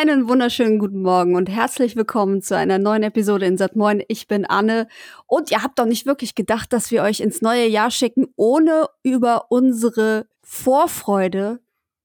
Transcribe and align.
Einen 0.00 0.28
wunderschönen 0.28 0.78
guten 0.78 1.02
Morgen 1.02 1.34
und 1.34 1.48
herzlich 1.48 1.96
willkommen 1.96 2.40
zu 2.40 2.56
einer 2.56 2.78
neuen 2.78 3.02
Episode 3.02 3.46
in 3.46 3.58
Sat 3.58 3.74
Moin. 3.74 4.00
Ich 4.06 4.28
bin 4.28 4.46
Anne 4.46 4.86
und 5.26 5.50
ihr 5.50 5.60
habt 5.64 5.76
doch 5.80 5.86
nicht 5.86 6.06
wirklich 6.06 6.36
gedacht, 6.36 6.72
dass 6.72 6.92
wir 6.92 7.02
euch 7.02 7.18
ins 7.18 7.42
neue 7.42 7.66
Jahr 7.66 7.90
schicken, 7.90 8.28
ohne 8.36 8.86
über 9.02 9.46
unsere 9.50 10.28
Vorfreude 10.44 11.58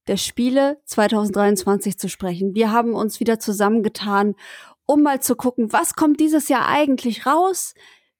der 0.08 0.16
Spiele 0.16 0.80
2023 0.86 1.96
zu 1.96 2.08
sprechen. 2.08 2.56
Wir 2.56 2.72
haben 2.72 2.94
uns 2.94 3.20
wieder 3.20 3.38
zusammengetan, 3.38 4.34
um 4.86 5.02
mal 5.02 5.22
zu 5.22 5.36
gucken, 5.36 5.72
was 5.72 5.94
kommt 5.94 6.18
dieses 6.18 6.48
Jahr 6.48 6.66
eigentlich 6.66 7.26
raus? 7.26 7.74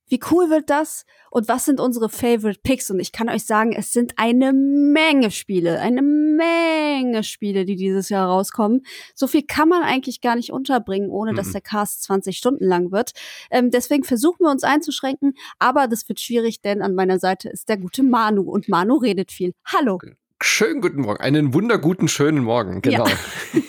Wie 0.09 0.21
cool 0.31 0.51
wird 0.51 0.69
das? 0.69 1.07
Und 1.31 1.49
was 1.49 1.65
sind 1.65 1.81
unsere 1.81 2.11
Favorite 2.11 2.61
Picks? 2.63 2.91
Und 2.91 3.01
ich 3.01 3.11
kann 3.11 3.31
euch 3.31 3.47
sagen, 3.47 3.73
es 3.73 3.93
sind 3.93 4.13
eine 4.17 4.53
Menge 4.53 5.31
Spiele, 5.31 5.81
eine 5.81 6.03
Menge 6.03 7.25
Spiele, 7.25 7.65
die 7.65 7.77
dieses 7.77 8.11
Jahr 8.11 8.29
rauskommen. 8.29 8.83
So 9.15 9.27
viel 9.27 9.43
kann 9.43 9.69
man 9.69 9.83
eigentlich 9.83 10.21
gar 10.21 10.37
nicht 10.37 10.53
unterbringen, 10.53 11.09
ohne 11.09 11.33
mhm. 11.33 11.37
dass 11.37 11.53
der 11.53 11.63
Cast 11.63 12.03
20 12.05 12.37
Stunden 12.37 12.65
lang 12.65 12.93
wird. 12.93 13.13
Ähm, 13.51 13.71
deswegen 13.71 14.05
versuchen 14.05 14.45
wir 14.45 14.51
uns 14.51 14.63
einzuschränken, 14.63 15.35
aber 15.59 15.89
das 15.89 16.07
wird 16.09 16.21
schwierig, 16.21 16.61
denn 16.61 16.83
an 16.83 16.95
meiner 16.95 17.19
Seite 17.19 17.49
ist 17.49 17.69
der 17.69 17.79
gute 17.79 18.03
Manu 18.03 18.43
und 18.43 18.69
Manu 18.69 18.97
redet 18.97 19.33
viel. 19.33 19.55
Hallo. 19.65 19.99
Schönen 20.43 20.83
guten 20.83 21.01
Morgen, 21.01 21.21
einen 21.21 21.55
wunderguten 21.55 22.09
schönen 22.09 22.45
Morgen, 22.45 22.83
genau. 22.83 23.07
Ja. 23.07 23.15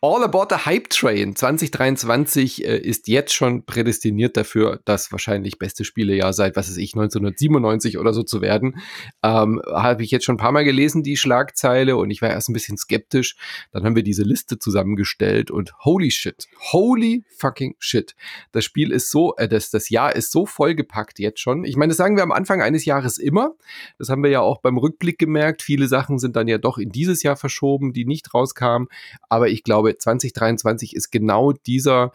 All 0.00 0.22
About 0.22 0.46
the 0.50 0.66
Hype 0.66 0.90
Train 0.90 1.34
2023 1.34 2.64
äh, 2.64 2.78
ist 2.78 3.08
jetzt 3.08 3.32
schon 3.32 3.64
prädestiniert 3.64 4.36
dafür, 4.36 4.80
das 4.84 5.12
wahrscheinlich 5.12 5.58
beste 5.58 5.84
Spielejahr 5.84 6.32
seit, 6.32 6.56
was 6.56 6.68
weiß 6.68 6.76
ich, 6.76 6.94
1997 6.94 7.98
oder 7.98 8.12
so 8.12 8.22
zu 8.22 8.40
werden. 8.40 8.80
Ähm, 9.22 9.60
Habe 9.66 10.02
ich 10.02 10.10
jetzt 10.10 10.24
schon 10.24 10.34
ein 10.34 10.38
paar 10.38 10.52
Mal 10.52 10.64
gelesen, 10.64 11.02
die 11.02 11.16
Schlagzeile, 11.16 11.96
und 11.96 12.10
ich 12.10 12.22
war 12.22 12.30
erst 12.30 12.48
ein 12.48 12.52
bisschen 12.52 12.76
skeptisch. 12.76 13.36
Dann 13.72 13.84
haben 13.84 13.96
wir 13.96 14.02
diese 14.02 14.22
Liste 14.22 14.58
zusammengestellt 14.58 15.50
und 15.50 15.72
holy 15.84 16.10
shit, 16.10 16.46
holy 16.72 17.24
fucking 17.36 17.74
shit. 17.78 18.14
Das 18.52 18.64
Spiel 18.64 18.92
ist 18.92 19.10
so, 19.10 19.34
äh, 19.36 19.48
das, 19.48 19.70
das 19.70 19.90
Jahr 19.90 20.14
ist 20.14 20.32
so 20.32 20.46
vollgepackt 20.46 21.18
jetzt 21.18 21.40
schon. 21.40 21.64
Ich 21.64 21.76
meine, 21.76 21.90
das 21.90 21.96
sagen 21.96 22.16
wir 22.16 22.22
am 22.22 22.32
Anfang 22.32 22.62
eines 22.62 22.84
Jahres 22.84 23.18
immer. 23.18 23.54
Das 23.98 24.08
haben 24.08 24.22
wir 24.22 24.30
ja 24.30 24.40
auch 24.40 24.60
beim 24.60 24.78
Rückblick 24.78 25.18
gemerkt. 25.18 25.62
Viele 25.62 25.88
Sachen 25.88 26.18
sind 26.18 26.36
dann 26.36 26.48
ja 26.48 26.58
doch 26.58 26.78
in 26.78 26.90
dieses 26.90 27.22
Jahr 27.22 27.36
verschoben, 27.36 27.92
die 27.92 28.04
nicht 28.04 28.32
rauskamen. 28.34 28.88
Aber 29.28 29.48
ich 29.48 29.64
glaube, 29.64 29.71
2023 29.80 30.94
ist 30.94 31.10
genau 31.10 31.52
dieser 31.52 32.12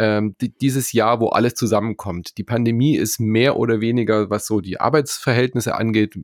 ähm, 0.00 0.36
dieses 0.60 0.92
Jahr, 0.92 1.20
wo 1.20 1.28
alles 1.28 1.54
zusammenkommt. 1.54 2.38
Die 2.38 2.44
Pandemie 2.44 2.96
ist 2.96 3.18
mehr 3.18 3.56
oder 3.56 3.80
weniger, 3.80 4.30
was 4.30 4.46
so 4.46 4.60
die 4.60 4.80
Arbeitsverhältnisse 4.80 5.74
angeht, 5.74 6.16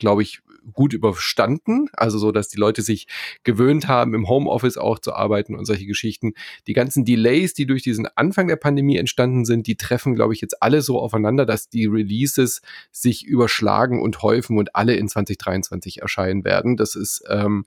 glaube 0.00 0.22
ich, 0.22 0.40
gut 0.72 0.92
überstanden. 0.92 1.88
Also 1.92 2.18
so, 2.18 2.32
dass 2.32 2.48
die 2.48 2.58
Leute 2.58 2.82
sich 2.82 3.06
gewöhnt 3.44 3.86
haben, 3.86 4.14
im 4.14 4.28
Homeoffice 4.28 4.76
auch 4.76 4.98
zu 4.98 5.14
arbeiten 5.14 5.54
und 5.54 5.66
solche 5.66 5.86
Geschichten. 5.86 6.32
Die 6.66 6.72
ganzen 6.72 7.04
Delays, 7.04 7.54
die 7.54 7.66
durch 7.66 7.82
diesen 7.82 8.08
Anfang 8.16 8.48
der 8.48 8.56
Pandemie 8.56 8.96
entstanden 8.96 9.44
sind, 9.44 9.68
die 9.68 9.76
treffen, 9.76 10.14
glaube 10.16 10.34
ich, 10.34 10.40
jetzt 10.40 10.60
alle 10.60 10.82
so 10.82 10.98
aufeinander, 10.98 11.46
dass 11.46 11.68
die 11.68 11.86
Releases 11.86 12.60
sich 12.90 13.24
überschlagen 13.24 14.00
und 14.00 14.22
häufen 14.22 14.58
und 14.58 14.74
alle 14.74 14.94
in 14.94 15.08
2023 15.08 16.02
erscheinen 16.02 16.44
werden. 16.44 16.76
Das 16.76 16.96
ist 16.96 17.22
ähm, 17.28 17.64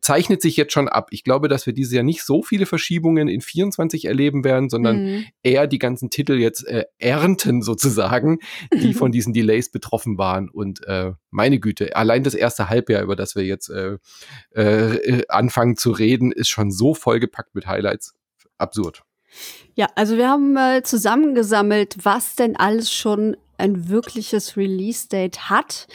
zeichnet 0.00 0.42
sich 0.42 0.56
jetzt 0.56 0.72
schon 0.72 0.88
ab. 0.88 1.08
Ich 1.10 1.24
glaube, 1.24 1.48
dass 1.48 1.66
wir 1.66 1.72
dieses 1.72 1.92
Jahr 1.92 2.04
nicht 2.04 2.22
so 2.22 2.42
viele 2.42 2.66
Verschiebungen 2.66 3.28
in 3.28 3.40
24 3.40 4.04
erleben 4.04 4.44
werden, 4.44 4.68
sondern 4.68 5.04
mhm. 5.04 5.24
eher 5.42 5.66
die 5.66 5.78
ganzen 5.78 6.10
Titel 6.10 6.34
jetzt 6.34 6.66
äh, 6.66 6.84
ernten 6.98 7.62
sozusagen, 7.62 8.38
die 8.72 8.94
von 8.94 9.12
diesen 9.12 9.32
Delays 9.32 9.70
betroffen 9.70 10.18
waren. 10.18 10.48
Und 10.48 10.86
äh, 10.86 11.12
meine 11.30 11.58
Güte, 11.58 11.96
allein 11.96 12.22
das 12.22 12.34
erste 12.34 12.68
Halbjahr, 12.68 13.02
über 13.02 13.16
das 13.16 13.36
wir 13.36 13.44
jetzt 13.44 13.70
äh, 13.70 13.98
äh, 14.52 15.22
anfangen 15.28 15.76
zu 15.76 15.90
reden, 15.90 16.32
ist 16.32 16.48
schon 16.48 16.70
so 16.70 16.94
vollgepackt 16.94 17.54
mit 17.54 17.66
Highlights. 17.66 18.14
Absurd. 18.56 19.02
Ja, 19.74 19.86
also 19.94 20.16
wir 20.16 20.28
haben 20.28 20.52
mal 20.52 20.82
zusammengesammelt, 20.82 21.96
was 22.02 22.34
denn 22.34 22.56
alles 22.56 22.92
schon 22.92 23.36
ein 23.56 23.88
wirkliches 23.88 24.56
Release-Date 24.56 25.50
hat 25.50 25.86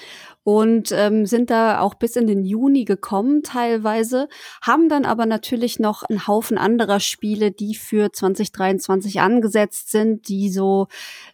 und 0.44 0.92
ähm, 0.92 1.26
sind 1.26 1.50
da 1.50 1.80
auch 1.80 1.94
bis 1.94 2.16
in 2.16 2.28
den 2.28 2.44
Juni 2.44 2.84
gekommen 2.86 3.44
teilweise, 3.44 4.28
haben 4.62 4.90
dann 4.90 5.06
aber 5.06 5.26
natürlich 5.26 5.80
noch 5.80 6.04
einen 6.04 6.28
Haufen 6.28 6.58
anderer 6.58 7.00
Spiele, 7.00 7.52
die 7.52 7.76
für 7.76 8.12
2023 8.12 9.22
angesetzt 9.22 9.92
sind, 9.92 10.28
die 10.28 10.50
so 10.50 10.88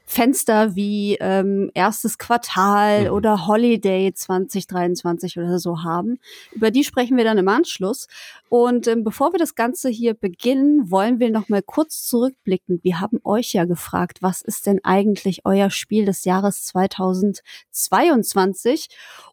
Fenster 0.06 0.76
wie 0.76 1.18
ähm, 1.20 1.70
erstes 1.74 2.18
Quartal 2.18 3.06
mhm. 3.06 3.12
oder 3.12 3.48
Holiday 3.48 4.12
2023 4.14 5.38
oder 5.38 5.60
so 5.60 5.84
haben. 5.84 6.20
Über 6.52 6.72
die 6.72 6.84
sprechen 6.84 7.18
wir 7.18 7.24
dann 7.24 7.38
im 7.38 7.48
Anschluss. 7.48 8.08
Und 8.50 8.88
ähm, 8.88 9.04
bevor 9.04 9.32
wir 9.32 9.38
das 9.38 9.54
Ganze 9.54 9.90
hier 9.90 10.16
beginnen, 10.16 10.90
wollen 10.90 11.20
wir 11.20 11.30
noch 11.30 11.50
mal 11.50 11.62
kurz 11.62 12.08
zurückblicken. 12.08 12.80
Wir 12.82 13.00
haben 13.00 13.20
euch 13.24 13.54
ja 13.54 13.66
gefragt, 13.66 14.18
was 14.22 14.42
ist 14.42 14.66
denn 14.66 14.80
eigentlich 14.84 15.42
euer 15.46 15.70
Spiel 15.70 16.06
des 16.06 16.26
Jahres 16.26 16.66
2022? 16.66 18.88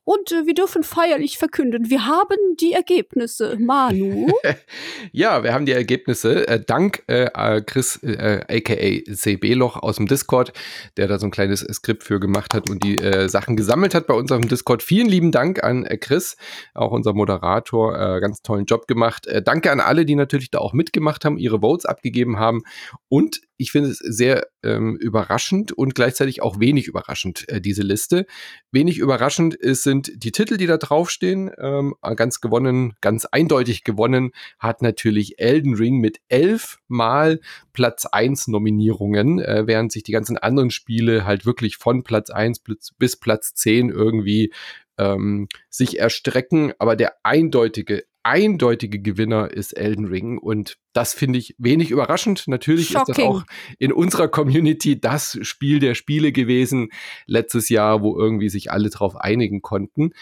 Und 0.05 0.33
äh, 0.33 0.45
wir 0.47 0.53
dürfen 0.53 0.83
feierlich 0.83 1.39
verkünden, 1.39 1.89
wir 1.91 2.07
haben 2.07 2.37
die 2.61 2.75
Ergebnisse. 2.75 3.57
Manu? 3.59 4.29
ja, 5.13 5.43
wir 5.43 5.55
haben 5.55 5.65
die 5.65 5.73
Ergebnisse. 5.73 6.47
Äh, 6.47 6.63
dank 6.65 7.03
äh, 7.09 7.31
äh 7.35 7.63
Chris, 7.63 8.03
äh, 8.03 8.43
aka 8.49 9.15
CB 9.15 9.55
Loch 9.55 9.77
aus 9.77 9.97
dem 9.97 10.07
Discord, 10.07 10.53
der 10.99 11.09
da 11.09 11.19
so 11.19 11.27
ein 11.27 11.31
kleines 11.31 11.61
Skript 11.61 12.05
für 12.05 12.21
gemacht 12.21 12.53
hat 12.53 12.69
und 12.69 12.85
die 12.85 12.99
äh, 12.99 13.29
Sachen 13.29 13.57
gesammelt 13.57 13.95
hat 13.95 14.07
bei 14.07 14.13
uns 14.15 14.31
auf 14.31 14.41
dem 14.41 14.49
Discord. 14.49 14.83
Vielen 14.83 15.09
lieben 15.09 15.33
Dank 15.33 15.65
an 15.65 15.87
äh, 15.87 15.97
Chris, 15.97 16.37
auch 16.75 16.93
unser 16.93 17.15
Moderator. 17.15 17.99
Äh, 17.99 18.21
ganz 18.21 18.43
tollen 18.43 18.67
Job 18.67 18.87
gemacht. 18.87 19.06
Äh, 19.27 19.43
danke 19.43 19.71
an 19.71 19.81
alle, 19.81 20.05
die 20.05 20.15
natürlich 20.15 20.51
da 20.51 20.59
auch 20.59 20.73
mitgemacht 20.73 21.25
haben, 21.25 21.39
ihre 21.39 21.61
Votes 21.61 21.87
abgegeben 21.87 22.39
haben. 22.39 22.63
Und 23.09 23.41
ich 23.59 23.73
finde 23.73 23.91
es 23.91 23.99
sehr 23.99 24.49
ähm, 24.63 24.97
überraschend 24.97 25.73
und 25.73 25.95
gleichzeitig 25.95 26.43
auch 26.43 26.61
wenig 26.61 26.87
überraschend, 26.87 27.49
äh, 27.49 27.61
diese 27.61 27.83
Liste. 27.83 28.27
Wenig 28.71 28.99
überraschend 28.99 29.55
ist, 29.55 29.83
sind 29.83 30.13
die 30.15 30.33
Titel, 30.33 30.57
die 30.57 30.67
da 30.67 30.77
draufstehen. 30.77 31.51
Ähm, 31.59 31.95
ganz 32.17 32.41
gewonnen, 32.41 32.95
ganz 33.01 33.25
eindeutig 33.25 33.85
gewonnen 33.85 34.33
hat 34.59 34.83
natürlich 34.83 35.39
Elden 35.39 35.75
Ring 35.75 35.99
mit 35.99 36.19
elf 36.29 36.79
Mal 36.89 37.41
Platz 37.73 38.07
1 38.07 38.49
Nominierungen, 38.49 39.39
äh, 39.39 39.67
während 39.67 39.93
sich 39.93 40.03
die 40.03 40.13
ganzen 40.13 40.37
anderen 40.37 40.71
Spiele 40.71 41.25
halt 41.25 41.47
wirklich 41.47 41.77
von 41.77 42.03
Platz 42.03 42.31
1 42.31 42.61
bis 42.99 43.17
Platz 43.17 43.55
10 43.55 43.91
irgendwie 43.91 44.53
ähm, 44.99 45.49
sich 45.71 45.99
erstrecken. 45.99 46.73
Aber 46.79 46.97
der 46.97 47.15
eindeutige, 47.23 48.05
eindeutige 48.27 48.99
Gewinner 48.99 49.53
ist 49.53 49.73
Elden 49.73 50.07
Ring 50.07 50.39
und 50.39 50.79
das 50.93 51.15
finde 51.15 51.39
ich 51.39 51.55
wenig 51.59 51.93
überraschend. 51.93 52.49
Natürlich 52.49 52.89
Shocking. 52.89 53.13
ist 53.13 53.19
das 53.19 53.25
auch 53.25 53.43
in 53.79 53.93
unserer 53.93 54.27
Community 54.27 55.01
das 55.01 55.39
Spiel 55.43 55.79
der 55.79 55.95
Spiele 55.95 56.33
gewesen 56.33 56.89
letztes 57.27 57.69
Jahr, 57.69 58.03
wo 58.03 58.19
irgendwie 58.19 58.49
sich 58.49 58.73
alle 58.73 58.91
drauf 58.91 59.15
einigen 59.17 59.63
konnten. 59.63 60.13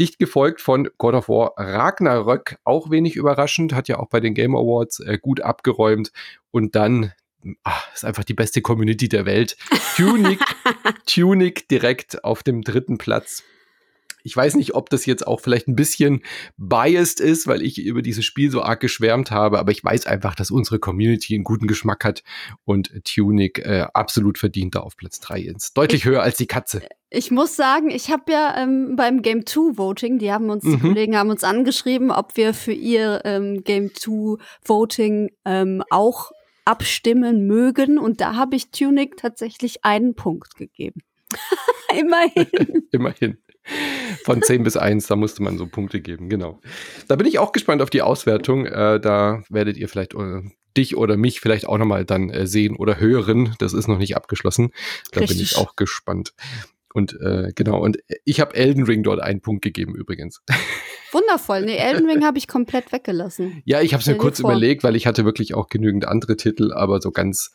Dicht 0.00 0.18
gefolgt 0.18 0.60
von 0.60 0.88
God 0.98 1.14
of 1.14 1.28
War 1.28 1.52
Ragnarök, 1.56 2.56
auch 2.64 2.90
wenig 2.90 3.14
überraschend, 3.14 3.74
hat 3.74 3.86
ja 3.86 4.00
auch 4.00 4.08
bei 4.08 4.18
den 4.18 4.34
Game 4.34 4.56
Awards 4.56 4.98
äh, 5.00 5.18
gut 5.20 5.40
abgeräumt. 5.40 6.10
Und 6.50 6.74
dann 6.74 7.12
ach, 7.62 7.92
ist 7.94 8.04
einfach 8.04 8.24
die 8.24 8.34
beste 8.34 8.60
Community 8.60 9.08
der 9.08 9.24
Welt. 9.24 9.56
Tunic, 9.96 10.40
Tunic 11.06 11.68
direkt 11.68 12.24
auf 12.24 12.42
dem 12.42 12.62
dritten 12.62 12.98
Platz 12.98 13.44
ich 14.24 14.36
weiß 14.36 14.56
nicht, 14.56 14.74
ob 14.74 14.90
das 14.90 15.06
jetzt 15.06 15.26
auch 15.26 15.40
vielleicht 15.40 15.68
ein 15.68 15.76
bisschen 15.76 16.22
biased 16.56 17.20
ist, 17.20 17.46
weil 17.46 17.62
ich 17.62 17.78
über 17.78 18.02
dieses 18.02 18.24
Spiel 18.24 18.50
so 18.50 18.62
arg 18.62 18.80
geschwärmt 18.80 19.30
habe, 19.30 19.58
aber 19.58 19.72
ich 19.72 19.82
weiß 19.82 20.06
einfach, 20.06 20.34
dass 20.34 20.50
unsere 20.50 20.78
Community 20.78 21.34
einen 21.34 21.44
guten 21.44 21.66
Geschmack 21.66 22.04
hat 22.04 22.22
und 22.64 22.92
Tunic 23.04 23.58
äh, 23.58 23.86
absolut 23.94 24.38
verdient 24.38 24.74
da 24.74 24.80
auf 24.80 24.96
Platz 24.96 25.20
3 25.20 25.40
ist. 25.42 25.76
Deutlich 25.76 26.02
ich, 26.02 26.04
höher 26.06 26.22
als 26.22 26.36
die 26.36 26.46
Katze. 26.46 26.82
Ich 27.10 27.30
muss 27.30 27.56
sagen, 27.56 27.90
ich 27.90 28.10
habe 28.10 28.32
ja 28.32 28.56
ähm, 28.56 28.96
beim 28.96 29.22
Game 29.22 29.44
2 29.44 29.76
Voting, 29.76 30.18
die 30.18 30.32
haben 30.32 30.48
uns, 30.50 30.64
mhm. 30.64 30.72
die 30.72 30.80
Kollegen 30.80 31.16
haben 31.16 31.30
uns 31.30 31.44
angeschrieben, 31.44 32.10
ob 32.10 32.36
wir 32.36 32.54
für 32.54 32.72
ihr 32.72 33.20
ähm, 33.24 33.64
Game 33.64 33.94
2 33.94 34.42
Voting 34.64 35.30
ähm, 35.44 35.82
auch 35.90 36.32
abstimmen 36.64 37.46
mögen. 37.46 37.98
Und 37.98 38.20
da 38.20 38.34
habe 38.34 38.56
ich 38.56 38.70
Tunic 38.70 39.16
tatsächlich 39.16 39.84
einen 39.84 40.14
Punkt 40.14 40.56
gegeben. 40.56 41.00
Immerhin. 41.98 42.86
Immerhin. 42.92 43.38
Von 44.24 44.42
10 44.42 44.62
bis 44.62 44.76
1, 44.76 45.06
da 45.06 45.16
musste 45.16 45.42
man 45.42 45.58
so 45.58 45.66
Punkte 45.66 46.00
geben, 46.00 46.28
genau. 46.28 46.60
Da 47.08 47.16
bin 47.16 47.26
ich 47.26 47.38
auch 47.38 47.52
gespannt 47.52 47.82
auf 47.82 47.90
die 47.90 48.02
Auswertung. 48.02 48.66
Äh, 48.66 49.00
da 49.00 49.42
werdet 49.48 49.76
ihr 49.76 49.88
vielleicht 49.88 50.14
äh, 50.14 50.42
dich 50.76 50.96
oder 50.96 51.16
mich 51.16 51.40
vielleicht 51.40 51.66
auch 51.66 51.78
nochmal 51.78 52.04
dann 52.04 52.30
äh, 52.30 52.46
sehen 52.46 52.76
oder 52.76 52.98
hören. 52.98 53.54
Das 53.58 53.72
ist 53.72 53.88
noch 53.88 53.98
nicht 53.98 54.16
abgeschlossen. 54.16 54.72
Da 55.12 55.20
Richtig. 55.20 55.38
bin 55.38 55.44
ich 55.44 55.56
auch 55.56 55.76
gespannt. 55.76 56.34
Und 56.92 57.18
äh, 57.20 57.52
genau, 57.54 57.80
und 57.80 57.98
ich 58.24 58.40
habe 58.40 58.54
Elden 58.54 58.84
Ring 58.84 59.02
dort 59.02 59.20
einen 59.20 59.40
Punkt 59.40 59.62
gegeben 59.62 59.94
übrigens. 59.94 60.42
Wundervoll. 61.12 61.62
Nee, 61.62 61.76
Elden 61.76 62.08
Ring 62.08 62.24
habe 62.24 62.38
ich 62.38 62.48
komplett 62.48 62.92
weggelassen. 62.92 63.62
Ja, 63.64 63.80
ich 63.80 63.92
habe 63.92 64.00
es 64.00 64.06
mir 64.06 64.16
kurz 64.16 64.40
vor. 64.40 64.50
überlegt, 64.50 64.82
weil 64.82 64.96
ich 64.96 65.06
hatte 65.06 65.24
wirklich 65.24 65.54
auch 65.54 65.68
genügend 65.68 66.06
andere 66.06 66.36
Titel, 66.36 66.72
aber 66.72 67.00
so 67.00 67.10
ganz 67.10 67.52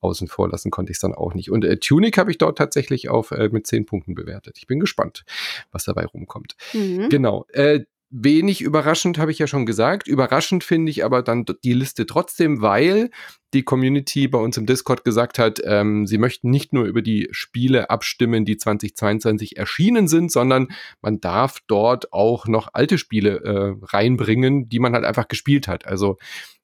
außen 0.00 0.28
vor 0.28 0.48
lassen 0.48 0.70
konnte 0.70 0.92
ich 0.92 0.96
es 0.96 1.00
dann 1.00 1.14
auch 1.14 1.34
nicht. 1.34 1.50
Und 1.50 1.64
äh, 1.64 1.78
Tunic 1.78 2.18
habe 2.18 2.30
ich 2.30 2.38
dort 2.38 2.58
tatsächlich 2.58 3.08
auf 3.08 3.32
äh, 3.32 3.48
mit 3.48 3.66
zehn 3.66 3.84
Punkten 3.86 4.14
bewertet. 4.14 4.56
Ich 4.58 4.66
bin 4.66 4.80
gespannt, 4.80 5.24
was 5.72 5.84
dabei 5.84 6.04
rumkommt. 6.04 6.54
Mhm. 6.72 7.08
Genau. 7.08 7.46
Äh, 7.52 7.80
wenig 8.10 8.60
überraschend, 8.60 9.18
habe 9.18 9.30
ich 9.30 9.38
ja 9.38 9.46
schon 9.46 9.66
gesagt. 9.66 10.08
Überraschend 10.08 10.64
finde 10.64 10.90
ich 10.90 11.04
aber 11.04 11.22
dann 11.22 11.44
die 11.64 11.72
Liste 11.72 12.06
trotzdem, 12.06 12.60
weil 12.60 13.10
die 13.54 13.62
Community 13.62 14.28
bei 14.28 14.38
uns 14.38 14.56
im 14.56 14.66
Discord 14.66 15.04
gesagt 15.04 15.38
hat, 15.38 15.60
ähm, 15.64 16.06
sie 16.06 16.18
möchten 16.18 16.50
nicht 16.50 16.72
nur 16.72 16.84
über 16.84 17.02
die 17.02 17.28
Spiele 17.30 17.90
abstimmen, 17.90 18.44
die 18.44 18.56
2022 18.56 19.56
erschienen 19.56 20.08
sind, 20.08 20.32
sondern 20.32 20.68
man 21.00 21.20
darf 21.20 21.58
dort 21.66 22.12
auch 22.12 22.46
noch 22.46 22.68
alte 22.72 22.98
Spiele 22.98 23.40
äh, 23.44 23.86
reinbringen, 23.86 24.68
die 24.68 24.80
man 24.80 24.94
halt 24.94 25.04
einfach 25.04 25.28
gespielt 25.28 25.68
hat. 25.68 25.86
Also 25.86 26.18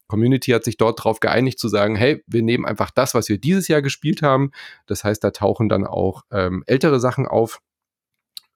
Community 0.08 0.52
hat 0.52 0.64
sich 0.64 0.76
dort 0.76 1.00
darauf 1.00 1.20
geeinigt 1.20 1.58
zu 1.58 1.68
sagen, 1.68 1.96
hey, 1.96 2.22
wir 2.26 2.42
nehmen 2.42 2.64
einfach 2.64 2.90
das, 2.90 3.14
was 3.14 3.28
wir 3.28 3.38
dieses 3.38 3.68
Jahr 3.68 3.82
gespielt 3.82 4.22
haben. 4.22 4.50
Das 4.86 5.04
heißt, 5.04 5.22
da 5.22 5.30
tauchen 5.30 5.68
dann 5.68 5.84
auch 5.84 6.22
ähm, 6.30 6.62
ältere 6.66 7.00
Sachen 7.00 7.26
auf 7.26 7.60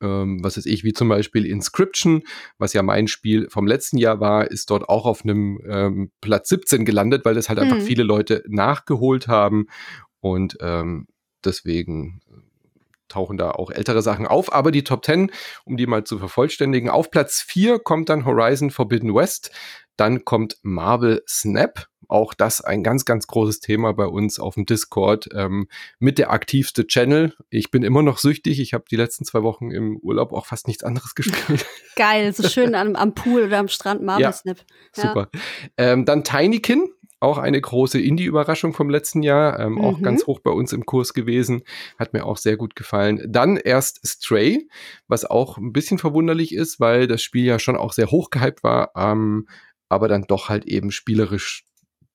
ähm, 0.01 0.43
was 0.43 0.57
weiß 0.57 0.67
ich, 0.67 0.85
wie 0.85 0.93
zum 0.93 1.09
Beispiel 1.09 1.47
Inscription, 1.47 2.23
was 2.59 2.73
ja 2.73 2.83
mein 2.83 3.09
Spiel 3.09 3.49
vom 3.51 3.67
letzten 3.67 3.99
Jahr 3.99 4.21
war, 4.21 4.51
ist 4.51 4.71
dort 4.71 4.89
auch 4.89 5.07
auf 5.07 5.23
einem 5.23 5.61
ähm, 5.67 6.11
Platz 6.21 6.49
17 6.49 6.85
gelandet, 6.85 7.25
weil 7.25 7.35
das 7.35 7.49
halt 7.49 7.59
einfach 7.59 7.79
mhm. 7.79 7.83
viele 7.83 8.03
Leute 8.03 8.43
nachgeholt 8.49 9.29
haben 9.29 9.67
und 10.21 10.57
ähm, 10.61 11.07
deswegen 11.45 12.21
äh, 12.29 12.41
tauchen 13.09 13.37
da 13.37 13.51
auch 13.51 13.71
ältere 13.71 14.03
Sachen 14.03 14.27
auf. 14.27 14.53
Aber 14.53 14.71
die 14.71 14.85
Top 14.85 15.05
10, 15.05 15.31
um 15.65 15.77
die 15.77 15.87
mal 15.87 16.05
zu 16.05 16.19
vervollständigen, 16.19 16.89
auf 16.89 17.11
Platz 17.11 17.43
4 17.43 17.79
kommt 17.81 18.09
dann 18.09 18.25
Horizon 18.25 18.71
Forbidden 18.71 19.15
West. 19.15 19.51
Dann 19.97 20.25
kommt 20.25 20.57
Marvel 20.63 21.23
Snap. 21.29 21.87
Auch 22.11 22.35
das 22.35 22.61
ein 22.61 22.83
ganz, 22.83 23.05
ganz 23.05 23.29
großes 23.29 23.61
Thema 23.61 23.93
bei 23.93 24.07
uns 24.07 24.41
auf 24.41 24.55
dem 24.55 24.67
Discord 24.67 25.29
ähm, 25.33 25.69
mit 26.01 26.19
der 26.19 26.33
aktivste 26.33 26.87
Channel. 26.89 27.35
Ich 27.51 27.71
bin 27.71 27.85
immer 27.85 28.03
noch 28.03 28.19
süchtig. 28.19 28.59
Ich 28.59 28.75
habe 28.75 28.85
die 28.91 28.97
letzten 28.97 29.25
zwei 29.25 29.45
Wochen 29.45 29.71
im 29.71 29.97
Urlaub 29.99 30.33
auch 30.33 30.47
fast 30.47 30.67
nichts 30.67 30.83
anderes 30.83 31.15
gespielt. 31.15 31.65
Geil, 31.95 32.33
so 32.33 32.49
schön 32.49 32.75
am, 32.75 32.97
am 32.97 33.15
Pool 33.15 33.45
oder 33.45 33.59
am 33.59 33.69
Strand 33.69 34.03
Marvel 34.03 34.23
ja, 34.23 34.33
Snap. 34.33 34.59
Ja. 34.97 35.03
Super. 35.03 35.29
Ähm, 35.77 36.05
dann 36.05 36.25
Tinykin, 36.25 36.89
auch 37.21 37.39
eine 37.39 37.61
große 37.61 38.01
Indie-Überraschung 38.01 38.73
vom 38.73 38.91
letzten 38.91 39.23
Jahr, 39.23 39.61
ähm, 39.61 39.75
mhm. 39.75 39.81
auch 39.83 40.03
ganz 40.03 40.27
hoch 40.27 40.41
bei 40.41 40.51
uns 40.51 40.73
im 40.73 40.87
Kurs 40.87 41.15
gewesen, 41.15 41.63
hat 41.97 42.13
mir 42.13 42.25
auch 42.25 42.39
sehr 42.39 42.57
gut 42.57 42.75
gefallen. 42.75 43.25
Dann 43.29 43.57
erst 43.57 44.05
Stray, 44.05 44.69
was 45.07 45.25
auch 45.25 45.59
ein 45.59 45.73
bisschen 45.73 45.99
verwunderlich 45.99 46.53
ist, 46.53 46.81
weil 46.81 47.07
das 47.07 47.23
Spiel 47.23 47.45
ja 47.45 47.61
schon 47.61 47.77
auch 47.77 47.93
sehr 47.93 48.11
hoch 48.11 48.31
gehypt 48.31 48.65
war. 48.65 48.91
Ähm, 48.97 49.47
aber 49.89 50.09
dann 50.09 50.25
doch 50.29 50.49
halt 50.49 50.67
eben 50.67 50.91
spielerisch 50.91 51.67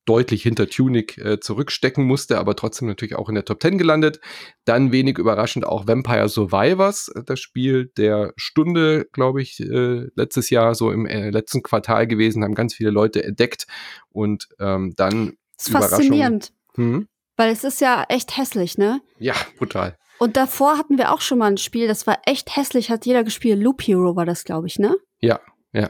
deutlich 0.06 0.44
hinter 0.44 0.68
Tunic 0.68 1.18
äh, 1.18 1.40
zurückstecken 1.40 2.06
musste, 2.06 2.38
aber 2.38 2.56
trotzdem 2.56 2.88
natürlich 2.88 3.16
auch 3.16 3.30
in 3.30 3.36
der 3.36 3.46
Top 3.46 3.62
10 3.62 3.78
gelandet. 3.78 4.19
Dann 4.63 4.92
wenig 4.92 5.18
überraschend 5.18 5.66
auch 5.66 5.88
Vampire 5.88 6.30
Survivors, 6.30 7.10
äh, 7.10 7.24
das 7.25 7.40
Spiel 7.40 7.92
der 7.98 8.34
Stunde, 8.36 9.07
glaube 9.12 9.42
ich, 9.42 9.60
äh, 9.60 10.07
letztes 10.16 10.50
Jahr 10.50 10.75
so 10.75 10.92
im 10.92 11.06
äh, 11.06 11.30
letzten 11.30 11.63
Quartal 11.63 12.07
gewesen, 12.07 12.44
haben 12.44 12.56
ganz 12.56 12.75
viele 12.75 12.92
Leute 12.92 13.24
entdeckt 13.24 13.66
und 14.10 14.48
ähm, 14.60 14.94
dann 14.96 15.34
das 15.57 15.68
ist 15.68 15.72
faszinierend, 15.72 16.54
hm? 16.75 17.07
weil 17.38 17.52
es 17.52 17.63
ist 17.63 17.81
ja 17.81 18.06
echt 18.10 18.38
hässlich, 18.38 18.78
ne? 18.78 19.02
Ja, 19.19 19.36
brutal. 19.57 19.98
Und 20.18 20.38
davor 20.38 20.78
hatten 20.78 20.98
wir 20.98 21.12
auch 21.12 21.22
schon 21.22 21.40
mal 21.40 21.48
ein 21.48 21.57
Spiel, 21.57 21.88
das 21.88 22.07
war 22.07 22.19
echt 22.25 22.56
hässlich, 22.56 22.90
hat 22.90 23.06
jeder 23.06 23.24
gespielt. 23.24 23.62
Loop 23.62 23.81
Hero 23.81 24.16
war 24.16 24.25
das, 24.25 24.44
glaube 24.44 24.68
ich, 24.68 24.80
ne? 24.80 24.96
Ja, 25.19 25.40
ja. 25.75 25.89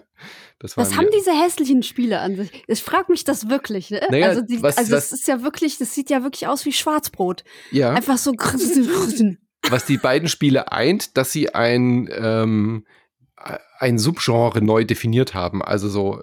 was 0.75 0.95
haben 0.95 1.07
diese 1.15 1.31
hässlichen 1.31 1.83
Spiele 1.83 2.19
an 2.19 2.35
sich? 2.35 2.63
Ich 2.67 2.81
frage 2.83 3.11
mich 3.11 3.23
das 3.23 3.49
wirklich. 3.49 3.91
Ne? 3.91 4.01
Naja, 4.09 4.27
also, 4.29 4.41
die, 4.41 4.61
was, 4.61 4.77
also 4.77 4.91
was, 4.91 5.09
das 5.09 5.19
ist 5.19 5.27
ja 5.27 5.41
wirklich, 5.43 5.77
das 5.77 5.93
sieht 5.93 6.09
ja 6.09 6.23
wirklich 6.23 6.47
aus 6.47 6.65
wie 6.65 6.73
Schwarzbrot. 6.73 7.43
Ja. 7.71 7.91
Einfach 7.93 8.17
so. 8.17 8.33
was 9.69 9.85
die 9.85 9.97
beiden 9.97 10.27
Spiele 10.27 10.71
eint, 10.71 11.17
dass 11.17 11.31
sie 11.31 11.53
ein 11.53 12.09
ähm, 12.11 12.85
ein 13.79 13.97
Subgenre 13.99 14.61
neu 14.61 14.85
definiert 14.85 15.33
haben. 15.33 15.61
Also 15.61 15.89
so 15.89 16.19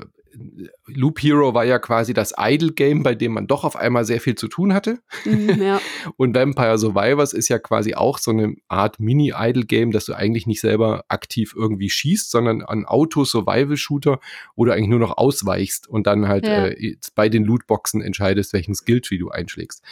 Loop 0.86 1.22
Hero 1.22 1.54
war 1.54 1.64
ja 1.64 1.78
quasi 1.78 2.14
das 2.14 2.34
Idle-Game, 2.38 3.02
bei 3.02 3.14
dem 3.14 3.32
man 3.32 3.46
doch 3.46 3.64
auf 3.64 3.76
einmal 3.76 4.04
sehr 4.04 4.20
viel 4.20 4.34
zu 4.34 4.48
tun 4.48 4.72
hatte. 4.72 4.98
Mhm, 5.24 5.62
ja. 5.62 5.80
Und 6.16 6.34
Vampire 6.34 6.78
Survivors 6.78 7.32
ist 7.32 7.48
ja 7.48 7.58
quasi 7.58 7.94
auch 7.94 8.18
so 8.18 8.30
eine 8.30 8.54
Art 8.68 9.00
Mini-Idle-Game, 9.00 9.90
dass 9.90 10.06
du 10.06 10.14
eigentlich 10.14 10.46
nicht 10.46 10.60
selber 10.60 11.04
aktiv 11.08 11.54
irgendwie 11.56 11.90
schießt, 11.90 12.30
sondern 12.30 12.62
ein 12.62 12.86
Auto-Survival-Shooter, 12.86 14.20
wo 14.56 14.64
du 14.64 14.72
eigentlich 14.72 14.88
nur 14.88 14.98
noch 14.98 15.16
ausweichst 15.16 15.88
und 15.88 16.06
dann 16.06 16.28
halt 16.28 16.46
ja. 16.46 16.66
äh, 16.68 16.96
bei 17.14 17.28
den 17.28 17.44
Lootboxen 17.44 18.00
entscheidest, 18.00 18.52
welchen 18.52 18.74
Skilltree 18.74 19.18
du 19.18 19.30
einschlägst. 19.30 19.82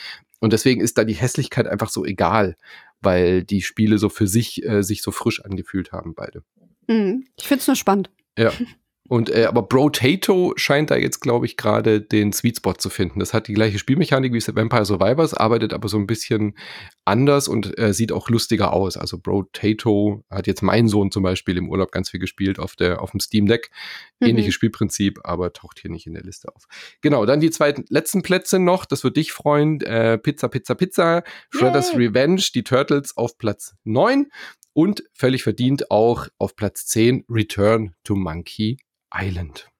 Und 0.40 0.52
deswegen 0.52 0.81
ist 0.81 0.96
da 0.96 1.04
die 1.04 1.14
Hässlichkeit 1.14 1.66
einfach 1.66 1.90
so 1.90 2.04
egal, 2.04 2.56
weil 3.00 3.44
die 3.44 3.62
Spiele 3.62 3.98
so 3.98 4.08
für 4.08 4.26
sich 4.26 4.64
äh, 4.64 4.82
sich 4.82 5.02
so 5.02 5.10
frisch 5.10 5.44
angefühlt 5.44 5.92
haben, 5.92 6.14
beide. 6.14 6.42
Mhm. 6.87 7.26
Ich 7.37 7.46
finde 7.46 7.60
es 7.60 7.66
nur 7.66 7.76
spannend. 7.76 8.10
Ja. 8.38 8.52
Und 9.11 9.29
äh, 9.29 9.47
aber 9.47 9.62
Brotato 9.62 10.53
scheint 10.55 10.93
da 10.93 10.97
jetzt, 10.97 11.19
glaube 11.19 11.45
ich, 11.45 11.57
gerade 11.57 12.01
den 12.01 12.33
Sweet 12.33 12.59
Spot 12.59 12.75
zu 12.75 12.91
finden. 12.91 13.19
Das 13.19 13.35
hat 13.35 13.49
die 13.49 13.55
gleiche 13.55 13.81
Spielmechanik 13.81 14.33
wie 14.33 14.41
Vampire 14.41 14.85
Survivors, 14.85 15.35
arbeitet 15.35 15.73
aber 15.73 15.89
so 15.89 15.97
ein 15.97 16.07
bisschen 16.07 16.57
anders 17.05 17.49
und 17.49 17.77
äh, 17.77 17.93
sieht 17.93 18.12
auch 18.12 18.29
lustiger 18.29 18.73
aus. 18.73 18.97
Also 18.97 19.19
Brotato 19.19 20.23
hat 20.31 20.47
jetzt 20.47 20.62
mein 20.62 20.87
Sohn 20.87 21.11
zum 21.11 21.25
Beispiel 21.25 21.57
im 21.57 21.69
Urlaub 21.69 21.91
ganz 21.91 22.11
viel 22.11 22.21
gespielt 22.21 22.61
auf 22.61 22.77
der 22.77 23.03
auf 23.03 23.11
dem 23.11 23.19
Steam 23.19 23.47
Deck. 23.47 23.73
Mhm. 24.21 24.29
Ähnliches 24.29 24.55
Spielprinzip, 24.55 25.19
aber 25.25 25.53
taucht 25.53 25.81
hier 25.81 25.91
nicht 25.91 26.07
in 26.07 26.15
der 26.15 26.23
Liste 26.23 26.55
auf. 26.55 26.67
Genau, 27.01 27.27
dann 27.27 27.41
die 27.41 27.51
zwei 27.51 27.75
letzten 27.89 28.23
Plätze 28.23 28.61
noch. 28.61 28.85
Das 28.85 29.03
wird 29.03 29.17
dich 29.17 29.33
freuen. 29.33 29.81
Äh, 29.81 30.19
Pizza, 30.19 30.47
Pizza, 30.47 30.77
Pizza. 30.77 31.25
Shredder's 31.51 31.95
Yay. 31.95 32.07
Revenge, 32.07 32.45
die 32.55 32.62
Turtles 32.62 33.17
auf 33.17 33.39
Platz 33.39 33.75
9 33.83 34.29
und 34.73 35.03
völlig 35.15 35.43
verdient 35.43 35.91
auch 35.91 36.29
auf 36.39 36.55
Platz 36.55 36.87
10 36.87 37.25
Return 37.29 37.97
to 38.05 38.15
Monkey 38.15 38.79
Island. 39.15 39.71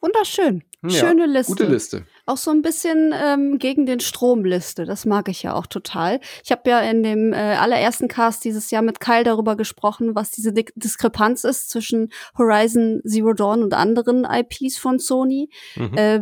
Wunderschön. 0.00 0.62
Schöne 0.86 1.22
ja, 1.22 1.26
Liste. 1.26 1.52
Gute 1.52 1.66
Liste. 1.66 2.06
Auch 2.24 2.36
so 2.36 2.52
ein 2.52 2.62
bisschen 2.62 3.12
ähm, 3.12 3.58
gegen 3.58 3.84
den 3.84 3.98
Stromliste. 3.98 4.84
Das 4.84 5.06
mag 5.06 5.28
ich 5.28 5.42
ja 5.42 5.54
auch 5.54 5.66
total. 5.66 6.20
Ich 6.44 6.52
habe 6.52 6.70
ja 6.70 6.80
in 6.80 7.02
dem 7.02 7.32
äh, 7.32 7.56
allerersten 7.56 8.06
Cast 8.06 8.44
dieses 8.44 8.70
Jahr 8.70 8.82
mit 8.82 9.00
Kyle 9.00 9.24
darüber 9.24 9.56
gesprochen, 9.56 10.14
was 10.14 10.30
diese 10.30 10.52
Di 10.52 10.66
Diskrepanz 10.76 11.42
ist 11.42 11.70
zwischen 11.70 12.10
Horizon 12.36 13.00
Zero 13.04 13.32
Dawn 13.32 13.64
und 13.64 13.74
anderen 13.74 14.24
IPs 14.24 14.78
von 14.78 15.00
Sony. 15.00 15.50
Mhm. 15.74 15.94
Äh, 15.96 16.20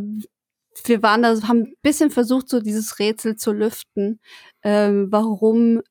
wir 0.84 1.02
waren 1.02 1.22
da, 1.22 1.34
haben 1.42 1.64
ein 1.64 1.74
bisschen 1.82 2.10
versucht, 2.10 2.48
so 2.48 2.60
dieses 2.60 2.98
Rätsel 2.98 3.36
zu 3.36 3.52
lüften, 3.52 4.20
äh, 4.62 4.90
warum 4.90 5.82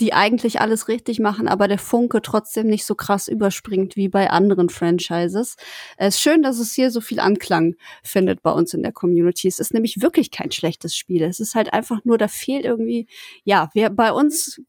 die 0.00 0.12
eigentlich 0.12 0.60
alles 0.60 0.86
richtig 0.86 1.18
machen, 1.18 1.48
aber 1.48 1.66
der 1.66 1.78
Funke 1.78 2.22
trotzdem 2.22 2.68
nicht 2.68 2.84
so 2.84 2.94
krass 2.94 3.26
überspringt 3.26 3.96
wie 3.96 4.08
bei 4.08 4.30
anderen 4.30 4.68
Franchises. 4.68 5.56
Es 5.96 6.14
ist 6.14 6.20
schön, 6.20 6.42
dass 6.42 6.60
es 6.60 6.72
hier 6.72 6.90
so 6.90 7.00
viel 7.00 7.18
Anklang 7.18 7.74
findet 8.04 8.42
bei 8.42 8.52
uns 8.52 8.72
in 8.74 8.82
der 8.82 8.92
Community. 8.92 9.48
Es 9.48 9.58
ist 9.58 9.74
nämlich 9.74 10.00
wirklich 10.00 10.30
kein 10.30 10.52
schlechtes 10.52 10.96
Spiel. 10.96 11.22
Es 11.22 11.40
ist 11.40 11.56
halt 11.56 11.72
einfach 11.72 12.04
nur, 12.04 12.16
da 12.16 12.28
fehlt 12.28 12.64
irgendwie, 12.64 13.08
ja, 13.44 13.70
wir 13.74 13.90
bei 13.90 14.12
uns 14.12 14.60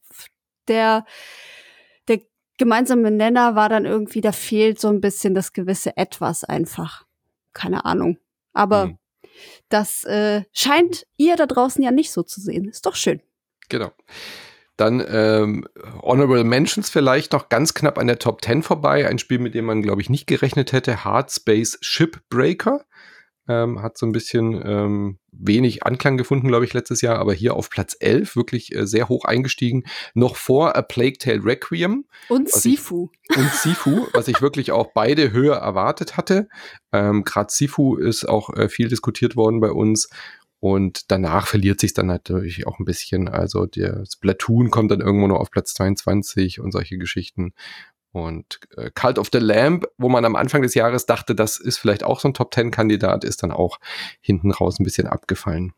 der 0.67 1.05
der 2.08 2.22
gemeinsame 2.58 3.12
Nenner 3.12 3.55
war 3.55 3.70
dann 3.70 3.86
irgendwie, 3.86 4.22
da 4.22 4.32
fehlt 4.32 4.79
so 4.79 4.88
ein 4.88 5.01
bisschen 5.01 5.36
das 5.36 5.53
gewisse 5.53 5.96
Etwas 5.96 6.43
einfach. 6.43 7.05
Keine 7.53 7.86
Ahnung. 7.86 8.17
Aber 8.53 8.88
mhm. 8.88 8.98
das 9.70 10.05
äh, 10.05 10.43
scheint 10.53 11.05
ihr 11.17 11.36
da 11.36 11.46
draußen 11.46 11.84
ja 11.84 11.91
nicht 11.91 12.12
so 12.12 12.24
zu 12.24 12.41
sehen. 12.41 12.67
Ist 12.67 12.88
doch 12.88 12.96
schön. 12.96 13.22
Genau. 13.70 13.91
Dann 14.77 15.03
ähm, 15.08 15.68
Honorable 16.01 16.44
Mentions 16.44 16.89
vielleicht 16.89 17.34
noch 17.34 17.50
ganz 17.50 17.74
knapp 17.74 17.98
an 18.00 18.08
der 18.08 18.20
Top 18.20 18.44
10 18.44 18.63
vorbei. 18.63 19.08
Ein 19.08 19.20
Spiel, 19.20 19.39
mit 19.39 19.53
dem 19.53 19.65
man, 19.65 19.82
glaube 19.82 20.01
ich, 20.01 20.10
nicht 20.10 20.25
gerechnet 20.25 20.72
hätte. 20.72 21.03
Hard 21.03 21.32
Space 21.32 21.77
Shipbreaker. 21.82 22.84
Ähm, 23.46 23.82
hat 23.82 23.98
so 23.98 24.06
ein 24.06 24.13
bisschen 24.13 24.53
ähm, 24.65 25.20
wenig 25.34 25.86
Anklang 25.86 26.15
gefunden, 26.15 26.48
glaube 26.48 26.63
ich, 26.63 26.74
letztes 26.74 27.01
Jahr, 27.01 27.20
aber 27.20 27.34
hier 27.34 27.56
auf 27.56 27.70
Platz 27.70 27.94
11 28.00 28.38
wirklich 28.38 28.74
äh, 28.74 28.88
sehr 28.88 29.10
hoch 29.10 29.25
eingestiegen. 29.25 29.84
Noch 30.13 30.38
vor 30.38 30.77
A 30.77 30.82
Plague 30.82 31.18
Tale 31.18 31.44
Requiem. 31.44 32.06
Und 32.30 32.50
Sifu. 32.50 33.10
Ich, 33.30 33.38
und 33.38 33.51
Sifu, 33.51 34.08
was 34.13 34.30
ich 34.30 34.42
wirklich 34.42 34.72
auch 34.72 34.92
beide 34.94 35.34
höher 35.34 35.58
erwartet 35.58 36.15
hatte. 36.15 36.48
Ähm, 36.94 37.25
Gerade 37.25 37.51
Sifu 37.51 37.98
ist 37.98 38.24
auch 38.24 38.50
äh, 38.56 38.70
viel 38.70 38.88
diskutiert 38.88 39.36
worden 39.36 39.60
bei 39.60 39.72
uns 39.72 40.10
und 40.63 41.12
danach 41.12 41.48
verliert 41.48 41.82
sich 41.82 41.93
dann 41.93 42.05
natürlich 42.05 42.65
auch 42.67 42.79
ein 42.79 42.86
bisschen. 42.86 43.27
Also 43.27 43.65
der 43.65 44.05
Splatoon 44.10 44.72
kommt 44.72 44.91
dann 44.91 45.01
irgendwo 45.01 45.27
nur 45.27 45.41
auf 45.41 45.51
Platz 45.51 45.74
22 45.74 46.62
und 46.62 46.72
solche 46.72 46.98
Geschichten. 46.98 47.53
Und 48.13 48.62
äh, 48.77 48.89
Cult 48.96 49.20
of 49.20 49.27
the 49.34 49.39
Lamb, 49.39 49.86
wo 49.98 50.08
man 50.08 50.24
am 50.24 50.38
Anfang 50.38 50.62
des 50.62 50.74
Jahres 50.74 51.05
dachte, 51.05 51.36
das 51.36 51.60
ist 51.60 51.79
vielleicht 51.79 52.05
auch 52.05 52.22
so 52.22 52.29
ein 52.29 52.34
Top 52.34 52.53
10 52.53 52.72
Kandidat, 52.72 53.25
ist 53.25 53.43
dann 53.43 53.51
auch 53.51 53.77
hinten 54.22 54.51
raus 54.51 54.79
ein 54.79 54.86
bisschen 54.86 55.05
abgefallen. 55.05 55.74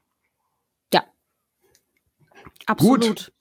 Ja. 0.93 1.03
Absolut. 2.67 3.07
Gut. 3.07 3.33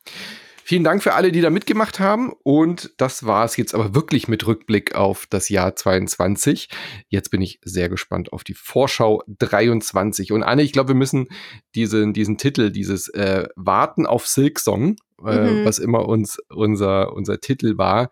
Vielen 0.66 0.82
Dank 0.82 1.02
für 1.02 1.12
alle, 1.12 1.30
die 1.30 1.42
da 1.42 1.50
mitgemacht 1.50 2.00
haben. 2.00 2.32
Und 2.42 2.94
das 2.96 3.26
war 3.26 3.44
es 3.44 3.58
jetzt 3.58 3.74
aber 3.74 3.94
wirklich 3.94 4.28
mit 4.28 4.46
Rückblick 4.46 4.94
auf 4.94 5.26
das 5.28 5.50
Jahr 5.50 5.76
22. 5.76 6.70
Jetzt 7.08 7.30
bin 7.30 7.42
ich 7.42 7.60
sehr 7.62 7.90
gespannt 7.90 8.32
auf 8.32 8.44
die 8.44 8.54
Vorschau 8.54 9.22
23. 9.26 10.32
Und 10.32 10.42
Anne, 10.42 10.62
ich 10.62 10.72
glaube, 10.72 10.88
wir 10.88 10.94
müssen 10.94 11.28
diesen, 11.74 12.14
diesen 12.14 12.38
Titel, 12.38 12.70
dieses 12.70 13.08
äh, 13.08 13.46
Warten 13.56 14.06
auf 14.06 14.26
Silksong, 14.26 14.96
äh, 15.22 15.50
mhm. 15.50 15.64
was 15.66 15.78
immer 15.78 16.08
uns 16.08 16.38
unser, 16.48 17.12
unser 17.12 17.40
Titel 17.40 17.76
war, 17.76 18.10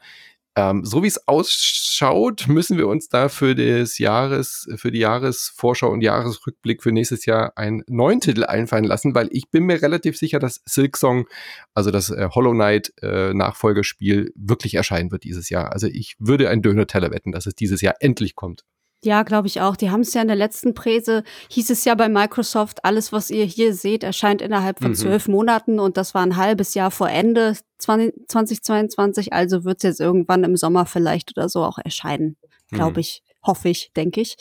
Ähm, 0.55 0.85
so 0.85 1.03
wie 1.03 1.07
es 1.07 1.27
ausschaut, 1.27 2.47
müssen 2.47 2.77
wir 2.77 2.87
uns 2.87 3.09
da 3.09 3.31
für 3.31 3.55
des 3.55 3.99
Jahres, 3.99 4.69
für 4.77 4.91
die 4.91 4.99
Jahresvorschau 4.99 5.89
und 5.89 6.03
Jahresrückblick 6.03 6.83
für 6.83 6.93
nächstes 6.93 7.25
Jahr 7.25 7.57
einen 7.57 7.83
neuen 7.89 8.21
Titel 8.21 8.45
einfallen 8.45 8.85
lassen, 8.85 9.15
weil 9.15 9.29
ich 9.33 9.51
bin 9.51 9.65
mir 9.65 9.81
relativ 9.81 10.19
sicher, 10.19 10.39
dass 10.39 10.61
Silk 10.67 10.99
Song, 10.99 11.27
also 11.73 11.91
das 11.91 12.11
äh, 12.11 12.29
Hollow 12.35 12.53
Knight 12.53 12.93
äh, 13.01 13.33
Nachfolgerspiel, 13.33 14.33
wirklich 14.35 14.75
erscheinen 14.75 15.11
wird 15.11 15.25
dieses 15.25 15.49
Jahr. 15.49 15.73
Also 15.73 15.87
ich 15.87 16.17
würde 16.19 16.51
ein 16.51 16.61
Döner-Teller 16.61 17.11
wetten, 17.13 17.33
dass 17.33 17.47
es 17.47 17.55
dieses 17.55 17.81
Jahr 17.81 17.95
endlich 18.01 18.35
kommt. 18.35 18.65
Ja, 19.05 19.25
glaube 19.25 19.49
ich 19.49 19.61
auch. 19.61 19.75
Die 19.75 19.91
haben 19.91 20.03
es 20.03 20.15
ja 20.15 20.23
in 20.23 20.29
der 20.29 20.37
letzten 20.37 20.75
Präse, 20.75 21.25
hieß 21.51 21.71
es 21.71 21.85
ja 21.85 21.95
bei 21.97 22.09
Microsoft, 22.09 22.85
alles, 22.85 23.13
was 23.13 23.31
ihr 23.31 23.45
hier 23.45 23.75
seht, 23.75 24.05
erscheint 24.05 24.41
innerhalb 24.41 24.79
von 24.79 24.93
mhm. 24.93 24.97
zwölf 24.97 25.27
Monaten 25.27 25.81
und 25.81 25.97
das 25.97 26.15
war 26.15 26.23
ein 26.23 26.37
halbes 26.37 26.75
Jahr 26.75 26.93
vor 26.93 27.09
Ende 27.09 27.57
2022, 27.79 29.33
also 29.33 29.65
wird 29.65 29.79
es 29.79 29.83
jetzt 29.83 30.01
irgendwann 30.01 30.45
im 30.45 30.57
Sommer 30.57 30.87
vielleicht 30.87 31.37
oder 31.37 31.49
so 31.49 31.65
auch 31.65 31.79
erscheinen, 31.79 32.37
glaube 32.71 32.93
mhm. 32.93 33.01
ich. 33.01 33.23
Hoffe 33.45 33.71
ich, 33.71 33.91
denke 33.97 34.21
ich. 34.21 34.37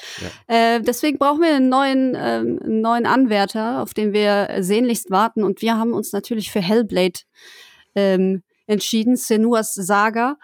Ja. 0.48 0.76
Äh, 0.76 0.82
deswegen 0.84 1.18
brauchen 1.18 1.42
wir 1.42 1.56
einen 1.56 1.70
neuen, 1.70 2.16
einen 2.16 2.82
neuen 2.82 3.08
Anwärter, 3.08 3.82
auf 3.82 3.96
den 3.96 4.14
wir 4.14 4.58
sehnlichst 4.60 5.10
warten. 5.10 5.44
Und 5.44 5.64
wir 5.64 5.76
haben 5.76 5.94
uns 5.94 6.12
natürlich 6.14 6.52
für 6.52 6.62
Hellblade 6.62 7.22
ähm, 7.96 8.44
entschieden, 8.68 9.16
Senuas 9.16 9.74
Saga. 9.74 10.38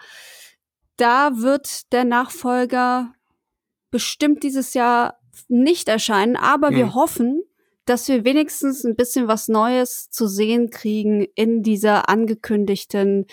Da 0.96 1.36
wird 1.36 1.92
der 1.92 2.02
Nachfolger 2.02 3.12
bestimmt 3.90 4.42
dieses 4.42 4.74
Jahr 4.74 5.18
nicht 5.48 5.88
erscheinen, 5.88 6.36
aber 6.36 6.68
hm. 6.68 6.76
wir 6.76 6.94
hoffen, 6.94 7.42
dass 7.88 8.06
wir 8.08 8.24
wenigstens 8.24 8.84
ein 8.84 8.96
bisschen 8.96 9.28
was 9.28 9.48
Neues 9.48 10.10
zu 10.10 10.26
sehen 10.26 10.68
kriegen 10.70 11.26
in 11.34 11.62
dieser 11.62 12.08
angekündigten 12.08 13.26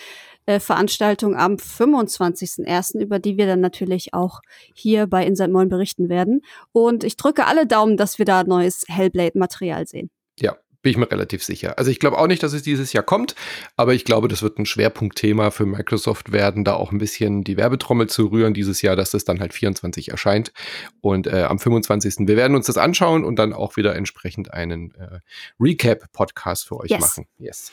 äh, 0.46 0.60
Veranstaltung 0.60 1.36
am 1.36 1.56
25.01., 1.56 2.98
über 2.98 3.18
die 3.18 3.36
wir 3.36 3.46
dann 3.46 3.60
natürlich 3.60 4.14
auch 4.14 4.40
hier 4.74 5.06
bei 5.06 5.26
Inside 5.26 5.50
Moin 5.50 5.68
berichten 5.68 6.08
werden. 6.08 6.40
Und 6.72 7.04
ich 7.04 7.16
drücke 7.16 7.46
alle 7.46 7.66
Daumen, 7.66 7.96
dass 7.98 8.18
wir 8.18 8.24
da 8.24 8.44
neues 8.44 8.84
Hellblade-Material 8.88 9.86
sehen. 9.86 10.10
Ja, 10.38 10.56
bin 10.86 10.92
ich 10.92 10.98
mir 10.98 11.10
relativ 11.10 11.42
sicher. 11.42 11.78
Also 11.78 11.90
ich 11.90 11.98
glaube 11.98 12.16
auch 12.16 12.28
nicht, 12.28 12.44
dass 12.44 12.52
es 12.52 12.62
dieses 12.62 12.92
Jahr 12.92 13.02
kommt, 13.02 13.34
aber 13.76 13.92
ich 13.92 14.04
glaube, 14.04 14.28
das 14.28 14.42
wird 14.42 14.60
ein 14.60 14.66
Schwerpunktthema 14.66 15.50
für 15.50 15.66
Microsoft 15.66 16.30
werden, 16.30 16.62
da 16.62 16.74
auch 16.74 16.92
ein 16.92 16.98
bisschen 16.98 17.42
die 17.42 17.56
Werbetrommel 17.56 18.08
zu 18.08 18.26
rühren 18.28 18.54
dieses 18.54 18.82
Jahr, 18.82 18.94
dass 18.94 19.10
das 19.10 19.24
dann 19.24 19.40
halt 19.40 19.52
24 19.52 20.12
erscheint. 20.12 20.52
Und 21.00 21.26
äh, 21.26 21.42
am 21.42 21.58
25. 21.58 22.28
Wir 22.28 22.36
werden 22.36 22.54
uns 22.54 22.66
das 22.66 22.76
anschauen 22.76 23.24
und 23.24 23.34
dann 23.34 23.52
auch 23.52 23.76
wieder 23.76 23.96
entsprechend 23.96 24.54
einen 24.54 24.94
äh, 24.94 25.18
Recap-Podcast 25.58 26.68
für 26.68 26.76
euch 26.76 26.90
yes. 26.90 27.00
machen. 27.00 27.26
Yes. 27.38 27.72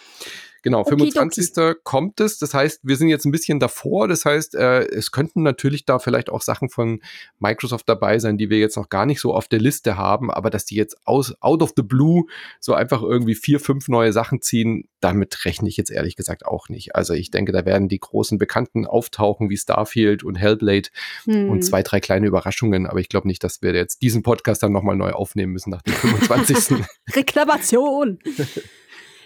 Genau, 0.63 0.86
25. 0.86 1.51
Okay, 1.58 1.75
kommt 1.84 2.22
es. 2.22 2.38
Das 2.38 2.53
heißt, 2.53 2.79
wir 2.84 2.96
sind 2.96 3.10
jetzt 3.10 3.25
ein 3.25 3.32
bisschen 3.32 3.60
davor. 3.60 4.08
Das 4.08 4.24
heißt, 4.24 4.55
äh, 4.55 4.86
es 4.88 5.12
könnten 5.12 5.43
natürlich 5.43 5.86
da 5.86 6.00
vielleicht 6.00 6.29
auch 6.29 6.41
Sachen 6.41 6.70
von 6.70 7.01
Microsoft 7.38 7.88
dabei 7.89 8.17
sein, 8.17 8.38
die 8.38 8.50
wir 8.50 8.60
jetzt 8.60 8.77
noch 8.77 8.88
gar 8.88 9.05
nicht 9.05 9.20
so 9.20 9.34
auf 9.34 9.50
der 9.50 9.60
Liste 9.60 9.98
haben, 9.98 10.32
aber 10.32 10.50
dass 10.50 10.63
die 10.63 10.75
jetzt 10.75 11.05
aus, 11.05 11.36
out 11.41 11.62
of 11.62 11.74
the 11.75 11.84
blue 11.84 12.24
so 12.62 12.74
einfach 12.74 13.01
irgendwie 13.03 13.36
vier, 13.36 13.60
fünf 13.60 13.89
neue 13.89 14.13
Sachen 14.13 14.41
ziehen, 14.41 14.88
damit 15.01 15.43
rechne 15.43 15.67
ich 15.67 15.75
jetzt 15.75 15.91
ehrlich 15.91 16.15
gesagt 16.15 16.46
auch 16.46 16.70
nicht. 16.70 16.96
Also 16.96 17.13
ich 17.13 17.29
denke, 17.29 17.51
da 17.51 17.65
werden 17.65 17.89
die 17.89 18.00
großen 18.00 18.38
Bekannten 18.38 18.86
auftauchen 18.86 19.50
wie 19.50 19.58
Starfield 19.58 20.24
und 20.24 20.36
Hellblade 20.36 20.89
hm. 21.25 21.50
und 21.50 21.63
zwei, 21.63 21.84
drei 21.84 22.00
kleine 22.00 22.25
Überraschungen, 22.25 22.88
aber 22.88 23.01
ich 23.01 23.10
glaube 23.10 23.27
nicht, 23.27 23.43
dass 23.43 23.62
wir 23.62 23.74
jetzt 23.74 24.01
diesen 24.01 24.24
Podcast 24.24 24.63
dann 24.63 24.72
nochmal 24.72 24.96
neu 24.96 25.12
aufnehmen 25.12 25.51
müssen 25.51 25.72
nach 25.72 25.82
dem 25.82 25.93
25. 25.93 26.77
Reklamation! 27.15 28.20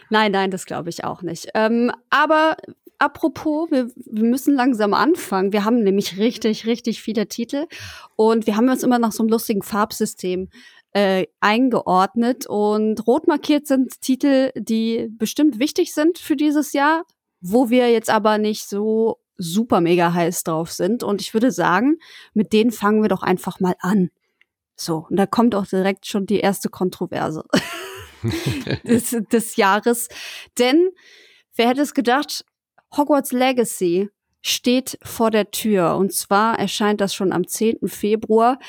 Nein, 0.09 0.31
nein, 0.31 0.51
das 0.51 0.65
glaube 0.65 0.89
ich 0.89 1.03
auch 1.03 1.21
nicht. 1.21 1.49
Ähm, 1.53 1.91
aber 2.09 2.57
apropos, 2.99 3.69
wir, 3.71 3.89
wir 3.95 4.23
müssen 4.23 4.55
langsam 4.55 4.93
anfangen. 4.93 5.53
Wir 5.53 5.65
haben 5.65 5.83
nämlich 5.83 6.17
richtig, 6.17 6.65
richtig 6.65 7.01
viele 7.01 7.27
Titel 7.27 7.65
und 8.15 8.47
wir 8.47 8.55
haben 8.55 8.69
uns 8.69 8.83
immer 8.83 8.99
nach 8.99 9.11
so 9.11 9.23
einem 9.23 9.29
lustigen 9.29 9.61
Farbsystem 9.61 10.49
äh, 10.93 11.27
eingeordnet 11.39 12.47
und 12.47 13.05
rot 13.05 13.27
markiert 13.27 13.67
sind 13.67 14.01
Titel, 14.01 14.51
die 14.55 15.09
bestimmt 15.11 15.59
wichtig 15.59 15.93
sind 15.93 16.17
für 16.17 16.35
dieses 16.35 16.73
Jahr, 16.73 17.03
wo 17.41 17.69
wir 17.69 17.91
jetzt 17.91 18.09
aber 18.09 18.37
nicht 18.37 18.67
so 18.67 19.19
super 19.37 19.81
mega 19.81 20.13
heiß 20.13 20.43
drauf 20.43 20.71
sind. 20.71 21.03
Und 21.03 21.21
ich 21.21 21.33
würde 21.33 21.51
sagen, 21.51 21.97
mit 22.33 22.53
denen 22.53 22.71
fangen 22.71 23.01
wir 23.01 23.09
doch 23.09 23.21
einfach 23.21 23.59
mal 23.59 23.75
an. 23.79 24.09
So, 24.75 25.05
und 25.09 25.17
da 25.17 25.25
kommt 25.25 25.55
auch 25.55 25.65
direkt 25.65 26.07
schon 26.07 26.25
die 26.25 26.39
erste 26.39 26.69
Kontroverse. 26.69 27.43
des, 28.83 29.15
des 29.31 29.55
Jahres. 29.55 30.07
Denn 30.57 30.89
wer 31.55 31.69
hätte 31.69 31.81
es 31.81 31.93
gedacht, 31.93 32.45
Hogwarts 32.95 33.31
Legacy 33.31 34.09
steht 34.41 34.97
vor 35.03 35.31
der 35.31 35.51
Tür. 35.51 35.95
Und 35.97 36.13
zwar 36.13 36.57
erscheint 36.57 37.01
das 37.01 37.13
schon 37.13 37.33
am 37.33 37.47
10. 37.47 37.87
Februar. 37.87 38.59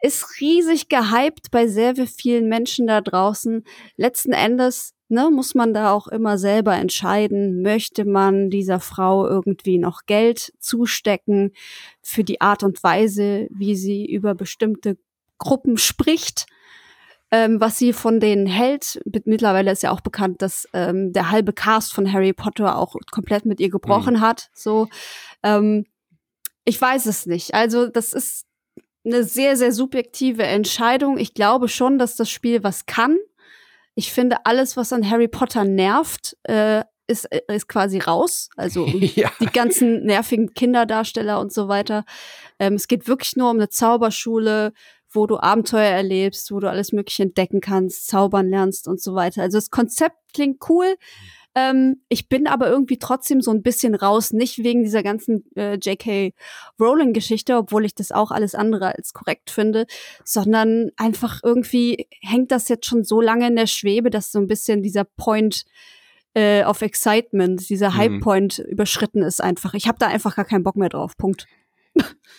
Ist 0.00 0.40
riesig 0.40 0.88
gehypt 0.88 1.50
bei 1.50 1.66
sehr 1.66 1.94
vielen 2.06 2.48
Menschen 2.48 2.86
da 2.86 3.00
draußen. 3.00 3.64
Letzten 3.96 4.32
Endes 4.32 4.94
ne, 5.08 5.30
muss 5.30 5.54
man 5.54 5.74
da 5.74 5.92
auch 5.92 6.06
immer 6.06 6.38
selber 6.38 6.74
entscheiden, 6.74 7.62
möchte 7.62 8.04
man 8.04 8.50
dieser 8.50 8.80
Frau 8.80 9.26
irgendwie 9.26 9.78
noch 9.78 10.02
Geld 10.06 10.52
zustecken 10.58 11.52
für 12.02 12.24
die 12.24 12.40
Art 12.40 12.62
und 12.62 12.82
Weise, 12.82 13.48
wie 13.50 13.74
sie 13.74 14.04
über 14.04 14.34
bestimmte 14.34 14.96
Gruppen 15.38 15.76
spricht 15.76 16.46
ähm, 17.30 17.60
was 17.60 17.78
sie 17.78 17.92
von 17.92 18.20
denen 18.20 18.46
hält. 18.46 19.00
Mittlerweile 19.24 19.72
ist 19.72 19.82
ja 19.82 19.90
auch 19.90 20.00
bekannt, 20.00 20.42
dass 20.42 20.68
ähm, 20.72 21.12
der 21.12 21.30
halbe 21.30 21.52
Cast 21.52 21.92
von 21.92 22.12
Harry 22.12 22.32
Potter 22.32 22.78
auch 22.78 22.94
komplett 23.10 23.46
mit 23.46 23.60
ihr 23.60 23.70
gebrochen 23.70 24.14
mhm. 24.14 24.20
hat. 24.20 24.48
So, 24.54 24.88
ähm, 25.42 25.86
ich 26.64 26.80
weiß 26.80 27.06
es 27.06 27.26
nicht. 27.26 27.54
Also 27.54 27.88
das 27.88 28.12
ist 28.12 28.46
eine 29.04 29.24
sehr, 29.24 29.56
sehr 29.56 29.72
subjektive 29.72 30.42
Entscheidung. 30.42 31.18
Ich 31.18 31.34
glaube 31.34 31.68
schon, 31.68 31.98
dass 31.98 32.16
das 32.16 32.30
Spiel 32.30 32.62
was 32.62 32.86
kann. 32.86 33.16
Ich 33.94 34.12
finde, 34.12 34.44
alles, 34.44 34.76
was 34.76 34.92
an 34.92 35.08
Harry 35.08 35.28
Potter 35.28 35.64
nervt, 35.64 36.36
äh, 36.42 36.82
ist, 37.06 37.24
äh, 37.26 37.40
ist 37.48 37.68
quasi 37.68 37.98
raus. 37.98 38.50
Also 38.56 38.86
ja. 38.86 39.30
die 39.40 39.46
ganzen 39.46 40.04
nervigen 40.04 40.54
Kinderdarsteller 40.54 41.40
und 41.40 41.52
so 41.52 41.68
weiter. 41.68 42.04
Ähm, 42.58 42.74
es 42.74 42.88
geht 42.88 43.08
wirklich 43.08 43.36
nur 43.36 43.50
um 43.50 43.56
eine 43.56 43.68
Zauberschule, 43.68 44.72
wo 45.16 45.26
du 45.26 45.38
Abenteuer 45.38 45.90
erlebst, 45.90 46.52
wo 46.52 46.60
du 46.60 46.70
alles 46.70 46.92
Mögliche 46.92 47.24
entdecken 47.24 47.60
kannst, 47.60 48.06
zaubern 48.06 48.48
lernst 48.48 48.86
und 48.86 49.00
so 49.00 49.14
weiter. 49.14 49.42
Also 49.42 49.58
das 49.58 49.70
Konzept 49.70 50.16
klingt 50.34 50.62
cool. 50.68 50.96
Ähm, 51.56 52.02
ich 52.10 52.28
bin 52.28 52.46
aber 52.46 52.68
irgendwie 52.68 52.98
trotzdem 52.98 53.40
so 53.40 53.50
ein 53.50 53.62
bisschen 53.62 53.94
raus, 53.94 54.32
nicht 54.32 54.58
wegen 54.58 54.84
dieser 54.84 55.02
ganzen 55.02 55.44
äh, 55.56 55.76
J.K. 55.76 56.34
Rowling-Geschichte, 56.78 57.56
obwohl 57.56 57.86
ich 57.86 57.94
das 57.94 58.12
auch 58.12 58.30
alles 58.30 58.54
andere 58.54 58.94
als 58.94 59.14
korrekt 59.14 59.50
finde, 59.50 59.86
sondern 60.22 60.90
einfach 60.96 61.40
irgendwie 61.42 62.06
hängt 62.20 62.52
das 62.52 62.68
jetzt 62.68 62.84
schon 62.84 63.04
so 63.04 63.22
lange 63.22 63.48
in 63.48 63.56
der 63.56 63.66
Schwebe, 63.66 64.10
dass 64.10 64.30
so 64.30 64.38
ein 64.38 64.46
bisschen 64.46 64.82
dieser 64.82 65.04
Point 65.04 65.64
äh, 66.34 66.62
of 66.64 66.82
Excitement, 66.82 67.66
dieser 67.70 67.90
mhm. 67.92 67.96
High-Point 67.96 68.58
überschritten 68.58 69.22
ist 69.22 69.42
einfach. 69.42 69.72
Ich 69.72 69.88
habe 69.88 69.98
da 69.98 70.08
einfach 70.08 70.36
gar 70.36 70.44
keinen 70.44 70.62
Bock 70.62 70.76
mehr 70.76 70.90
drauf. 70.90 71.16
Punkt. 71.16 71.46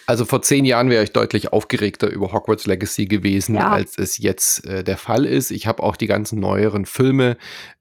Also 0.08 0.24
vor 0.24 0.42
zehn 0.42 0.64
Jahren 0.64 0.90
wäre 0.90 1.04
ich 1.04 1.12
deutlich 1.12 1.52
aufgeregter 1.52 2.10
über 2.10 2.32
Hogwarts 2.32 2.66
Legacy 2.66 3.08
gewesen, 3.08 3.56
ja. 3.56 3.70
als 3.70 3.98
es 3.98 4.18
jetzt 4.18 4.66
äh, 4.66 4.82
der 4.82 4.96
Fall 4.96 5.26
ist. 5.26 5.52
Ich 5.52 5.68
habe 5.68 5.84
auch 5.84 5.98
die 5.98 6.08
ganzen 6.08 6.40
neueren 6.40 6.86
Filme 6.86 7.36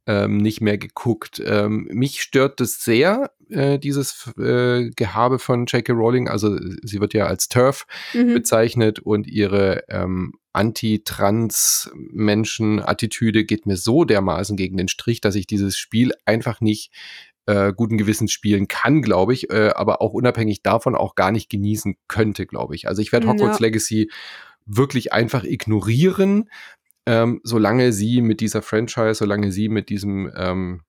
ähm, 0.09 0.39
nicht 0.39 0.61
mehr 0.61 0.77
geguckt. 0.77 1.41
Ähm, 1.45 1.89
mich 1.93 2.23
stört 2.23 2.59
das 2.59 2.83
sehr, 2.83 3.31
äh, 3.49 3.79
dieses 3.79 4.29
äh, 4.39 4.91
Gehabe 4.97 5.39
von 5.39 5.67
J.K. 5.67 5.93
Rowling. 5.93 6.29
Also 6.29 6.59
sie 6.83 7.01
wird 7.01 7.15
ja 7.15 7.27
als 7.27 7.49
TERF 7.49 7.87
mhm. 8.13 8.35
bezeichnet 8.35 8.99
und 8.99 9.29
ihre 9.29 9.85
ähm, 9.89 10.33
Anti-Trans-Menschen-Attitüde 10.53 13.45
geht 13.45 13.67
mir 13.67 13.77
so 13.77 14.05
dermaßen 14.05 14.57
gegen 14.57 14.77
den 14.79 14.89
Strich, 14.89 15.21
dass 15.21 15.37
ich 15.37 15.47
dieses 15.47 15.77
Spiel 15.77 16.13
einfach 16.25 16.61
nicht 16.61 16.91
äh, 17.47 17.73
guten 17.73 17.97
Gewissens 17.97 18.33
spielen 18.33 18.69
kann, 18.69 19.03
glaube 19.03 19.33
ich, 19.33 19.51
äh, 19.51 19.71
aber 19.75 20.03
auch 20.03 20.13
unabhängig 20.13 20.63
davon 20.63 20.95
auch 20.95 21.15
gar 21.15 21.33
nicht 21.33 21.49
genießen 21.49 21.97
könnte, 22.09 22.47
glaube 22.47 22.75
ich. 22.75 22.89
Also 22.89 23.03
ich 23.03 23.13
werde 23.13 23.29
Hogwarts 23.29 23.59
ja. 23.61 23.67
Legacy 23.67 24.11
wirklich 24.67 25.13
einfach 25.13 25.45
ignorieren, 25.45 26.51
ähm, 27.07 27.41
solange 27.45 27.93
sie 27.93 28.21
mit 28.21 28.41
dieser 28.41 28.63
Franchise, 28.63 29.15
solange 29.15 29.53
sie 29.53 29.69
mit 29.69 29.89
diesem 29.89 30.31
ähm, 30.37 30.83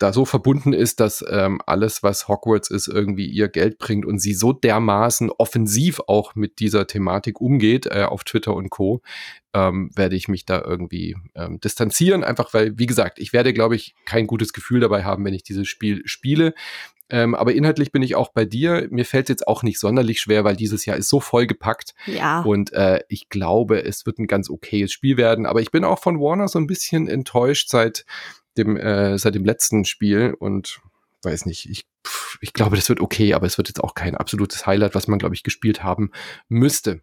da 0.00 0.12
so 0.14 0.24
verbunden 0.24 0.72
ist, 0.72 0.98
dass 0.98 1.24
ähm, 1.28 1.60
alles, 1.66 2.02
was 2.02 2.26
Hogwarts 2.26 2.70
ist, 2.70 2.88
irgendwie 2.88 3.26
ihr 3.26 3.48
Geld 3.48 3.78
bringt 3.78 4.06
und 4.06 4.18
sie 4.18 4.32
so 4.32 4.52
dermaßen 4.52 5.30
offensiv 5.30 6.00
auch 6.06 6.34
mit 6.34 6.58
dieser 6.58 6.86
Thematik 6.86 7.40
umgeht 7.40 7.86
äh, 7.86 8.04
auf 8.04 8.24
Twitter 8.24 8.54
und 8.54 8.70
Co., 8.70 9.02
ähm, 9.52 9.90
werde 9.94 10.16
ich 10.16 10.28
mich 10.28 10.46
da 10.46 10.62
irgendwie 10.64 11.16
ähm, 11.34 11.60
distanzieren. 11.60 12.24
Einfach 12.24 12.54
weil, 12.54 12.78
wie 12.78 12.86
gesagt, 12.86 13.18
ich 13.18 13.32
werde, 13.32 13.52
glaube 13.52 13.76
ich, 13.76 13.94
kein 14.06 14.26
gutes 14.26 14.52
Gefühl 14.52 14.80
dabei 14.80 15.04
haben, 15.04 15.24
wenn 15.24 15.34
ich 15.34 15.42
dieses 15.42 15.68
Spiel 15.68 16.02
spiele. 16.06 16.54
Ähm, 17.10 17.34
aber 17.34 17.52
inhaltlich 17.52 17.90
bin 17.92 18.02
ich 18.02 18.14
auch 18.14 18.28
bei 18.28 18.44
dir. 18.44 18.86
Mir 18.90 19.04
fällt 19.04 19.24
es 19.24 19.30
jetzt 19.30 19.48
auch 19.48 19.62
nicht 19.62 19.80
sonderlich 19.80 20.20
schwer, 20.20 20.44
weil 20.44 20.56
dieses 20.56 20.86
Jahr 20.86 20.96
ist 20.96 21.08
so 21.08 21.20
vollgepackt. 21.20 21.94
Ja. 22.06 22.42
Und 22.42 22.72
äh, 22.72 23.00
ich 23.08 23.28
glaube, 23.28 23.84
es 23.84 24.06
wird 24.06 24.18
ein 24.18 24.28
ganz 24.28 24.48
okayes 24.48 24.92
Spiel 24.92 25.16
werden. 25.16 25.44
Aber 25.44 25.60
ich 25.60 25.72
bin 25.72 25.84
auch 25.84 25.98
von 25.98 26.20
Warner 26.20 26.48
so 26.48 26.58
ein 26.58 26.68
bisschen 26.68 27.08
enttäuscht 27.08 27.68
seit 27.68 28.06
dem, 28.56 28.76
äh, 28.76 29.18
seit 29.18 29.34
dem 29.34 29.44
letzten 29.44 29.84
Spiel 29.84 30.34
und 30.38 30.80
weiß 31.22 31.46
nicht, 31.46 31.68
ich, 31.68 31.84
pff, 32.06 32.38
ich 32.40 32.52
glaube, 32.52 32.76
das 32.76 32.88
wird 32.88 33.00
okay, 33.00 33.34
aber 33.34 33.46
es 33.46 33.58
wird 33.58 33.68
jetzt 33.68 33.82
auch 33.82 33.94
kein 33.94 34.16
absolutes 34.16 34.66
Highlight, 34.66 34.94
was 34.94 35.08
man, 35.08 35.18
glaube 35.18 35.34
ich, 35.34 35.42
gespielt 35.42 35.82
haben 35.82 36.10
müsste. 36.48 37.02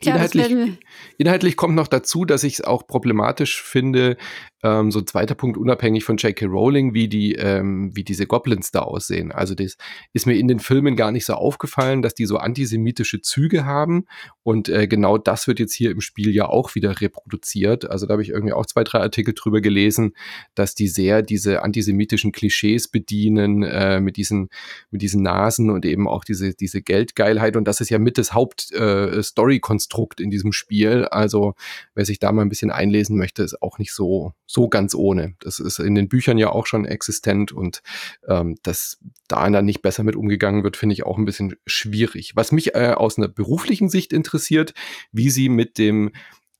Tja, 0.00 0.14
inhaltlich, 0.14 0.78
inhaltlich 1.18 1.56
kommt 1.56 1.74
noch 1.74 1.88
dazu, 1.88 2.24
dass 2.24 2.42
ich 2.42 2.54
es 2.54 2.60
auch 2.62 2.86
problematisch 2.86 3.62
finde, 3.62 4.16
ähm, 4.62 4.90
so 4.90 4.98
ein 4.98 5.06
zweiter 5.06 5.34
Punkt, 5.34 5.56
unabhängig 5.56 6.04
von 6.04 6.16
J.K. 6.18 6.46
Rowling, 6.46 6.92
wie 6.92 7.08
die, 7.08 7.34
ähm, 7.34 7.90
wie 7.94 8.04
diese 8.04 8.26
Goblins 8.26 8.70
da 8.70 8.80
aussehen. 8.80 9.32
Also 9.32 9.54
das 9.54 9.76
ist 10.12 10.26
mir 10.26 10.34
in 10.34 10.48
den 10.48 10.58
Filmen 10.58 10.96
gar 10.96 11.12
nicht 11.12 11.24
so 11.24 11.34
aufgefallen, 11.34 12.02
dass 12.02 12.14
die 12.14 12.26
so 12.26 12.36
antisemitische 12.36 13.22
Züge 13.22 13.64
haben. 13.64 14.04
Und 14.42 14.68
äh, 14.68 14.86
genau 14.86 15.16
das 15.16 15.46
wird 15.46 15.60
jetzt 15.60 15.74
hier 15.74 15.90
im 15.90 16.00
Spiel 16.00 16.34
ja 16.34 16.46
auch 16.46 16.74
wieder 16.74 17.00
reproduziert. 17.00 17.88
Also 17.88 18.06
da 18.06 18.12
habe 18.12 18.22
ich 18.22 18.30
irgendwie 18.30 18.52
auch 18.52 18.66
zwei, 18.66 18.84
drei 18.84 19.00
Artikel 19.00 19.32
drüber 19.34 19.60
gelesen, 19.60 20.12
dass 20.54 20.74
die 20.74 20.88
sehr 20.88 21.22
diese 21.22 21.62
antisemitischen 21.62 22.32
Klischees 22.32 22.88
bedienen, 22.88 23.62
äh, 23.62 24.00
mit 24.00 24.16
diesen, 24.16 24.50
mit 24.90 25.00
diesen 25.02 25.22
Nasen 25.22 25.70
und 25.70 25.86
eben 25.86 26.06
auch 26.06 26.24
diese, 26.24 26.54
diese 26.54 26.82
Geldgeilheit. 26.82 27.56
Und 27.56 27.64
das 27.64 27.80
ist 27.80 27.88
ja 27.88 27.98
mit 27.98 28.18
das 28.18 28.34
Haupt-Story-Konstrukt 28.34 29.89
äh, 29.89 29.89
in 30.20 30.30
diesem 30.30 30.52
Spiel. 30.52 31.04
Also 31.04 31.54
wer 31.94 32.04
sich 32.04 32.18
da 32.18 32.32
mal 32.32 32.42
ein 32.42 32.48
bisschen 32.48 32.70
einlesen 32.70 33.16
möchte, 33.16 33.42
ist 33.42 33.62
auch 33.62 33.78
nicht 33.78 33.92
so 33.92 34.32
so 34.46 34.68
ganz 34.68 34.94
ohne. 34.94 35.34
Das 35.40 35.60
ist 35.60 35.78
in 35.78 35.94
den 35.94 36.08
Büchern 36.08 36.38
ja 36.38 36.50
auch 36.50 36.66
schon 36.66 36.84
existent 36.84 37.52
und 37.52 37.82
ähm, 38.26 38.56
dass 38.62 38.98
da 39.28 39.48
dann 39.48 39.64
nicht 39.64 39.82
besser 39.82 40.02
mit 40.02 40.16
umgegangen 40.16 40.64
wird, 40.64 40.76
finde 40.76 40.94
ich 40.94 41.04
auch 41.04 41.18
ein 41.18 41.24
bisschen 41.24 41.56
schwierig. 41.66 42.32
Was 42.34 42.52
mich 42.52 42.74
äh, 42.74 42.94
aus 42.96 43.16
einer 43.16 43.28
beruflichen 43.28 43.88
Sicht 43.88 44.12
interessiert, 44.12 44.74
wie 45.12 45.30
sie 45.30 45.48
mit 45.48 45.78
dem 45.78 46.10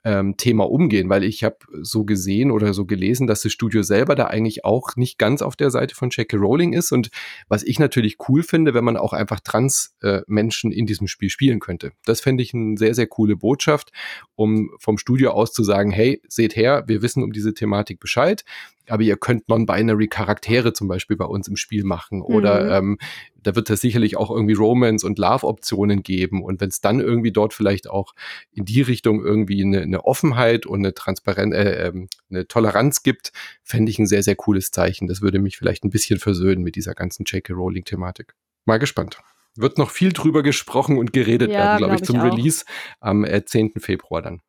ähm, 0.03 0.35
Thema 0.37 0.69
umgehen, 0.69 1.09
weil 1.09 1.23
ich 1.23 1.43
habe 1.43 1.57
so 1.81 2.05
gesehen 2.05 2.51
oder 2.51 2.73
so 2.73 2.85
gelesen, 2.85 3.27
dass 3.27 3.41
das 3.41 3.51
Studio 3.51 3.83
selber 3.83 4.15
da 4.15 4.27
eigentlich 4.27 4.65
auch 4.65 4.95
nicht 4.95 5.17
ganz 5.17 5.41
auf 5.41 5.55
der 5.55 5.69
Seite 5.69 5.95
von 5.95 6.09
J.K. 6.09 6.37
Rowling 6.37 6.73
ist 6.73 6.91
und 6.91 7.09
was 7.47 7.63
ich 7.63 7.77
natürlich 7.77 8.17
cool 8.27 8.43
finde, 8.43 8.73
wenn 8.73 8.83
man 8.83 8.97
auch 8.97 9.13
einfach 9.13 9.39
Trans-Menschen 9.39 10.71
äh, 10.71 10.75
in 10.75 10.85
diesem 10.85 11.07
Spiel 11.07 11.29
spielen 11.29 11.59
könnte. 11.59 11.91
Das 12.05 12.21
fände 12.21 12.41
ich 12.41 12.53
eine 12.53 12.77
sehr, 12.77 12.95
sehr 12.95 13.07
coole 13.07 13.35
Botschaft, 13.35 13.91
um 14.35 14.71
vom 14.79 14.97
Studio 14.97 15.31
aus 15.31 15.53
zu 15.53 15.63
sagen, 15.63 15.91
hey, 15.91 16.21
seht 16.27 16.55
her, 16.55 16.83
wir 16.87 17.01
wissen 17.01 17.23
um 17.23 17.31
diese 17.31 17.53
Thematik 17.53 17.99
Bescheid, 17.99 18.43
aber 18.87 19.03
ihr 19.03 19.17
könnt 19.17 19.47
non-binary 19.47 20.07
Charaktere 20.07 20.73
zum 20.73 20.87
Beispiel 20.87 21.15
bei 21.15 21.25
uns 21.25 21.47
im 21.47 21.55
Spiel 21.55 21.83
machen 21.83 22.21
oder 22.21 22.81
mhm. 22.81 22.91
ähm, 22.91 22.97
da 23.43 23.55
wird 23.55 23.69
es 23.69 23.81
sicherlich 23.81 24.17
auch 24.17 24.29
irgendwie 24.29 24.53
Romance 24.53 25.05
und 25.05 25.19
Love-Optionen 25.19 26.03
geben 26.03 26.43
und 26.43 26.61
wenn 26.61 26.69
es 26.69 26.81
dann 26.81 26.99
irgendwie 26.99 27.31
dort 27.31 27.53
vielleicht 27.53 27.89
auch 27.89 28.13
in 28.51 28.65
die 28.65 28.81
Richtung 28.81 29.23
irgendwie 29.23 29.63
eine, 29.63 29.81
eine 29.81 30.05
Offenheit 30.05 30.65
und 30.65 30.79
eine 30.79 30.93
Transparenz, 30.93 31.55
äh, 31.55 31.87
ähm, 31.87 32.07
eine 32.29 32.47
Toleranz 32.47 33.03
gibt, 33.03 33.31
fände 33.63 33.89
ich 33.89 33.99
ein 33.99 34.07
sehr, 34.07 34.23
sehr 34.23 34.35
cooles 34.35 34.71
Zeichen. 34.71 35.07
Das 35.07 35.21
würde 35.21 35.39
mich 35.39 35.57
vielleicht 35.57 35.83
ein 35.83 35.89
bisschen 35.89 36.19
versöhnen 36.19 36.63
mit 36.63 36.75
dieser 36.75 36.93
ganzen 36.93 37.25
J.K. 37.25 37.53
Rowling-Thematik. 37.53 38.35
Mal 38.65 38.77
gespannt. 38.77 39.19
Wird 39.55 39.77
noch 39.77 39.89
viel 39.89 40.13
drüber 40.13 40.43
gesprochen 40.43 40.97
und 40.97 41.11
geredet 41.11 41.51
ja, 41.51 41.57
werden, 41.57 41.77
glaube 41.77 41.95
glaub 41.95 42.01
ich, 42.01 42.07
zum 42.07 42.15
ich 42.17 42.23
Release 42.23 42.65
am 42.99 43.25
äh, 43.25 43.43
10. 43.43 43.73
Februar 43.79 44.21
dann. 44.21 44.41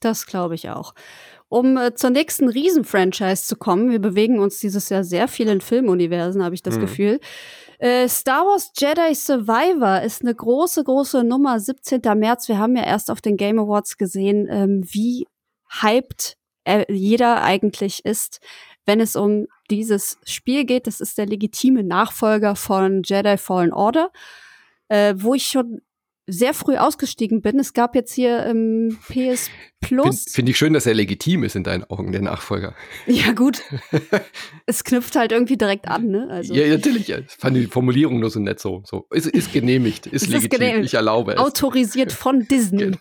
Das 0.00 0.26
glaube 0.26 0.54
ich 0.54 0.70
auch. 0.70 0.94
Um 1.48 1.76
äh, 1.76 1.94
zur 1.94 2.10
nächsten 2.10 2.48
Riesen-Franchise 2.48 3.44
zu 3.44 3.56
kommen, 3.56 3.90
wir 3.90 3.98
bewegen 3.98 4.38
uns 4.38 4.60
dieses 4.60 4.88
Jahr 4.88 5.04
sehr 5.04 5.28
viel 5.28 5.48
in 5.48 5.60
Filmuniversen, 5.60 6.44
habe 6.44 6.54
ich 6.54 6.62
das 6.62 6.76
mhm. 6.76 6.80
Gefühl. 6.82 7.20
Äh, 7.80 8.08
Star 8.08 8.44
Wars 8.46 8.72
Jedi 8.78 9.14
Survivor 9.14 10.02
ist 10.02 10.22
eine 10.22 10.34
große, 10.34 10.84
große 10.84 11.24
Nummer. 11.24 11.58
17. 11.58 12.02
März. 12.16 12.46
Wir 12.48 12.58
haben 12.58 12.76
ja 12.76 12.84
erst 12.84 13.10
auf 13.10 13.20
den 13.20 13.36
Game 13.36 13.58
Awards 13.58 13.96
gesehen, 13.96 14.46
ähm, 14.50 14.82
wie 14.84 15.26
hyped 15.80 16.36
äh, 16.64 16.84
jeder 16.92 17.42
eigentlich 17.42 18.04
ist, 18.04 18.40
wenn 18.84 19.00
es 19.00 19.16
um 19.16 19.46
dieses 19.70 20.18
Spiel 20.24 20.64
geht. 20.64 20.86
Das 20.86 21.00
ist 21.00 21.18
der 21.18 21.26
legitime 21.26 21.82
Nachfolger 21.82 22.54
von 22.54 23.02
Jedi 23.02 23.38
Fallen 23.38 23.72
Order, 23.72 24.10
äh, 24.88 25.14
wo 25.16 25.34
ich 25.34 25.46
schon 25.46 25.80
sehr 26.30 26.54
früh 26.54 26.76
ausgestiegen 26.76 27.42
bin. 27.42 27.58
Es 27.58 27.72
gab 27.72 27.94
jetzt 27.94 28.12
hier 28.12 28.44
im 28.46 28.98
PS 29.08 29.50
Plus. 29.80 30.24
Finde 30.24 30.30
find 30.30 30.48
ich 30.50 30.58
schön, 30.58 30.72
dass 30.72 30.86
er 30.86 30.94
legitim 30.94 31.42
ist 31.42 31.56
in 31.56 31.64
deinen 31.64 31.84
Augen, 31.84 32.12
der 32.12 32.22
Nachfolger. 32.22 32.74
Ja, 33.06 33.32
gut. 33.32 33.62
es 34.66 34.84
knüpft 34.84 35.16
halt 35.16 35.32
irgendwie 35.32 35.56
direkt 35.56 35.88
an, 35.88 36.08
ne? 36.08 36.28
Also, 36.30 36.54
ja, 36.54 36.68
natürlich. 36.68 37.08
Ich 37.08 37.24
fand 37.28 37.56
die 37.56 37.66
Formulierung 37.66 38.20
nur 38.20 38.30
so 38.30 38.40
nett 38.40 38.60
so. 38.60 38.82
so. 38.84 39.06
Ist, 39.10 39.26
ist 39.26 39.52
genehmigt, 39.52 40.06
ist, 40.06 40.24
ist 40.24 40.30
legitim. 40.30 40.58
Genehmigt. 40.58 40.86
Ich 40.86 40.94
erlaube 40.94 41.32
es. 41.32 41.38
Autorisiert 41.38 42.12
von 42.12 42.46
Disney. 42.46 42.84
Genau. 42.84 42.98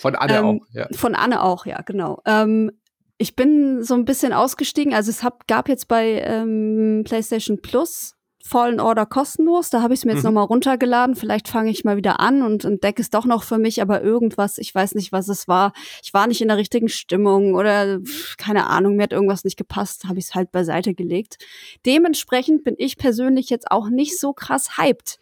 Von 0.00 0.16
Anne 0.16 0.38
ähm, 0.38 0.44
auch, 0.44 0.60
ja. 0.72 0.88
Von 0.92 1.14
Anne 1.14 1.42
auch, 1.42 1.66
ja, 1.66 1.80
genau. 1.82 2.20
Ähm, 2.26 2.72
ich 3.18 3.36
bin 3.36 3.84
so 3.84 3.94
ein 3.94 4.04
bisschen 4.04 4.32
ausgestiegen. 4.32 4.92
Also 4.92 5.10
es 5.10 5.22
hab, 5.22 5.46
gab 5.46 5.68
jetzt 5.68 5.86
bei 5.86 6.22
ähm, 6.24 7.02
PlayStation 7.04 7.62
Plus 7.62 8.16
Fallen 8.44 8.80
Order 8.80 9.06
kostenlos. 9.06 9.70
Da 9.70 9.82
habe 9.82 9.94
ich 9.94 10.00
es 10.00 10.04
mir 10.04 10.12
jetzt 10.12 10.22
mhm. 10.22 10.28
nochmal 10.30 10.46
runtergeladen. 10.46 11.14
Vielleicht 11.14 11.48
fange 11.48 11.70
ich 11.70 11.84
mal 11.84 11.96
wieder 11.96 12.20
an 12.20 12.42
und 12.42 12.64
entdecke 12.64 13.00
es 13.00 13.10
doch 13.10 13.24
noch 13.24 13.44
für 13.44 13.58
mich, 13.58 13.80
aber 13.80 14.02
irgendwas, 14.02 14.58
ich 14.58 14.74
weiß 14.74 14.94
nicht, 14.94 15.12
was 15.12 15.28
es 15.28 15.48
war. 15.48 15.72
Ich 16.02 16.12
war 16.12 16.26
nicht 16.26 16.40
in 16.40 16.48
der 16.48 16.56
richtigen 16.56 16.88
Stimmung 16.88 17.54
oder 17.54 18.00
keine 18.38 18.66
Ahnung, 18.66 18.96
mir 18.96 19.04
hat 19.04 19.12
irgendwas 19.12 19.44
nicht 19.44 19.56
gepasst, 19.56 20.04
habe 20.04 20.18
ich 20.18 20.26
es 20.26 20.34
halt 20.34 20.50
beiseite 20.52 20.94
gelegt. 20.94 21.38
Dementsprechend 21.86 22.64
bin 22.64 22.74
ich 22.78 22.98
persönlich 22.98 23.48
jetzt 23.48 23.70
auch 23.70 23.88
nicht 23.88 24.18
so 24.18 24.32
krass 24.32 24.76
hyped. 24.76 25.18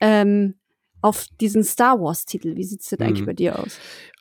Ähm, 0.00 0.54
auf 1.02 1.26
diesen 1.40 1.62
Star 1.62 2.00
Wars-Titel. 2.00 2.56
Wie 2.56 2.64
sieht's 2.64 2.88
denn 2.88 3.00
eigentlich 3.00 3.20
mhm. 3.20 3.26
bei 3.26 3.32
dir 3.32 3.58
aus? 3.58 3.78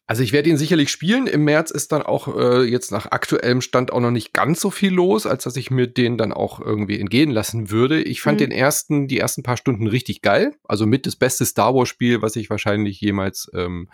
Also 0.07 0.21
ich 0.21 0.33
werde 0.33 0.49
ihn 0.49 0.57
sicherlich 0.57 0.91
spielen. 0.91 1.25
Im 1.25 1.45
März 1.45 1.71
ist 1.71 1.91
dann 1.91 2.03
auch 2.03 2.27
äh, 2.35 2.63
jetzt 2.63 2.91
nach 2.91 3.07
aktuellem 3.07 3.61
Stand 3.61 3.91
auch 3.91 3.99
noch 3.99 4.11
nicht 4.11 4.33
ganz 4.33 4.61
so 4.61 4.69
viel 4.69 4.93
los, 4.93 5.25
als 5.25 5.45
dass 5.45 5.55
ich 5.55 5.71
mir 5.71 5.87
den 5.87 6.17
dann 6.17 6.31
auch 6.31 6.59
irgendwie 6.59 6.99
entgehen 6.99 7.31
lassen 7.31 7.71
würde. 7.71 8.03
Ich 8.03 8.21
fand 8.21 8.39
mhm. 8.39 8.45
den 8.45 8.51
ersten, 8.51 9.07
die 9.07 9.17
ersten 9.17 9.41
paar 9.41 9.57
Stunden 9.57 9.87
richtig 9.87 10.21
geil. 10.21 10.55
Also 10.63 10.85
mit 10.85 11.07
das 11.07 11.15
beste 11.15 11.43
Star 11.45 11.73
Wars 11.73 11.89
Spiel, 11.89 12.21
was 12.21 12.35
ich 12.35 12.51
wahrscheinlich 12.51 13.01
jemals 13.01 13.49
ähm, 13.55 13.89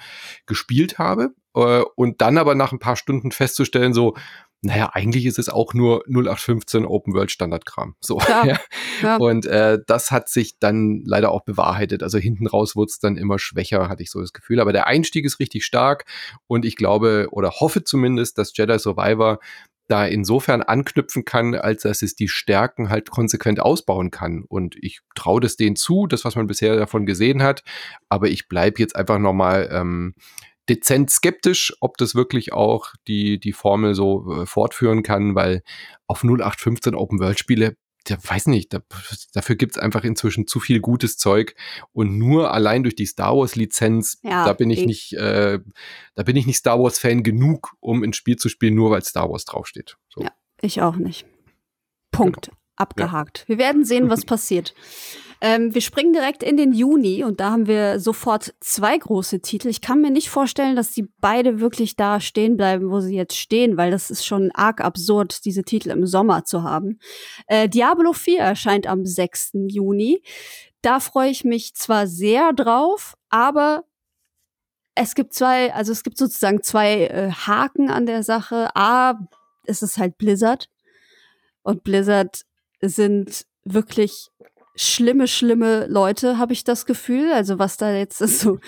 gespielt 0.47 0.97
habe. 0.97 1.29
Äh, 1.55 1.83
und 1.95 2.21
dann 2.21 2.37
aber 2.37 2.55
nach 2.55 2.73
ein 2.73 2.79
paar 2.79 2.97
Stunden 2.97 3.31
festzustellen, 3.31 3.93
so, 3.93 4.15
naja, 4.63 4.91
eigentlich 4.93 5.25
ist 5.25 5.39
es 5.39 5.49
auch 5.49 5.73
nur 5.73 6.03
0815 6.07 6.85
Open 6.85 7.13
World 7.15 7.31
Standardkram. 7.31 7.95
So. 7.99 8.19
Ja, 8.19 8.45
ja. 8.45 8.59
ja. 9.01 9.17
Und 9.17 9.47
äh, 9.47 9.79
das 9.87 10.11
hat 10.11 10.29
sich 10.29 10.59
dann 10.59 11.01
leider 11.03 11.31
auch 11.31 11.41
bewahrheitet. 11.41 12.03
Also 12.03 12.19
hinten 12.19 12.45
raus 12.45 12.75
wurde 12.75 12.89
es 12.91 12.99
dann 12.99 13.17
immer 13.17 13.39
schwächer, 13.39 13.89
hatte 13.89 14.03
ich 14.03 14.11
so 14.11 14.21
das 14.21 14.33
Gefühl. 14.33 14.59
Aber 14.59 14.71
der 14.71 14.85
Einstieg 14.85 15.25
ist 15.25 15.39
richtig 15.39 15.65
stark 15.65 16.05
und 16.45 16.63
ich 16.63 16.75
glaube 16.75 17.27
oder 17.31 17.51
hoffe 17.59 17.83
zumindest, 17.83 18.37
dass 18.37 18.55
Jedi 18.55 18.77
Survivor 18.77 19.39
da 19.87 20.05
insofern 20.05 20.61
anknüpfen 20.61 21.25
kann, 21.25 21.53
als 21.53 21.81
dass 21.81 22.01
es 22.01 22.15
die 22.15 22.29
Stärken 22.29 22.89
halt 22.89 23.09
konsequent 23.09 23.59
ausbauen 23.59 24.09
kann. 24.09 24.45
Und 24.47 24.75
ich 24.79 25.01
traue 25.15 25.41
das 25.41 25.57
denen 25.57 25.75
zu, 25.75 26.07
das, 26.07 26.23
was 26.23 26.35
man 26.35 26.47
bisher 26.47 26.77
davon 26.77 27.05
gesehen 27.05 27.43
hat. 27.43 27.63
Aber 28.07 28.29
ich 28.29 28.47
bleibe 28.47 28.79
jetzt 28.79 28.95
einfach 28.95 29.19
nochmal 29.19 29.69
ähm, 29.71 30.13
dezent 30.69 31.09
skeptisch, 31.09 31.73
ob 31.79 31.97
das 31.97 32.15
wirklich 32.15 32.53
auch 32.53 32.93
die, 33.07 33.39
die 33.39 33.53
Formel 33.53 33.95
so 33.95 34.41
äh, 34.41 34.45
fortführen 34.45 35.03
kann, 35.03 35.35
weil 35.35 35.63
auf 36.07 36.23
0815 36.23 36.95
Open-World-Spiele 36.95 37.75
der 38.09 38.17
weiß 38.23 38.47
nicht, 38.47 38.73
da, 38.73 38.79
dafür 39.33 39.55
gibt's 39.55 39.77
einfach 39.77 40.03
inzwischen 40.03 40.47
zu 40.47 40.59
viel 40.59 40.79
gutes 40.79 41.17
Zeug 41.17 41.55
und 41.91 42.17
nur 42.17 42.51
allein 42.51 42.83
durch 42.83 42.95
die 42.95 43.05
Star 43.05 43.37
Wars 43.37 43.55
Lizenz, 43.55 44.17
ja, 44.23 44.45
da 44.45 44.53
bin 44.53 44.69
ich, 44.69 44.79
ich 44.79 44.85
nicht, 44.87 45.13
äh, 45.13 45.59
da 46.15 46.23
bin 46.23 46.35
ich 46.35 46.47
nicht 46.47 46.57
Star 46.57 46.79
Wars 46.79 46.97
Fan 46.97 47.23
genug, 47.23 47.73
um 47.79 48.03
ein 48.03 48.13
Spiel 48.13 48.37
zu 48.37 48.49
spielen, 48.49 48.75
nur 48.75 48.91
weil 48.91 49.03
Star 49.03 49.29
Wars 49.29 49.45
draufsteht. 49.45 49.97
So. 50.09 50.23
Ja, 50.23 50.31
ich 50.61 50.81
auch 50.81 50.95
nicht. 50.95 51.25
Punkt. 52.11 52.47
Genau. 52.47 52.57
Abgehakt. 52.75 53.39
Ja. 53.39 53.47
Wir 53.49 53.57
werden 53.59 53.85
sehen, 53.85 54.09
was 54.09 54.25
passiert. 54.25 54.73
Ähm, 55.43 55.73
wir 55.73 55.81
springen 55.81 56.13
direkt 56.13 56.43
in 56.43 56.55
den 56.55 56.71
Juni 56.71 57.23
und 57.23 57.39
da 57.39 57.49
haben 57.49 57.65
wir 57.65 57.99
sofort 57.99 58.53
zwei 58.59 58.95
große 58.95 59.41
Titel. 59.41 59.69
Ich 59.69 59.81
kann 59.81 59.99
mir 59.99 60.11
nicht 60.11 60.29
vorstellen, 60.29 60.75
dass 60.75 60.91
die 60.91 61.07
beide 61.19 61.59
wirklich 61.59 61.95
da 61.95 62.19
stehen 62.19 62.57
bleiben, 62.57 62.91
wo 62.91 62.99
sie 62.99 63.15
jetzt 63.15 63.35
stehen, 63.35 63.75
weil 63.75 63.89
das 63.89 64.11
ist 64.11 64.23
schon 64.23 64.51
arg 64.51 64.81
absurd, 64.81 65.43
diese 65.43 65.63
Titel 65.63 65.89
im 65.89 66.05
Sommer 66.05 66.45
zu 66.45 66.61
haben. 66.61 66.99
Äh, 67.47 67.67
Diablo 67.67 68.13
4 68.13 68.39
erscheint 68.39 68.85
am 68.85 69.03
6. 69.03 69.53
Juni. 69.67 70.21
Da 70.83 70.99
freue 70.99 71.31
ich 71.31 71.43
mich 71.43 71.73
zwar 71.73 72.05
sehr 72.05 72.53
drauf, 72.53 73.15
aber 73.29 73.83
es 74.93 75.15
gibt 75.15 75.33
zwei, 75.33 75.73
also 75.73 75.91
es 75.91 76.03
gibt 76.03 76.17
sozusagen 76.17 76.61
zwei 76.61 77.05
äh, 77.05 77.31
Haken 77.31 77.89
an 77.89 78.05
der 78.05 78.21
Sache. 78.21 78.69
A, 78.75 79.19
es 79.65 79.81
ist 79.81 79.97
halt 79.97 80.19
Blizzard. 80.19 80.69
Und 81.63 81.83
Blizzard 81.83 82.45
sind 82.81 83.45
wirklich 83.63 84.29
schlimme, 84.75 85.27
schlimme 85.27 85.87
Leute, 85.87 86.37
habe 86.37 86.53
ich 86.53 86.63
das 86.63 86.85
Gefühl. 86.85 87.31
Also 87.31 87.59
was 87.59 87.77
da 87.77 87.93
jetzt 87.93 88.17
so 88.39 88.59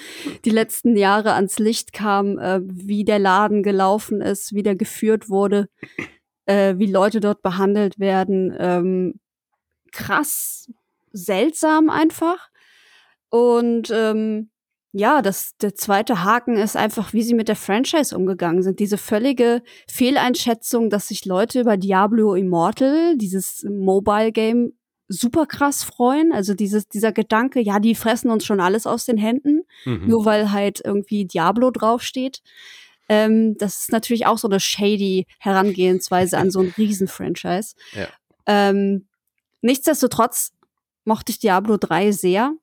die 0.46 0.50
letzten 0.50 0.96
Jahre 0.96 1.34
ans 1.34 1.60
Licht 1.60 1.94
kam, 1.94 2.38
äh, 2.38 2.62
wie 2.64 3.04
der 3.04 3.20
Laden 3.20 3.64
gelaufen 3.64 4.22
ist, 4.22 4.54
wie 4.54 4.64
der 4.64 4.76
geführt 4.76 5.30
wurde, 5.30 5.70
äh, 6.46 6.76
wie 6.78 6.92
Leute 6.92 7.20
dort 7.20 7.42
behandelt 7.42 8.00
werden. 8.00 8.56
Ähm, 8.58 9.20
krass, 9.92 10.72
seltsam 11.12 11.90
einfach. 11.90 12.50
Und 13.30 13.90
ähm, 13.92 14.50
ja, 14.96 15.24
das, 15.24 15.58
der 15.58 15.74
zweite 15.74 16.24
Haken 16.24 16.56
ist 16.56 16.78
einfach, 16.78 17.14
wie 17.14 17.24
sie 17.24 17.34
mit 17.34 17.48
der 17.48 17.56
Franchise 17.56 18.16
umgegangen 18.16 18.62
sind. 18.62 18.80
Diese 18.80 19.00
völlige 19.00 19.64
Fehleinschätzung, 19.88 20.92
dass 20.92 21.08
sich 21.08 21.26
Leute 21.26 21.62
über 21.62 21.78
Diablo 21.78 22.36
Immortal, 22.36 23.18
dieses 23.18 23.66
Mobile 23.68 24.32
Game, 24.32 24.74
super 25.08 25.46
krass 25.46 25.84
freuen. 25.84 26.32
Also 26.32 26.54
dieses, 26.54 26.88
dieser 26.88 27.12
Gedanke, 27.12 27.60
ja, 27.62 27.80
die 27.80 27.96
fressen 27.96 28.32
uns 28.32 28.46
schon 28.46 28.60
alles 28.60 28.88
aus 28.88 29.06
den 29.06 29.18
Händen, 29.18 29.64
mhm. 29.86 30.08
nur 30.08 30.26
weil 30.26 30.52
halt 30.52 30.82
irgendwie 30.84 31.26
Diablo 31.26 31.72
draufsteht. 31.72 32.42
Ähm, 33.10 33.58
das 33.58 33.80
ist 33.80 33.92
natürlich 33.92 34.26
auch 34.26 34.38
so 34.38 34.48
eine 34.48 34.60
shady 34.60 35.28
Herangehensweise 35.40 36.38
an 36.38 36.52
so 36.52 36.60
ein 36.60 36.74
Riesen-Franchise. 36.78 37.76
Ja. 37.94 38.08
Ähm, 38.46 39.06
nichtsdestotrotz 39.62 40.52
mochte 41.06 41.32
ich 41.32 41.40
Diablo 41.40 41.78
3 41.78 42.12
sehr, 42.12 42.54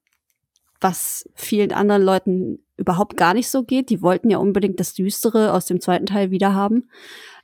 was 0.81 1.29
vielen 1.35 1.73
anderen 1.73 2.03
Leuten 2.03 2.65
überhaupt 2.77 3.17
gar 3.17 3.35
nicht 3.35 3.49
so 3.49 3.63
geht. 3.63 3.91
Die 3.91 4.03
wollten 4.03 4.31
ja 4.31 4.39
unbedingt 4.39 4.81
das 4.81 4.95
Düstere 4.95 5.53
aus 5.53 5.67
dem 5.67 5.81
zweiten 5.81 6.07
Teil 6.07 6.31
wiederhaben. 6.31 6.91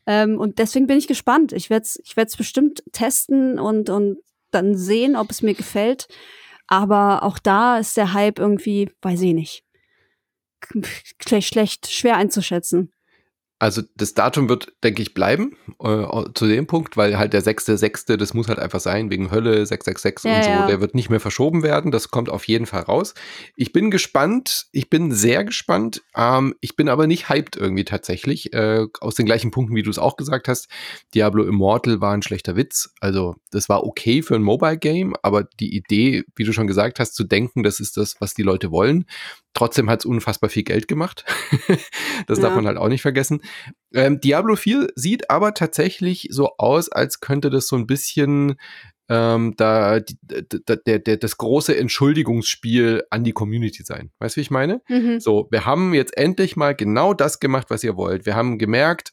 Ähm, 0.07 0.39
und 0.39 0.59
deswegen 0.59 0.87
bin 0.87 0.99
ich 0.99 1.07
gespannt. 1.07 1.53
Ich 1.53 1.71
werde 1.71 1.85
es 1.85 2.01
ich 2.05 2.17
werd's 2.17 2.37
bestimmt 2.37 2.83
testen 2.93 3.59
und, 3.59 3.91
und 3.91 4.19
dann 4.51 4.77
sehen, 4.77 5.17
ob 5.17 5.31
es 5.31 5.43
mir 5.43 5.55
gefällt. 5.55 6.09
Aber 6.67 7.23
auch 7.23 7.39
da 7.39 7.79
ist 7.79 7.97
der 7.97 8.13
Hype 8.13 8.39
irgendwie, 8.39 8.91
weiß 9.03 9.21
ich 9.23 9.35
nicht, 9.35 9.65
schlecht, 11.23 11.53
schlecht 11.53 11.91
schwer 11.91 12.17
einzuschätzen. 12.17 12.93
Also 13.59 13.83
das 13.95 14.13
Datum 14.13 14.51
wird, 14.51 14.75
denke 14.85 15.01
ich, 15.01 15.15
bleiben 15.15 15.57
äh, 15.83 16.05
zu 16.35 16.47
dem 16.47 16.67
Punkt, 16.67 16.99
weil 16.99 17.17
halt 17.17 17.33
der 17.33 17.41
sechste, 17.41 17.79
sechste, 17.79 18.19
das 18.19 18.35
muss 18.35 18.49
halt 18.49 18.59
einfach 18.59 18.81
sein, 18.81 19.11
wegen 19.11 19.31
Hölle, 19.31 19.65
666 19.65 20.31
ja, 20.31 20.37
und 20.37 20.45
so, 20.45 20.51
ja. 20.51 20.67
der 20.67 20.81
wird 20.83 20.95
nicht 20.95 21.09
mehr 21.09 21.21
verschoben 21.21 21.63
werden, 21.63 21.91
das 21.91 22.11
kommt 22.11 22.29
auf 22.29 22.47
jeden 22.47 22.67
Fall 22.67 22.83
raus. 22.83 23.15
Ich 23.57 23.73
bin 23.73 23.91
gespannt, 23.91 24.67
ich 24.73 24.91
bin 24.91 25.11
sehr 25.11 25.43
gespannt, 25.43 26.03
ähm, 26.15 26.55
ich 26.61 26.77
bin 26.77 26.91
aber 26.91 27.07
nicht 27.07 27.31
hyped 27.31 27.57
irgendwie 27.57 27.85
tatsächlich, 27.85 28.53
äh, 28.53 28.87
aus 29.01 29.15
den 29.15 29.25
gleichen 29.25 29.51
Punkten, 29.51 29.75
wie 29.75 29.83
du 29.83 29.91
es 29.91 29.99
auch 29.99 30.17
gesagt 30.17 30.49
hast. 30.49 30.69
Diablo 31.15 31.45
Immortal 31.45 32.03
war 32.03 32.13
ein 32.13 32.23
schlechter 32.23 32.57
Witz, 32.57 32.91
also 33.01 33.37
das 33.53 33.71
war 33.71 33.85
okay 33.85 34.21
für 34.21 34.35
ein 34.35 34.43
Mobile-Game, 34.43 35.15
aber 35.23 35.45
die 35.45 35.75
Idee, 35.75 36.25
wie 36.35 36.45
du 36.45 36.53
schon 36.53 36.67
gesagt 36.67 37.01
hast, 37.01 37.15
zu 37.15 37.25
denken, 37.25 37.63
das 37.63 37.81
ist 37.81 37.97
das, 37.97 38.17
was 38.21 38.35
die 38.35 38.43
Leute 38.43 38.71
wollen, 38.71 39.07
Trotzdem 39.57 39.89
hat 39.89 40.01
es 40.01 40.05
unfassbar 40.05 40.51
viel 40.51 40.65
Geld 40.65 40.87
gemacht. 40.87 41.25
das 42.27 42.37
ja. 42.37 42.43
darf 42.45 42.55
man 42.55 42.67
halt 42.67 42.77
auch 42.77 42.89
nicht 42.89 43.01
vergessen. 43.01 43.41
Ähm, 43.95 44.21
Diablo 44.21 44.57
4 44.57 44.89
sieht 44.95 45.31
aber 45.31 45.55
tatsächlich 45.55 46.29
so 46.31 46.57
aus, 46.59 46.91
als 46.91 47.21
könnte 47.21 47.51
das 47.51 47.69
so 47.69 47.77
ein 47.77 47.87
bisschen 47.87 48.57
ähm, 49.09 49.55
da, 49.57 50.01
da, 50.01 50.77
der, 50.77 50.99
der, 50.99 51.17
das 51.17 51.37
große 51.37 51.77
Entschuldigungsspiel 51.77 53.05
an 53.11 53.25
die 53.25 53.33
Community 53.33 53.85
sein. 53.85 54.11
Weißt 54.19 54.37
du, 54.37 54.39
wie 54.39 54.43
ich 54.43 54.51
meine? 54.51 54.83
Mhm. 54.89 55.21
So, 55.21 55.47
wir 55.51 55.65
haben 55.65 55.95
jetzt 55.95 56.17
endlich 56.17 56.57
mal 56.57 56.75
genau 56.75 57.15
das 57.15 57.39
gemacht, 57.39 57.69
was 57.71 57.85
ihr 57.85 57.97
wollt. 57.97 58.27
Wir 58.27 58.35
haben 58.35 58.59
gemerkt, 58.59 59.13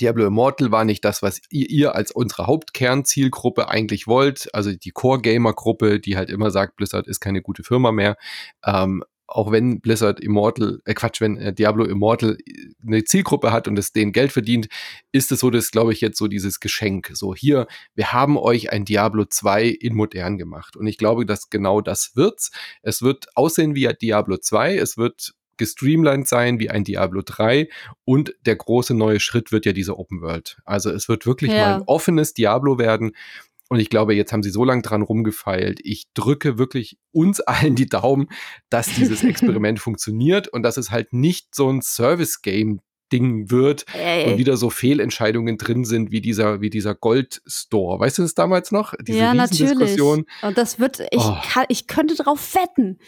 Diablo 0.00 0.26
Immortal 0.26 0.70
war 0.70 0.84
nicht 0.84 1.04
das, 1.04 1.22
was 1.22 1.40
ihr, 1.50 1.70
ihr 1.70 1.94
als 1.94 2.10
unsere 2.10 2.46
Hauptkernzielgruppe 2.46 3.68
eigentlich 3.68 4.06
wollt. 4.06 4.48
Also 4.54 4.72
die 4.72 4.90
Core-Gamer-Gruppe, 4.90 6.00
die 6.00 6.16
halt 6.16 6.30
immer 6.30 6.50
sagt, 6.50 6.76
Blizzard 6.76 7.06
ist 7.06 7.20
keine 7.20 7.42
gute 7.42 7.62
Firma 7.62 7.92
mehr. 7.92 8.16
Ähm, 8.64 9.02
auch 9.28 9.50
wenn 9.50 9.80
Blizzard 9.80 10.20
Immortal, 10.20 10.80
äh 10.84 10.94
Quatsch, 10.94 11.20
wenn 11.20 11.36
äh, 11.36 11.52
Diablo 11.52 11.84
Immortal 11.84 12.36
äh, 12.44 12.68
eine 12.86 13.04
Zielgruppe 13.04 13.52
hat 13.52 13.68
und 13.68 13.78
es 13.78 13.92
denen 13.92 14.12
Geld 14.12 14.32
verdient, 14.32 14.68
ist 15.12 15.32
es 15.32 15.40
so, 15.40 15.50
dass, 15.50 15.70
glaube 15.70 15.92
ich, 15.92 16.00
jetzt 16.00 16.18
so 16.18 16.28
dieses 16.28 16.60
Geschenk. 16.60 17.10
So, 17.14 17.34
hier, 17.34 17.66
wir 17.94 18.12
haben 18.12 18.36
euch 18.38 18.72
ein 18.72 18.84
Diablo 18.84 19.24
2 19.24 19.66
in 19.66 19.94
modern 19.94 20.38
gemacht. 20.38 20.76
Und 20.76 20.86
ich 20.86 20.98
glaube, 20.98 21.26
dass 21.26 21.50
genau 21.50 21.80
das 21.80 22.12
wird's. 22.14 22.50
Es 22.82 23.02
wird 23.02 23.26
aussehen 23.34 23.74
wie 23.74 23.86
Diablo 24.00 24.36
2, 24.38 24.76
es 24.76 24.96
wird 24.96 25.32
gestreamlined 25.56 26.28
sein 26.28 26.58
wie 26.58 26.70
ein 26.70 26.84
Diablo 26.84 27.22
3 27.24 27.68
und 28.04 28.34
der 28.44 28.56
große 28.56 28.94
neue 28.94 29.20
Schritt 29.20 29.52
wird 29.52 29.64
ja 29.64 29.72
diese 29.72 29.98
Open 29.98 30.20
World. 30.20 30.58
Also 30.64 30.90
es 30.90 31.08
wird 31.08 31.26
wirklich 31.26 31.50
ja. 31.50 31.56
mal 31.56 31.74
ein 31.76 31.82
offenes 31.86 32.34
Diablo 32.34 32.78
werden 32.78 33.12
und 33.68 33.80
ich 33.80 33.90
glaube, 33.90 34.14
jetzt 34.14 34.32
haben 34.32 34.42
sie 34.42 34.50
so 34.50 34.64
lange 34.64 34.82
dran 34.82 35.02
rumgefeilt. 35.02 35.80
Ich 35.82 36.06
drücke 36.14 36.58
wirklich 36.58 36.98
uns 37.12 37.40
allen 37.40 37.74
die 37.74 37.86
Daumen, 37.86 38.28
dass 38.70 38.86
dieses 38.86 39.24
Experiment 39.24 39.80
funktioniert 39.80 40.48
und 40.48 40.62
dass 40.62 40.76
es 40.76 40.90
halt 40.90 41.12
nicht 41.12 41.54
so 41.54 41.68
ein 41.70 41.82
Service-Game 41.82 42.80
Ding 43.12 43.50
wird 43.52 43.84
Ey. 43.94 44.32
und 44.32 44.38
wieder 44.38 44.56
so 44.56 44.68
Fehlentscheidungen 44.68 45.58
drin 45.58 45.84
sind 45.84 46.10
wie 46.10 46.20
dieser 46.20 46.60
wie 46.60 46.70
dieser 46.70 46.94
Gold 46.94 47.40
Store. 47.46 48.00
Weißt 48.00 48.18
du 48.18 48.22
das 48.22 48.34
damals 48.34 48.72
noch? 48.72 48.94
Diese 49.00 49.18
ja, 49.18 49.32
natürlich. 49.32 50.00
Und 50.00 50.26
das 50.56 50.80
wird 50.80 51.00
ich 51.10 51.20
oh. 51.20 51.36
kann, 51.52 51.66
ich 51.68 51.86
könnte 51.86 52.16
drauf 52.16 52.54
wetten 52.54 52.98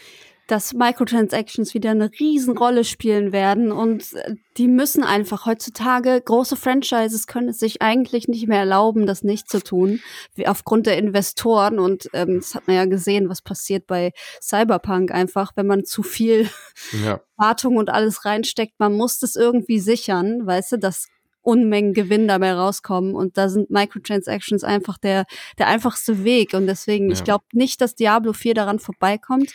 dass 0.49 0.73
Microtransactions 0.73 1.75
wieder 1.75 1.91
eine 1.91 2.09
Riesenrolle 2.19 2.83
spielen 2.83 3.31
werden 3.31 3.71
und 3.71 4.13
äh, 4.15 4.35
die 4.57 4.67
müssen 4.67 5.03
einfach 5.03 5.45
heutzutage 5.45 6.19
große 6.19 6.55
Franchises 6.55 7.27
können 7.27 7.49
es 7.49 7.59
sich 7.59 7.83
eigentlich 7.83 8.27
nicht 8.27 8.47
mehr 8.47 8.59
erlauben, 8.59 9.05
das 9.05 9.23
nicht 9.23 9.47
zu 9.47 9.63
tun, 9.63 10.01
wie 10.33 10.47
aufgrund 10.47 10.87
der 10.87 10.97
Investoren 10.97 11.77
und 11.77 12.09
ähm, 12.13 12.39
das 12.39 12.55
hat 12.55 12.65
man 12.65 12.75
ja 12.75 12.85
gesehen, 12.85 13.29
was 13.29 13.43
passiert 13.43 13.85
bei 13.85 14.11
Cyberpunk 14.41 15.11
einfach, 15.11 15.51
wenn 15.55 15.67
man 15.67 15.85
zu 15.85 16.01
viel 16.01 16.49
ja. 17.05 17.21
Wartung 17.37 17.77
und 17.77 17.91
alles 17.91 18.25
reinsteckt, 18.25 18.73
man 18.79 18.93
muss 18.93 19.19
das 19.19 19.35
irgendwie 19.35 19.79
sichern, 19.79 20.47
weißt 20.47 20.73
du, 20.73 20.77
dass 20.79 21.07
Unmengen 21.41 21.93
Gewinn 21.93 22.27
dabei 22.27 22.53
rauskommen 22.53 23.13
und 23.13 23.37
da 23.37 23.49
sind 23.49 23.69
Microtransactions 23.69 24.63
einfach 24.63 24.97
der 24.97 25.25
der 25.57 25.67
einfachste 25.67 26.23
Weg 26.23 26.53
und 26.53 26.65
deswegen 26.67 27.07
ja. 27.07 27.13
ich 27.13 27.23
glaube 27.23 27.45
nicht, 27.53 27.81
dass 27.81 27.95
Diablo 27.95 28.33
4 28.33 28.55
daran 28.55 28.79
vorbeikommt 28.79 29.53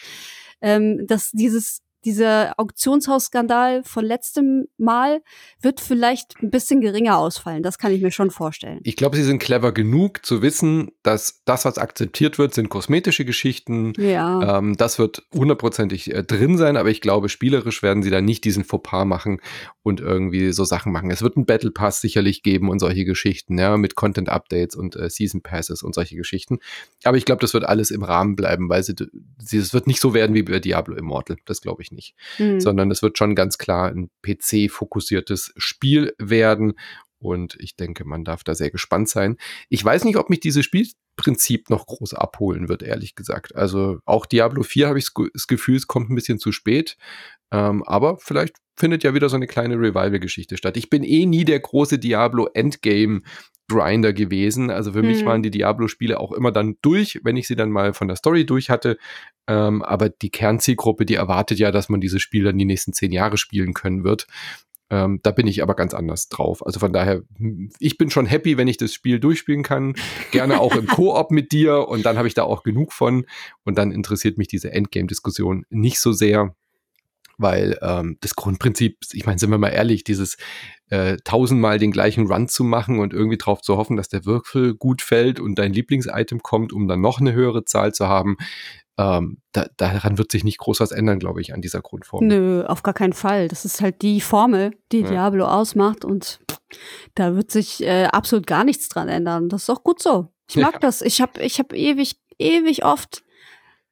ähm, 0.64 1.06
dass 1.06 1.30
dieses 1.32 1.82
dieser 2.04 2.58
Auktionshausskandal 2.58 3.82
von 3.84 4.04
letztem 4.04 4.66
Mal 4.76 5.22
wird 5.60 5.80
vielleicht 5.80 6.36
ein 6.42 6.50
bisschen 6.50 6.80
geringer 6.80 7.18
ausfallen. 7.18 7.62
Das 7.62 7.78
kann 7.78 7.92
ich 7.92 8.02
mir 8.02 8.10
schon 8.10 8.30
vorstellen. 8.30 8.80
Ich 8.84 8.96
glaube, 8.96 9.16
sie 9.16 9.22
sind 9.22 9.38
clever 9.38 9.72
genug 9.72 10.24
zu 10.24 10.42
wissen, 10.42 10.90
dass 11.02 11.42
das, 11.44 11.64
was 11.64 11.78
akzeptiert 11.78 12.38
wird, 12.38 12.54
sind 12.54 12.68
kosmetische 12.68 13.24
Geschichten. 13.24 13.92
Ja. 13.96 14.58
Ähm, 14.58 14.76
das 14.76 14.98
wird 14.98 15.26
hundertprozentig 15.34 16.12
äh, 16.12 16.22
drin 16.22 16.58
sein, 16.58 16.76
aber 16.76 16.90
ich 16.90 17.00
glaube, 17.00 17.28
spielerisch 17.28 17.82
werden 17.82 18.02
sie 18.02 18.10
da 18.10 18.20
nicht 18.20 18.44
diesen 18.44 18.64
Fauxpas 18.64 19.04
machen 19.04 19.40
und 19.82 20.00
irgendwie 20.00 20.52
so 20.52 20.64
Sachen 20.64 20.92
machen. 20.92 21.10
Es 21.10 21.22
wird 21.22 21.36
einen 21.36 21.46
Battle 21.46 21.70
Pass 21.70 22.00
sicherlich 22.00 22.42
geben 22.42 22.68
und 22.68 22.78
solche 22.78 23.04
Geschichten, 23.04 23.58
ja, 23.58 23.76
mit 23.76 23.94
Content 23.94 24.28
Updates 24.28 24.76
und 24.76 24.96
äh, 24.96 25.10
Season 25.10 25.42
Passes 25.42 25.82
und 25.82 25.94
solche 25.94 26.16
Geschichten. 26.16 26.58
Aber 27.04 27.16
ich 27.16 27.24
glaube, 27.24 27.40
das 27.40 27.54
wird 27.54 27.64
alles 27.64 27.90
im 27.90 28.02
Rahmen 28.02 28.36
bleiben, 28.36 28.68
weil 28.68 28.82
sie, 28.82 28.94
sie 29.38 29.58
es 29.58 29.72
wird 29.72 29.86
nicht 29.86 30.00
so 30.00 30.14
werden 30.14 30.34
wie 30.34 30.42
bei 30.42 30.60
Diablo 30.60 30.96
Immortal. 30.96 31.36
Das 31.44 31.60
glaube 31.60 31.82
ich 31.82 31.92
nicht. 31.92 31.93
Mhm. 32.38 32.60
Sondern 32.60 32.90
es 32.90 33.02
wird 33.02 33.18
schon 33.18 33.34
ganz 33.34 33.58
klar 33.58 33.88
ein 33.90 34.10
PC-fokussiertes 34.22 35.52
Spiel 35.56 36.14
werden. 36.18 36.74
Und 37.24 37.56
ich 37.58 37.76
denke, 37.76 38.04
man 38.04 38.24
darf 38.24 38.44
da 38.44 38.54
sehr 38.54 38.70
gespannt 38.70 39.08
sein. 39.08 39.36
Ich 39.68 39.84
weiß 39.84 40.04
nicht, 40.04 40.16
ob 40.16 40.30
mich 40.30 40.40
dieses 40.40 40.64
Spielprinzip 40.64 41.70
noch 41.70 41.86
groß 41.86 42.14
abholen 42.14 42.68
wird, 42.68 42.82
ehrlich 42.82 43.14
gesagt. 43.14 43.56
Also 43.56 43.98
auch 44.04 44.26
Diablo 44.26 44.62
4 44.62 44.88
habe 44.88 44.98
ich 44.98 45.08
das 45.32 45.46
Gefühl, 45.46 45.76
es 45.76 45.86
kommt 45.86 46.10
ein 46.10 46.14
bisschen 46.14 46.38
zu 46.38 46.52
spät. 46.52 46.96
Ähm, 47.52 47.82
aber 47.84 48.18
vielleicht 48.18 48.56
findet 48.76 49.04
ja 49.04 49.14
wieder 49.14 49.28
so 49.28 49.36
eine 49.36 49.46
kleine 49.46 49.76
Revival-Geschichte 49.76 50.56
statt. 50.56 50.76
Ich 50.76 50.90
bin 50.90 51.04
eh 51.04 51.26
nie 51.26 51.44
der 51.44 51.60
große 51.60 51.98
Diablo 51.98 52.48
Endgame 52.52 53.22
Grinder 53.68 54.12
gewesen. 54.12 54.70
Also 54.70 54.92
für 54.92 55.00
hm. 55.00 55.06
mich 55.06 55.24
waren 55.24 55.42
die 55.42 55.50
Diablo-Spiele 55.50 56.20
auch 56.20 56.32
immer 56.32 56.52
dann 56.52 56.76
durch, 56.82 57.20
wenn 57.24 57.36
ich 57.36 57.46
sie 57.46 57.56
dann 57.56 57.70
mal 57.70 57.94
von 57.94 58.08
der 58.08 58.16
Story 58.16 58.44
durch 58.44 58.70
hatte. 58.70 58.98
Ähm, 59.48 59.82
aber 59.82 60.08
die 60.08 60.30
Kernzielgruppe, 60.30 61.06
die 61.06 61.14
erwartet 61.14 61.58
ja, 61.58 61.70
dass 61.70 61.88
man 61.88 62.00
dieses 62.00 62.22
Spiel 62.22 62.44
dann 62.44 62.58
die 62.58 62.64
nächsten 62.64 62.92
zehn 62.92 63.12
Jahre 63.12 63.38
spielen 63.38 63.72
können 63.72 64.04
wird. 64.04 64.26
Ähm, 64.94 65.18
da 65.24 65.32
bin 65.32 65.48
ich 65.48 65.60
aber 65.60 65.74
ganz 65.74 65.92
anders 65.92 66.28
drauf. 66.28 66.64
Also 66.64 66.78
von 66.78 66.92
daher, 66.92 67.22
hm, 67.36 67.70
ich 67.80 67.98
bin 67.98 68.10
schon 68.10 68.26
happy, 68.26 68.56
wenn 68.56 68.68
ich 68.68 68.76
das 68.76 68.94
Spiel 68.94 69.18
durchspielen 69.18 69.64
kann. 69.64 69.94
Gerne 70.30 70.60
auch 70.60 70.76
im 70.76 70.86
Koop 70.86 71.32
mit 71.32 71.50
dir 71.50 71.88
und 71.88 72.06
dann 72.06 72.16
habe 72.16 72.28
ich 72.28 72.34
da 72.34 72.44
auch 72.44 72.62
genug 72.62 72.92
von. 72.92 73.26
Und 73.64 73.76
dann 73.76 73.90
interessiert 73.90 74.38
mich 74.38 74.46
diese 74.46 74.70
Endgame-Diskussion 74.70 75.66
nicht 75.68 75.98
so 75.98 76.12
sehr 76.12 76.54
weil 77.36 77.76
ähm, 77.82 78.16
das 78.20 78.36
Grundprinzip, 78.36 78.98
ich 79.12 79.26
meine, 79.26 79.40
sind 79.40 79.50
wir 79.50 79.58
mal 79.58 79.70
ehrlich, 79.70 80.04
dieses 80.04 80.36
äh, 80.88 81.16
tausendmal 81.24 81.80
den 81.80 81.90
gleichen 81.90 82.28
Run 82.28 82.46
zu 82.46 82.62
machen 82.62 83.00
und 83.00 83.12
irgendwie 83.12 83.36
darauf 83.36 83.60
zu 83.60 83.76
hoffen, 83.76 83.96
dass 83.96 84.08
der 84.08 84.24
Würfel 84.24 84.76
gut 84.76 85.02
fällt 85.02 85.40
und 85.40 85.58
dein 85.58 85.72
Lieblingsitem 85.72 86.44
kommt, 86.44 86.72
um 86.72 86.86
dann 86.86 87.00
noch 87.00 87.20
eine 87.20 87.32
höhere 87.32 87.64
Zahl 87.64 87.92
zu 87.92 88.06
haben, 88.06 88.36
ähm, 88.96 89.38
da, 89.52 89.66
daran 89.76 90.18
wird 90.18 90.30
sich 90.30 90.44
nicht 90.44 90.58
groß 90.58 90.80
was 90.80 90.92
ändern, 90.92 91.18
glaube 91.18 91.40
ich, 91.40 91.52
an 91.52 91.60
dieser 91.60 91.80
Grundformel. 91.80 92.28
Nö, 92.28 92.64
auf 92.64 92.82
gar 92.82 92.94
keinen 92.94 93.12
Fall. 93.12 93.48
Das 93.48 93.64
ist 93.64 93.80
halt 93.80 94.02
die 94.02 94.20
Formel, 94.20 94.76
die 94.92 95.00
ja. 95.00 95.08
Diablo 95.08 95.46
ausmacht 95.46 96.04
und 96.04 96.40
da 97.14 97.34
wird 97.34 97.50
sich 97.50 97.82
äh, 97.82 98.04
absolut 98.04 98.46
gar 98.46 98.64
nichts 98.64 98.88
dran 98.88 99.08
ändern. 99.08 99.48
Das 99.48 99.62
ist 99.62 99.70
auch 99.70 99.84
gut 99.84 100.02
so. 100.02 100.28
Ich 100.48 100.56
mag 100.56 100.74
ja. 100.74 100.78
das. 100.80 101.02
Ich 101.02 101.20
habe 101.20 101.42
ich 101.42 101.58
hab 101.58 101.72
ewig, 101.72 102.20
ewig 102.38 102.84
oft 102.84 103.24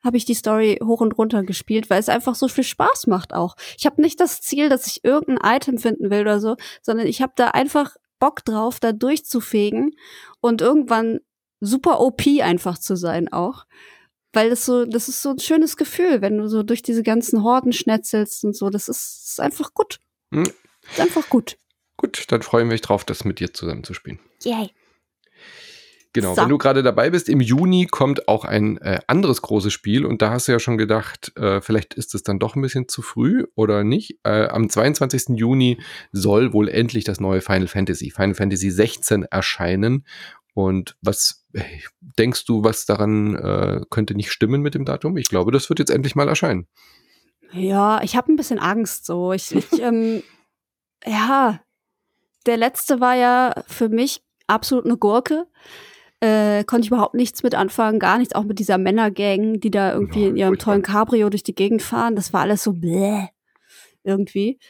habe 0.04 0.16
ich 0.16 0.24
die 0.24 0.34
Story 0.34 0.78
hoch 0.82 1.00
und 1.00 1.16
runter 1.16 1.44
gespielt, 1.44 1.88
weil 1.88 2.00
es 2.00 2.08
einfach 2.08 2.34
so 2.34 2.48
viel 2.48 2.64
Spaß 2.64 3.06
macht 3.06 3.32
auch. 3.34 3.54
Ich 3.78 3.86
habe 3.86 4.02
nicht 4.02 4.20
das 4.20 4.40
Ziel, 4.40 4.68
dass 4.68 4.86
ich 4.86 5.04
irgendein 5.04 5.56
Item 5.56 5.78
finden 5.78 6.10
will 6.10 6.22
oder 6.22 6.40
so, 6.40 6.56
sondern 6.82 7.06
ich 7.06 7.22
habe 7.22 7.32
da 7.36 7.48
einfach 7.48 7.96
Bock 8.18 8.44
drauf, 8.44 8.80
da 8.80 8.92
durchzufegen 8.92 9.94
und 10.40 10.60
irgendwann 10.60 11.20
super 11.60 12.00
OP 12.00 12.22
einfach 12.40 12.78
zu 12.78 12.96
sein 12.96 13.32
auch. 13.32 13.64
Weil 14.32 14.50
das 14.50 14.64
so, 14.64 14.86
das 14.86 15.08
ist 15.08 15.22
so 15.22 15.30
ein 15.30 15.38
schönes 15.38 15.76
Gefühl, 15.76 16.22
wenn 16.22 16.38
du 16.38 16.48
so 16.48 16.62
durch 16.62 16.82
diese 16.82 17.02
ganzen 17.02 17.42
Horden 17.42 17.72
schnetzelst 17.72 18.44
und 18.44 18.56
so. 18.56 18.70
Das 18.70 18.88
ist, 18.88 19.28
ist 19.30 19.40
einfach 19.40 19.74
gut. 19.74 20.00
Hm. 20.32 20.44
Ist 20.90 21.00
einfach 21.00 21.28
gut. 21.28 21.58
Gut, 21.96 22.24
dann 22.28 22.42
freuen 22.42 22.68
wir 22.68 22.72
mich 22.74 22.80
drauf, 22.80 23.04
das 23.04 23.24
mit 23.24 23.40
dir 23.40 23.52
zusammen 23.52 23.84
zu 23.84 23.94
spielen. 23.94 24.18
Yay. 24.42 24.70
Genau, 26.14 26.34
so. 26.34 26.42
wenn 26.42 26.50
du 26.50 26.58
gerade 26.58 26.82
dabei 26.82 27.08
bist, 27.08 27.30
im 27.30 27.40
Juni 27.40 27.86
kommt 27.86 28.28
auch 28.28 28.44
ein 28.44 28.76
äh, 28.78 29.00
anderes 29.06 29.40
großes 29.40 29.72
Spiel 29.72 30.04
und 30.04 30.20
da 30.20 30.30
hast 30.30 30.46
du 30.46 30.52
ja 30.52 30.58
schon 30.58 30.76
gedacht, 30.76 31.32
äh, 31.36 31.62
vielleicht 31.62 31.94
ist 31.94 32.14
es 32.14 32.22
dann 32.22 32.38
doch 32.38 32.54
ein 32.54 32.60
bisschen 32.60 32.86
zu 32.86 33.00
früh 33.00 33.46
oder 33.54 33.82
nicht. 33.82 34.18
Äh, 34.22 34.48
am 34.48 34.68
22. 34.68 35.38
Juni 35.38 35.80
soll 36.12 36.52
wohl 36.52 36.68
endlich 36.68 37.04
das 37.04 37.18
neue 37.18 37.40
Final 37.40 37.66
Fantasy, 37.66 38.10
Final 38.10 38.34
Fantasy 38.34 38.70
16 38.70 39.22
erscheinen. 39.24 40.04
Und 40.54 40.96
was 41.00 41.46
äh, 41.54 41.62
denkst 42.18 42.44
du, 42.44 42.62
was 42.64 42.84
daran 42.84 43.34
äh, 43.34 43.80
könnte 43.90 44.14
nicht 44.14 44.30
stimmen 44.30 44.60
mit 44.60 44.74
dem 44.74 44.84
Datum? 44.84 45.16
Ich 45.16 45.28
glaube, 45.28 45.52
das 45.52 45.68
wird 45.68 45.78
jetzt 45.78 45.90
endlich 45.90 46.14
mal 46.14 46.28
erscheinen. 46.28 46.66
Ja, 47.52 48.02
ich 48.02 48.16
habe 48.16 48.32
ein 48.32 48.36
bisschen 48.36 48.58
Angst 48.58 49.06
so. 49.06 49.32
Ich, 49.32 49.54
ich 49.54 49.72
ähm, 49.80 50.22
ja, 51.06 51.60
der 52.46 52.56
letzte 52.56 53.00
war 53.00 53.14
ja 53.14 53.54
für 53.66 53.88
mich 53.88 54.22
absolut 54.46 54.84
eine 54.84 54.96
Gurke 54.96 55.46
äh, 56.22 56.62
konnte 56.62 56.84
ich 56.84 56.90
überhaupt 56.92 57.14
nichts 57.14 57.42
mit 57.42 57.56
anfangen, 57.56 57.98
gar 57.98 58.16
nichts, 58.18 58.34
auch 58.36 58.44
mit 58.44 58.60
dieser 58.60 58.78
Männergang, 58.78 59.58
die 59.58 59.72
da 59.72 59.92
irgendwie 59.92 60.22
ja, 60.22 60.28
in 60.28 60.36
ihrem 60.36 60.58
tollen 60.58 60.82
Cabrio 60.82 61.28
durch 61.30 61.42
die 61.42 61.54
Gegend 61.54 61.82
fahren. 61.82 62.14
Das 62.14 62.32
war 62.32 62.42
alles 62.42 62.62
so 62.62 62.72
bläh 62.72 63.26
irgendwie. 64.04 64.60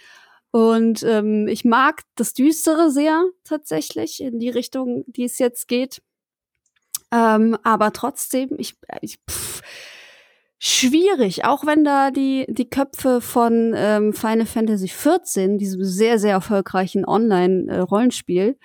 Und 0.52 1.02
ähm, 1.02 1.48
ich 1.48 1.64
mag 1.64 2.02
das 2.14 2.34
Düstere 2.34 2.90
sehr 2.90 3.24
tatsächlich 3.42 4.22
in 4.22 4.38
die 4.38 4.50
Richtung, 4.50 5.04
die 5.08 5.24
es 5.24 5.38
jetzt 5.38 5.66
geht. 5.66 6.00
Ähm, 7.10 7.56
aber 7.64 7.92
trotzdem, 7.92 8.50
ich, 8.58 8.76
ich 9.00 9.18
pff, 9.28 9.62
schwierig, 10.58 11.44
auch 11.44 11.66
wenn 11.66 11.84
da 11.84 12.10
die, 12.10 12.46
die 12.48 12.70
Köpfe 12.70 13.20
von 13.20 13.74
ähm, 13.74 14.12
Final 14.12 14.46
Fantasy 14.46 14.86
XIV, 14.86 15.58
diesem 15.58 15.84
sehr, 15.84 16.18
sehr 16.20 16.32
erfolgreichen 16.32 17.04
Online-Rollenspiel, 17.04 18.56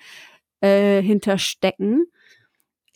äh, 0.60 1.02
hinterstecken 1.02 2.06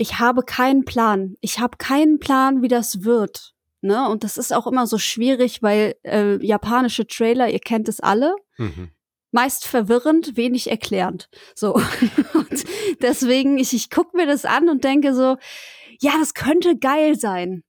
ich 0.03 0.19
habe 0.19 0.43
keinen 0.43 0.85
Plan. 0.85 1.37
Ich 1.41 1.61
habe 1.61 1.77
keinen 1.77 2.19
Plan, 2.19 2.61
wie 2.61 2.67
das 2.69 3.05
wird. 3.05 3.52
Ne? 3.83 4.09
Und 4.09 4.23
das 4.23 4.39
ist 4.39 4.53
auch 4.53 4.69
immer 4.69 4.87
so 4.87 4.97
schwierig, 4.97 5.61
weil 5.63 5.97
äh, 6.05 6.37
japanische 6.45 7.07
Trailer, 7.07 7.51
ihr 7.51 7.59
kennt 7.59 7.89
es 7.89 7.99
alle, 7.99 8.37
mhm. 8.57 8.91
meist 9.33 9.67
verwirrend, 9.67 10.37
wenig 10.37 10.71
erklärend. 10.71 11.29
So. 11.57 11.75
und 12.35 12.65
deswegen, 13.01 13.59
ich, 13.59 13.73
ich 13.73 13.91
gucke 13.91 14.17
mir 14.17 14.27
das 14.27 14.45
an 14.45 14.69
und 14.69 14.85
denke 14.85 15.15
so, 15.15 15.37
ja, 16.01 16.13
das 16.19 16.33
könnte 16.35 16.79
geil 16.79 17.19
sein. 17.19 17.65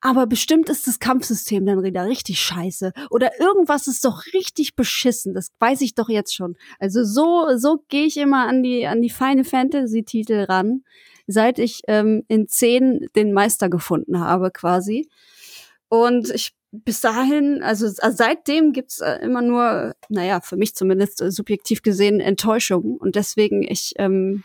Aber 0.00 0.26
bestimmt 0.26 0.68
ist 0.70 0.88
das 0.88 0.98
Kampfsystem 0.98 1.64
dann 1.64 1.84
wieder 1.84 2.06
richtig 2.06 2.40
scheiße. 2.40 2.92
Oder 3.10 3.38
irgendwas 3.38 3.86
ist 3.86 4.04
doch 4.04 4.24
richtig 4.32 4.74
beschissen. 4.74 5.32
Das 5.32 5.52
weiß 5.60 5.82
ich 5.82 5.94
doch 5.94 6.08
jetzt 6.08 6.34
schon. 6.34 6.56
Also 6.80 7.04
so, 7.04 7.56
so 7.56 7.84
gehe 7.88 8.06
ich 8.06 8.16
immer 8.16 8.48
an 8.48 8.62
die, 8.64 8.86
an 8.86 9.00
die 9.00 9.10
feine 9.10 9.44
Fantasy-Titel 9.44 10.46
ran 10.48 10.82
seit 11.26 11.58
ich 11.58 11.82
ähm, 11.88 12.24
in 12.28 12.48
zehn 12.48 13.06
den 13.16 13.32
Meister 13.32 13.68
gefunden 13.68 14.20
habe, 14.20 14.50
quasi. 14.50 15.08
Und 15.92 16.30
ich 16.30 16.54
bis 16.70 17.02
dahin, 17.02 17.62
also, 17.62 17.84
also 17.84 18.16
seitdem 18.16 18.72
gibt's 18.72 19.00
äh, 19.00 19.16
immer 19.16 19.42
nur, 19.42 19.94
naja, 20.08 20.40
für 20.40 20.56
mich 20.56 20.74
zumindest 20.74 21.20
äh, 21.20 21.30
subjektiv 21.30 21.82
gesehen, 21.82 22.18
Enttäuschung. 22.18 22.96
Und 22.96 23.14
deswegen, 23.14 23.62
ich 23.62 23.92
ähm, 23.98 24.42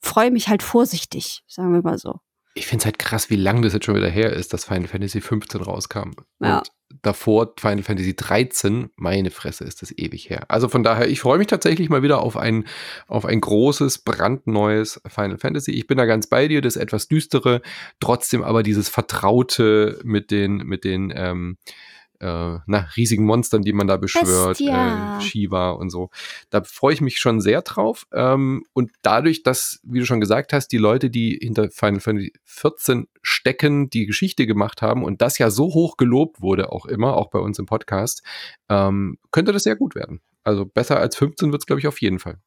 freue 0.00 0.32
mich 0.32 0.48
halt 0.48 0.64
vorsichtig, 0.64 1.44
sagen 1.46 1.72
wir 1.72 1.82
mal 1.82 1.98
so 1.98 2.18
ich 2.58 2.66
finde 2.66 2.82
es 2.82 2.84
halt 2.86 2.98
krass, 2.98 3.30
wie 3.30 3.36
lang 3.36 3.62
das 3.62 3.72
jetzt 3.72 3.86
schon 3.86 3.94
wieder 3.94 4.08
her 4.08 4.32
ist, 4.32 4.52
dass 4.52 4.64
Final 4.64 4.88
Fantasy 4.88 5.20
15 5.20 5.60
rauskam. 5.62 6.10
Ja. 6.40 6.58
Und 6.58 6.72
davor 7.02 7.54
Final 7.58 7.82
Fantasy 7.82 8.16
13, 8.16 8.90
meine 8.96 9.30
Fresse, 9.30 9.64
ist 9.64 9.82
das 9.82 9.96
ewig 9.96 10.28
her. 10.28 10.44
Also 10.48 10.68
von 10.68 10.82
daher, 10.82 11.08
ich 11.08 11.20
freue 11.20 11.38
mich 11.38 11.46
tatsächlich 11.46 11.88
mal 11.88 12.02
wieder 12.02 12.20
auf 12.20 12.36
ein, 12.36 12.66
auf 13.06 13.24
ein 13.24 13.40
großes, 13.40 13.98
brandneues 13.98 15.00
Final 15.06 15.38
Fantasy. 15.38 15.72
Ich 15.72 15.86
bin 15.86 15.98
da 15.98 16.04
ganz 16.06 16.26
bei 16.26 16.48
dir, 16.48 16.60
das 16.60 16.76
etwas 16.76 17.08
düstere, 17.08 17.62
trotzdem 18.00 18.42
aber 18.42 18.62
dieses 18.62 18.88
Vertraute 18.88 20.00
mit 20.02 20.30
den, 20.30 20.56
mit 20.58 20.84
den, 20.84 21.12
ähm, 21.14 21.58
äh, 22.20 22.58
na, 22.66 22.88
riesigen 22.96 23.24
Monstern, 23.24 23.62
die 23.62 23.72
man 23.72 23.86
da 23.86 23.96
beschwört, 23.96 24.60
äh, 24.60 25.20
Shiva 25.20 25.70
und 25.70 25.90
so. 25.90 26.10
Da 26.50 26.62
freue 26.62 26.94
ich 26.94 27.00
mich 27.00 27.18
schon 27.18 27.40
sehr 27.40 27.62
drauf. 27.62 28.06
Ähm, 28.12 28.64
und 28.72 28.90
dadurch, 29.02 29.42
dass, 29.42 29.80
wie 29.82 30.00
du 30.00 30.06
schon 30.06 30.20
gesagt 30.20 30.52
hast, 30.52 30.68
die 30.68 30.78
Leute, 30.78 31.10
die 31.10 31.38
hinter 31.40 31.70
Final 31.70 32.00
Fantasy 32.00 32.32
14 32.44 33.08
stecken, 33.22 33.90
die 33.90 34.06
Geschichte 34.06 34.46
gemacht 34.46 34.82
haben 34.82 35.04
und 35.04 35.22
das 35.22 35.38
ja 35.38 35.50
so 35.50 35.66
hoch 35.74 35.96
gelobt 35.96 36.40
wurde, 36.40 36.72
auch 36.72 36.86
immer, 36.86 37.16
auch 37.16 37.30
bei 37.30 37.38
uns 37.38 37.58
im 37.58 37.66
Podcast, 37.66 38.22
ähm, 38.68 39.18
könnte 39.30 39.52
das 39.52 39.62
sehr 39.62 39.76
gut 39.76 39.94
werden. 39.94 40.20
Also 40.44 40.64
besser 40.64 40.98
als 40.98 41.16
15 41.16 41.52
wird 41.52 41.62
es, 41.62 41.66
glaube 41.66 41.80
ich, 41.80 41.86
auf 41.86 42.00
jeden 42.00 42.18
Fall. 42.18 42.38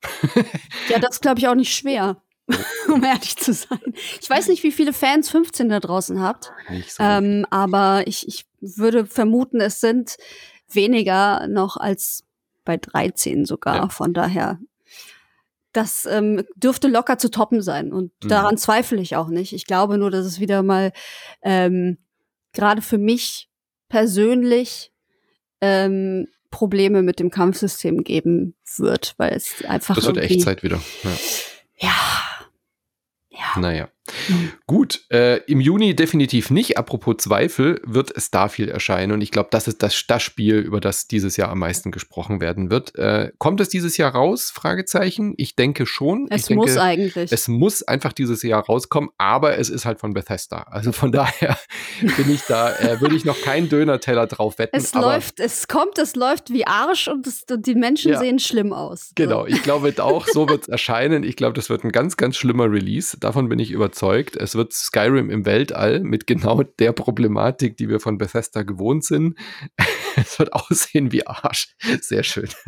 ja, 0.90 1.00
das 1.00 1.22
glaube 1.22 1.40
ich 1.40 1.48
auch 1.48 1.56
nicht 1.56 1.76
schwer. 1.76 2.22
um 2.88 3.04
ehrlich 3.04 3.38
zu 3.38 3.54
sein. 3.54 3.94
Ich 4.22 4.30
weiß 4.30 4.48
nicht, 4.48 4.64
wie 4.64 4.72
viele 4.72 4.94
Fans 4.94 5.30
15 5.30 5.70
da 5.70 5.80
draußen 5.80 6.22
habt, 6.22 6.52
so 6.88 7.04
ähm, 7.04 7.46
aber 7.50 8.04
ich, 8.08 8.28
ich 8.28 8.46
würde 8.60 9.06
vermuten, 9.06 9.60
es 9.60 9.80
sind 9.80 10.18
weniger 10.70 11.48
noch 11.48 11.78
als 11.78 12.26
bei 12.64 12.78
13 12.78 13.46
sogar. 13.46 13.76
Ja. 13.76 13.90
Von 13.90 14.14
daher, 14.14 14.60
das 15.74 16.06
ähm, 16.06 16.44
dürfte 16.56 16.88
locker 16.88 17.18
zu 17.18 17.32
toppen 17.32 17.62
sein 17.62 17.94
und 17.94 18.12
mhm. 18.24 18.30
daran 18.30 18.58
zweifle 18.58 19.02
ich 19.02 19.16
auch 19.16 19.30
nicht. 19.30 19.54
Ich 19.54 19.66
glaube 19.66 19.98
nur, 19.98 20.12
dass 20.12 20.26
es 20.26 20.40
wieder 20.40 20.64
mal 20.64 20.92
ähm, 21.42 21.98
gerade 22.54 22.82
für 22.82 22.98
mich 22.98 23.50
persönlich 23.90 24.92
ähm, 25.62 26.28
Probleme 26.50 27.02
mit 27.02 27.20
dem 27.20 27.32
Kampfsystem 27.32 28.04
geben 28.04 28.56
wird, 28.78 29.16
weil 29.18 29.34
es 29.34 29.64
einfach. 29.66 29.96
Das 29.96 30.06
wird 30.06 30.18
echt 30.18 30.42
Zeit 30.42 30.64
wieder. 30.64 30.82
Ja. 31.04 31.12
ja 31.78 32.21
ja. 33.42 33.62
Naja. 33.62 33.88
Mhm. 34.28 34.52
Gut, 34.68 35.02
äh, 35.10 35.38
im 35.46 35.60
Juni 35.60 35.96
definitiv 35.96 36.50
nicht. 36.50 36.78
Apropos 36.78 37.18
Zweifel, 37.18 37.82
wird 37.86 38.14
Starfield 38.18 38.70
erscheinen. 38.70 39.12
Und 39.12 39.22
ich 39.22 39.32
glaube, 39.32 39.50
das 39.52 39.68
ist 39.68 39.82
das, 39.84 40.04
das 40.08 40.24
Spiel, 40.24 40.58
über 40.58 40.80
das 40.80 41.08
dieses 41.08 41.38
Jahr 41.38 41.50
am 41.50 41.60
meisten 41.60 41.92
gesprochen 41.92 42.42
werden 42.42 42.70
wird. 42.70 42.96
Äh, 42.96 43.32
kommt 43.38 43.62
es 43.62 43.70
dieses 43.70 43.98
Jahr 43.98 44.14
raus? 44.14 44.52
Fragezeichen. 44.52 45.34
Ich 45.38 45.56
denke 45.56 45.86
schon. 45.86 46.28
Es 46.30 46.42
ich 46.42 46.48
denke, 46.48 46.64
muss 46.64 46.78
eigentlich. 46.78 47.32
Es 47.32 47.48
muss 47.48 47.84
einfach 47.84 48.14
dieses 48.14 48.44
Jahr 48.44 48.64
rauskommen, 48.64 49.10
aber 49.18 49.58
es 49.58 49.70
ist 49.70 49.86
halt 49.86 50.00
von 50.00 50.14
Bethesda. 50.14 50.64
Also 50.70 50.92
von 50.92 51.12
daher 51.12 51.58
bin 52.02 52.32
ich 52.32 52.42
da, 52.44 52.76
äh, 52.78 53.02
würde 53.02 53.16
ich 53.16 53.26
noch 53.26 53.42
keinen 53.42 53.70
Döner-Teller 53.70 54.28
drauf 54.28 54.60
wetten. 54.60 54.76
Es 54.76 54.94
läuft, 54.94 55.40
es 55.40 55.68
kommt, 55.68 55.98
es 55.98 56.16
läuft 56.16 56.52
wie 56.52 56.66
Arsch 56.66 57.08
und, 57.08 57.28
es, 57.28 57.46
und 57.50 57.66
die 57.66 57.76
Menschen 57.76 58.12
ja. 58.12 58.20
sehen 58.20 58.40
schlimm 58.40 58.74
aus. 58.74 59.12
Genau, 59.16 59.46
ich 59.46 59.64
glaube 59.64 59.94
auch, 60.00 60.28
so 60.28 60.48
wird 60.48 60.64
es 60.64 60.68
erscheinen. 60.70 61.24
Ich 61.24 61.36
glaube, 61.36 61.54
das 61.54 61.70
wird 61.70 61.84
ein 61.84 61.92
ganz, 61.92 62.18
ganz 62.18 62.38
schlimmer 62.38 62.72
Release. 62.72 63.18
Davon 63.20 63.50
bin 63.50 63.60
ich 63.60 63.72
überzeugt 63.72 64.01
überzeugt. 64.02 64.36
Es 64.36 64.56
wird 64.56 64.74
Skyrim 64.74 65.30
im 65.30 65.46
Weltall 65.46 66.00
mit 66.02 66.28
genau 66.28 66.64
der 66.80 66.92
Problematik, 66.92 67.78
die 67.78 67.90
wir 67.90 68.00
von 68.00 68.18
Bethesda 68.18 68.64
gewohnt 68.64 69.04
sind. 69.04 69.38
es 70.16 70.40
wird 70.40 70.54
aussehen 70.54 71.12
wie 71.12 71.26
Arsch. 71.26 71.76
Sehr 72.02 72.24
schön. 72.24 72.50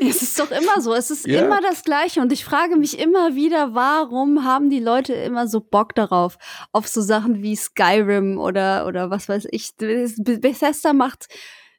Es 0.00 0.22
ist 0.22 0.38
doch 0.38 0.50
immer 0.50 0.80
so. 0.80 0.94
Es 0.94 1.10
ist 1.10 1.26
ja. 1.26 1.44
immer 1.44 1.60
das 1.60 1.82
Gleiche. 1.82 2.20
Und 2.20 2.32
ich 2.32 2.44
frage 2.44 2.76
mich 2.76 2.98
immer 2.98 3.34
wieder, 3.34 3.74
warum 3.74 4.44
haben 4.44 4.70
die 4.70 4.78
Leute 4.78 5.14
immer 5.14 5.48
so 5.48 5.60
Bock 5.60 5.94
darauf? 5.94 6.38
Auf 6.72 6.86
so 6.86 7.00
Sachen 7.00 7.42
wie 7.42 7.56
Skyrim 7.56 8.38
oder, 8.38 8.86
oder 8.86 9.10
was 9.10 9.28
weiß 9.28 9.48
ich. 9.50 9.72
Bethesda 9.76 10.92
macht 10.92 11.26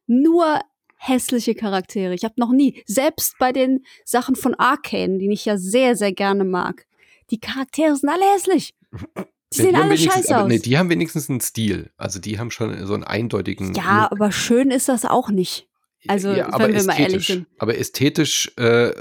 nur 0.08 0.60
hässliche 0.98 1.56
Charaktere. 1.56 2.14
Ich 2.14 2.24
habe 2.24 2.34
noch 2.38 2.52
nie, 2.52 2.84
selbst 2.86 3.36
bei 3.40 3.52
den 3.52 3.86
Sachen 4.04 4.36
von 4.36 4.56
Arcane, 4.56 5.20
die 5.20 5.32
ich 5.32 5.46
ja 5.46 5.58
sehr, 5.58 5.96
sehr 5.96 6.12
gerne 6.12 6.44
mag, 6.44 6.86
die 7.30 7.40
Charaktere 7.40 7.96
sind 7.96 8.10
alle 8.10 8.26
hässlich. 8.34 8.74
Die 9.54 9.62
sehen 9.62 9.76
alle 9.76 9.98
scheiße 9.98 10.38
aus. 10.38 10.48
Nee, 10.48 10.60
die 10.60 10.78
haben 10.78 10.90
wenigstens 10.90 11.30
einen 11.30 11.40
Stil. 11.40 11.92
Also 11.98 12.20
die 12.20 12.38
haben 12.38 12.52
schon 12.52 12.86
so 12.86 12.94
einen 12.94 13.04
eindeutigen. 13.04 13.74
Ja, 13.74 14.04
Look. 14.04 14.12
aber 14.12 14.32
schön 14.32 14.72
ist 14.72 14.90
das 14.90 15.06
auch 15.06 15.30
nicht. 15.30 15.70
Also, 16.08 16.32
ja, 16.32 16.50
wenn 16.58 16.74
wir 16.74 16.84
mal 16.84 17.00
ehrlich 17.00 17.28
sind. 17.28 17.48
Aber 17.58 17.78
ästhetisch, 17.78 18.52
äh, 18.58 18.92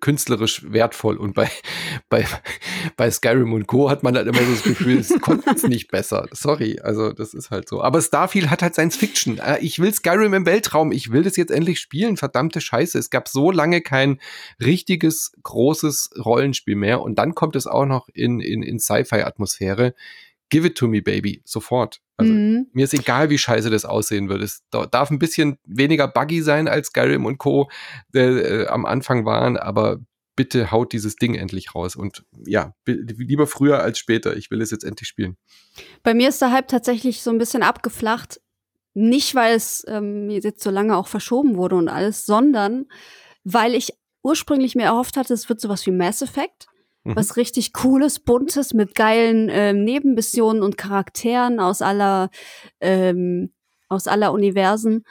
künstlerisch 0.00 0.70
wertvoll. 0.70 1.16
Und 1.16 1.34
bei, 1.34 1.50
bei, 2.08 2.26
bei 2.96 3.10
Skyrim 3.10 3.52
und 3.52 3.66
Co. 3.66 3.90
hat 3.90 4.02
man 4.02 4.16
halt 4.16 4.26
immer 4.26 4.38
so 4.38 4.52
das 4.52 4.62
Gefühl, 4.62 4.98
es 4.98 5.20
konnte 5.20 5.50
es 5.50 5.62
nicht 5.68 5.90
besser. 5.90 6.26
Sorry, 6.32 6.80
also 6.80 7.12
das 7.12 7.34
ist 7.34 7.50
halt 7.50 7.68
so. 7.68 7.82
Aber 7.82 8.00
Starfield 8.00 8.50
hat 8.50 8.62
halt 8.62 8.74
Science 8.74 8.96
Fiction. 8.96 9.38
Äh, 9.38 9.58
ich 9.60 9.78
will 9.78 9.92
Skyrim 9.92 10.34
im 10.34 10.46
Weltraum. 10.46 10.92
Ich 10.92 11.12
will 11.12 11.22
das 11.22 11.36
jetzt 11.36 11.50
endlich 11.50 11.80
spielen. 11.80 12.16
Verdammte 12.16 12.60
Scheiße. 12.60 12.98
Es 12.98 13.10
gab 13.10 13.28
so 13.28 13.50
lange 13.50 13.80
kein 13.80 14.20
richtiges, 14.62 15.32
großes 15.42 16.10
Rollenspiel 16.24 16.76
mehr. 16.76 17.00
Und 17.00 17.18
dann 17.18 17.34
kommt 17.34 17.56
es 17.56 17.66
auch 17.66 17.86
noch 17.86 18.08
in, 18.12 18.40
in, 18.40 18.62
in 18.62 18.78
Sci-Fi-Atmosphäre 18.78 19.94
give 20.50 20.66
it 20.66 20.76
to 20.76 20.88
me, 20.88 21.02
baby, 21.02 21.42
sofort. 21.44 22.00
Also 22.16 22.32
mhm. 22.32 22.66
mir 22.72 22.84
ist 22.84 22.94
egal, 22.94 23.30
wie 23.30 23.38
scheiße 23.38 23.70
das 23.70 23.84
aussehen 23.84 24.28
wird. 24.28 24.42
Es 24.42 24.62
darf 24.70 25.10
ein 25.10 25.18
bisschen 25.18 25.58
weniger 25.66 26.08
buggy 26.08 26.40
sein, 26.42 26.68
als 26.68 26.88
Skyrim 26.88 27.26
und 27.26 27.38
Co. 27.38 27.70
Äh, 28.14 28.20
äh, 28.20 28.66
am 28.68 28.86
Anfang 28.86 29.26
waren, 29.26 29.56
aber 29.56 29.98
bitte 30.34 30.70
haut 30.70 30.92
dieses 30.92 31.16
Ding 31.16 31.34
endlich 31.34 31.74
raus. 31.74 31.96
Und 31.96 32.24
ja, 32.46 32.74
lieber 32.86 33.46
früher 33.46 33.80
als 33.80 33.98
später. 33.98 34.36
Ich 34.36 34.50
will 34.50 34.60
es 34.60 34.70
jetzt 34.70 34.84
endlich 34.84 35.08
spielen. 35.08 35.36
Bei 36.02 36.14
mir 36.14 36.28
ist 36.28 36.40
der 36.40 36.52
Hype 36.52 36.68
tatsächlich 36.68 37.22
so 37.22 37.30
ein 37.30 37.38
bisschen 37.38 37.62
abgeflacht. 37.62 38.40
Nicht, 38.94 39.34
weil 39.34 39.54
es 39.54 39.84
ähm, 39.88 40.30
jetzt 40.30 40.62
so 40.62 40.70
lange 40.70 40.96
auch 40.96 41.08
verschoben 41.08 41.56
wurde 41.56 41.76
und 41.76 41.88
alles, 41.88 42.24
sondern 42.24 42.86
weil 43.44 43.74
ich 43.74 43.92
ursprünglich 44.22 44.74
mir 44.74 44.84
erhofft 44.84 45.16
hatte, 45.18 45.34
es 45.34 45.48
wird 45.48 45.60
sowas 45.60 45.84
wie 45.86 45.90
Mass 45.90 46.22
Effect 46.22 46.66
mhm. 47.06 47.16
was 47.16 47.36
richtig 47.36 47.72
cooles, 47.72 48.20
buntes 48.20 48.74
mit 48.74 48.94
geilen 48.94 49.48
ähm, 49.50 49.84
Nebenmissionen 49.84 50.62
und 50.62 50.76
Charakteren 50.76 51.60
aus 51.60 51.82
aller 51.82 52.30
ähm, 52.80 53.52
aus 53.88 54.06
aller 54.06 54.32
Universen. 54.32 55.04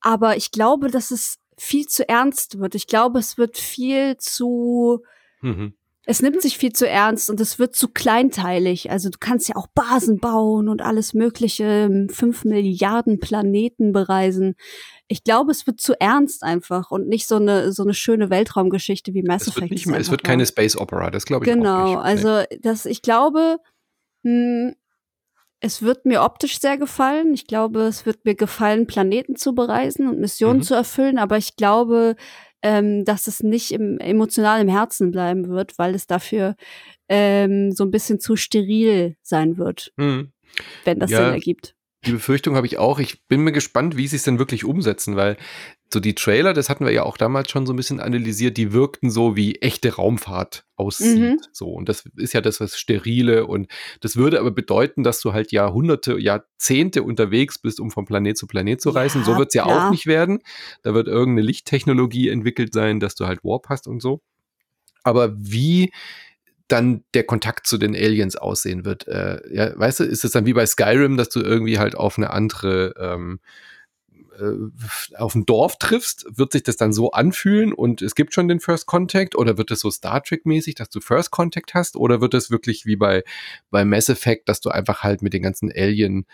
Aber 0.00 0.36
ich 0.36 0.50
glaube, 0.50 0.90
dass 0.90 1.10
es 1.10 1.38
viel 1.56 1.86
zu 1.86 2.08
ernst 2.08 2.58
wird. 2.58 2.74
Ich 2.74 2.86
glaube, 2.86 3.18
es 3.18 3.38
wird 3.38 3.58
viel 3.58 4.16
zu 4.16 5.02
mhm 5.40 5.74
es 6.06 6.20
nimmt 6.20 6.42
sich 6.42 6.58
viel 6.58 6.72
zu 6.72 6.88
ernst 6.88 7.30
und 7.30 7.40
es 7.40 7.58
wird 7.58 7.74
zu 7.74 7.88
kleinteilig. 7.88 8.90
Also 8.90 9.08
du 9.08 9.18
kannst 9.18 9.48
ja 9.48 9.56
auch 9.56 9.66
Basen 9.68 10.18
bauen 10.18 10.68
und 10.68 10.82
alles 10.82 11.14
mögliche, 11.14 12.06
fünf 12.10 12.44
Milliarden 12.44 13.20
Planeten 13.20 13.92
bereisen. 13.92 14.54
Ich 15.08 15.22
glaube, 15.22 15.50
es 15.52 15.66
wird 15.66 15.80
zu 15.80 15.98
ernst 16.00 16.42
einfach 16.42 16.90
und 16.90 17.08
nicht 17.08 17.26
so 17.26 17.36
eine 17.36 17.72
so 17.72 17.82
eine 17.82 17.94
schöne 17.94 18.30
Weltraumgeschichte 18.30 19.12
wie 19.12 19.22
Mass 19.22 19.42
es 19.42 19.48
Effect. 19.48 19.62
Wird 19.62 19.70
nicht 19.72 19.86
mehr, 19.86 20.00
es 20.00 20.10
wird 20.10 20.24
keine 20.24 20.46
Space 20.46 20.76
Opera, 20.76 21.10
das 21.10 21.26
glaube 21.26 21.44
ich 21.44 21.52
genau, 21.52 21.74
auch 21.74 21.84
nicht. 21.84 21.92
Genau, 21.92 22.02
also 22.02 22.44
das, 22.60 22.86
ich 22.86 23.02
glaube, 23.02 23.58
mh, 24.22 24.30
hm, 24.30 24.74
es 25.64 25.80
wird 25.80 26.04
mir 26.04 26.22
optisch 26.22 26.60
sehr 26.60 26.76
gefallen. 26.76 27.32
Ich 27.32 27.46
glaube, 27.46 27.82
es 27.82 28.04
wird 28.04 28.26
mir 28.26 28.34
gefallen, 28.34 28.86
Planeten 28.86 29.34
zu 29.34 29.54
bereisen 29.54 30.08
und 30.08 30.20
Missionen 30.20 30.58
mhm. 30.58 30.62
zu 30.62 30.74
erfüllen. 30.74 31.18
Aber 31.18 31.38
ich 31.38 31.56
glaube, 31.56 32.16
ähm, 32.60 33.06
dass 33.06 33.26
es 33.28 33.42
nicht 33.42 33.72
im, 33.72 33.98
emotional 33.98 34.60
im 34.60 34.68
Herzen 34.68 35.10
bleiben 35.10 35.48
wird, 35.48 35.78
weil 35.78 35.94
es 35.94 36.06
dafür 36.06 36.56
ähm, 37.08 37.72
so 37.72 37.84
ein 37.84 37.90
bisschen 37.90 38.20
zu 38.20 38.36
steril 38.36 39.16
sein 39.22 39.56
wird, 39.56 39.92
hm. 39.96 40.32
wenn 40.84 40.98
das 40.98 41.10
ja, 41.10 41.24
Sinn 41.24 41.34
ergibt. 41.34 41.74
Die 42.06 42.12
Befürchtung 42.12 42.56
habe 42.56 42.66
ich 42.66 42.78
auch. 42.78 42.98
Ich 42.98 43.26
bin 43.26 43.42
mir 43.42 43.52
gespannt, 43.52 43.96
wie 43.96 44.06
sie 44.06 44.16
es 44.16 44.22
denn 44.22 44.38
wirklich 44.38 44.64
umsetzen, 44.64 45.16
weil 45.16 45.36
so 45.92 46.00
die 46.00 46.14
Trailer, 46.14 46.52
das 46.52 46.68
hatten 46.68 46.84
wir 46.84 46.92
ja 46.92 47.04
auch 47.04 47.16
damals 47.16 47.50
schon 47.50 47.66
so 47.66 47.72
ein 47.72 47.76
bisschen 47.76 48.00
analysiert, 48.00 48.56
die 48.56 48.72
wirkten 48.72 49.10
so 49.10 49.36
wie 49.36 49.56
echte 49.56 49.94
Raumfahrt 49.94 50.66
aussieht. 50.76 51.18
Mhm. 51.18 51.40
So 51.52 51.68
und 51.68 51.88
das 51.88 52.04
ist 52.16 52.32
ja 52.32 52.40
das 52.40 52.60
was 52.60 52.78
sterile 52.78 53.46
und 53.46 53.70
das 54.00 54.16
würde 54.16 54.40
aber 54.40 54.50
bedeuten, 54.50 55.04
dass 55.04 55.20
du 55.20 55.32
halt 55.32 55.52
Jahrhunderte, 55.52 56.18
Jahrzehnte 56.18 57.02
unterwegs 57.02 57.58
bist, 57.58 57.80
um 57.80 57.90
von 57.90 58.06
Planet 58.06 58.36
zu 58.36 58.46
Planet 58.46 58.80
zu 58.80 58.90
reisen. 58.90 59.20
Ja, 59.20 59.24
so 59.24 59.38
wird 59.38 59.48
es 59.48 59.54
ja, 59.54 59.68
ja 59.68 59.86
auch 59.86 59.90
nicht 59.90 60.06
werden. 60.06 60.40
Da 60.82 60.94
wird 60.94 61.06
irgendeine 61.06 61.46
Lichttechnologie 61.46 62.28
entwickelt 62.28 62.72
sein, 62.74 62.98
dass 62.98 63.14
du 63.14 63.26
halt 63.26 63.44
Warp 63.44 63.68
hast 63.68 63.86
und 63.86 64.00
so. 64.00 64.20
Aber 65.04 65.34
wie 65.36 65.92
dann 66.68 67.04
der 67.14 67.24
Kontakt 67.24 67.66
zu 67.66 67.78
den 67.78 67.94
Aliens 67.94 68.36
aussehen 68.36 68.84
wird. 68.84 69.06
Äh, 69.06 69.40
ja, 69.54 69.78
weißt 69.78 70.00
du, 70.00 70.04
ist 70.04 70.24
es 70.24 70.32
dann 70.32 70.46
wie 70.46 70.54
bei 70.54 70.66
Skyrim, 70.66 71.16
dass 71.16 71.28
du 71.28 71.40
irgendwie 71.40 71.78
halt 71.78 71.94
auf 71.94 72.16
eine 72.16 72.30
andere 72.30 72.94
ähm, 72.98 73.40
äh, 74.38 75.16
auf 75.16 75.34
ein 75.34 75.46
Dorf 75.46 75.78
triffst, 75.78 76.26
wird 76.28 76.52
sich 76.52 76.62
das 76.62 76.76
dann 76.76 76.92
so 76.92 77.12
anfühlen 77.12 77.72
und 77.72 78.02
es 78.02 78.14
gibt 78.14 78.34
schon 78.34 78.48
den 78.48 78.60
First 78.60 78.86
Contact 78.86 79.36
oder 79.36 79.58
wird 79.58 79.70
es 79.70 79.80
so 79.80 79.90
Star 79.90 80.22
Trek 80.22 80.46
mäßig, 80.46 80.74
dass 80.74 80.88
du 80.88 81.00
First 81.00 81.30
Contact 81.30 81.74
hast 81.74 81.96
oder 81.96 82.20
wird 82.20 82.34
es 82.34 82.50
wirklich 82.50 82.86
wie 82.86 82.96
bei, 82.96 83.22
bei 83.70 83.84
Mass 83.84 84.08
Effect, 84.08 84.48
dass 84.48 84.60
du 84.60 84.70
einfach 84.70 85.02
halt 85.02 85.22
mit 85.22 85.34
den 85.34 85.42
ganzen 85.42 85.70
Alien 85.70 86.26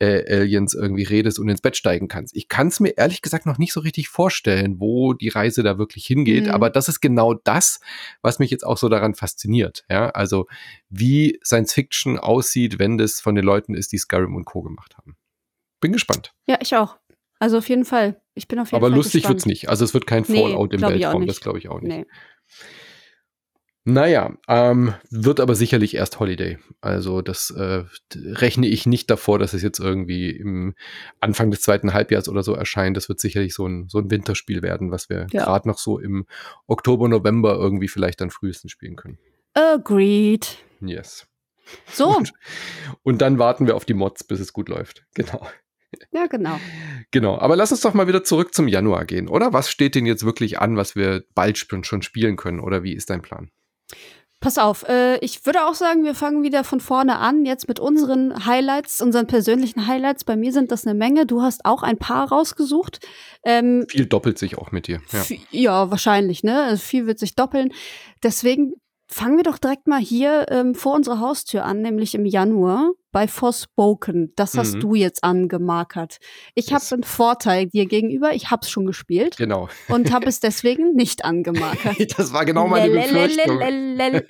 äh, 0.00 0.40
Aliens 0.40 0.74
irgendwie 0.74 1.02
redest 1.02 1.38
und 1.38 1.48
ins 1.48 1.60
Bett 1.60 1.76
steigen 1.76 2.08
kannst. 2.08 2.36
Ich 2.36 2.48
kann 2.48 2.68
es 2.68 2.80
mir 2.80 2.90
ehrlich 2.96 3.22
gesagt 3.22 3.46
noch 3.46 3.58
nicht 3.58 3.72
so 3.72 3.80
richtig 3.80 4.08
vorstellen, 4.08 4.78
wo 4.78 5.12
die 5.12 5.28
Reise 5.28 5.62
da 5.62 5.78
wirklich 5.78 6.06
hingeht, 6.06 6.44
mhm. 6.44 6.50
aber 6.50 6.70
das 6.70 6.88
ist 6.88 7.00
genau 7.00 7.34
das, 7.34 7.80
was 8.22 8.38
mich 8.38 8.50
jetzt 8.50 8.64
auch 8.64 8.78
so 8.78 8.88
daran 8.88 9.14
fasziniert. 9.14 9.84
Ja, 9.88 10.10
also 10.10 10.46
wie 10.88 11.38
Science 11.44 11.72
Fiction 11.72 12.18
aussieht, 12.18 12.78
wenn 12.78 12.98
das 12.98 13.20
von 13.20 13.34
den 13.34 13.44
Leuten 13.44 13.74
ist, 13.74 13.92
die 13.92 13.98
Skyrim 13.98 14.36
und 14.36 14.44
Co. 14.44 14.62
gemacht 14.62 14.96
haben. 14.96 15.16
Bin 15.80 15.92
gespannt. 15.92 16.32
Ja, 16.46 16.58
ich 16.60 16.74
auch. 16.76 16.98
Also 17.38 17.58
auf 17.58 17.68
jeden 17.68 17.84
Fall. 17.84 18.20
Ich 18.34 18.48
bin 18.48 18.58
auf 18.58 18.68
jeden 18.68 18.76
Aber 18.76 18.88
Fall 18.88 18.96
lustig 18.96 19.22
gespannt. 19.22 19.36
wird's 19.36 19.46
nicht. 19.46 19.68
Also 19.68 19.84
es 19.84 19.94
wird 19.94 20.06
kein 20.06 20.24
Fallout 20.24 20.70
nee, 20.70 20.76
im 20.76 20.82
Weltraum, 20.82 21.26
das 21.26 21.40
glaube 21.40 21.58
ich 21.58 21.68
auch 21.68 21.80
nicht. 21.80 21.96
Nee. 21.96 22.06
Naja, 23.88 24.34
ähm, 24.48 24.92
wird 25.08 25.40
aber 25.40 25.54
sicherlich 25.54 25.94
erst 25.94 26.20
Holiday. 26.20 26.58
Also 26.82 27.22
das 27.22 27.48
äh, 27.50 27.84
rechne 28.14 28.66
ich 28.66 28.84
nicht 28.84 29.08
davor, 29.08 29.38
dass 29.38 29.54
es 29.54 29.62
jetzt 29.62 29.78
irgendwie 29.80 30.28
im 30.28 30.74
Anfang 31.20 31.50
des 31.50 31.62
zweiten 31.62 31.94
Halbjahres 31.94 32.28
oder 32.28 32.42
so 32.42 32.52
erscheint. 32.52 32.98
Das 32.98 33.08
wird 33.08 33.18
sicherlich 33.18 33.54
so 33.54 33.66
ein, 33.66 33.88
so 33.88 33.96
ein 33.96 34.10
Winterspiel 34.10 34.60
werden, 34.60 34.90
was 34.90 35.08
wir 35.08 35.26
ja. 35.32 35.44
gerade 35.44 35.66
noch 35.66 35.78
so 35.78 35.98
im 35.98 36.26
Oktober, 36.66 37.08
November 37.08 37.54
irgendwie 37.54 37.88
vielleicht 37.88 38.20
dann 38.20 38.28
frühestens 38.28 38.72
spielen 38.72 38.94
können. 38.94 39.16
Agreed. 39.54 40.58
Yes. 40.82 41.26
So. 41.90 42.08
Und, 42.16 42.34
und 43.04 43.22
dann 43.22 43.38
warten 43.38 43.66
wir 43.66 43.74
auf 43.74 43.86
die 43.86 43.94
Mods, 43.94 44.22
bis 44.24 44.38
es 44.40 44.52
gut 44.52 44.68
läuft. 44.68 45.06
Genau. 45.14 45.46
Ja, 46.12 46.26
genau. 46.26 46.60
Genau, 47.12 47.38
aber 47.38 47.56
lass 47.56 47.72
uns 47.72 47.80
doch 47.80 47.94
mal 47.94 48.06
wieder 48.06 48.22
zurück 48.22 48.52
zum 48.52 48.68
Januar 48.68 49.06
gehen, 49.06 49.26
oder? 49.26 49.54
Was 49.54 49.70
steht 49.70 49.94
denn 49.94 50.04
jetzt 50.04 50.22
wirklich 50.22 50.58
an, 50.58 50.76
was 50.76 50.94
wir 50.94 51.24
bald 51.34 51.56
schon 51.56 52.02
spielen 52.02 52.36
können, 52.36 52.60
oder 52.60 52.82
wie 52.82 52.92
ist 52.92 53.08
dein 53.08 53.22
Plan? 53.22 53.50
Pass 54.40 54.56
auf, 54.56 54.88
äh, 54.88 55.18
ich 55.18 55.44
würde 55.46 55.66
auch 55.66 55.74
sagen, 55.74 56.04
wir 56.04 56.14
fangen 56.14 56.44
wieder 56.44 56.62
von 56.62 56.78
vorne 56.78 57.18
an, 57.18 57.44
jetzt 57.44 57.66
mit 57.66 57.80
unseren 57.80 58.46
Highlights, 58.46 59.00
unseren 59.00 59.26
persönlichen 59.26 59.88
Highlights. 59.88 60.22
Bei 60.22 60.36
mir 60.36 60.52
sind 60.52 60.70
das 60.70 60.86
eine 60.86 60.94
Menge. 60.96 61.26
Du 61.26 61.42
hast 61.42 61.64
auch 61.64 61.82
ein 61.82 61.98
paar 61.98 62.28
rausgesucht. 62.28 63.00
Ähm, 63.42 63.84
viel 63.88 64.06
doppelt 64.06 64.38
sich 64.38 64.56
auch 64.56 64.70
mit 64.70 64.86
dir. 64.86 65.00
Ja, 65.10 65.24
ja 65.50 65.90
wahrscheinlich, 65.90 66.44
ne? 66.44 66.62
Also 66.62 66.80
viel 66.80 67.06
wird 67.06 67.18
sich 67.18 67.34
doppeln. 67.34 67.72
Deswegen 68.22 68.74
fangen 69.08 69.38
wir 69.38 69.42
doch 69.42 69.58
direkt 69.58 69.88
mal 69.88 70.00
hier 70.00 70.46
ähm, 70.50 70.76
vor 70.76 70.94
unserer 70.94 71.18
Haustür 71.18 71.64
an, 71.64 71.82
nämlich 71.82 72.14
im 72.14 72.24
Januar 72.24 72.92
bei 73.10 73.26
Forspoken. 73.26 74.32
Das 74.36 74.56
hast 74.56 74.76
mhm. 74.76 74.80
du 74.80 74.94
jetzt 74.94 75.24
angemarkert. 75.24 76.18
Ich 76.54 76.72
habe 76.72 76.84
einen 76.92 77.04
Vorteil 77.04 77.66
dir 77.66 77.86
gegenüber. 77.86 78.34
Ich 78.34 78.50
habe 78.50 78.60
es 78.62 78.70
schon 78.70 78.86
gespielt. 78.86 79.36
Genau. 79.36 79.68
Und 79.88 80.12
habe 80.12 80.26
es 80.26 80.40
deswegen 80.40 80.94
nicht 80.94 81.24
angemarkert. 81.24 81.96
das 82.18 82.32
war 82.32 82.44
genau 82.44 82.68
meine 82.68 82.92
Befürchtung. 82.92 83.58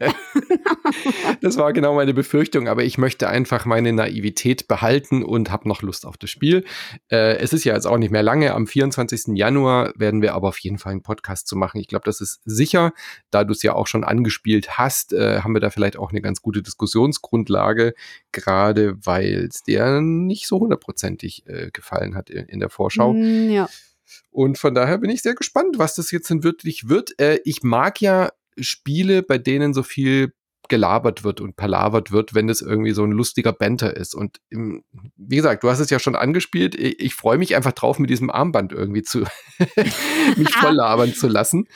das 1.40 1.56
war 1.56 1.72
genau 1.72 1.94
meine 1.94 2.14
Befürchtung, 2.14 2.68
aber 2.68 2.84
ich 2.84 2.98
möchte 2.98 3.28
einfach 3.28 3.64
meine 3.64 3.92
Naivität 3.92 4.68
behalten 4.68 5.24
und 5.24 5.50
habe 5.50 5.68
noch 5.68 5.82
Lust 5.82 6.06
auf 6.06 6.16
das 6.16 6.30
Spiel. 6.30 6.64
Äh, 7.10 7.38
es 7.38 7.52
ist 7.52 7.64
ja 7.64 7.74
jetzt 7.74 7.86
auch 7.86 7.98
nicht 7.98 8.10
mehr 8.10 8.22
lange. 8.22 8.54
Am 8.54 8.66
24. 8.66 9.36
Januar 9.36 9.92
werden 9.96 10.22
wir 10.22 10.34
aber 10.34 10.48
auf 10.48 10.58
jeden 10.58 10.78
Fall 10.78 10.92
einen 10.92 11.02
Podcast 11.02 11.48
zu 11.48 11.56
machen. 11.56 11.80
Ich 11.80 11.88
glaube, 11.88 12.04
das 12.04 12.20
ist 12.20 12.40
sicher. 12.44 12.92
Da 13.30 13.44
du 13.44 13.52
es 13.52 13.62
ja 13.62 13.74
auch 13.74 13.86
schon 13.86 14.04
angespielt 14.04 14.78
hast, 14.78 15.12
äh, 15.12 15.40
haben 15.40 15.54
wir 15.54 15.60
da 15.60 15.70
vielleicht 15.70 15.96
auch 15.96 16.10
eine 16.10 16.20
ganz 16.20 16.42
gute 16.42 16.62
Diskussionsgrundlage. 16.62 17.94
Gerade 18.32 18.94
weil 19.04 19.48
es 19.50 19.62
dir 19.62 20.00
nicht 20.00 20.46
so 20.46 20.60
hundertprozentig 20.60 21.46
äh, 21.46 21.70
gefallen 21.72 22.14
hat 22.14 22.30
in, 22.30 22.46
in 22.46 22.60
der 22.60 22.70
Vorschau. 22.70 23.14
Mm, 23.14 23.50
ja. 23.50 23.68
Und 24.30 24.58
von 24.58 24.74
daher 24.74 24.98
bin 24.98 25.10
ich 25.10 25.22
sehr 25.22 25.34
gespannt, 25.34 25.78
was 25.78 25.94
das 25.94 26.10
jetzt 26.10 26.30
denn 26.30 26.42
wirklich 26.42 26.88
wird. 26.88 27.18
Äh, 27.20 27.40
ich 27.44 27.62
mag 27.62 28.00
ja 28.00 28.30
Spiele, 28.58 29.22
bei 29.22 29.38
denen 29.38 29.74
so 29.74 29.82
viel 29.82 30.32
gelabert 30.68 31.24
wird 31.24 31.40
und 31.40 31.56
palavert 31.56 32.12
wird, 32.12 32.34
wenn 32.34 32.48
es 32.48 32.60
irgendwie 32.60 32.92
so 32.92 33.02
ein 33.04 33.10
lustiger 33.10 33.52
Banter 33.52 33.96
ist. 33.96 34.14
Und 34.14 34.40
im, 34.50 34.84
wie 35.16 35.36
gesagt, 35.36 35.64
du 35.64 35.70
hast 35.70 35.80
es 35.80 35.90
ja 35.90 35.98
schon 35.98 36.14
angespielt. 36.14 36.74
Ich, 36.74 37.00
ich 37.00 37.14
freue 37.14 37.38
mich 37.38 37.56
einfach 37.56 37.72
drauf, 37.72 37.98
mit 37.98 38.10
diesem 38.10 38.30
Armband 38.30 38.72
irgendwie 38.72 39.02
zu 39.02 39.24
mich 40.36 40.50
voll 40.54 40.74
labern 40.74 41.14
zu 41.14 41.28
lassen. 41.28 41.66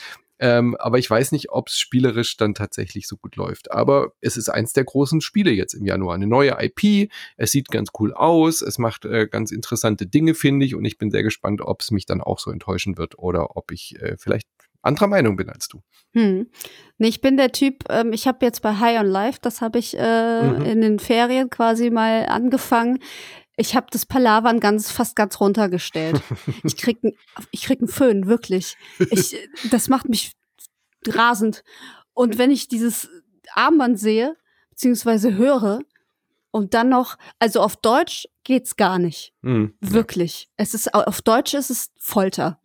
Ähm, 0.42 0.74
aber 0.80 0.98
ich 0.98 1.08
weiß 1.08 1.30
nicht, 1.30 1.52
ob 1.52 1.68
es 1.68 1.78
spielerisch 1.78 2.36
dann 2.36 2.54
tatsächlich 2.54 3.06
so 3.06 3.16
gut 3.16 3.36
läuft. 3.36 3.70
Aber 3.70 4.12
es 4.20 4.36
ist 4.36 4.48
eins 4.48 4.72
der 4.72 4.82
großen 4.82 5.20
Spiele 5.20 5.52
jetzt 5.52 5.72
im 5.72 5.86
Januar. 5.86 6.16
Eine 6.16 6.26
neue 6.26 6.56
IP. 6.58 7.12
Es 7.36 7.52
sieht 7.52 7.68
ganz 7.68 7.90
cool 8.00 8.12
aus. 8.12 8.60
Es 8.60 8.76
macht 8.76 9.04
äh, 9.04 9.28
ganz 9.28 9.52
interessante 9.52 10.04
Dinge, 10.04 10.34
finde 10.34 10.66
ich. 10.66 10.74
Und 10.74 10.84
ich 10.84 10.98
bin 10.98 11.12
sehr 11.12 11.22
gespannt, 11.22 11.60
ob 11.60 11.80
es 11.80 11.92
mich 11.92 12.06
dann 12.06 12.20
auch 12.20 12.40
so 12.40 12.50
enttäuschen 12.50 12.98
wird 12.98 13.16
oder 13.20 13.56
ob 13.56 13.70
ich 13.70 13.94
äh, 14.02 14.16
vielleicht 14.18 14.48
anderer 14.82 15.06
Meinung 15.06 15.36
bin 15.36 15.48
als 15.48 15.68
du. 15.68 15.80
Hm. 16.12 16.48
Nee, 16.98 17.08
ich 17.08 17.20
bin 17.20 17.36
der 17.36 17.52
Typ, 17.52 17.84
ähm, 17.88 18.12
ich 18.12 18.26
habe 18.26 18.44
jetzt 18.44 18.62
bei 18.62 18.80
High 18.80 18.98
on 18.98 19.06
Life, 19.06 19.38
das 19.40 19.60
habe 19.60 19.78
ich 19.78 19.96
äh, 19.96 20.42
mhm. 20.42 20.64
in 20.64 20.80
den 20.80 20.98
Ferien 20.98 21.50
quasi 21.50 21.90
mal 21.90 22.26
angefangen. 22.26 22.98
Ich 23.56 23.76
habe 23.76 23.86
das 23.90 24.06
Palavern 24.06 24.58
ganz 24.58 24.90
fast 24.90 25.14
ganz 25.14 25.38
runtergestellt. 25.38 26.20
ich 26.64 26.76
krieg 26.76 26.98
ich 27.52 27.62
krieg 27.62 27.78
einen 27.80 27.88
Föhn, 27.88 28.26
wirklich. 28.26 28.76
Ich, 29.10 29.36
das 29.70 29.88
macht 29.88 30.08
mich 30.08 30.32
rasend. 31.08 31.64
Und 32.14 32.38
wenn 32.38 32.50
ich 32.50 32.68
dieses 32.68 33.08
Armband 33.54 33.98
sehe, 33.98 34.36
beziehungsweise 34.70 35.34
höre, 35.34 35.80
und 36.52 36.74
dann 36.74 36.90
noch, 36.90 37.16
also 37.38 37.60
auf 37.60 37.76
Deutsch 37.76 38.28
geht's 38.44 38.76
gar 38.76 38.98
nicht. 38.98 39.32
Mhm. 39.40 39.74
Wirklich. 39.80 40.50
Es 40.56 40.74
ist, 40.74 40.94
auf 40.94 41.22
Deutsch 41.22 41.54
ist 41.54 41.70
es 41.70 41.90
Folter. 41.98 42.60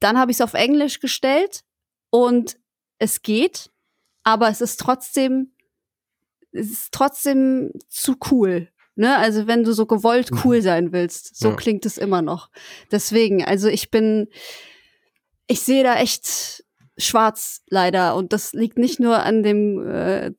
Dann 0.00 0.18
habe 0.18 0.30
ich 0.30 0.38
es 0.38 0.40
auf 0.40 0.54
Englisch 0.54 0.98
gestellt 0.98 1.62
und 2.10 2.58
es 2.98 3.22
geht, 3.22 3.70
aber 4.22 4.48
es 4.48 4.60
ist 4.60 4.80
trotzdem, 4.80 5.52
es 6.52 6.70
ist 6.70 6.92
trotzdem 6.92 7.72
zu 7.88 8.16
cool. 8.30 8.70
Ne? 8.94 9.16
Also 9.16 9.46
wenn 9.46 9.62
du 9.62 9.72
so 9.72 9.86
gewollt 9.86 10.30
mhm. 10.30 10.40
cool 10.44 10.62
sein 10.62 10.92
willst, 10.92 11.36
so 11.36 11.50
ja. 11.50 11.56
klingt 11.56 11.84
es 11.84 11.98
immer 11.98 12.22
noch. 12.22 12.50
Deswegen, 12.90 13.44
also 13.44 13.68
ich 13.68 13.90
bin, 13.90 14.28
ich 15.46 15.60
sehe 15.60 15.84
da 15.84 15.96
echt 15.96 16.64
schwarz 16.98 17.62
leider 17.68 18.16
und 18.16 18.32
das 18.32 18.52
liegt 18.52 18.78
nicht 18.78 19.00
nur 19.00 19.22
an 19.22 19.42
dem 19.42 19.86
äh, 19.88 20.32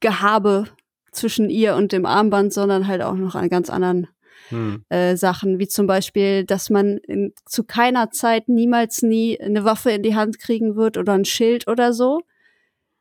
Gehabe 0.00 0.66
zwischen 1.12 1.48
ihr 1.48 1.74
und 1.74 1.92
dem 1.92 2.04
Armband, 2.04 2.52
sondern 2.52 2.86
halt 2.86 3.02
auch 3.02 3.14
noch 3.14 3.34
an 3.34 3.48
ganz 3.48 3.70
anderen 3.70 4.08
hm. 4.48 4.84
äh, 4.88 5.16
Sachen, 5.16 5.58
wie 5.58 5.68
zum 5.68 5.86
Beispiel, 5.86 6.44
dass 6.44 6.70
man 6.70 6.98
in, 6.98 7.32
zu 7.46 7.64
keiner 7.64 8.10
Zeit 8.10 8.48
niemals 8.48 9.02
nie 9.02 9.40
eine 9.40 9.64
Waffe 9.64 9.90
in 9.90 10.02
die 10.02 10.14
Hand 10.14 10.38
kriegen 10.38 10.76
wird 10.76 10.98
oder 10.98 11.14
ein 11.14 11.24
Schild 11.24 11.66
oder 11.68 11.92
so. 11.92 12.20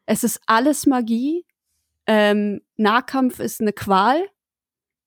Es 0.06 0.24
ist 0.24 0.40
alles 0.46 0.86
Magie. 0.86 1.46
Ähm, 2.08 2.62
Nahkampf 2.78 3.40
ist 3.40 3.62
eine 3.62 3.74
Qual, 3.74 4.22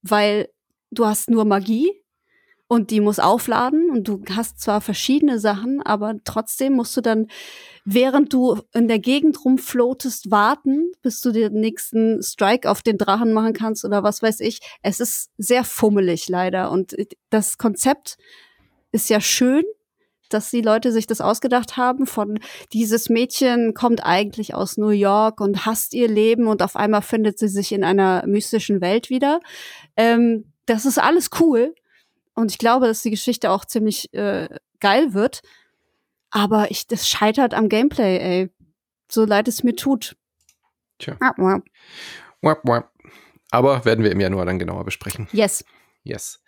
weil 0.02 0.48
du 0.90 1.06
hast 1.06 1.30
nur 1.30 1.44
Magie 1.44 1.97
und 2.68 2.90
die 2.90 3.00
muss 3.00 3.18
aufladen 3.18 3.90
und 3.90 4.06
du 4.06 4.22
hast 4.30 4.60
zwar 4.60 4.82
verschiedene 4.82 5.40
Sachen, 5.40 5.80
aber 5.82 6.16
trotzdem 6.24 6.74
musst 6.74 6.94
du 6.96 7.00
dann, 7.00 7.26
während 7.86 8.34
du 8.34 8.60
in 8.74 8.88
der 8.88 8.98
Gegend 8.98 9.42
rumflotest, 9.42 10.30
warten, 10.30 10.92
bis 11.02 11.22
du 11.22 11.32
den 11.32 11.54
nächsten 11.54 12.22
Strike 12.22 12.70
auf 12.70 12.82
den 12.82 12.98
Drachen 12.98 13.32
machen 13.32 13.54
kannst 13.54 13.86
oder 13.86 14.02
was 14.02 14.22
weiß 14.22 14.40
ich. 14.40 14.60
Es 14.82 15.00
ist 15.00 15.30
sehr 15.38 15.64
fummelig 15.64 16.28
leider 16.28 16.70
und 16.70 16.94
das 17.30 17.56
Konzept 17.56 18.18
ist 18.92 19.08
ja 19.08 19.22
schön, 19.22 19.64
dass 20.28 20.50
die 20.50 20.60
Leute 20.60 20.92
sich 20.92 21.06
das 21.06 21.22
ausgedacht 21.22 21.78
haben 21.78 22.06
von 22.06 22.38
dieses 22.74 23.08
Mädchen 23.08 23.72
kommt 23.72 24.04
eigentlich 24.04 24.54
aus 24.54 24.76
New 24.76 24.90
York 24.90 25.40
und 25.40 25.64
hasst 25.64 25.94
ihr 25.94 26.06
Leben 26.06 26.48
und 26.48 26.62
auf 26.62 26.76
einmal 26.76 27.00
findet 27.00 27.38
sie 27.38 27.48
sich 27.48 27.72
in 27.72 27.82
einer 27.82 28.26
mystischen 28.26 28.82
Welt 28.82 29.08
wieder. 29.08 29.40
Ähm, 29.96 30.52
das 30.66 30.84
ist 30.84 30.98
alles 30.98 31.30
cool 31.40 31.74
und 32.38 32.50
ich 32.50 32.58
glaube, 32.58 32.86
dass 32.86 33.02
die 33.02 33.10
Geschichte 33.10 33.50
auch 33.50 33.64
ziemlich 33.64 34.12
äh, 34.14 34.48
geil 34.80 35.14
wird. 35.14 35.42
Aber 36.30 36.70
ich, 36.70 36.86
das 36.86 37.08
scheitert 37.08 37.54
am 37.54 37.68
Gameplay, 37.68 38.18
ey. 38.18 38.50
So 39.10 39.24
leid 39.24 39.48
es 39.48 39.62
mir 39.62 39.74
tut. 39.74 40.16
Tja. 40.98 41.16
Aber 43.50 43.84
werden 43.84 44.04
wir 44.04 44.12
im 44.12 44.20
Januar 44.20 44.44
dann 44.44 44.58
genauer 44.58 44.84
besprechen. 44.84 45.26
Yes. 45.32 45.64
Yes. 46.04 46.40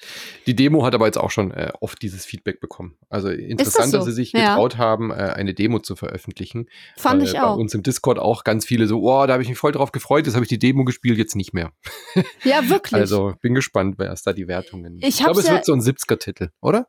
Die 0.47 0.57
Demo 0.57 0.85
hat 0.85 0.95
aber 0.95 1.07
jetzt 1.07 1.19
auch 1.19 1.31
schon 1.31 1.51
äh, 1.51 1.73
oft 1.81 2.01
dieses 2.01 2.25
Feedback 2.25 2.61
bekommen. 2.61 2.97
Also 3.09 3.29
interessant, 3.29 3.91
so? 3.91 3.99
dass 3.99 4.07
sie 4.07 4.13
sich 4.13 4.33
ja. 4.33 4.55
getraut 4.55 4.79
haben, 4.79 5.11
äh, 5.11 5.15
eine 5.15 5.53
Demo 5.53 5.81
zu 5.81 5.97
veröffentlichen. 5.97 6.67
Fand 6.97 7.23
ich 7.23 7.39
auch. 7.39 7.57
Bei 7.57 7.61
uns 7.61 7.75
im 7.75 7.83
Discord 7.83 8.19
auch 8.19 8.45
ganz 8.45 8.65
viele 8.65 8.87
so, 8.87 9.03
oh, 9.03 9.27
da 9.27 9.35
habe 9.35 9.43
ich 9.43 9.49
mich 9.49 9.59
voll 9.59 9.73
drauf 9.73 9.93
gefreut, 9.93 10.27
jetzt 10.27 10.35
habe 10.35 10.45
ich 10.45 10.49
die 10.49 10.59
Demo 10.59 10.85
gespielt, 10.85 11.19
jetzt 11.19 11.37
nicht 11.37 11.53
mehr. 11.53 11.73
Ja, 12.43 12.69
wirklich. 12.69 13.01
also 13.01 13.35
bin 13.41 13.55
gespannt, 13.55 13.97
wer 13.99 14.13
ist 14.13 14.27
da 14.27 14.33
die 14.33 14.49
Wertungen. 14.49 14.99
Ich, 14.99 15.09
ich 15.09 15.19
glaube, 15.19 15.41
es 15.41 15.47
ja 15.47 15.55
wird 15.55 15.65
so 15.65 15.73
ein 15.73 15.81
70er-Titel, 15.81 16.51
oder? 16.61 16.89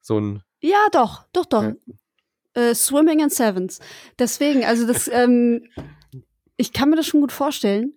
So 0.00 0.18
ein. 0.18 0.42
Ja, 0.60 0.86
doch, 0.92 1.24
doch, 1.32 1.46
doch. 1.46 1.62
Ja. 1.62 1.74
Äh, 2.54 2.74
Swimming 2.74 3.20
in 3.20 3.30
Sevens. 3.30 3.80
Deswegen, 4.18 4.64
also 4.64 4.86
das, 4.86 5.08
ähm, 5.08 5.68
ich 6.56 6.72
kann 6.72 6.90
mir 6.90 6.96
das 6.96 7.06
schon 7.06 7.20
gut 7.20 7.32
vorstellen. 7.32 7.94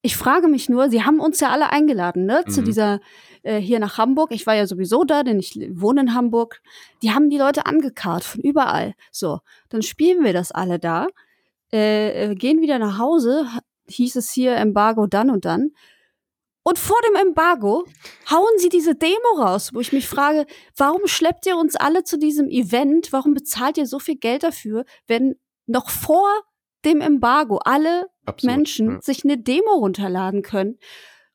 Ich 0.00 0.16
frage 0.16 0.46
mich 0.46 0.68
nur, 0.68 0.90
sie 0.90 1.04
haben 1.04 1.18
uns 1.18 1.40
ja 1.40 1.50
alle 1.50 1.70
eingeladen, 1.70 2.24
ne, 2.24 2.44
mhm. 2.46 2.50
zu 2.50 2.62
dieser 2.62 3.00
äh, 3.42 3.58
hier 3.58 3.80
nach 3.80 3.98
Hamburg. 3.98 4.30
Ich 4.30 4.46
war 4.46 4.54
ja 4.54 4.66
sowieso 4.66 5.04
da, 5.04 5.24
denn 5.24 5.40
ich 5.40 5.58
wohne 5.72 6.02
in 6.02 6.14
Hamburg. 6.14 6.62
Die 7.02 7.12
haben 7.12 7.30
die 7.30 7.38
Leute 7.38 7.66
angekarrt 7.66 8.24
von 8.24 8.40
überall. 8.40 8.94
So, 9.10 9.40
dann 9.70 9.82
spielen 9.82 10.24
wir 10.24 10.32
das 10.32 10.52
alle 10.52 10.78
da, 10.78 11.08
äh, 11.72 12.30
äh 12.30 12.34
gehen 12.36 12.60
wieder 12.60 12.78
nach 12.78 12.98
Hause. 12.98 13.46
Hieß 13.88 14.16
es 14.16 14.30
hier 14.30 14.54
Embargo 14.56 15.06
dann 15.06 15.30
und 15.30 15.44
dann. 15.44 15.72
Und 16.62 16.78
vor 16.78 16.98
dem 17.08 17.16
Embargo 17.16 17.86
hauen 18.30 18.58
sie 18.58 18.68
diese 18.68 18.94
Demo 18.94 19.38
raus, 19.38 19.70
wo 19.72 19.80
ich 19.80 19.92
mich 19.92 20.06
frage, 20.06 20.44
warum 20.76 21.06
schleppt 21.06 21.46
ihr 21.46 21.56
uns 21.56 21.76
alle 21.76 22.04
zu 22.04 22.18
diesem 22.18 22.50
Event? 22.50 23.10
Warum 23.10 23.32
bezahlt 23.32 23.78
ihr 23.78 23.86
so 23.86 23.98
viel 23.98 24.16
Geld 24.16 24.42
dafür, 24.42 24.84
wenn 25.06 25.36
noch 25.66 25.88
vor 25.88 26.28
dem 26.84 27.00
Embargo 27.00 27.58
alle 27.64 28.06
Absolut, 28.28 28.56
Menschen 28.56 28.90
ja. 28.90 29.00
sich 29.00 29.24
eine 29.24 29.38
Demo 29.38 29.72
runterladen 29.72 30.42
können 30.42 30.78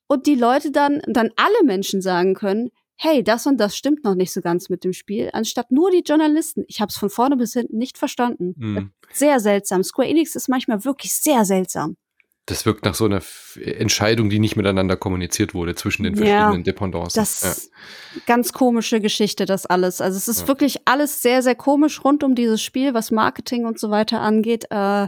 und 0.08 0.28
die 0.28 0.36
Leute 0.36 0.72
dann, 0.72 1.02
dann 1.08 1.32
alle 1.36 1.64
Menschen 1.64 2.02
sagen 2.02 2.34
können, 2.34 2.70
hey, 2.96 3.24
das 3.24 3.46
und 3.48 3.58
das 3.58 3.76
stimmt 3.76 4.04
noch 4.04 4.16
nicht 4.16 4.32
so 4.32 4.42
ganz 4.42 4.70
mit 4.70 4.84
dem 4.84 4.94
Spiel, 4.94 5.30
anstatt 5.34 5.72
nur 5.72 5.92
die 5.92 6.04
Journalisten. 6.06 6.64
Ich 6.68 6.80
habe 6.80 6.90
es 6.90 6.98
von 6.98 7.10
vorne 7.10 7.36
bis 7.36 7.54
hinten 7.54 7.78
nicht 7.78 7.98
verstanden. 7.98 8.54
Mhm. 8.58 8.92
Sehr 9.12 9.40
seltsam. 9.40 9.84
Square 9.84 10.08
Enix 10.08 10.36
ist 10.36 10.48
manchmal 10.48 10.86
wirklich 10.86 11.14
sehr 11.14 11.46
seltsam. 11.46 11.98
Das 12.46 12.66
wirkt 12.66 12.84
nach 12.84 12.94
so 12.94 13.06
einer 13.06 13.22
Entscheidung, 13.56 14.30
die 14.30 14.40
nicht 14.40 14.58
miteinander 14.58 14.98
kommuniziert 14.98 15.54
wurde 15.54 15.76
zwischen 15.76 16.04
den 16.04 16.18
verschiedenen 16.18 16.58
ja, 16.58 16.64
Dependancen. 16.64 17.22
Das 17.22 17.70
ja. 18.16 18.22
ganz 18.26 18.52
komische 18.52 19.00
Geschichte, 19.00 19.46
das 19.46 19.66
alles. 19.66 20.02
Also 20.02 20.18
es 20.18 20.28
ist 20.28 20.42
ja. 20.42 20.48
wirklich 20.50 20.80
alles 20.84 21.22
sehr, 21.22 21.42
sehr 21.42 21.56
komisch 21.56 22.04
rund 22.04 22.22
um 22.22 22.36
dieses 22.36 22.62
Spiel, 22.62 22.94
was 22.94 23.12
Marketing 23.12 23.66
und 23.66 23.80
so 23.80 23.92
weiter 23.92 24.20
angeht. 24.20 24.66
Äh, 24.72 25.08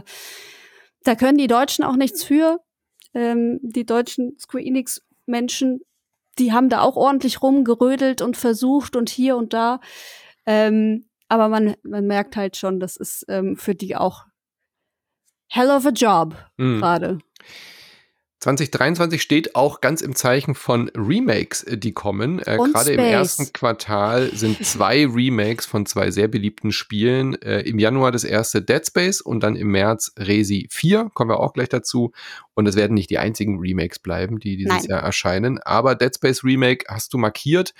da 1.06 1.14
können 1.14 1.38
die 1.38 1.46
Deutschen 1.46 1.84
auch 1.84 1.96
nichts 1.96 2.24
für 2.24 2.60
ähm, 3.14 3.58
die 3.62 3.86
deutschen 3.86 4.38
Square 4.38 4.64
Enix 4.64 5.02
Menschen, 5.26 5.80
die 6.38 6.52
haben 6.52 6.68
da 6.68 6.82
auch 6.82 6.96
ordentlich 6.96 7.42
rumgerödelt 7.42 8.20
und 8.22 8.36
versucht 8.36 8.94
und 8.94 9.08
hier 9.08 9.36
und 9.36 9.52
da. 9.52 9.80
Ähm, 10.44 11.06
aber 11.28 11.48
man, 11.48 11.74
man 11.82 12.06
merkt 12.06 12.36
halt 12.36 12.56
schon, 12.56 12.78
das 12.78 12.96
ist 12.96 13.24
ähm, 13.28 13.56
für 13.56 13.74
die 13.74 13.96
auch 13.96 14.26
hell 15.48 15.70
of 15.70 15.86
a 15.86 15.90
job 15.90 16.36
mhm. 16.56 16.78
gerade. 16.78 17.18
2023 18.46 19.20
steht 19.20 19.56
auch 19.56 19.80
ganz 19.80 20.02
im 20.02 20.14
Zeichen 20.14 20.54
von 20.54 20.88
Remakes, 20.94 21.64
äh, 21.64 21.76
die 21.76 21.90
kommen. 21.90 22.38
Äh, 22.38 22.56
Gerade 22.56 22.92
im 22.92 23.00
ersten 23.00 23.52
Quartal 23.52 24.30
sind 24.34 24.64
zwei 24.64 25.04
Remakes 25.04 25.66
von 25.66 25.84
zwei 25.84 26.12
sehr 26.12 26.28
beliebten 26.28 26.70
Spielen. 26.70 27.34
Äh, 27.42 27.62
Im 27.62 27.80
Januar 27.80 28.12
das 28.12 28.22
erste 28.22 28.62
Dead 28.62 28.86
Space 28.86 29.20
und 29.20 29.40
dann 29.42 29.56
im 29.56 29.72
März 29.72 30.12
Resi 30.16 30.68
4, 30.70 31.10
kommen 31.12 31.30
wir 31.30 31.40
auch 31.40 31.54
gleich 31.54 31.70
dazu. 31.70 32.12
Und 32.54 32.68
es 32.68 32.76
werden 32.76 32.94
nicht 32.94 33.10
die 33.10 33.18
einzigen 33.18 33.58
Remakes 33.58 33.98
bleiben, 33.98 34.38
die 34.38 34.56
dieses 34.56 34.82
Nein. 34.82 34.84
Jahr 34.90 35.02
erscheinen. 35.02 35.58
Aber 35.58 35.96
Dead 35.96 36.14
Space 36.14 36.44
Remake 36.44 36.86
hast 36.88 37.12
du 37.12 37.18
markiert. 37.18 37.74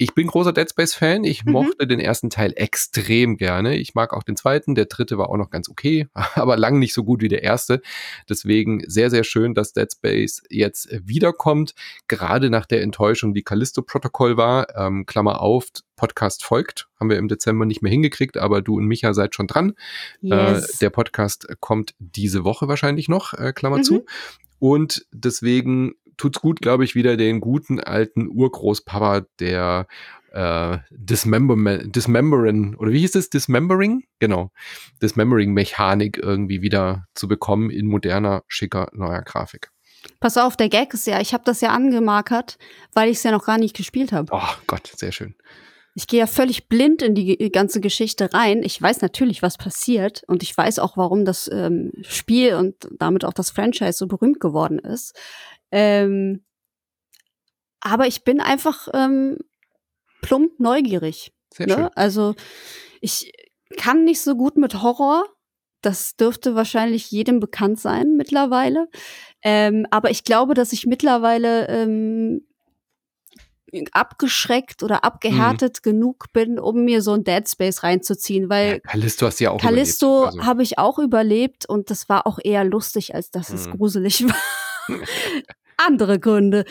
Ich 0.00 0.14
bin 0.14 0.28
großer 0.28 0.52
Dead 0.52 0.70
Space-Fan. 0.70 1.24
Ich 1.24 1.44
mhm. 1.44 1.52
mochte 1.52 1.86
den 1.88 1.98
ersten 1.98 2.30
Teil 2.30 2.52
extrem 2.54 3.36
gerne. 3.36 3.76
Ich 3.76 3.96
mag 3.96 4.14
auch 4.14 4.22
den 4.22 4.36
zweiten. 4.36 4.76
Der 4.76 4.84
dritte 4.84 5.18
war 5.18 5.28
auch 5.28 5.36
noch 5.36 5.50
ganz 5.50 5.68
okay, 5.68 6.06
aber 6.14 6.56
lang 6.56 6.78
nicht 6.78 6.94
so 6.94 7.02
gut 7.02 7.20
wie 7.20 7.28
der 7.28 7.42
erste. 7.42 7.82
Deswegen 8.28 8.82
sehr, 8.86 9.10
sehr 9.10 9.24
schön, 9.24 9.54
dass 9.54 9.72
Dead 9.72 9.92
Space 9.92 10.42
jetzt 10.48 10.88
wiederkommt. 11.02 11.74
Gerade 12.06 12.48
nach 12.48 12.64
der 12.64 12.82
Enttäuschung, 12.82 13.34
die 13.34 13.42
Callisto-Protokoll 13.42 14.36
war. 14.36 14.76
Ähm, 14.76 15.04
Klammer 15.04 15.40
auf, 15.40 15.66
Podcast 15.96 16.44
folgt. 16.44 16.88
Haben 17.00 17.10
wir 17.10 17.18
im 17.18 17.26
Dezember 17.26 17.66
nicht 17.66 17.82
mehr 17.82 17.90
hingekriegt, 17.90 18.36
aber 18.36 18.62
du 18.62 18.76
und 18.76 18.86
Micha 18.86 19.14
seid 19.14 19.34
schon 19.34 19.48
dran. 19.48 19.74
Äh, 20.22 20.28
yes. 20.28 20.74
Äh, 20.74 20.78
der 20.82 20.90
Podcast 20.90 21.48
kommt 21.58 21.96
diese 21.98 22.44
Woche 22.44 22.68
wahrscheinlich 22.68 23.08
noch, 23.08 23.34
äh, 23.34 23.52
Klammer 23.52 23.78
mhm. 23.78 23.82
zu. 23.82 24.06
Und 24.60 25.06
deswegen 25.12 25.94
tut's 26.18 26.40
gut, 26.40 26.60
glaube 26.60 26.84
ich, 26.84 26.94
wieder 26.94 27.16
den 27.16 27.40
guten 27.40 27.80
alten 27.80 28.28
Urgroßpapa 28.28 29.22
der 29.40 29.86
äh, 30.32 30.78
Dismemberment, 30.90 31.94
Dismembering, 31.94 32.76
oder 32.76 32.92
wie 32.92 33.00
hieß 33.00 33.14
es? 33.14 33.30
Dismembering? 33.30 34.04
Genau. 34.18 34.50
Dismembering-Mechanik 35.02 36.18
irgendwie 36.18 36.60
wieder 36.60 37.06
zu 37.14 37.28
bekommen 37.28 37.70
in 37.70 37.86
moderner, 37.86 38.42
schicker, 38.46 38.88
neuer 38.92 39.22
Grafik. 39.22 39.70
Pass 40.20 40.36
auf, 40.36 40.56
der 40.56 40.68
Gag 40.68 40.94
ist 40.94 41.06
ja, 41.06 41.20
ich 41.20 41.32
habe 41.32 41.44
das 41.44 41.60
ja 41.60 41.70
angemarkert, 41.70 42.58
weil 42.92 43.08
ich 43.08 43.18
es 43.18 43.22
ja 43.22 43.30
noch 43.30 43.46
gar 43.46 43.58
nicht 43.58 43.76
gespielt 43.76 44.12
habe. 44.12 44.30
Oh 44.32 44.54
Gott, 44.66 44.86
sehr 44.94 45.12
schön. 45.12 45.34
Ich 45.94 46.06
gehe 46.06 46.20
ja 46.20 46.28
völlig 46.28 46.68
blind 46.68 47.02
in 47.02 47.16
die 47.16 47.50
ganze 47.50 47.80
Geschichte 47.80 48.32
rein. 48.32 48.62
Ich 48.62 48.80
weiß 48.80 49.00
natürlich, 49.00 49.42
was 49.42 49.58
passiert 49.58 50.22
und 50.28 50.44
ich 50.44 50.56
weiß 50.56 50.78
auch, 50.78 50.96
warum 50.96 51.24
das 51.24 51.50
ähm, 51.52 51.90
Spiel 52.02 52.54
und 52.54 52.88
damit 52.98 53.24
auch 53.24 53.32
das 53.32 53.50
Franchise 53.50 53.94
so 53.94 54.06
berühmt 54.06 54.38
geworden 54.38 54.78
ist. 54.78 55.16
Ähm, 55.70 56.44
aber 57.80 58.06
ich 58.06 58.24
bin 58.24 58.40
einfach 58.40 58.88
ähm, 58.92 59.38
plump 60.22 60.58
neugierig. 60.58 61.32
Ne? 61.58 61.90
Also 61.96 62.34
ich 63.00 63.32
kann 63.76 64.04
nicht 64.04 64.20
so 64.20 64.36
gut 64.36 64.56
mit 64.56 64.82
Horror. 64.82 65.24
Das 65.80 66.16
dürfte 66.16 66.54
wahrscheinlich 66.54 67.10
jedem 67.10 67.38
bekannt 67.38 67.78
sein 67.78 68.16
mittlerweile. 68.16 68.88
Ähm, 69.42 69.86
aber 69.90 70.10
ich 70.10 70.24
glaube, 70.24 70.54
dass 70.54 70.72
ich 70.72 70.86
mittlerweile 70.86 71.68
ähm, 71.68 72.42
abgeschreckt 73.92 74.82
oder 74.82 75.04
abgehärtet 75.04 75.78
mhm. 75.78 75.90
genug 75.90 76.32
bin, 76.32 76.58
um 76.58 76.84
mir 76.84 77.02
so 77.02 77.12
ein 77.12 77.24
Dead 77.24 77.48
Space 77.48 77.82
reinzuziehen, 77.82 78.48
weil 78.48 78.72
ja, 78.72 78.78
Callisto 78.80 79.26
hast 79.26 79.40
du 79.40 79.44
ja 79.44 79.50
auch 79.50 79.60
Callisto 79.60 80.24
also. 80.24 80.44
habe 80.44 80.62
ich 80.62 80.78
auch 80.78 80.98
überlebt 80.98 81.68
und 81.68 81.90
das 81.90 82.08
war 82.08 82.26
auch 82.26 82.38
eher 82.42 82.64
lustig, 82.64 83.14
als 83.14 83.30
dass 83.30 83.50
mhm. 83.50 83.54
es 83.56 83.70
gruselig 83.70 84.24
war. 84.28 84.36
Andere 85.76 86.18
Gründe. 86.18 86.64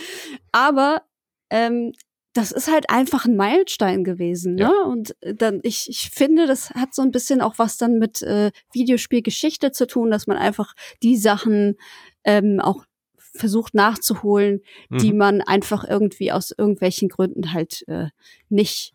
Aber 0.52 1.04
ähm, 1.50 1.94
das 2.34 2.52
ist 2.52 2.72
halt 2.72 2.90
einfach 2.90 3.26
ein 3.26 3.36
Meilenstein 3.36 4.04
gewesen, 4.04 4.58
ja. 4.58 4.70
ne? 4.70 4.84
Und 4.86 5.16
äh, 5.22 5.34
dann, 5.34 5.60
ich, 5.64 5.90
ich 5.90 6.12
finde, 6.12 6.46
das 6.46 6.70
hat 6.72 6.94
so 6.94 7.02
ein 7.02 7.12
bisschen 7.12 7.42
auch 7.42 7.56
was 7.58 7.78
dann 7.78 7.98
mit 7.98 8.22
äh, 8.22 8.52
Videospielgeschichte 8.74 9.72
zu 9.72 9.88
tun, 9.88 10.12
dass 10.12 10.28
man 10.28 10.38
einfach 10.38 10.76
die 11.02 11.18
Sachen 11.18 11.78
ähm, 12.24 12.60
auch 12.60 12.86
versucht 13.18 13.74
nachzuholen, 13.74 14.62
mhm. 14.90 14.98
die 15.00 15.14
man 15.14 15.42
einfach 15.42 15.84
irgendwie 15.84 16.32
aus 16.32 16.52
irgendwelchen 16.52 17.10
Gründen 17.10 17.54
halt 17.54 17.84
äh, 17.88 18.10
nicht 18.50 18.94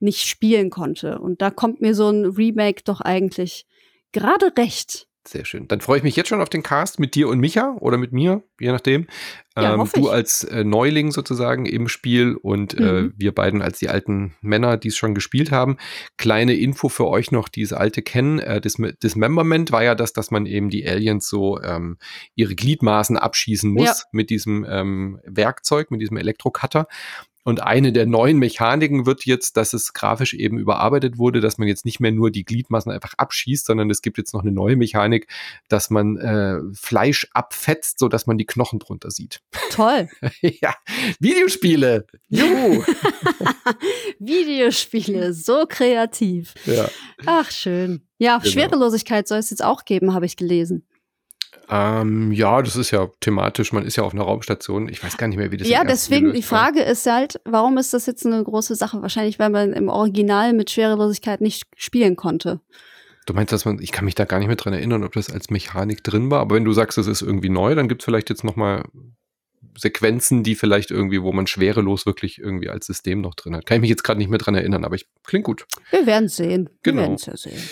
nicht 0.00 0.26
spielen 0.26 0.70
konnte. 0.70 1.18
Und 1.18 1.40
da 1.42 1.50
kommt 1.50 1.80
mir 1.80 1.94
so 1.94 2.10
ein 2.10 2.24
Remake 2.24 2.82
doch 2.84 3.00
eigentlich 3.00 3.66
gerade 4.12 4.52
recht. 4.56 5.06
Sehr 5.26 5.46
schön. 5.46 5.66
Dann 5.68 5.80
freue 5.80 5.96
ich 5.96 6.04
mich 6.04 6.16
jetzt 6.16 6.28
schon 6.28 6.42
auf 6.42 6.50
den 6.50 6.62
Cast 6.62 7.00
mit 7.00 7.14
dir 7.14 7.28
und 7.28 7.40
Micha 7.40 7.76
oder 7.80 7.96
mit 7.96 8.12
mir, 8.12 8.42
je 8.60 8.70
nachdem. 8.70 9.06
Ja, 9.56 9.74
ähm, 9.74 9.88
du 9.94 10.10
als 10.10 10.44
äh, 10.44 10.64
Neuling 10.64 11.12
sozusagen 11.12 11.64
im 11.64 11.88
Spiel 11.88 12.34
und 12.34 12.74
äh, 12.74 12.80
mhm. 12.80 13.08
äh, 13.08 13.12
wir 13.16 13.32
beiden 13.32 13.62
als 13.62 13.78
die 13.78 13.88
alten 13.88 14.34
Männer, 14.42 14.76
die 14.76 14.88
es 14.88 14.96
schon 14.96 15.14
gespielt 15.14 15.50
haben. 15.50 15.78
Kleine 16.18 16.54
Info 16.54 16.90
für 16.90 17.06
euch 17.06 17.30
noch, 17.30 17.48
die 17.48 17.62
es 17.62 17.72
alte 17.72 18.02
kennen. 18.02 18.38
Äh, 18.38 18.60
das 18.60 18.74
Dismemberment 19.02 19.72
war 19.72 19.82
ja 19.82 19.94
das, 19.94 20.12
dass 20.12 20.30
man 20.30 20.44
eben 20.44 20.68
die 20.68 20.86
Aliens 20.86 21.26
so 21.26 21.58
ähm, 21.62 21.96
ihre 22.34 22.54
Gliedmaßen 22.54 23.16
abschießen 23.16 23.70
muss 23.70 23.86
ja. 23.86 23.94
mit 24.12 24.28
diesem 24.28 24.66
ähm, 24.68 25.20
Werkzeug, 25.24 25.90
mit 25.90 26.02
diesem 26.02 26.18
Elektrocutter. 26.18 26.86
Und 27.44 27.62
eine 27.62 27.92
der 27.92 28.06
neuen 28.06 28.38
Mechaniken 28.38 29.04
wird 29.04 29.26
jetzt, 29.26 29.58
dass 29.58 29.74
es 29.74 29.92
grafisch 29.92 30.32
eben 30.32 30.58
überarbeitet 30.58 31.18
wurde, 31.18 31.40
dass 31.40 31.58
man 31.58 31.68
jetzt 31.68 31.84
nicht 31.84 32.00
mehr 32.00 32.10
nur 32.10 32.30
die 32.30 32.44
Gliedmaßen 32.44 32.90
einfach 32.90 33.12
abschießt, 33.18 33.66
sondern 33.66 33.90
es 33.90 34.00
gibt 34.00 34.16
jetzt 34.16 34.32
noch 34.32 34.42
eine 34.42 34.50
neue 34.50 34.76
Mechanik, 34.76 35.28
dass 35.68 35.90
man 35.90 36.16
äh, 36.16 36.58
Fleisch 36.72 37.28
abfetzt, 37.32 37.98
so 37.98 38.08
dass 38.08 38.26
man 38.26 38.38
die 38.38 38.46
Knochen 38.46 38.78
drunter 38.78 39.10
sieht. 39.10 39.42
Toll. 39.70 40.08
ja, 40.40 40.74
Videospiele. 41.20 42.06
Juhu. 42.28 42.82
Videospiele, 44.18 45.34
so 45.34 45.66
kreativ. 45.68 46.54
Ja. 46.64 46.88
Ach, 47.26 47.50
schön. 47.50 48.08
Ja, 48.16 48.38
genau. 48.38 48.50
Schwerelosigkeit 48.50 49.28
soll 49.28 49.38
es 49.38 49.50
jetzt 49.50 49.62
auch 49.62 49.84
geben, 49.84 50.14
habe 50.14 50.24
ich 50.24 50.36
gelesen. 50.36 50.86
Ähm, 51.68 52.32
ja, 52.32 52.60
das 52.62 52.76
ist 52.76 52.90
ja 52.90 53.08
thematisch, 53.20 53.72
man 53.72 53.84
ist 53.84 53.96
ja 53.96 54.04
auf 54.04 54.12
einer 54.12 54.24
Raumstation. 54.24 54.88
Ich 54.88 55.02
weiß 55.02 55.16
gar 55.16 55.28
nicht 55.28 55.36
mehr, 55.36 55.50
wie 55.50 55.56
das 55.56 55.68
Ja, 55.68 55.84
deswegen 55.84 56.32
die 56.32 56.42
Frage 56.42 56.80
war. 56.80 56.86
ist 56.86 57.06
halt, 57.06 57.40
warum 57.44 57.78
ist 57.78 57.94
das 57.94 58.06
jetzt 58.06 58.26
eine 58.26 58.42
große 58.42 58.74
Sache? 58.74 59.00
Wahrscheinlich, 59.00 59.38
weil 59.38 59.50
man 59.50 59.72
im 59.72 59.88
Original 59.88 60.52
mit 60.52 60.70
Schwerelosigkeit 60.70 61.40
nicht 61.40 61.64
spielen 61.76 62.16
konnte. 62.16 62.60
Du 63.26 63.32
meinst, 63.32 63.52
dass 63.52 63.64
man, 63.64 63.80
ich 63.80 63.92
kann 63.92 64.04
mich 64.04 64.14
da 64.14 64.26
gar 64.26 64.38
nicht 64.38 64.48
mehr 64.48 64.56
dran 64.56 64.74
erinnern, 64.74 65.02
ob 65.02 65.12
das 65.12 65.30
als 65.30 65.48
Mechanik 65.48 66.04
drin 66.04 66.30
war, 66.30 66.40
aber 66.40 66.56
wenn 66.56 66.64
du 66.64 66.72
sagst, 66.72 66.98
es 66.98 67.06
ist 67.06 67.22
irgendwie 67.22 67.48
neu, 67.48 67.74
dann 67.74 67.88
gibt 67.88 68.02
es 68.02 68.04
vielleicht 68.04 68.28
jetzt 68.28 68.44
nochmal 68.44 68.84
Sequenzen, 69.76 70.42
die 70.42 70.54
vielleicht 70.54 70.90
irgendwie, 70.90 71.22
wo 71.22 71.32
man 71.32 71.46
schwerelos 71.46 72.06
wirklich 72.06 72.38
irgendwie 72.38 72.68
als 72.68 72.86
System 72.86 73.22
noch 73.22 73.34
drin 73.34 73.56
hat. 73.56 73.66
Kann 73.66 73.76
ich 73.76 73.80
mich 73.80 73.90
jetzt 73.90 74.04
gerade 74.04 74.18
nicht 74.18 74.28
mehr 74.28 74.38
dran 74.38 74.54
erinnern, 74.54 74.84
aber 74.84 74.94
ich 74.94 75.06
klingt 75.24 75.44
gut. 75.44 75.66
Wir 75.90 76.06
werden 76.06 76.28
sehen. 76.28 76.68
Genau. 76.82 76.98
Wir 76.98 77.02
werden 77.02 77.14
es 77.14 77.26
ja 77.26 77.36
sehen. 77.36 77.62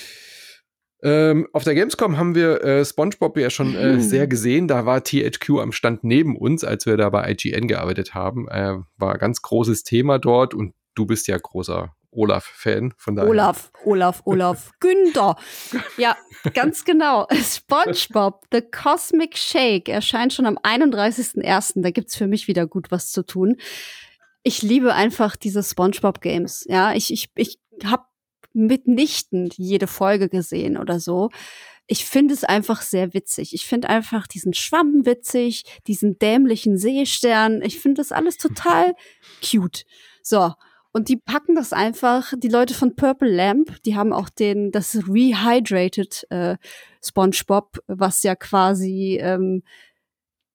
Ähm, 1.03 1.48
auf 1.53 1.64
der 1.64 1.74
Gamescom 1.74 2.16
haben 2.16 2.34
wir 2.34 2.62
äh, 2.62 2.84
SpongeBob 2.84 3.36
ja 3.36 3.50
schon 3.50 3.74
äh, 3.74 4.00
sehr 4.00 4.28
gesehen. 4.28 4.68
Da 4.68 4.86
war 4.86 5.03
THQ 5.03 5.59
am 5.61 5.72
Stand 5.72 6.05
neben 6.05 6.36
uns, 6.36 6.62
als 6.62 6.86
wir 6.86 6.96
da 6.96 7.11
bei 7.11 7.28
IGN 7.30 7.66
gearbeitet 7.66 8.14
haben. 8.14 8.48
Äh, 8.48 8.76
war 8.96 9.18
ganz 9.18 9.42
großes 9.42 9.82
Thema 9.82 10.18
dort 10.18 10.55
und 10.55 10.74
du 10.94 11.07
bist 11.07 11.26
ja 11.26 11.36
großer 11.38 11.92
Olaf-Fan. 12.12 12.94
Von 12.96 13.16
daher. 13.16 13.30
Olaf, 13.30 13.72
Olaf, 13.84 14.22
Olaf, 14.24 14.70
Günther. 14.80 15.36
Ja, 15.96 16.16
ganz 16.55 16.84
genau. 16.84 17.26
SpongeBob, 17.32 18.44
The 18.53 18.61
Cosmic 18.61 19.36
Shake 19.36 19.88
erscheint 19.88 20.32
schon 20.32 20.46
am 20.46 20.59
31.01. 20.59 21.82
Da 21.82 21.90
gibt's 21.90 22.14
für 22.14 22.28
mich 22.28 22.46
wieder 22.46 22.66
gut 22.66 22.90
was 22.90 23.11
zu 23.11 23.24
tun. 23.24 23.57
Ich 24.44 24.62
liebe 24.62 24.94
einfach 24.94 25.36
diese 25.36 25.62
SpongeBob-Games. 25.62 26.66
Ja, 26.68 26.92
ich, 26.94 27.12
ich, 27.12 27.30
ich 27.34 27.59
habe 27.84 28.05
mitnichten 28.55 29.50
jede 29.57 29.86
Folge 29.86 30.28
gesehen 30.28 30.76
oder 30.76 31.00
so. 31.00 31.30
Ich 31.86 32.05
finde 32.05 32.34
es 32.34 32.44
einfach 32.44 32.80
sehr 32.82 33.12
witzig. 33.12 33.55
Ich 33.55 33.66
finde 33.66 33.88
einfach 33.88 34.26
diesen 34.26 34.55
Schwamm 34.55 35.05
witzig, 35.05 35.64
diesen 35.86 36.18
dämlichen 36.18 36.78
Seestern. 36.78 37.61
Ich 37.62 37.80
finde 37.80 38.00
das 38.00 38.12
alles 38.12 38.38
total 38.38 38.94
cute. 39.42 39.84
So. 40.22 40.53
Und 40.94 41.09
die 41.09 41.16
packen 41.16 41.55
das 41.55 41.72
einfach, 41.72 42.34
die 42.36 42.48
Leute 42.48 42.74
von 42.74 42.94
Purple 42.94 43.30
Lamp, 43.34 43.82
die 43.84 43.96
haben 43.96 44.12
auch 44.12 44.28
den, 44.28 44.70
das 44.70 44.94
Rehydrated 45.09 46.26
äh, 46.30 46.59
SpongeBob, 47.03 47.78
was 47.86 48.22
ja 48.22 48.36
quasi 48.36 49.18
ähm, 49.20 49.62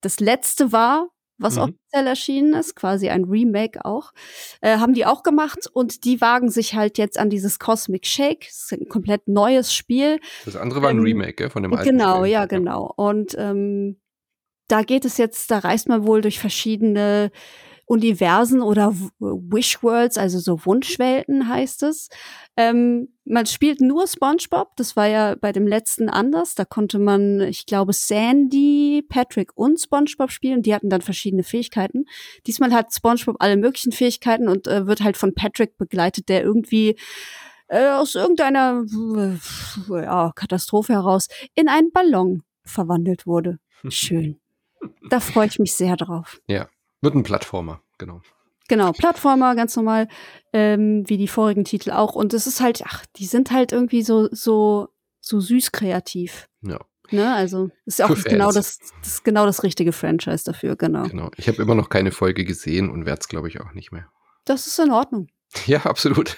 das 0.00 0.20
letzte 0.20 0.70
war, 0.70 1.08
was 1.38 1.56
mhm. 1.56 1.62
offiziell 1.62 2.06
erschienen 2.06 2.54
ist, 2.54 2.74
quasi 2.74 3.08
ein 3.08 3.24
Remake 3.24 3.84
auch, 3.84 4.12
äh, 4.60 4.78
haben 4.78 4.94
die 4.94 5.06
auch 5.06 5.22
gemacht 5.22 5.68
und 5.72 6.04
die 6.04 6.20
wagen 6.20 6.50
sich 6.50 6.74
halt 6.74 6.98
jetzt 6.98 7.18
an 7.18 7.30
dieses 7.30 7.58
Cosmic 7.58 8.06
Shake. 8.06 8.46
Das 8.46 8.70
ist 8.70 8.72
ein 8.72 8.88
komplett 8.88 9.28
neues 9.28 9.72
Spiel. 9.72 10.20
Das 10.44 10.56
andere 10.56 10.82
war 10.82 10.90
ein 10.90 10.98
ähm, 10.98 11.04
Remake 11.04 11.34
gell, 11.34 11.50
von 11.50 11.62
dem 11.62 11.72
alten 11.72 11.90
Genau, 11.90 12.18
Spiel. 12.18 12.32
ja, 12.32 12.46
genau. 12.46 12.92
Und 12.96 13.34
ähm, 13.38 14.00
da 14.68 14.82
geht 14.82 15.04
es 15.04 15.16
jetzt, 15.16 15.50
da 15.50 15.58
reist 15.58 15.88
man 15.88 16.06
wohl 16.06 16.20
durch 16.20 16.38
verschiedene 16.38 17.30
Universen 17.88 18.60
oder 18.60 18.94
Wish 19.18 19.82
Worlds, 19.82 20.18
also 20.18 20.38
so 20.38 20.64
Wunschwelten 20.66 21.48
heißt 21.48 21.82
es. 21.84 22.10
Ähm, 22.54 23.08
man 23.24 23.46
spielt 23.46 23.80
nur 23.80 24.06
SpongeBob, 24.06 24.76
das 24.76 24.94
war 24.94 25.06
ja 25.06 25.36
bei 25.36 25.52
dem 25.52 25.66
letzten 25.66 26.10
anders. 26.10 26.54
Da 26.54 26.66
konnte 26.66 26.98
man, 26.98 27.40
ich 27.40 27.64
glaube, 27.64 27.94
Sandy, 27.94 29.02
Patrick 29.08 29.52
und 29.54 29.80
SpongeBob 29.80 30.30
spielen. 30.30 30.62
Die 30.62 30.74
hatten 30.74 30.90
dann 30.90 31.00
verschiedene 31.00 31.44
Fähigkeiten. 31.44 32.04
Diesmal 32.46 32.72
hat 32.72 32.92
SpongeBob 32.92 33.36
alle 33.38 33.56
möglichen 33.56 33.92
Fähigkeiten 33.92 34.48
und 34.48 34.66
äh, 34.66 34.86
wird 34.86 35.02
halt 35.02 35.16
von 35.16 35.34
Patrick 35.34 35.78
begleitet, 35.78 36.28
der 36.28 36.42
irgendwie 36.42 36.94
äh, 37.68 37.88
aus 37.88 38.14
irgendeiner 38.14 38.84
äh, 39.16 40.02
ja, 40.02 40.32
Katastrophe 40.34 40.92
heraus 40.92 41.28
in 41.54 41.68
einen 41.68 41.90
Ballon 41.90 42.42
verwandelt 42.64 43.26
wurde. 43.26 43.60
Schön. 43.88 44.38
Da 45.08 45.20
freue 45.20 45.46
ich 45.46 45.58
mich 45.58 45.72
sehr 45.72 45.96
drauf. 45.96 46.40
Ja, 46.46 46.68
wird 47.00 47.14
ein 47.14 47.22
Plattformer, 47.22 47.82
genau. 47.98 48.20
Genau, 48.68 48.92
Plattformer, 48.92 49.54
ganz 49.54 49.74
normal, 49.76 50.08
ähm, 50.52 51.08
wie 51.08 51.16
die 51.16 51.28
vorigen 51.28 51.64
Titel 51.64 51.90
auch. 51.90 52.14
Und 52.14 52.34
es 52.34 52.46
ist 52.46 52.60
halt, 52.60 52.82
ach, 52.84 53.06
die 53.16 53.24
sind 53.24 53.50
halt 53.50 53.72
irgendwie 53.72 54.02
so, 54.02 54.28
so, 54.30 54.88
so 55.20 55.40
süß 55.40 55.72
kreativ. 55.72 56.48
Ja. 56.60 56.78
Ne, 57.10 57.34
also 57.34 57.70
ist 57.86 58.00
ja 58.00 58.06
auch 58.06 58.22
genau 58.22 58.52
das, 58.52 58.78
das 59.02 59.22
genau 59.22 59.46
das 59.46 59.62
richtige 59.62 59.92
Franchise 59.92 60.44
dafür, 60.44 60.76
genau. 60.76 61.04
Genau. 61.04 61.30
Ich 61.38 61.48
habe 61.48 61.62
immer 61.62 61.74
noch 61.74 61.88
keine 61.88 62.12
Folge 62.12 62.44
gesehen 62.44 62.90
und 62.90 63.06
werde 63.06 63.20
es, 63.20 63.28
glaube 63.28 63.48
ich, 63.48 63.62
auch 63.62 63.72
nicht 63.72 63.92
mehr. 63.92 64.08
Das 64.44 64.66
ist 64.66 64.78
in 64.78 64.90
Ordnung. 64.90 65.28
Ja, 65.66 65.86
absolut. 65.86 66.36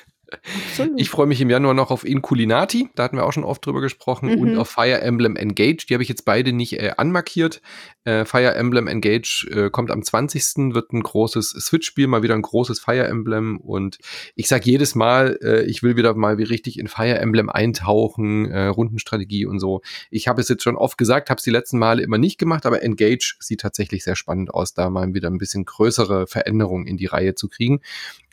Absolut. 0.71 1.01
Ich 1.01 1.11
freue 1.11 1.27
mich 1.27 1.41
im 1.41 1.51
Januar 1.51 1.75
noch 1.75 1.91
auf 1.91 2.05
Inculinati, 2.05 2.89
da 2.95 3.05
hatten 3.05 3.17
wir 3.17 3.25
auch 3.25 3.33
schon 3.33 3.45
oft 3.45 3.65
drüber 3.65 3.81
gesprochen, 3.81 4.31
mhm. 4.31 4.39
und 4.39 4.59
auf 4.59 4.69
Fire 4.69 5.01
Emblem 5.01 5.37
Engage. 5.37 5.87
Die 5.89 5.95
habe 5.95 6.03
ich 6.03 6.09
jetzt 6.09 6.25
beide 6.25 6.53
nicht 6.53 6.75
äh, 6.75 6.93
anmarkiert. 6.97 7.61
Äh, 8.05 8.25
Fire 8.25 8.55
Emblem 8.55 8.87
Engage 8.87 9.47
äh, 9.51 9.71
kommt 9.71 9.91
am 9.91 10.03
20. 10.03 10.75
wird 10.75 10.93
ein 10.93 11.03
großes 11.03 11.51
Switch-Spiel, 11.51 12.07
mal 12.07 12.23
wieder 12.23 12.35
ein 12.35 12.43
großes 12.43 12.81
Fire 12.81 13.07
Emblem. 13.07 13.59
Und 13.59 13.99
ich 14.35 14.49
sage 14.49 14.65
jedes 14.65 14.95
Mal, 14.95 15.39
äh, 15.43 15.63
ich 15.65 15.83
will 15.83 15.97
wieder 15.97 16.15
mal 16.15 16.39
wie 16.39 16.45
richtig 16.45 16.79
in 16.79 16.89
Fire 16.89 17.19
Emblem 17.19 17.51
eintauchen, 17.51 18.51
äh, 18.51 18.67
Rundenstrategie 18.67 19.47
und 19.47 19.61
so. 19.61 19.83
Ich 20.11 20.29
habe 20.29 20.41
es 20.41 20.49
jetzt 20.49 20.63
schon 20.63 20.77
oft 20.77 20.97
gesagt, 20.99 21.31
habe 21.31 21.39
es 21.39 21.45
die 21.45 21.51
letzten 21.51 21.79
Male 21.79 22.03
immer 22.03 22.19
nicht 22.19 22.39
gemacht, 22.39 22.67
aber 22.67 22.83
Engage 22.83 23.37
sieht 23.41 23.61
tatsächlich 23.61 24.05
sehr 24.05 24.17
spannend 24.17 24.53
aus, 24.53 24.75
da 24.75 24.91
mal 24.91 25.13
wieder 25.15 25.29
ein 25.29 25.39
bisschen 25.39 25.65
größere 25.65 26.27
Veränderungen 26.27 26.87
in 26.87 26.97
die 26.97 27.07
Reihe 27.07 27.35
zu 27.35 27.49
kriegen. 27.49 27.81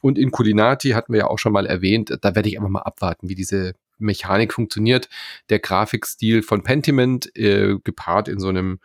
Und 0.01 0.17
in 0.17 0.31
Culinati 0.31 0.91
hatten 0.91 1.13
wir 1.13 1.19
ja 1.19 1.27
auch 1.27 1.39
schon 1.39 1.53
mal 1.53 1.65
erwähnt, 1.65 2.15
da 2.21 2.35
werde 2.35 2.49
ich 2.49 2.57
einfach 2.57 2.69
mal 2.69 2.81
abwarten, 2.81 3.29
wie 3.29 3.35
diese 3.35 3.73
Mechanik 3.97 4.53
funktioniert. 4.53 5.09
Der 5.49 5.59
Grafikstil 5.59 6.43
von 6.43 6.63
Pentiment, 6.63 7.35
äh, 7.35 7.75
gepaart 7.83 8.27
in 8.27 8.39
so 8.39 8.49
einem, 8.49 8.79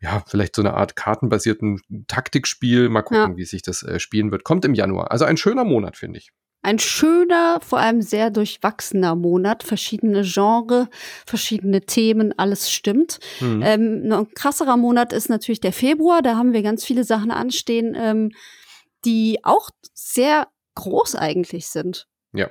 ja, 0.00 0.22
vielleicht 0.26 0.56
so 0.56 0.62
eine 0.62 0.74
Art 0.74 0.96
kartenbasierten 0.96 1.80
Taktikspiel. 2.06 2.88
Mal 2.88 3.02
gucken, 3.02 3.32
ja. 3.32 3.36
wie 3.36 3.44
sich 3.44 3.62
das 3.62 3.82
äh, 3.82 3.98
spielen 4.00 4.30
wird. 4.30 4.44
Kommt 4.44 4.64
im 4.64 4.74
Januar. 4.74 5.10
Also 5.10 5.24
ein 5.24 5.36
schöner 5.36 5.64
Monat, 5.64 5.96
finde 5.96 6.18
ich. 6.18 6.30
Ein 6.64 6.78
schöner, 6.78 7.58
vor 7.60 7.78
allem 7.78 8.00
sehr 8.00 8.30
durchwachsener 8.30 9.14
Monat. 9.14 9.62
Verschiedene 9.62 10.22
Genre, 10.22 10.88
verschiedene 11.26 11.82
Themen, 11.82 12.32
alles 12.38 12.72
stimmt. 12.72 13.18
Mhm. 13.40 13.62
Ähm, 13.62 14.10
ein 14.10 14.34
krasserer 14.34 14.78
Monat 14.78 15.12
ist 15.12 15.28
natürlich 15.28 15.60
der 15.60 15.74
Februar. 15.74 16.22
Da 16.22 16.36
haben 16.36 16.54
wir 16.54 16.62
ganz 16.62 16.82
viele 16.82 17.04
Sachen 17.04 17.30
anstehen, 17.30 17.94
ähm, 17.94 18.30
die 19.04 19.40
auch 19.42 19.68
sehr 19.92 20.48
groß 20.74 21.14
eigentlich 21.16 21.68
sind. 21.68 22.08
Ja. 22.32 22.50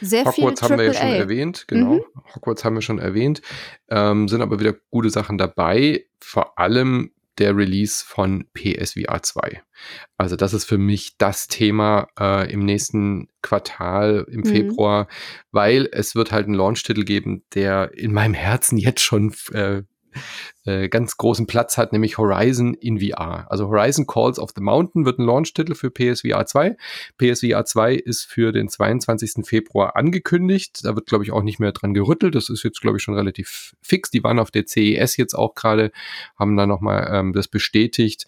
Sehr 0.00 0.24
Hogwarts 0.24 0.62
haben 0.62 0.78
wir 0.78 0.86
ja 0.86 0.94
schon 0.94 1.08
erwähnt, 1.08 1.68
genau. 1.68 1.94
Mhm. 1.94 2.04
Hogwarts 2.34 2.64
haben 2.64 2.74
wir 2.74 2.82
schon 2.82 2.98
erwähnt. 2.98 3.40
Ähm, 3.88 4.28
sind 4.28 4.42
aber 4.42 4.58
wieder 4.58 4.74
gute 4.90 5.10
Sachen 5.10 5.38
dabei. 5.38 6.06
Vor 6.20 6.58
allem 6.58 7.12
der 7.38 7.56
Release 7.56 8.04
von 8.04 8.46
PSVR 8.54 9.22
2. 9.22 9.62
Also 10.16 10.36
das 10.36 10.54
ist 10.54 10.64
für 10.64 10.78
mich 10.78 11.18
das 11.18 11.48
Thema 11.48 12.08
äh, 12.18 12.50
im 12.50 12.64
nächsten 12.64 13.28
Quartal 13.42 14.26
im 14.30 14.40
mhm. 14.40 14.46
Februar, 14.46 15.08
weil 15.50 15.88
es 15.92 16.14
wird 16.14 16.32
halt 16.32 16.46
einen 16.46 16.54
Launch-Titel 16.54 17.04
geben, 17.04 17.44
der 17.54 17.92
in 17.94 18.12
meinem 18.12 18.34
Herzen 18.34 18.78
jetzt 18.78 19.02
schon 19.02 19.34
äh, 19.52 19.82
äh, 20.64 20.88
ganz 20.88 21.16
großen 21.16 21.46
Platz 21.46 21.78
hat, 21.78 21.92
nämlich 21.92 22.18
Horizon 22.18 22.74
in 22.74 23.00
VR. 23.00 23.50
Also 23.50 23.68
Horizon 23.68 24.06
Calls 24.06 24.38
of 24.38 24.50
the 24.54 24.62
Mountain 24.62 25.04
wird 25.04 25.18
ein 25.18 25.24
Launch-Titel 25.24 25.74
für 25.74 25.90
PSVR 25.90 26.46
2. 26.46 26.76
PSVR 27.18 27.64
2 27.64 27.94
ist 27.94 28.24
für 28.24 28.52
den 28.52 28.68
22. 28.68 29.46
Februar 29.46 29.96
angekündigt. 29.96 30.80
Da 30.84 30.94
wird, 30.94 31.06
glaube 31.06 31.24
ich, 31.24 31.32
auch 31.32 31.42
nicht 31.42 31.60
mehr 31.60 31.72
dran 31.72 31.94
gerüttelt. 31.94 32.34
Das 32.34 32.48
ist 32.48 32.62
jetzt, 32.62 32.80
glaube 32.80 32.98
ich, 32.98 33.02
schon 33.02 33.14
relativ 33.14 33.74
fix. 33.80 34.10
Die 34.10 34.24
waren 34.24 34.38
auf 34.38 34.50
der 34.50 34.66
CES 34.66 35.16
jetzt 35.16 35.34
auch 35.34 35.54
gerade, 35.54 35.92
haben 36.38 36.56
da 36.56 36.66
nochmal 36.66 37.08
ähm, 37.12 37.32
das 37.32 37.48
bestätigt. 37.48 38.26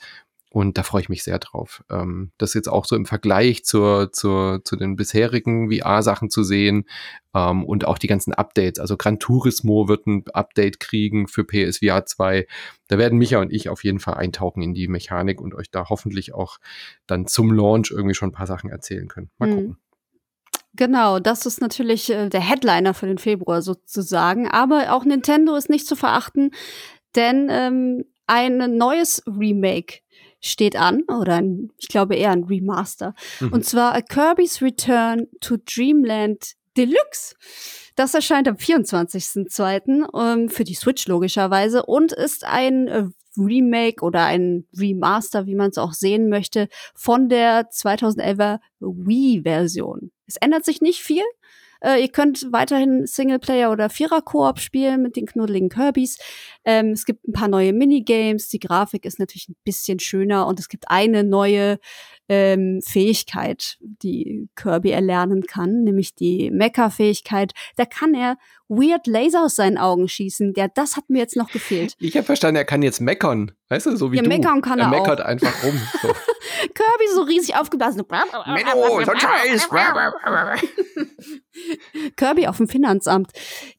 Und 0.50 0.78
da 0.78 0.82
freue 0.82 1.02
ich 1.02 1.08
mich 1.10 1.22
sehr 1.22 1.38
drauf. 1.38 1.84
Ähm, 1.90 2.32
das 2.38 2.54
jetzt 2.54 2.68
auch 2.68 2.86
so 2.86 2.96
im 2.96 3.04
Vergleich 3.04 3.64
zur, 3.64 4.12
zur, 4.12 4.62
zu 4.64 4.76
den 4.76 4.96
bisherigen 4.96 5.70
VR-Sachen 5.70 6.30
zu 6.30 6.42
sehen 6.42 6.86
ähm, 7.34 7.64
und 7.64 7.86
auch 7.86 7.98
die 7.98 8.06
ganzen 8.06 8.32
Updates. 8.32 8.80
Also 8.80 8.96
Gran 8.96 9.18
Turismo 9.18 9.88
wird 9.88 10.06
ein 10.06 10.24
Update 10.32 10.80
kriegen 10.80 11.28
für 11.28 11.44
PSVR 11.44 12.06
2. 12.06 12.46
Da 12.88 12.96
werden 12.96 13.18
Micha 13.18 13.40
und 13.40 13.52
ich 13.52 13.68
auf 13.68 13.84
jeden 13.84 14.00
Fall 14.00 14.14
eintauchen 14.14 14.62
in 14.62 14.72
die 14.72 14.88
Mechanik 14.88 15.40
und 15.40 15.54
euch 15.54 15.70
da 15.70 15.90
hoffentlich 15.90 16.32
auch 16.32 16.58
dann 17.06 17.26
zum 17.26 17.52
Launch 17.52 17.90
irgendwie 17.90 18.14
schon 18.14 18.30
ein 18.30 18.32
paar 18.32 18.46
Sachen 18.46 18.70
erzählen 18.70 19.08
können. 19.08 19.30
Mal 19.36 19.50
mhm. 19.50 19.54
gucken. 19.54 19.78
Genau, 20.74 21.18
das 21.18 21.44
ist 21.44 21.60
natürlich 21.60 22.08
äh, 22.08 22.30
der 22.30 22.40
Headliner 22.40 22.94
für 22.94 23.06
den 23.06 23.18
Februar 23.18 23.60
sozusagen. 23.60 24.48
Aber 24.48 24.94
auch 24.94 25.04
Nintendo 25.04 25.56
ist 25.56 25.68
nicht 25.68 25.86
zu 25.86 25.96
verachten, 25.96 26.52
denn 27.16 27.48
ähm, 27.50 28.04
ein 28.26 28.76
neues 28.76 29.22
Remake 29.26 30.00
steht 30.40 30.76
an, 30.76 31.02
oder 31.08 31.36
ein, 31.36 31.70
ich 31.78 31.88
glaube 31.88 32.16
eher 32.16 32.30
ein 32.30 32.44
Remaster. 32.44 33.14
Mhm. 33.40 33.52
Und 33.52 33.64
zwar 33.64 33.94
A 33.94 34.02
Kirby's 34.02 34.62
Return 34.62 35.26
to 35.40 35.56
Dreamland 35.56 36.54
Deluxe. 36.76 37.34
Das 37.96 38.14
erscheint 38.14 38.46
am 38.46 38.54
24.02. 38.54 40.08
Ähm, 40.16 40.48
für 40.48 40.64
die 40.64 40.74
Switch 40.74 41.08
logischerweise 41.08 41.84
und 41.84 42.12
ist 42.12 42.44
ein 42.44 42.86
äh, 42.86 43.04
Remake 43.36 44.04
oder 44.04 44.24
ein 44.24 44.66
Remaster, 44.76 45.46
wie 45.46 45.54
man 45.54 45.70
es 45.70 45.78
auch 45.78 45.92
sehen 45.92 46.28
möchte, 46.28 46.68
von 46.94 47.28
der 47.28 47.70
2011er 47.70 48.60
Wii-Version. 48.80 50.12
Es 50.26 50.36
ändert 50.36 50.64
sich 50.64 50.80
nicht 50.80 51.00
viel. 51.00 51.24
Äh, 51.80 52.02
ihr 52.02 52.08
könnt 52.08 52.52
weiterhin 52.52 53.06
Singleplayer 53.06 53.70
oder 53.70 53.88
Vierer-Koop 53.88 54.58
spielen 54.58 55.02
mit 55.02 55.16
den 55.16 55.26
knuddeligen 55.26 55.68
Kirbys. 55.68 56.18
Ähm, 56.68 56.90
es 56.90 57.06
gibt 57.06 57.26
ein 57.26 57.32
paar 57.32 57.48
neue 57.48 57.72
Minigames. 57.72 58.48
Die 58.48 58.58
Grafik 58.58 59.06
ist 59.06 59.18
natürlich 59.18 59.48
ein 59.48 59.56
bisschen 59.64 60.00
schöner 60.00 60.46
und 60.46 60.60
es 60.60 60.68
gibt 60.68 60.90
eine 60.90 61.24
neue 61.24 61.78
ähm, 62.28 62.82
Fähigkeit, 62.84 63.78
die 63.80 64.50
Kirby 64.54 64.90
erlernen 64.90 65.46
kann, 65.46 65.84
nämlich 65.84 66.14
die 66.14 66.50
Mecha-Fähigkeit. 66.50 67.52
Da 67.76 67.86
kann 67.86 68.12
er 68.12 68.36
weird 68.68 69.06
Laser 69.06 69.44
aus 69.44 69.56
seinen 69.56 69.78
Augen 69.78 70.08
schießen. 70.08 70.52
Ja, 70.56 70.68
das 70.68 70.96
hat 70.96 71.08
mir 71.08 71.20
jetzt 71.20 71.36
noch 71.36 71.50
gefehlt. 71.50 71.94
Ich 72.00 72.14
habe 72.16 72.26
verstanden, 72.26 72.56
er 72.56 72.66
kann 72.66 72.82
jetzt 72.82 73.00
meckern. 73.00 73.52
Weißt 73.70 73.86
du, 73.86 73.96
so 73.96 74.12
wie 74.12 74.16
ja, 74.16 74.22
du. 74.22 74.28
meckern 74.28 74.60
kann 74.60 74.78
er, 74.78 74.84
er 74.86 74.90
meckert 74.90 75.22
auch. 75.22 75.26
einfach 75.26 75.64
rum. 75.64 75.80
So. 76.02 76.08
Kirby 76.74 77.04
so 77.14 77.22
riesig 77.22 77.56
aufgeblasen. 77.56 78.04
Menno, 78.08 79.04
so. 79.04 79.12
Kirby 82.16 82.46
auf 82.46 82.58
dem 82.58 82.68
Finanzamt. 82.68 83.30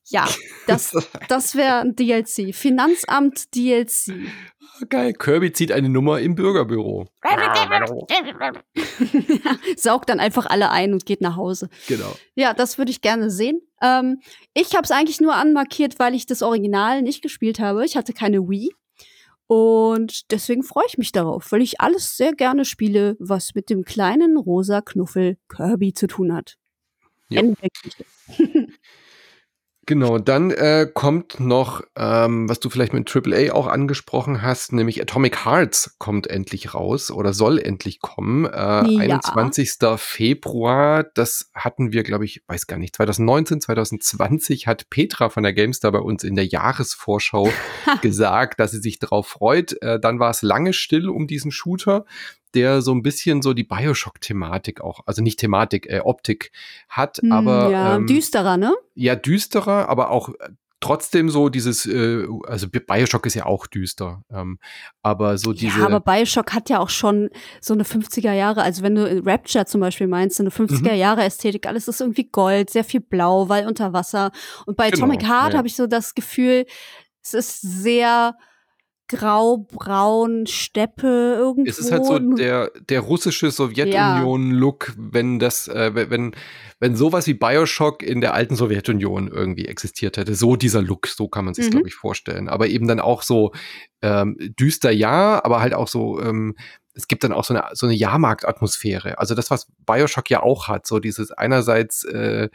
Ja, 0.10 0.28
das, 0.68 0.94
das 1.28 1.56
wäre 1.56 1.80
ein 1.80 1.96
DLC. 1.96 2.54
Finanzamt 2.54 3.56
DLC. 3.56 4.14
Geil. 4.90 5.14
Kirby 5.14 5.52
zieht 5.52 5.72
eine 5.72 5.90
Nummer 5.90 6.20
im 6.20 6.36
Bürgerbüro. 6.36 7.08
Saugt 9.76 10.10
dann 10.10 10.20
einfach 10.20 10.46
alle 10.46 10.72
ein 10.72 10.94
und 10.94 11.06
geht 11.06 11.22
nach 11.22 11.36
Hause. 11.36 11.70
Genau. 11.88 12.16
Ja, 12.36 12.54
das 12.54 12.78
würde 12.78 12.92
ich 12.92 13.02
gerne 13.02 13.30
sehen. 13.30 13.62
Ähm, 13.82 14.22
ich 14.54 14.76
habe 14.76 14.84
es 14.84 14.92
eigentlich 14.92 15.20
nur 15.20 15.36
anmarkiert, 15.36 16.00
weil 16.00 16.16
ich 16.16 16.26
das 16.26 16.42
Original 16.42 17.02
nicht 17.02 17.22
gespielt 17.22 17.60
habe. 17.60 17.86
Ich 17.86 17.98
hatte 17.98 18.14
keine 18.14 18.50
Wii. 18.50 18.72
Und 19.48 20.32
deswegen 20.32 20.64
freue 20.64 20.86
ich 20.88 20.98
mich 20.98 21.12
darauf, 21.12 21.52
weil 21.52 21.64
ich 21.64 21.82
alles 21.82 22.16
sehr 22.16 22.34
gerne 22.34 22.66
spiele, 22.66 23.18
was 23.20 23.56
mit 23.56 23.70
dem 23.70 23.84
kleinen 23.84 24.38
rosa 24.38 24.82
Knuffel 24.82 25.38
Kirby 25.50 25.94
zu 25.94 26.08
tun 26.08 26.34
hat. 26.34 26.58
Ja. 27.30 27.42
Genau, 29.90 30.20
dann 30.20 30.52
äh, 30.52 30.88
kommt 30.94 31.40
noch, 31.40 31.82
ähm, 31.96 32.48
was 32.48 32.60
du 32.60 32.70
vielleicht 32.70 32.94
mit 32.94 33.12
AAA 33.12 33.54
auch 33.54 33.66
angesprochen 33.66 34.44
hast, 34.44 34.72
nämlich 34.72 35.02
Atomic 35.02 35.46
Hearts 35.46 35.96
kommt 35.98 36.28
endlich 36.28 36.76
raus 36.76 37.10
oder 37.10 37.34
soll 37.34 37.58
endlich 37.58 38.00
kommen. 38.00 38.46
Äh, 38.46 38.50
ja. 38.52 38.84
21. 38.84 39.80
Februar, 39.98 41.06
das 41.16 41.50
hatten 41.56 41.92
wir, 41.92 42.04
glaube 42.04 42.26
ich, 42.26 42.44
weiß 42.46 42.68
gar 42.68 42.78
nicht, 42.78 42.98
2019, 42.98 43.62
2020 43.62 44.68
hat 44.68 44.92
Petra 44.92 45.30
von 45.30 45.42
der 45.42 45.54
GameStar 45.54 45.92
bei 45.92 46.02
uns 46.02 46.24
in 46.24 46.36
der 46.36 46.46
Jahresvorschau 46.46 47.52
gesagt, 48.04 48.60
dass 48.60 48.70
sie 48.70 48.82
sich 48.82 49.00
darauf 49.00 49.26
freut. 49.26 49.76
Äh, 49.82 50.00
dann 50.00 50.20
war 50.20 50.30
es 50.30 50.44
lange 50.44 50.74
still 50.74 51.10
um 51.10 51.26
diesen 51.26 51.50
Shooter 51.50 52.06
der 52.54 52.82
so 52.82 52.94
ein 52.94 53.04
bisschen 53.04 53.42
so 53.42 53.54
die 53.54 53.64
Bioshock-Thematik 53.64 54.82
auch, 54.82 55.02
also 55.06 55.22
nicht 55.22 55.40
Thematik, 55.40 55.88
äh, 55.90 56.02
Optik 56.04 56.52
hat, 56.88 57.20
mm, 57.22 57.32
aber 57.32 57.70
ja, 57.70 57.96
ähm, 57.96 58.08
düsterer, 58.08 58.58
ne? 58.58 58.76
Ja, 58.96 59.16
düsterer, 59.16 59.90
aber 59.90 60.12
auch 60.12 60.30
äh, 60.30 60.50
trotzdem 60.80 61.30
so 61.30 61.50
dieses, 61.50 61.86
äh, 61.86 62.26
also 62.48 62.68
Bioshock 62.70 63.26
ist 63.26 63.36
ja 63.36 63.46
auch 63.46 63.68
düster, 63.68 64.24
ähm, 64.32 64.60
aber 65.02 65.38
so 65.38 65.54
diese. 65.54 65.80
Ja, 65.80 65.86
aber 65.86 66.00
Bioshock 66.00 66.54
hat 66.54 66.70
ja 66.70 66.80
auch 66.80 66.90
schon 66.90 67.30
so 67.62 67.74
eine 67.74 67.84
50er 67.84 68.34
Jahre, 68.34 68.64
also 68.64 68.82
wenn 68.82 68.96
du 68.96 69.22
Rapture 69.26 69.66
zum 69.66 69.82
Beispiel 69.82 70.08
meinst, 70.08 70.38
so 70.38 70.44
eine 70.44 70.52
50er 70.52 70.92
mhm. 70.92 70.98
Jahre 70.98 71.24
Ästhetik, 71.24 71.68
alles 71.68 71.88
ist 71.88 72.02
irgendwie 72.02 72.30
Gold, 72.30 72.70
sehr 72.70 72.84
viel 72.84 73.02
Blau, 73.02 73.50
weil 73.50 73.68
unter 73.68 73.94
Wasser. 73.94 74.32
Und 74.66 74.78
bei 74.78 74.90
genau, 74.90 75.06
Atomic 75.06 75.24
Heart 75.28 75.54
ja. 75.54 75.58
habe 75.58 75.68
ich 75.68 75.76
so 75.76 75.88
das 75.88 76.16
Gefühl, 76.16 76.66
es 77.22 77.34
ist 77.34 77.62
sehr 77.62 78.36
grau-braun 79.10 80.46
Steppe 80.48 81.36
irgendwo. 81.38 81.70
Es 81.70 81.80
ist 81.80 81.92
halt 81.92 82.06
so 82.06 82.20
der, 82.20 82.72
der 82.90 83.02
russische 83.02 83.52
Sowjetunion-Look, 83.52 84.94
wenn 84.98 85.40
das, 85.40 85.68
äh, 85.68 86.10
wenn, 86.10 86.36
wenn 86.80 86.96
sowas 86.96 87.26
wie 87.28 87.34
Bioshock 87.34 88.04
in 88.04 88.22
der 88.22 88.36
alten 88.36 88.56
Sowjetunion 88.56 89.28
irgendwie 89.28 89.66
existiert 89.66 90.18
hätte. 90.18 90.36
So 90.36 90.56
dieser 90.56 90.82
Look, 90.82 91.08
so 91.08 91.28
kann 91.28 91.46
man 91.46 91.56
sich 91.56 91.66
mhm. 91.66 91.72
glaube 91.72 91.88
ich, 91.88 91.96
vorstellen. 91.96 92.48
Aber 92.48 92.68
eben 92.68 92.88
dann 92.88 93.00
auch 93.00 93.24
so 93.24 93.52
ähm, 94.02 94.38
düster 94.40 94.92
ja, 94.92 95.44
aber 95.44 95.60
halt 95.60 95.74
auch 95.74 95.88
so, 95.88 96.22
ähm, 96.22 96.56
es 96.94 97.08
gibt 97.08 97.24
dann 97.24 97.34
auch 97.34 97.44
so 97.46 97.56
eine, 97.56 97.66
so 97.74 97.88
eine 97.88 97.96
Jahrmarktatmosphäre. 97.96 99.18
Also 99.18 99.34
das, 99.34 99.50
was 99.50 99.68
Bioshock 99.86 100.30
ja 100.30 100.44
auch 100.44 100.68
hat, 100.68 100.86
so 100.86 101.00
dieses 101.00 101.32
einerseits 101.32 102.04
äh, 102.04 102.50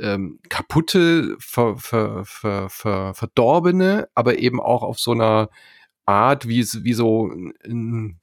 ähm, 0.00 0.40
kaputte, 0.48 1.36
ver, 1.38 1.76
ver, 1.76 2.24
ver, 2.24 2.68
ver, 2.70 3.14
verdorbene, 3.14 4.08
aber 4.14 4.38
eben 4.38 4.60
auch 4.60 4.82
auf 4.82 4.98
so 4.98 5.12
einer 5.12 5.50
Art, 6.06 6.48
wie, 6.48 6.62
wie 6.62 6.94
so 6.94 7.28
ein 7.64 8.18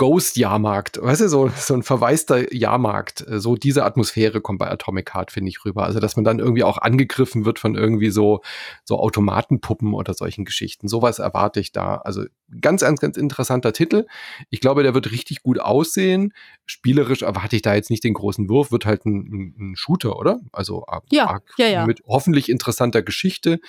Ghost-Jahrmarkt, 0.00 0.98
weißt 1.02 1.20
du, 1.20 1.28
so, 1.28 1.48
so 1.54 1.74
ein 1.74 1.82
verwaister 1.82 2.54
Jahrmarkt. 2.54 3.22
So 3.28 3.54
diese 3.54 3.84
Atmosphäre 3.84 4.40
kommt 4.40 4.58
bei 4.58 4.70
Atomic 4.70 5.12
Heart, 5.12 5.30
finde 5.30 5.50
ich, 5.50 5.62
rüber. 5.66 5.84
Also, 5.84 6.00
dass 6.00 6.16
man 6.16 6.24
dann 6.24 6.38
irgendwie 6.38 6.64
auch 6.64 6.78
angegriffen 6.78 7.44
wird 7.44 7.58
von 7.58 7.74
irgendwie 7.74 8.08
so, 8.08 8.40
so 8.82 8.98
Automatenpuppen 8.98 9.92
oder 9.92 10.14
solchen 10.14 10.46
Geschichten. 10.46 10.88
Sowas 10.88 11.18
erwarte 11.18 11.60
ich 11.60 11.72
da. 11.72 11.96
Also, 11.96 12.24
ganz, 12.62 12.80
ganz, 12.80 12.98
ganz 13.00 13.18
interessanter 13.18 13.74
Titel. 13.74 14.06
Ich 14.48 14.60
glaube, 14.60 14.84
der 14.84 14.94
wird 14.94 15.10
richtig 15.10 15.42
gut 15.42 15.60
aussehen. 15.60 16.32
Spielerisch 16.64 17.20
erwarte 17.20 17.56
ich 17.56 17.62
da 17.62 17.74
jetzt 17.74 17.90
nicht 17.90 18.02
den 18.02 18.14
großen 18.14 18.48
Wurf, 18.48 18.72
wird 18.72 18.86
halt 18.86 19.04
ein, 19.04 19.54
ein 19.58 19.76
Shooter, 19.76 20.18
oder? 20.18 20.40
Also, 20.50 20.86
ja, 21.10 21.40
ja, 21.58 21.66
ja. 21.66 21.86
mit 21.86 22.00
hoffentlich 22.06 22.48
interessanter 22.48 23.02
Geschichte. 23.02 23.60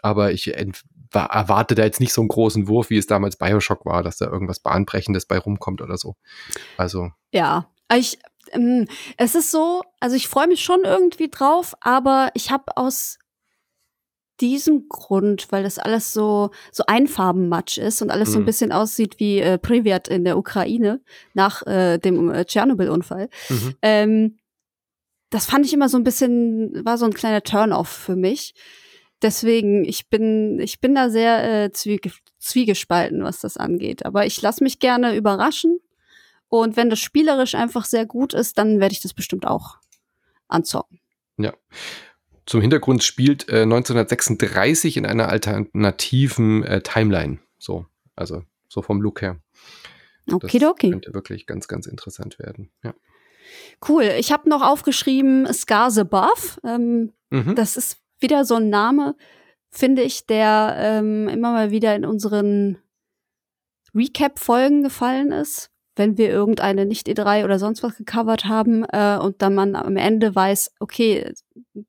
Aber 0.00 0.32
ich 0.32 0.50
erwarte 1.20 1.74
da 1.74 1.84
jetzt 1.84 2.00
nicht 2.00 2.12
so 2.12 2.20
einen 2.20 2.28
großen 2.28 2.68
Wurf, 2.68 2.90
wie 2.90 2.98
es 2.98 3.06
damals 3.06 3.36
Bioshock 3.36 3.84
war, 3.84 4.02
dass 4.02 4.16
da 4.18 4.26
irgendwas 4.26 4.60
Bahnbrechendes 4.60 5.26
bei 5.26 5.38
rumkommt 5.38 5.80
oder 5.82 5.96
so. 5.96 6.16
Also. 6.76 7.10
Ja, 7.32 7.68
ich, 7.94 8.18
ähm, 8.52 8.86
es 9.16 9.34
ist 9.34 9.50
so, 9.50 9.82
also 10.00 10.16
ich 10.16 10.28
freue 10.28 10.48
mich 10.48 10.62
schon 10.62 10.80
irgendwie 10.84 11.28
drauf, 11.28 11.74
aber 11.80 12.30
ich 12.34 12.50
habe 12.50 12.76
aus 12.76 13.18
diesem 14.40 14.88
Grund, 14.88 15.46
weil 15.50 15.62
das 15.62 15.78
alles 15.78 16.12
so 16.12 16.50
so 16.72 16.84
Einfarbenmatsch 16.86 17.78
ist 17.78 18.02
und 18.02 18.10
alles 18.10 18.30
mhm. 18.30 18.32
so 18.32 18.38
ein 18.38 18.42
mhm. 18.42 18.46
bisschen 18.46 18.72
aussieht 18.72 19.20
wie 19.20 19.38
äh, 19.38 19.58
Privat 19.58 20.08
in 20.08 20.24
der 20.24 20.36
Ukraine 20.36 21.00
nach 21.34 21.64
äh, 21.66 21.98
dem 21.98 22.30
äh, 22.30 22.44
Tschernobyl-Unfall. 22.44 23.28
Mhm. 23.48 23.74
Ähm, 23.82 24.38
das 25.30 25.46
fand 25.46 25.66
ich 25.66 25.72
immer 25.72 25.88
so 25.88 25.96
ein 25.96 26.04
bisschen, 26.04 26.84
war 26.84 26.98
so 26.98 27.04
ein 27.06 27.14
kleiner 27.14 27.42
Turn-off 27.42 27.88
für 27.88 28.16
mich 28.16 28.54
deswegen, 29.24 29.84
ich 29.84 30.08
bin, 30.08 30.60
ich 30.60 30.80
bin 30.80 30.94
da 30.94 31.10
sehr 31.10 31.64
äh, 31.64 31.72
zwiege 31.72 32.12
zwiegespalten, 32.38 33.24
was 33.24 33.40
das 33.40 33.56
angeht. 33.56 34.04
Aber 34.04 34.26
ich 34.26 34.40
lasse 34.40 34.62
mich 34.62 34.78
gerne 34.78 35.16
überraschen. 35.16 35.80
Und 36.48 36.76
wenn 36.76 36.90
das 36.90 37.00
spielerisch 37.00 37.54
einfach 37.54 37.86
sehr 37.86 38.06
gut 38.06 38.34
ist, 38.34 38.58
dann 38.58 38.78
werde 38.80 38.92
ich 38.92 39.00
das 39.00 39.14
bestimmt 39.14 39.46
auch 39.46 39.78
anzocken. 40.46 41.00
Ja. 41.38 41.54
Zum 42.46 42.60
Hintergrund 42.60 43.02
spielt 43.02 43.48
äh, 43.48 43.62
1936 43.62 44.98
in 44.98 45.06
einer 45.06 45.30
alternativen 45.30 46.62
äh, 46.64 46.82
Timeline. 46.82 47.38
So, 47.58 47.86
also 48.14 48.42
so 48.68 48.82
vom 48.82 49.00
Look 49.00 49.22
her. 49.22 49.40
Okay, 50.30 50.58
das 50.58 50.70
okay. 50.70 50.90
könnte 50.90 51.14
wirklich 51.14 51.46
ganz, 51.46 51.66
ganz 51.66 51.86
interessant 51.86 52.38
werden. 52.38 52.70
Ja. 52.82 52.94
Cool. 53.88 54.04
Ich 54.18 54.32
habe 54.32 54.48
noch 54.48 54.62
aufgeschrieben 54.62 55.50
Scars 55.52 55.98
Above. 55.98 56.60
Ähm, 56.62 57.12
mhm. 57.30 57.54
Das 57.54 57.76
ist 57.76 58.03
wieder 58.24 58.46
so 58.46 58.54
ein 58.54 58.70
Name, 58.70 59.16
finde 59.70 60.02
ich, 60.02 60.26
der 60.26 60.74
ähm, 60.78 61.28
immer 61.28 61.52
mal 61.52 61.70
wieder 61.70 61.94
in 61.94 62.06
unseren 62.06 62.78
Recap-Folgen 63.94 64.82
gefallen 64.82 65.30
ist, 65.30 65.70
wenn 65.94 66.16
wir 66.16 66.30
irgendeine 66.30 66.86
Nicht-E3 66.86 67.44
oder 67.44 67.58
sonst 67.58 67.82
was 67.82 67.96
gecovert 67.96 68.46
haben 68.46 68.84
äh, 68.84 69.18
und 69.20 69.42
dann 69.42 69.54
man 69.54 69.76
am 69.76 69.96
Ende 69.96 70.34
weiß, 70.34 70.72
okay, 70.80 71.32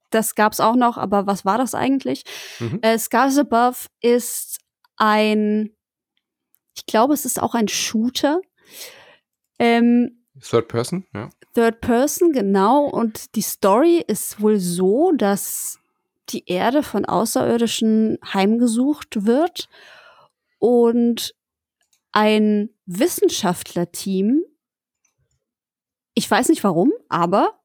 das 0.10 0.36
gab's 0.36 0.60
auch 0.60 0.76
noch, 0.76 0.98
aber 0.98 1.26
was 1.26 1.46
war 1.46 1.58
das 1.58 1.74
eigentlich? 1.74 2.24
Mhm. 2.60 2.80
Äh, 2.82 3.00
Scars 3.00 3.38
Above 3.38 3.88
ist 4.02 4.60
ein 4.98 5.72
Ich 6.76 6.86
glaube, 6.86 7.14
es 7.14 7.24
ist 7.24 7.42
auch 7.42 7.56
ein 7.56 7.70
Shooter. 7.70 8.42
Ähm, 9.58 10.26
Third 10.42 10.68
Person, 10.68 11.06
ja. 11.14 11.30
Third 11.54 11.80
Person, 11.80 12.34
genau. 12.34 12.86
Und 12.86 13.36
die 13.36 13.42
Story 13.42 14.04
ist 14.06 14.42
wohl 14.42 14.60
so, 14.60 15.14
dass 15.14 15.80
die 16.30 16.48
Erde 16.48 16.84
von 16.84 17.06
Außerirdischen 17.06 18.18
heimgesucht 18.34 19.26
wird 19.26 19.70
und 20.60 21.36
ein 22.12 22.70
Wissenschaftlerteam, 22.86 24.44
ich 26.14 26.30
weiß 26.30 26.50
nicht 26.50 26.64
warum, 26.64 26.94
aber 27.10 27.60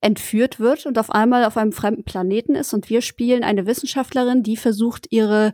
entführt 0.00 0.58
wird 0.58 0.86
und 0.86 0.98
auf 0.98 1.10
einmal 1.10 1.44
auf 1.44 1.56
einem 1.56 1.72
fremden 1.72 2.04
Planeten 2.04 2.54
ist 2.54 2.72
und 2.72 2.88
wir 2.88 3.02
spielen 3.02 3.44
eine 3.44 3.66
Wissenschaftlerin, 3.66 4.42
die 4.42 4.56
versucht, 4.56 5.06
ihre 5.10 5.52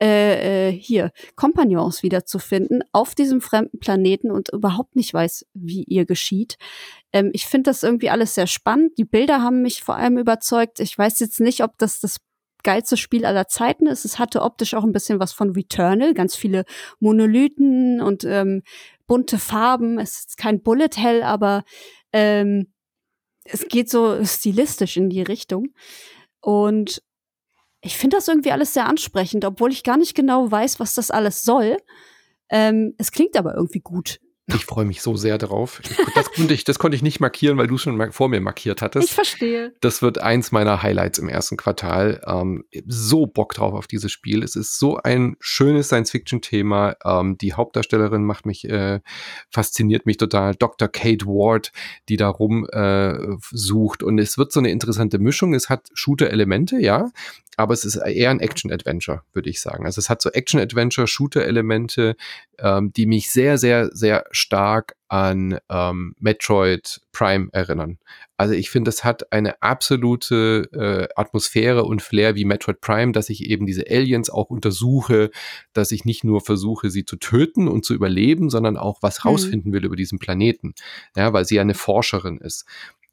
äh, 0.00 0.68
äh, 0.68 0.72
hier 0.72 1.10
Kompagnons 1.34 2.02
wiederzufinden 2.02 2.84
auf 2.92 3.14
diesem 3.14 3.40
fremden 3.40 3.80
Planeten 3.80 4.30
und 4.30 4.50
überhaupt 4.52 4.94
nicht 4.94 5.12
weiß, 5.12 5.46
wie 5.54 5.82
ihr 5.84 6.06
geschieht. 6.06 6.56
Ähm, 7.12 7.30
ich 7.32 7.46
finde 7.46 7.70
das 7.70 7.82
irgendwie 7.82 8.10
alles 8.10 8.34
sehr 8.34 8.46
spannend. 8.46 8.96
Die 8.98 9.04
Bilder 9.04 9.42
haben 9.42 9.62
mich 9.62 9.82
vor 9.82 9.96
allem 9.96 10.18
überzeugt. 10.18 10.78
Ich 10.78 10.96
weiß 10.96 11.18
jetzt 11.18 11.40
nicht, 11.40 11.64
ob 11.64 11.76
das 11.78 12.00
das 12.00 12.18
geilste 12.62 12.96
Spiel 12.96 13.24
aller 13.24 13.48
Zeiten 13.48 13.86
ist. 13.86 14.04
Es 14.04 14.18
hatte 14.18 14.42
optisch 14.42 14.74
auch 14.74 14.84
ein 14.84 14.92
bisschen 14.92 15.18
was 15.18 15.32
von 15.32 15.50
Returnal, 15.50 16.14
ganz 16.14 16.36
viele 16.36 16.64
Monolithen 17.00 18.00
und 18.00 18.24
ähm, 18.24 18.62
bunte 19.06 19.38
Farben. 19.38 19.98
Es 19.98 20.18
ist 20.18 20.36
kein 20.36 20.62
Bullet 20.62 20.90
Hell, 20.96 21.22
aber 21.22 21.64
ähm, 22.12 22.72
es 23.50 23.68
geht 23.68 23.90
so 23.90 24.24
stilistisch 24.24 24.96
in 24.96 25.10
die 25.10 25.22
Richtung. 25.22 25.68
Und 26.40 27.02
ich 27.80 27.96
finde 27.96 28.16
das 28.16 28.28
irgendwie 28.28 28.52
alles 28.52 28.74
sehr 28.74 28.86
ansprechend, 28.86 29.44
obwohl 29.44 29.72
ich 29.72 29.84
gar 29.84 29.96
nicht 29.96 30.14
genau 30.14 30.50
weiß, 30.50 30.80
was 30.80 30.94
das 30.94 31.10
alles 31.10 31.42
soll. 31.42 31.76
Ähm, 32.50 32.94
es 32.98 33.12
klingt 33.12 33.36
aber 33.36 33.54
irgendwie 33.54 33.80
gut. 33.80 34.20
Ich 34.54 34.64
freue 34.64 34.86
mich 34.86 35.02
so 35.02 35.16
sehr 35.16 35.36
darauf. 35.36 35.80
Das 36.14 36.32
konnte, 36.32 36.54
ich, 36.54 36.64
das 36.64 36.78
konnte 36.78 36.96
ich 36.96 37.02
nicht 37.02 37.20
markieren, 37.20 37.58
weil 37.58 37.66
du 37.66 37.76
schon 37.76 38.12
vor 38.12 38.28
mir 38.28 38.40
markiert 38.40 38.80
hattest. 38.80 39.08
Ich 39.08 39.14
verstehe. 39.14 39.74
Das 39.80 40.00
wird 40.00 40.18
eins 40.18 40.52
meiner 40.52 40.82
Highlights 40.82 41.18
im 41.18 41.28
ersten 41.28 41.56
Quartal. 41.56 42.22
Ähm, 42.26 42.64
so 42.86 43.26
Bock 43.26 43.54
drauf 43.54 43.74
auf 43.74 43.86
dieses 43.86 44.10
Spiel. 44.10 44.42
Es 44.42 44.56
ist 44.56 44.78
so 44.78 44.96
ein 44.96 45.36
schönes 45.40 45.88
Science-Fiction-Thema. 45.88 46.96
Ähm, 47.04 47.36
die 47.36 47.52
Hauptdarstellerin 47.52 48.24
macht 48.24 48.46
mich, 48.46 48.68
äh, 48.68 49.00
fasziniert 49.50 50.06
mich 50.06 50.16
total. 50.16 50.54
Dr. 50.54 50.88
Kate 50.88 51.26
Ward, 51.26 51.72
die 52.08 52.16
da 52.16 52.28
rum 52.28 52.66
äh, 52.70 53.14
sucht. 53.50 54.02
Und 54.02 54.18
es 54.18 54.38
wird 54.38 54.52
so 54.52 54.60
eine 54.60 54.70
interessante 54.70 55.18
Mischung. 55.18 55.52
Es 55.52 55.68
hat 55.68 55.88
Shooter-Elemente, 55.92 56.78
ja 56.80 57.10
aber 57.58 57.74
es 57.74 57.84
ist 57.84 57.96
eher 57.96 58.30
ein 58.30 58.38
Action-Adventure, 58.38 59.22
würde 59.32 59.50
ich 59.50 59.60
sagen. 59.60 59.84
Also 59.84 59.98
es 59.98 60.08
hat 60.08 60.22
so 60.22 60.30
Action-Adventure, 60.30 61.08
Shooter-Elemente, 61.08 62.14
ähm, 62.60 62.92
die 62.92 63.04
mich 63.04 63.32
sehr, 63.32 63.58
sehr, 63.58 63.90
sehr 63.92 64.24
stark 64.30 64.94
an 65.08 65.58
ähm, 65.68 66.14
Metroid 66.20 67.00
Prime 67.10 67.48
erinnern. 67.52 67.98
Also 68.36 68.54
ich 68.54 68.70
finde, 68.70 68.90
es 68.90 69.02
hat 69.02 69.32
eine 69.32 69.60
absolute 69.60 70.68
äh, 70.72 71.20
Atmosphäre 71.20 71.82
und 71.82 72.00
Flair 72.00 72.36
wie 72.36 72.44
Metroid 72.44 72.80
Prime, 72.80 73.10
dass 73.10 73.28
ich 73.28 73.44
eben 73.44 73.66
diese 73.66 73.90
Aliens 73.90 74.30
auch 74.30 74.50
untersuche, 74.50 75.30
dass 75.72 75.90
ich 75.90 76.04
nicht 76.04 76.22
nur 76.22 76.40
versuche, 76.40 76.90
sie 76.90 77.04
zu 77.04 77.16
töten 77.16 77.66
und 77.66 77.84
zu 77.84 77.92
überleben, 77.92 78.50
sondern 78.50 78.76
auch 78.76 78.98
was 79.02 79.24
mhm. 79.24 79.30
rausfinden 79.30 79.72
will 79.72 79.84
über 79.84 79.96
diesen 79.96 80.20
Planeten. 80.20 80.74
Ja, 81.16 81.32
weil 81.32 81.44
sie 81.44 81.56
ja 81.56 81.62
eine 81.62 81.74
Forscherin 81.74 82.38
ist. 82.38 82.66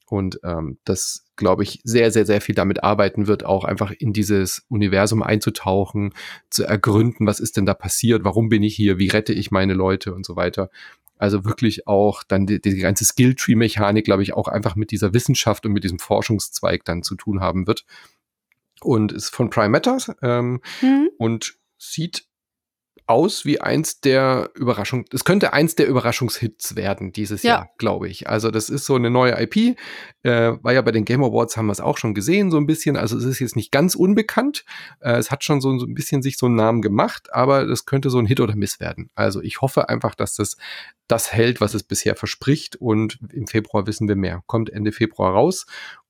Und 0.07 0.39
ähm, 0.43 0.77
das, 0.85 1.25
glaube 1.35 1.63
ich, 1.63 1.81
sehr, 1.83 2.11
sehr, 2.11 2.25
sehr 2.25 2.39
viel 2.39 2.55
damit 2.55 2.83
arbeiten 2.83 3.27
wird, 3.27 3.43
auch 3.43 3.63
einfach 3.63 3.91
in 3.91 4.13
dieses 4.13 4.65
Universum 4.69 5.23
einzutauchen, 5.23 6.13
zu 6.49 6.63
ergründen, 6.63 7.25
was 7.25 7.39
ist 7.39 7.57
denn 7.57 7.65
da 7.65 7.73
passiert, 7.73 8.23
warum 8.23 8.49
bin 8.49 8.61
ich 8.61 8.75
hier, 8.75 8.99
wie 8.99 9.07
rette 9.07 9.33
ich 9.33 9.51
meine 9.51 9.73
Leute 9.73 10.13
und 10.13 10.25
so 10.25 10.35
weiter. 10.35 10.69
Also 11.17 11.45
wirklich 11.45 11.87
auch 11.87 12.23
dann 12.23 12.45
die, 12.45 12.61
die 12.61 12.77
ganze 12.77 13.05
Skill-Tree-Mechanik, 13.05 14.05
glaube 14.05 14.21
ich, 14.21 14.33
auch 14.33 14.47
einfach 14.47 14.75
mit 14.75 14.91
dieser 14.91 15.13
Wissenschaft 15.13 15.65
und 15.65 15.71
mit 15.71 15.83
diesem 15.83 15.99
Forschungszweig 15.99 16.83
dann 16.85 17.03
zu 17.03 17.15
tun 17.15 17.39
haben 17.39 17.67
wird. 17.67 17.85
Und 18.81 19.13
ist 19.13 19.29
von 19.29 19.49
Prime 19.49 19.69
Matters 19.69 20.11
ähm, 20.21 20.61
mhm. 20.81 21.09
und 21.17 21.55
sieht 21.77 22.25
aus 23.07 23.45
wie 23.45 23.61
eins 23.61 24.01
der 24.01 24.49
Überraschung. 24.55 25.05
Es 25.11 25.23
könnte 25.23 25.53
eins 25.53 25.75
der 25.75 25.87
Überraschungshits 25.87 26.75
werden 26.75 27.11
dieses 27.13 27.43
ja. 27.43 27.51
Jahr, 27.51 27.69
glaube 27.77 28.07
ich. 28.07 28.27
Also 28.27 28.49
das 28.49 28.69
ist 28.69 28.85
so 28.85 28.95
eine 28.95 29.11
neue 29.11 29.39
IP. 29.41 29.77
Äh, 30.23 30.53
war 30.63 30.73
ja 30.73 30.81
bei 30.81 30.91
den 30.91 31.05
Game 31.05 31.23
Awards 31.23 31.55
haben 31.55 31.67
wir 31.67 31.71
es 31.71 31.81
auch 31.81 31.97
schon 31.97 32.15
gesehen 32.15 32.49
so 32.49 32.57
ein 32.57 32.65
bisschen. 32.65 32.97
Also 32.97 33.17
es 33.17 33.23
ist 33.23 33.39
jetzt 33.39 33.55
nicht 33.55 33.71
ganz 33.71 33.95
unbekannt. 33.95 34.65
Äh, 35.01 35.17
es 35.17 35.29
hat 35.29 35.43
schon 35.43 35.61
so, 35.61 35.77
so, 35.77 35.85
ein 35.85 35.93
bisschen 35.93 36.23
sich 36.23 36.37
so 36.37 36.47
einen 36.47 36.55
Namen 36.55 36.81
gemacht, 36.81 37.31
aber 37.31 37.65
das 37.65 37.85
könnte 37.85 38.09
so 38.09 38.17
ein 38.17 38.25
Hit 38.25 38.39
oder 38.39 38.55
Miss 38.55 38.79
werden. 38.79 39.09
Also 39.13 39.41
ich 39.41 39.61
hoffe 39.61 39.87
einfach, 39.89 40.15
dass 40.15 40.35
das 40.35 40.57
das 41.07 41.31
hält, 41.31 41.61
was 41.61 41.75
es 41.75 41.83
bisher 41.83 42.15
verspricht. 42.15 42.75
Und 42.77 43.19
im 43.31 43.45
Februar 43.45 43.85
wissen 43.85 44.07
wir 44.07 44.15
mehr. 44.15 44.41
Kommt 44.47 44.71
Ende 44.71 44.91
Februar 44.91 45.33
raus 45.33 45.67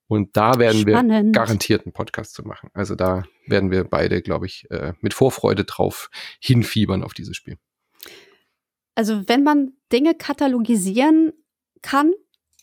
und 0.07 0.37
da 0.37 0.59
werden 0.59 0.81
Spannend. 0.81 1.25
wir 1.27 1.31
garantiert 1.31 1.85
einen 1.85 1.93
Podcast 1.93 2.33
zu 2.33 2.43
machen. 2.43 2.69
Also 2.73 2.95
da 2.95 3.23
werden 3.47 3.71
wir 3.71 3.83
beide, 3.83 4.21
glaube 4.21 4.45
ich, 4.45 4.69
äh, 4.69 4.93
mit 5.01 5.13
Vorfreude 5.13 5.63
drauf 5.63 6.09
hinfiebern 6.39 7.03
auf 7.03 7.13
dieses 7.13 7.35
Spiel. 7.35 7.57
Also 8.93 9.27
wenn 9.27 9.43
man 9.43 9.73
Dinge 9.91 10.15
katalogisieren 10.15 11.33
kann 11.81 12.13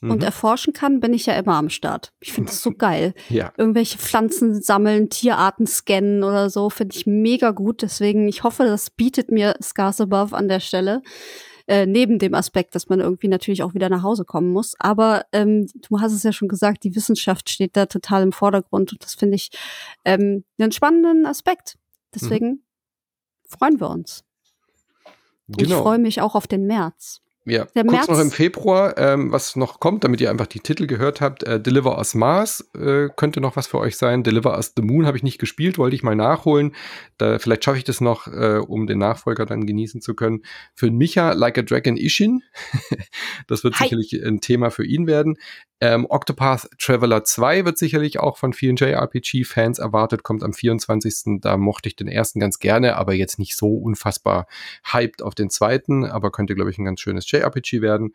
mhm. 0.00 0.10
und 0.12 0.22
erforschen 0.22 0.72
kann, 0.72 1.00
bin 1.00 1.12
ich 1.12 1.26
ja 1.26 1.34
immer 1.34 1.54
am 1.54 1.68
Start. 1.68 2.12
Ich 2.20 2.32
finde 2.32 2.50
das 2.50 2.62
so 2.62 2.72
geil. 2.76 3.14
Ja. 3.28 3.52
Irgendwelche 3.56 3.98
Pflanzen 3.98 4.62
sammeln, 4.62 5.10
Tierarten 5.10 5.66
scannen 5.66 6.22
oder 6.22 6.48
so, 6.48 6.70
finde 6.70 6.96
ich 6.96 7.06
mega 7.06 7.50
gut. 7.50 7.82
Deswegen, 7.82 8.28
ich 8.28 8.44
hoffe, 8.44 8.64
das 8.64 8.90
bietet 8.90 9.30
mir 9.30 9.54
Scars 9.62 10.00
Above 10.00 10.36
an 10.36 10.48
der 10.48 10.60
Stelle. 10.60 11.02
Äh, 11.66 11.86
neben 11.86 12.18
dem 12.18 12.34
Aspekt, 12.34 12.74
dass 12.74 12.88
man 12.88 13.00
irgendwie 13.00 13.28
natürlich 13.28 13.62
auch 13.62 13.74
wieder 13.74 13.88
nach 13.88 14.02
Hause 14.02 14.24
kommen 14.24 14.52
muss. 14.52 14.74
Aber 14.78 15.24
ähm, 15.32 15.68
du 15.74 16.00
hast 16.00 16.12
es 16.12 16.22
ja 16.22 16.32
schon 16.32 16.48
gesagt, 16.48 16.84
die 16.84 16.94
Wissenschaft 16.94 17.50
steht 17.50 17.76
da 17.76 17.86
total 17.86 18.22
im 18.22 18.32
Vordergrund 18.32 18.92
und 18.92 19.02
das 19.02 19.14
finde 19.14 19.36
ich 19.36 19.50
ähm, 20.04 20.44
einen 20.58 20.72
spannenden 20.72 21.26
Aspekt. 21.26 21.78
Deswegen 22.14 22.48
mhm. 22.48 22.62
freuen 23.48 23.80
wir 23.80 23.90
uns. 23.90 24.24
Genau. 25.48 25.76
Ich 25.76 25.82
freue 25.82 25.98
mich 25.98 26.20
auch 26.20 26.34
auf 26.34 26.46
den 26.46 26.66
März. 26.66 27.21
Ja, 27.44 27.64
der 27.74 27.82
kurz 27.82 27.92
März 27.92 28.08
noch 28.08 28.20
im 28.20 28.30
Februar, 28.30 28.96
ähm, 28.98 29.32
was 29.32 29.56
noch 29.56 29.80
kommt, 29.80 30.04
damit 30.04 30.20
ihr 30.20 30.30
einfach 30.30 30.46
die 30.46 30.60
Titel 30.60 30.86
gehört 30.86 31.20
habt. 31.20 31.42
Äh, 31.42 31.60
Deliver 31.60 31.98
Us 31.98 32.14
Mars 32.14 32.70
äh, 32.76 33.08
könnte 33.16 33.40
noch 33.40 33.56
was 33.56 33.66
für 33.66 33.78
euch 33.78 33.96
sein. 33.96 34.22
Deliver 34.22 34.56
Us 34.56 34.74
the 34.76 34.82
Moon 34.82 35.06
habe 35.06 35.16
ich 35.16 35.24
nicht 35.24 35.40
gespielt, 35.40 35.76
wollte 35.76 35.96
ich 35.96 36.04
mal 36.04 36.14
nachholen. 36.14 36.74
Da, 37.18 37.40
vielleicht 37.40 37.64
schaffe 37.64 37.78
ich 37.78 37.84
das 37.84 38.00
noch, 38.00 38.28
äh, 38.28 38.58
um 38.58 38.86
den 38.86 38.98
Nachfolger 38.98 39.44
dann 39.44 39.66
genießen 39.66 40.00
zu 40.00 40.14
können. 40.14 40.42
Für 40.74 40.90
Micha, 40.92 41.32
Like 41.32 41.58
a 41.58 41.62
Dragon 41.62 41.96
Ishin. 41.96 42.42
das 43.48 43.64
wird 43.64 43.74
Hi. 43.74 43.84
sicherlich 43.84 44.24
ein 44.24 44.40
Thema 44.40 44.70
für 44.70 44.84
ihn 44.84 45.08
werden. 45.08 45.36
Ähm, 45.82 46.06
Octopath 46.08 46.68
Traveler 46.78 47.24
2 47.24 47.64
wird 47.64 47.76
sicherlich 47.76 48.20
auch 48.20 48.38
von 48.38 48.52
vielen 48.52 48.76
JRPG-Fans 48.76 49.80
erwartet, 49.80 50.22
kommt 50.22 50.44
am 50.44 50.52
24. 50.52 51.40
Da 51.40 51.56
mochte 51.56 51.88
ich 51.88 51.96
den 51.96 52.06
ersten 52.06 52.38
ganz 52.38 52.60
gerne, 52.60 52.96
aber 52.96 53.14
jetzt 53.14 53.40
nicht 53.40 53.56
so 53.56 53.66
unfassbar 53.74 54.46
hyped 54.92 55.22
auf 55.22 55.34
den 55.34 55.50
zweiten, 55.50 56.04
aber 56.04 56.30
könnte, 56.30 56.54
glaube 56.54 56.70
ich, 56.70 56.78
ein 56.78 56.84
ganz 56.84 57.00
schönes 57.00 57.28
JRPG 57.28 57.80
werden. 57.80 58.14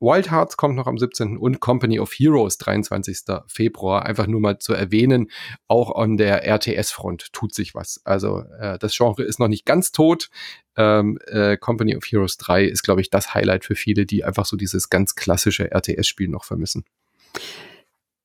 Wild 0.00 0.30
Hearts 0.30 0.56
kommt 0.56 0.74
noch 0.74 0.86
am 0.86 0.96
17. 0.96 1.36
und 1.36 1.60
Company 1.60 2.00
of 2.00 2.10
Heroes 2.14 2.56
23. 2.56 3.18
Februar. 3.46 4.06
Einfach 4.06 4.26
nur 4.26 4.40
mal 4.40 4.58
zu 4.58 4.72
erwähnen, 4.72 5.30
auch 5.68 5.94
an 5.94 6.16
der 6.16 6.46
RTS-Front 6.46 7.34
tut 7.34 7.54
sich 7.54 7.74
was. 7.74 8.00
Also 8.04 8.40
äh, 8.58 8.78
das 8.78 8.96
Genre 8.96 9.22
ist 9.22 9.38
noch 9.38 9.48
nicht 9.48 9.66
ganz 9.66 9.92
tot. 9.92 10.30
Ähm, 10.76 11.18
äh, 11.26 11.58
Company 11.58 11.94
of 11.94 12.04
Heroes 12.06 12.38
3 12.38 12.64
ist, 12.64 12.82
glaube 12.82 13.02
ich, 13.02 13.10
das 13.10 13.34
Highlight 13.34 13.66
für 13.66 13.74
viele, 13.74 14.06
die 14.06 14.24
einfach 14.24 14.46
so 14.46 14.56
dieses 14.56 14.88
ganz 14.88 15.14
klassische 15.14 15.70
RTS-Spiel 15.70 16.28
noch 16.28 16.44
vermissen. 16.44 16.86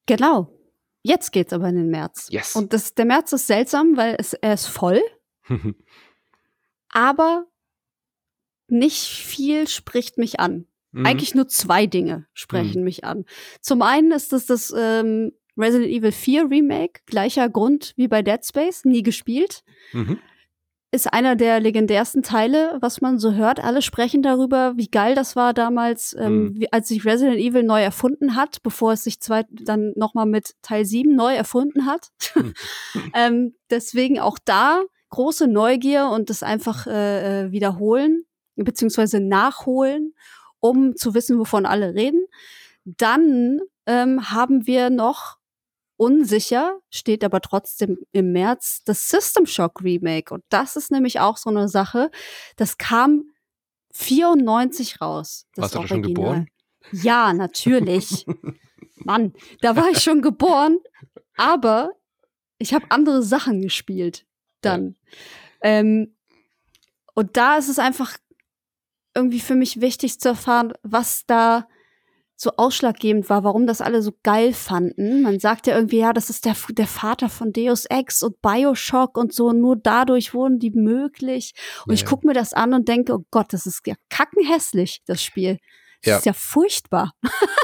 Genau. 0.05 0.53
Jetzt 1.03 1.31
geht's 1.31 1.53
aber 1.53 1.69
in 1.69 1.75
den 1.75 1.89
März. 1.89 2.27
Yes. 2.31 2.55
Und 2.55 2.73
das, 2.73 2.93
der 2.93 3.05
März 3.05 3.31
ist 3.31 3.47
seltsam, 3.47 3.95
weil 3.95 4.15
es, 4.19 4.33
er 4.33 4.53
ist 4.53 4.67
voll. 4.67 5.01
aber 6.89 7.45
nicht 8.67 9.03
viel 9.05 9.67
spricht 9.67 10.17
mich 10.17 10.39
an. 10.39 10.65
Mhm. 10.91 11.05
Eigentlich 11.05 11.35
nur 11.35 11.47
zwei 11.47 11.85
Dinge 11.85 12.25
sprechen 12.33 12.79
mhm. 12.79 12.85
mich 12.85 13.03
an. 13.03 13.25
Zum 13.61 13.81
einen 13.81 14.11
ist 14.11 14.33
es 14.33 14.45
das 14.47 14.73
ähm, 14.75 15.31
Resident 15.57 15.89
Evil 15.89 16.11
4 16.11 16.49
Remake, 16.49 17.01
gleicher 17.05 17.49
Grund 17.49 17.93
wie 17.95 18.07
bei 18.07 18.21
Dead 18.21 18.45
Space, 18.45 18.83
nie 18.83 19.03
gespielt. 19.03 19.63
Mhm 19.93 20.19
ist 20.91 21.11
einer 21.11 21.35
der 21.35 21.59
legendärsten 21.59 22.23
Teile, 22.23 22.77
was 22.79 23.01
man 23.01 23.19
so 23.19 23.33
hört. 23.33 23.61
Alle 23.61 23.81
sprechen 23.81 24.21
darüber, 24.21 24.77
wie 24.77 24.87
geil 24.87 25.15
das 25.15 25.35
war 25.35 25.53
damals, 25.53 26.15
ähm, 26.17 26.43
mhm. 26.43 26.59
wie, 26.59 26.71
als 26.71 26.87
sich 26.87 27.05
Resident 27.05 27.37
Evil 27.37 27.63
neu 27.63 27.81
erfunden 27.81 28.35
hat, 28.35 28.63
bevor 28.63 28.93
es 28.93 29.03
sich 29.03 29.19
zwei, 29.19 29.43
dann 29.49 29.91
nochmal 29.95 30.25
mit 30.25 30.55
Teil 30.61 30.85
7 30.85 31.13
neu 31.13 31.35
erfunden 31.35 31.85
hat. 31.85 32.09
Mhm. 32.35 32.53
ähm, 33.13 33.55
deswegen 33.69 34.19
auch 34.19 34.39
da 34.43 34.81
große 35.09 35.47
Neugier 35.47 36.07
und 36.07 36.29
das 36.29 36.41
einfach 36.41 36.87
äh, 36.87 37.45
äh, 37.47 37.51
wiederholen, 37.51 38.23
beziehungsweise 38.55 39.19
nachholen, 39.19 40.13
um 40.59 40.95
zu 40.95 41.13
wissen, 41.13 41.37
wovon 41.37 41.65
alle 41.65 41.95
reden. 41.95 42.25
Dann 42.85 43.59
ähm, 43.85 44.31
haben 44.31 44.65
wir 44.67 44.89
noch 44.89 45.37
unsicher, 45.97 46.79
steht 46.89 47.23
aber 47.23 47.41
trotzdem 47.41 47.97
im 48.11 48.31
März 48.31 48.81
das 48.85 49.09
System 49.09 49.45
Shock 49.45 49.83
Remake. 49.83 50.33
Und 50.33 50.43
das 50.49 50.75
ist 50.75 50.91
nämlich 50.91 51.19
auch 51.19 51.37
so 51.37 51.49
eine 51.49 51.67
Sache, 51.67 52.11
das 52.55 52.77
kam 52.77 53.31
94 53.93 55.01
raus. 55.01 55.47
Das 55.55 55.63
Warst 55.63 55.75
du 55.75 55.87
schon 55.87 56.03
geboren? 56.03 56.47
Ja, 56.91 57.33
natürlich. 57.33 58.25
Mann, 58.95 59.33
da 59.61 59.75
war 59.75 59.89
ich 59.89 59.99
schon 59.99 60.21
geboren, 60.21 60.77
aber 61.35 61.91
ich 62.59 62.73
habe 62.73 62.85
andere 62.89 63.23
Sachen 63.23 63.61
gespielt 63.61 64.25
dann. 64.61 64.95
Ja. 65.63 65.69
Ähm, 65.69 66.15
und 67.13 67.37
da 67.37 67.57
ist 67.57 67.69
es 67.69 67.79
einfach 67.79 68.17
irgendwie 69.15 69.39
für 69.39 69.55
mich 69.55 69.81
wichtig 69.81 70.19
zu 70.19 70.29
erfahren, 70.29 70.73
was 70.83 71.25
da 71.25 71.67
so 72.39 72.51
ausschlaggebend 72.55 73.29
war, 73.31 73.43
warum 73.43 73.65
das 73.65 73.81
alle 73.81 74.03
so 74.03 74.11
geil 74.21 74.53
fanden. 74.53 75.23
Man 75.23 75.39
sagt 75.39 75.65
ja 75.65 75.75
irgendwie, 75.75 75.97
ja, 75.97 76.13
das 76.13 76.29
ist 76.29 76.45
der, 76.45 76.55
der 76.69 76.85
Vater 76.85 77.29
von 77.29 77.51
Deus 77.51 77.85
Ex 77.85 78.21
und 78.21 78.41
Bioshock 78.43 79.17
und 79.17 79.33
so. 79.33 79.51
Nur 79.53 79.75
dadurch 79.75 80.35
wurden 80.35 80.59
die 80.59 80.69
möglich. 80.69 81.53
Und 81.85 81.93
ja, 81.93 81.95
ich 81.95 82.05
gucke 82.05 82.27
mir 82.27 82.33
das 82.33 82.53
an 82.53 82.75
und 82.75 82.87
denke, 82.87 83.13
oh 83.13 83.25
Gott, 83.31 83.53
das 83.53 83.65
ist 83.65 83.81
ja 83.87 83.95
kackenhässlich, 84.09 85.01
das 85.07 85.23
Spiel. 85.23 85.57
Das 86.03 86.11
ja. 86.11 86.17
ist 86.17 86.25
ja 86.27 86.33
furchtbar. 86.33 87.13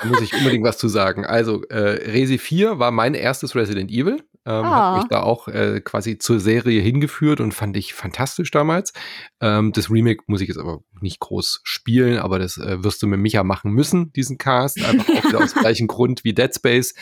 Da 0.02 0.08
muss 0.08 0.22
ich 0.22 0.34
unbedingt 0.34 0.66
was 0.66 0.80
zu 0.80 0.88
sagen. 0.88 1.24
Also, 1.24 1.62
äh, 1.70 1.78
Resi 2.12 2.40
4 2.40 2.80
war 2.80 2.90
mein 2.90 3.14
erstes 3.14 3.56
Resident 3.56 3.92
Evil. 3.92 4.24
Ähm, 4.46 4.66
ah. 4.66 4.96
Hat 4.96 5.04
mich 5.04 5.10
da 5.10 5.22
auch 5.22 5.48
äh, 5.48 5.82
quasi 5.82 6.18
zur 6.18 6.40
Serie 6.40 6.82
hingeführt 6.82 7.40
und 7.40 7.54
fand 7.54 7.78
ich 7.78 7.94
fantastisch 7.94 8.52
damals. 8.52 8.94
Ähm, 9.40 9.72
das 9.72 9.90
Remake 9.90 10.24
muss 10.28 10.42
ich 10.42 10.50
jetzt 10.50 10.58
aber 10.58 10.82
nicht 11.00 11.20
groß 11.20 11.62
spielen, 11.64 12.18
aber 12.18 12.40
das 12.40 12.58
äh, 12.58 12.84
wirst 12.84 13.02
du 13.02 13.08
mit 13.08 13.20
Micha 13.20 13.44
machen 13.44 13.72
müssen, 13.72 14.12
diesen 14.14 14.38
Cast. 14.38 14.84
Einfach 14.84 15.08
auch 15.08 15.24
wieder 15.26 15.44
aus 15.44 15.54
gleichem 15.54 15.88
Grund 15.88 16.24
wie 16.24 16.34
Dead 16.34 16.54
Space. 16.54 16.94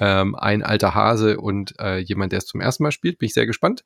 Ähm, 0.00 0.34
ein 0.34 0.62
alter 0.62 0.94
Hase 0.94 1.38
und 1.38 1.74
äh, 1.78 1.98
jemand, 1.98 2.32
der 2.32 2.38
es 2.38 2.46
zum 2.46 2.60
ersten 2.60 2.82
Mal 2.82 2.92
spielt. 2.92 3.18
Bin 3.18 3.26
ich 3.26 3.34
sehr 3.34 3.46
gespannt. 3.46 3.84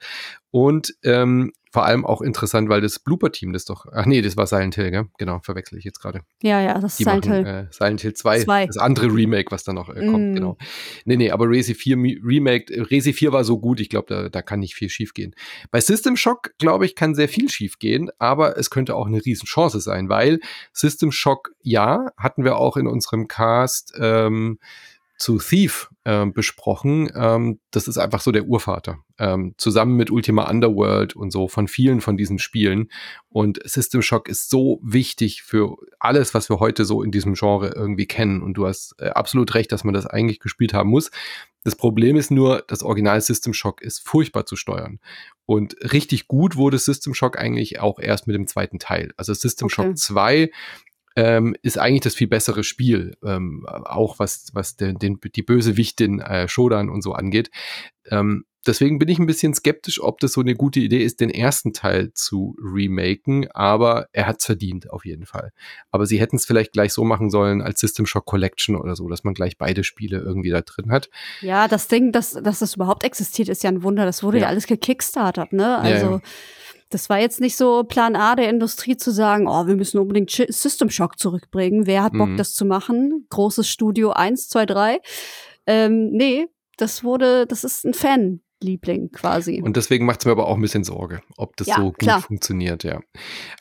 Und 0.51 0.95
ähm, 1.03 1.53
vor 1.73 1.87
allem 1.87 2.05
auch 2.05 2.21
interessant, 2.21 2.69
weil 2.69 2.83
das 2.83 2.99
Blooper-Team 2.99 3.55
das 3.55 3.65
doch, 3.65 3.87
ach 3.91 4.05
nee, 4.05 4.21
das 4.21 4.37
war 4.37 4.47
Silent 4.47 4.75
Hill, 4.75 4.91
gell? 4.91 5.07
Genau, 5.17 5.41
verwechsel 5.43 5.79
ich 5.79 5.85
jetzt 5.85 6.01
gerade. 6.01 6.21
Ja, 6.43 6.61
ja, 6.61 6.79
das 6.79 7.01
ist 7.01 7.05
Silent 7.07 7.25
Hill. 7.25 7.47
Äh, 7.47 7.67
Silent 7.71 8.03
Hill 8.03 8.13
2, 8.13 8.45
2, 8.45 8.67
das 8.67 8.77
andere 8.77 9.07
Remake, 9.07 9.51
was 9.51 9.65
da 9.65 9.73
noch 9.73 9.89
äh, 9.89 10.07
kommt, 10.07 10.33
mm. 10.33 10.35
genau. 10.35 10.59
Nee, 11.07 11.17
nee, 11.17 11.31
aber 11.31 11.49
Resi 11.49 11.75
4 11.75 11.97
Remake, 11.97 12.91
Resi 12.91 13.15
4 13.15 13.33
war 13.33 13.45
so 13.45 13.59
gut, 13.59 13.81
ich 13.81 13.89
glaube, 13.89 14.07
da, 14.09 14.29
da 14.29 14.43
kann 14.43 14.61
nicht 14.61 14.75
viel 14.75 14.91
schief 14.91 15.15
gehen. 15.15 15.35
Bei 15.71 15.81
System 15.81 16.17
Shock, 16.17 16.51
glaube 16.59 16.85
ich, 16.85 16.95
kann 16.95 17.15
sehr 17.15 17.29
viel 17.29 17.49
schief 17.49 17.79
gehen, 17.79 18.11
aber 18.19 18.59
es 18.59 18.69
könnte 18.69 18.95
auch 18.95 19.07
eine 19.07 19.25
Riesenchance 19.25 19.81
sein, 19.81 20.11
weil 20.11 20.41
System 20.75 21.11
Shock, 21.11 21.53
ja, 21.63 22.11
hatten 22.19 22.45
wir 22.45 22.59
auch 22.59 22.77
in 22.77 22.87
unserem 22.87 23.29
Cast, 23.29 23.95
ähm, 23.99 24.59
zu 25.23 25.39
Thief 25.39 25.89
äh, 26.03 26.27
besprochen. 26.27 27.09
Ähm, 27.15 27.61
das 27.71 27.87
ist 27.87 27.97
einfach 27.97 28.21
so 28.21 28.33
der 28.33 28.47
Urvater. 28.47 28.99
Ähm, 29.21 29.55
zusammen 29.57 29.97
mit 29.97 30.11
Ultima 30.11 30.51
Underworld 30.51 31.15
und 31.15 31.31
so 31.31 31.47
von 31.47 31.69
vielen 31.69 32.01
von 32.01 32.17
diesen 32.17 32.41
Spielen. 32.41 32.91
Und 33.29 33.61
System 33.65 34.03
Shock 34.03 34.29
ist 34.29 34.51
so 34.51 34.81
wichtig 34.83 35.45
für 35.45 35.77
alles, 36.01 36.35
was 36.35 36.51
wir 36.51 36.59
heute 36.59 36.85
so 36.85 37.05
in 37.05 37.13
diesem 37.13 37.35
Genre 37.35 37.73
irgendwie 37.73 38.07
kennen. 38.07 38.43
Und 38.43 38.55
du 38.55 38.67
hast 38.67 38.97
äh, 38.99 39.11
absolut 39.11 39.55
recht, 39.55 39.71
dass 39.71 39.85
man 39.85 39.95
das 39.95 40.07
eigentlich 40.07 40.41
gespielt 40.41 40.75
haben 40.75 40.91
muss. 40.91 41.13
Das 41.63 41.77
Problem 41.77 42.17
ist 42.17 42.33
nur, 42.33 42.65
das 42.67 42.83
Original 42.83 43.21
System 43.21 43.55
Shock 43.55 43.81
ist 43.81 44.01
furchtbar 44.01 44.45
zu 44.45 44.57
steuern. 44.57 44.99
Und 45.47 45.77
richtig 45.93 46.27
gut 46.27 46.57
wurde 46.57 46.79
System 46.79 47.15
Shock 47.15 47.39
eigentlich 47.39 47.79
auch 47.79 48.01
erst 48.01 48.27
mit 48.27 48.35
dem 48.35 48.49
zweiten 48.49 48.81
Teil. 48.81 49.13
Also 49.17 49.33
System 49.35 49.67
okay. 49.67 49.75
Shock 49.75 49.99
2 49.99 50.51
ähm, 51.17 51.57
ist 51.63 51.79
eigentlich 51.79 52.03
das 52.03 52.15
viel 52.15 52.29
bessere 52.29 52.65
Spiel, 52.65 53.17
ähm, 53.25 53.67
auch 53.67 54.19
was, 54.19 54.49
was 54.53 54.77
den, 54.77 54.99
den, 54.99 55.19
die 55.35 55.43
Bösewichtin 55.43 56.21
äh, 56.21 56.49
Shodan 56.49 56.89
und 56.89 57.03
so 57.03 57.13
angeht. 57.13 57.51
Ähm, 58.11 58.45
deswegen 58.67 58.99
bin 58.99 59.09
ich 59.09 59.19
ein 59.19 59.27
bisschen 59.27 59.55
skeptisch, 59.55 60.01
ob 60.03 60.21
das 60.21 60.33
so 60.33 60.41
eine 60.41 60.55
gute 60.55 60.81
Idee 60.81 61.03
ist, 61.03 61.21
den 61.21 61.31
ersten 61.31 61.73
Teil 61.73 62.13
zu 62.15 62.57
remaken, 62.63 63.51
aber 63.53 64.07
er 64.13 64.27
hat's 64.27 64.47
verdient, 64.47 64.91
auf 64.91 65.05
jeden 65.05 65.27
Fall. 65.27 65.51
Aber 65.91 66.07
sie 66.07 66.21
hätten 66.21 66.37
es 66.37 66.45
vielleicht 66.45 66.73
gleich 66.73 66.93
so 66.93 67.05
machen 67.05 67.31
sollen 67.31 67.63
als 67.63 67.81
System 67.81 68.07
Shock 68.07 68.27
Collection 68.27 68.77
oder 68.77 68.97
so, 68.97 69.09
dass 69.09 69.25
man 69.25 69.35
gleich 69.35 69.59
beide 69.59 69.85
Spiele 69.85 70.19
irgendwie 70.19 70.51
da 70.51 70.63
drin 70.63 70.91
hat. 70.91 71.11
Ja, 71.41 71.69
das 71.69 71.89
Ding, 71.89 72.13
dass, 72.13 72.33
dass 72.33 72.61
das 72.61 72.77
überhaupt 72.77 73.05
existiert, 73.05 73.49
ist 73.49 73.63
ja 73.63 73.71
ein 73.71 73.83
Wunder. 73.83 74.05
Das 74.05 74.23
wurde 74.23 74.39
ja, 74.39 74.45
ja 74.45 74.49
alles 74.49 74.67
gekickstartert, 74.67 75.53
ne? 75.53 75.79
Also. 75.79 76.07
Ja, 76.07 76.13
ja. 76.13 76.21
Das 76.93 77.09
war 77.09 77.19
jetzt 77.19 77.41
nicht 77.41 77.57
so 77.57 77.85
Plan 77.85 78.17
A 78.17 78.37
der 78.37 78.51
Industrie 78.51 78.99
zu 78.99 79.11
sagen, 79.11 79.49
oh, 79.49 79.67
wir 79.67 79.77
müssen 79.77 79.99
unbedingt 79.99 80.31
System 80.31 80.91
Shock 80.91 81.19
zurückbringen. 81.19 81.87
Wer 81.87 82.03
hat 82.03 82.13
Bock, 82.13 82.29
mhm. 82.29 82.37
das 82.37 82.55
zu 82.55 82.67
machen? 82.67 83.27
Großes 83.31 83.67
Studio 83.67 84.11
1, 84.11 84.51
2, 84.51 84.67
3. 84.67 85.01
Ähm, 85.67 86.11
nee, 86.11 86.49
das 86.77 87.03
wurde, 87.03 87.47
das 87.47 87.65
ist 87.65 87.85
ein 87.87 87.95
Fan. 87.95 88.41
Liebling 88.63 89.11
quasi. 89.11 89.61
Und 89.63 89.77
deswegen 89.77 90.07
macht 90.07 90.21
es 90.21 90.27
mir 90.27 90.33
aber 90.33 90.47
auch 90.47 90.57
ein 90.57 90.63
bisschen 90.63 90.85
Sorge, 90.85 91.23
ob 91.37 91.57
das 91.57 91.67
ja, 91.67 91.77
so 91.77 91.85
gut 91.85 91.99
klar. 91.99 92.23
funktioniert, 92.23 92.85
ja. 92.85 93.01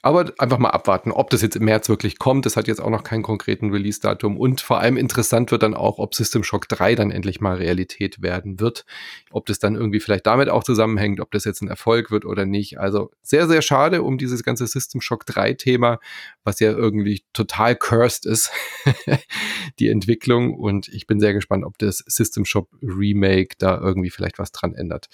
Aber 0.02 0.32
einfach 0.38 0.58
mal 0.58 0.70
abwarten, 0.70 1.12
ob 1.12 1.30
das 1.30 1.41
jetzt 1.41 1.56
im 1.56 1.66
März 1.66 1.89
wirklich 1.89 2.20
kommt. 2.20 2.45
Das 2.45 2.56
hat 2.56 2.68
jetzt 2.68 2.80
auch 2.80 2.89
noch 2.89 3.04
keinen 3.04 3.24
konkreten 3.24 3.72
Release-Datum. 3.72 4.38
Und 4.38 4.62
vor 4.62 4.80
allem 4.80 4.97
interessant 4.97 5.52
wird 5.52 5.64
dann 5.64 5.74
auch, 5.74 5.99
ob 5.99 6.16
System 6.16 6.43
Shock 6.43 6.68
3 6.70 6.95
dann 6.95 7.12
endlich 7.12 7.41
mal 7.41 7.58
Realität 7.58 8.22
werden 8.22 8.60
wird. 8.60 8.86
Ob 9.32 9.45
das 9.45 9.60
dann 9.60 9.76
irgendwie 9.76 9.99
vielleicht 9.99 10.28
damit 10.28 10.49
auch 10.49 10.64
zusammenhängt, 10.64 11.20
ob 11.20 11.32
das 11.32 11.45
jetzt 11.45 11.62
ein 11.62 11.68
Erfolg 11.68 12.12
wird 12.12 12.26
oder 12.26 12.45
nicht. 12.45 12.80
Also 12.80 13.12
sehr, 13.22 13.47
sehr 13.47 13.62
schade 13.62 14.04
um 14.04 14.18
dieses 14.18 14.43
ganze 14.43 14.68
System 14.68 15.02
Shock 15.02 15.26
3-Thema, 15.26 15.99
was 16.43 16.60
ja 16.60 16.72
irgendwie 16.72 17.24
total 17.34 17.76
cursed 17.76 18.26
ist, 18.26 18.52
die 19.80 19.89
Entwicklung. 19.89 20.54
Und 20.54 20.88
ich 20.88 21.08
bin 21.08 21.20
sehr 21.20 21.34
gespannt, 21.34 21.66
ob 21.66 21.78
das 21.78 22.04
System 22.08 22.45
Shock 22.45 22.70
Remake 22.82 23.56
da 23.58 23.80
irgendwie 23.80 24.10
vielleicht 24.10 24.39
was 24.39 24.52
dran 24.52 24.74
ändert 24.74 24.90
verändert. 24.91 25.07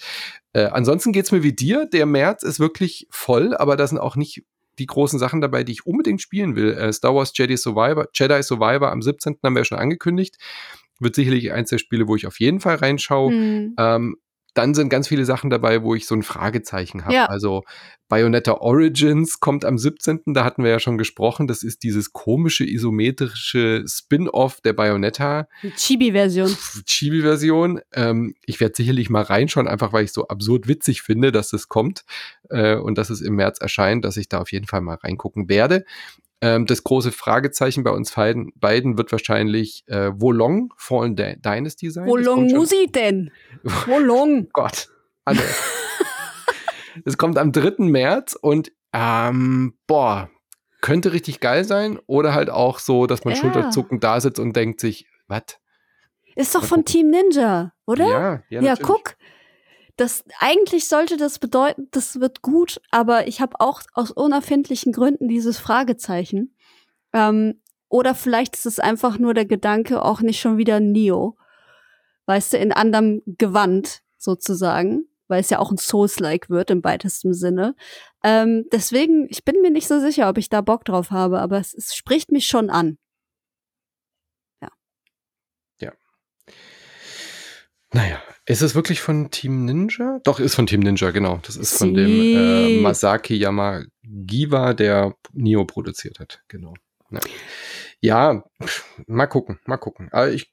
Äh, 0.52 0.64
ansonsten 0.64 1.12
es 1.14 1.32
mir 1.32 1.42
wie 1.42 1.52
dir. 1.52 1.86
Der 1.86 2.06
März 2.06 2.42
ist 2.42 2.60
wirklich 2.60 3.06
voll, 3.10 3.56
aber 3.56 3.76
da 3.76 3.86
sind 3.86 3.98
auch 3.98 4.16
nicht 4.16 4.44
die 4.78 4.86
großen 4.86 5.18
Sachen 5.18 5.40
dabei, 5.40 5.64
die 5.64 5.72
ich 5.72 5.86
unbedingt 5.86 6.22
spielen 6.22 6.56
will. 6.56 6.72
Äh, 6.72 6.92
Star 6.92 7.14
Wars 7.14 7.32
Jedi 7.34 7.56
Survivor, 7.56 8.06
Jedi 8.14 8.42
Survivor 8.42 8.90
am 8.90 9.02
17. 9.02 9.36
haben 9.42 9.54
wir 9.54 9.60
ja 9.60 9.64
schon 9.64 9.78
angekündigt. 9.78 10.36
Wird 11.00 11.14
sicherlich 11.14 11.52
eins 11.52 11.70
der 11.70 11.78
Spiele, 11.78 12.08
wo 12.08 12.16
ich 12.16 12.26
auf 12.26 12.40
jeden 12.40 12.60
Fall 12.60 12.76
reinschaue. 12.76 13.32
Mhm. 13.32 13.74
Ähm, 13.78 14.16
dann 14.58 14.74
sind 14.74 14.88
ganz 14.88 15.06
viele 15.06 15.24
Sachen 15.24 15.50
dabei, 15.50 15.84
wo 15.84 15.94
ich 15.94 16.06
so 16.06 16.16
ein 16.16 16.24
Fragezeichen 16.24 17.04
habe. 17.04 17.14
Ja. 17.14 17.26
Also 17.26 17.62
Bayonetta 18.08 18.54
Origins 18.54 19.38
kommt 19.38 19.64
am 19.64 19.78
17., 19.78 20.22
da 20.34 20.44
hatten 20.44 20.64
wir 20.64 20.70
ja 20.70 20.80
schon 20.80 20.98
gesprochen. 20.98 21.46
Das 21.46 21.62
ist 21.62 21.84
dieses 21.84 22.12
komische 22.12 22.64
isometrische 22.64 23.84
Spin-off 23.86 24.60
der 24.60 24.72
Bayonetta. 24.72 25.46
Chibi-Version. 25.76 26.56
Chibi-Version. 26.86 27.80
Ähm, 27.92 28.34
ich 28.44 28.58
werde 28.58 28.74
sicherlich 28.74 29.10
mal 29.10 29.22
reinschauen, 29.22 29.68
einfach 29.68 29.92
weil 29.92 30.04
ich 30.04 30.12
so 30.12 30.26
absurd 30.26 30.66
witzig 30.66 31.02
finde, 31.02 31.30
dass 31.30 31.50
das 31.50 31.68
kommt 31.68 32.04
äh, 32.50 32.74
und 32.74 32.98
dass 32.98 33.10
es 33.10 33.20
im 33.20 33.36
März 33.36 33.60
erscheint, 33.60 34.04
dass 34.04 34.16
ich 34.16 34.28
da 34.28 34.40
auf 34.40 34.50
jeden 34.50 34.66
Fall 34.66 34.80
mal 34.80 34.96
reingucken 34.96 35.48
werde. 35.48 35.84
Ähm, 36.40 36.66
das 36.66 36.84
große 36.84 37.10
Fragezeichen 37.10 37.82
bei 37.82 37.90
uns 37.90 38.12
beiden, 38.12 38.52
beiden 38.54 38.96
wird 38.96 39.10
wahrscheinlich 39.10 39.82
äh, 39.88 40.12
Wolong 40.14 40.72
Fallen 40.76 41.16
Dynasty 41.16 41.90
sein. 41.90 42.06
Wolong 42.06 42.46
muss 42.52 42.70
ich 42.70 42.92
denn? 42.92 43.32
Wolong. 43.86 44.48
Gott. 44.52 44.88
Also, 45.24 45.42
es 47.04 47.18
kommt 47.18 47.38
am 47.38 47.50
3. 47.50 47.84
März 47.84 48.38
und 48.40 48.70
ähm, 48.92 49.74
boah, 49.86 50.30
könnte 50.80 51.12
richtig 51.12 51.40
geil 51.40 51.64
sein 51.64 51.98
oder 52.06 52.34
halt 52.34 52.50
auch 52.50 52.78
so, 52.78 53.06
dass 53.06 53.24
man 53.24 53.34
ja. 53.34 53.40
schulterzuckend 53.40 54.04
da 54.04 54.20
sitzt 54.20 54.38
und 54.38 54.54
denkt 54.54 54.80
sich, 54.80 55.06
was? 55.26 55.58
Ist 56.36 56.54
doch 56.54 56.64
von 56.64 56.84
Team 56.84 57.10
Ninja, 57.10 57.72
oder? 57.84 58.06
Ja, 58.06 58.42
ja, 58.48 58.62
ja 58.62 58.74
guck 58.76 59.16
das 59.98 60.24
eigentlich 60.38 60.88
sollte 60.88 61.16
das 61.16 61.38
bedeuten, 61.38 61.88
das 61.90 62.20
wird 62.20 62.40
gut, 62.40 62.80
aber 62.90 63.26
ich 63.26 63.40
habe 63.40 63.60
auch 63.60 63.82
aus 63.94 64.12
unerfindlichen 64.12 64.92
Gründen 64.92 65.28
dieses 65.28 65.58
Fragezeichen. 65.58 66.56
Ähm, 67.12 67.60
oder 67.88 68.14
vielleicht 68.14 68.54
ist 68.54 68.66
es 68.66 68.78
einfach 68.78 69.18
nur 69.18 69.34
der 69.34 69.44
Gedanke, 69.44 70.02
auch 70.02 70.20
nicht 70.20 70.40
schon 70.40 70.56
wieder 70.56 70.78
Neo. 70.78 71.36
Weißt 72.26 72.52
du, 72.52 72.58
in 72.58 72.72
anderem 72.72 73.22
Gewand 73.26 74.02
sozusagen, 74.18 75.08
weil 75.26 75.40
es 75.40 75.50
ja 75.50 75.58
auch 75.58 75.72
ein 75.72 75.78
Souls-like 75.78 76.48
wird 76.48 76.70
im 76.70 76.84
weitesten 76.84 77.34
Sinne. 77.34 77.74
Ähm, 78.22 78.66
deswegen, 78.70 79.26
ich 79.30 79.44
bin 79.44 79.60
mir 79.62 79.70
nicht 79.70 79.88
so 79.88 79.98
sicher, 79.98 80.28
ob 80.28 80.38
ich 80.38 80.48
da 80.48 80.60
Bock 80.60 80.84
drauf 80.84 81.10
habe, 81.10 81.40
aber 81.40 81.58
es, 81.58 81.74
es 81.74 81.96
spricht 81.96 82.30
mich 82.30 82.46
schon 82.46 82.70
an. 82.70 82.98
Ja. 84.60 84.68
Ja. 85.80 85.92
Naja, 87.92 88.22
ist 88.46 88.62
es 88.62 88.74
wirklich 88.74 89.00
von 89.00 89.30
Team 89.30 89.64
Ninja? 89.64 90.20
Doch, 90.24 90.40
ist 90.40 90.54
von 90.54 90.66
Team 90.66 90.80
Ninja, 90.80 91.10
genau. 91.10 91.40
Das 91.42 91.56
ist 91.56 91.78
von 91.78 91.94
dem 91.94 92.10
äh, 92.10 92.80
Masaki 92.80 93.36
Yamagiwa, 93.36 94.74
der 94.74 95.14
Nio 95.32 95.64
produziert 95.64 96.18
hat. 96.18 96.42
Genau. 96.48 96.74
Ja. 97.10 97.20
ja, 98.00 98.44
mal 99.06 99.26
gucken, 99.26 99.58
mal 99.64 99.78
gucken. 99.78 100.08
Aber 100.12 100.30
ich 100.30 100.50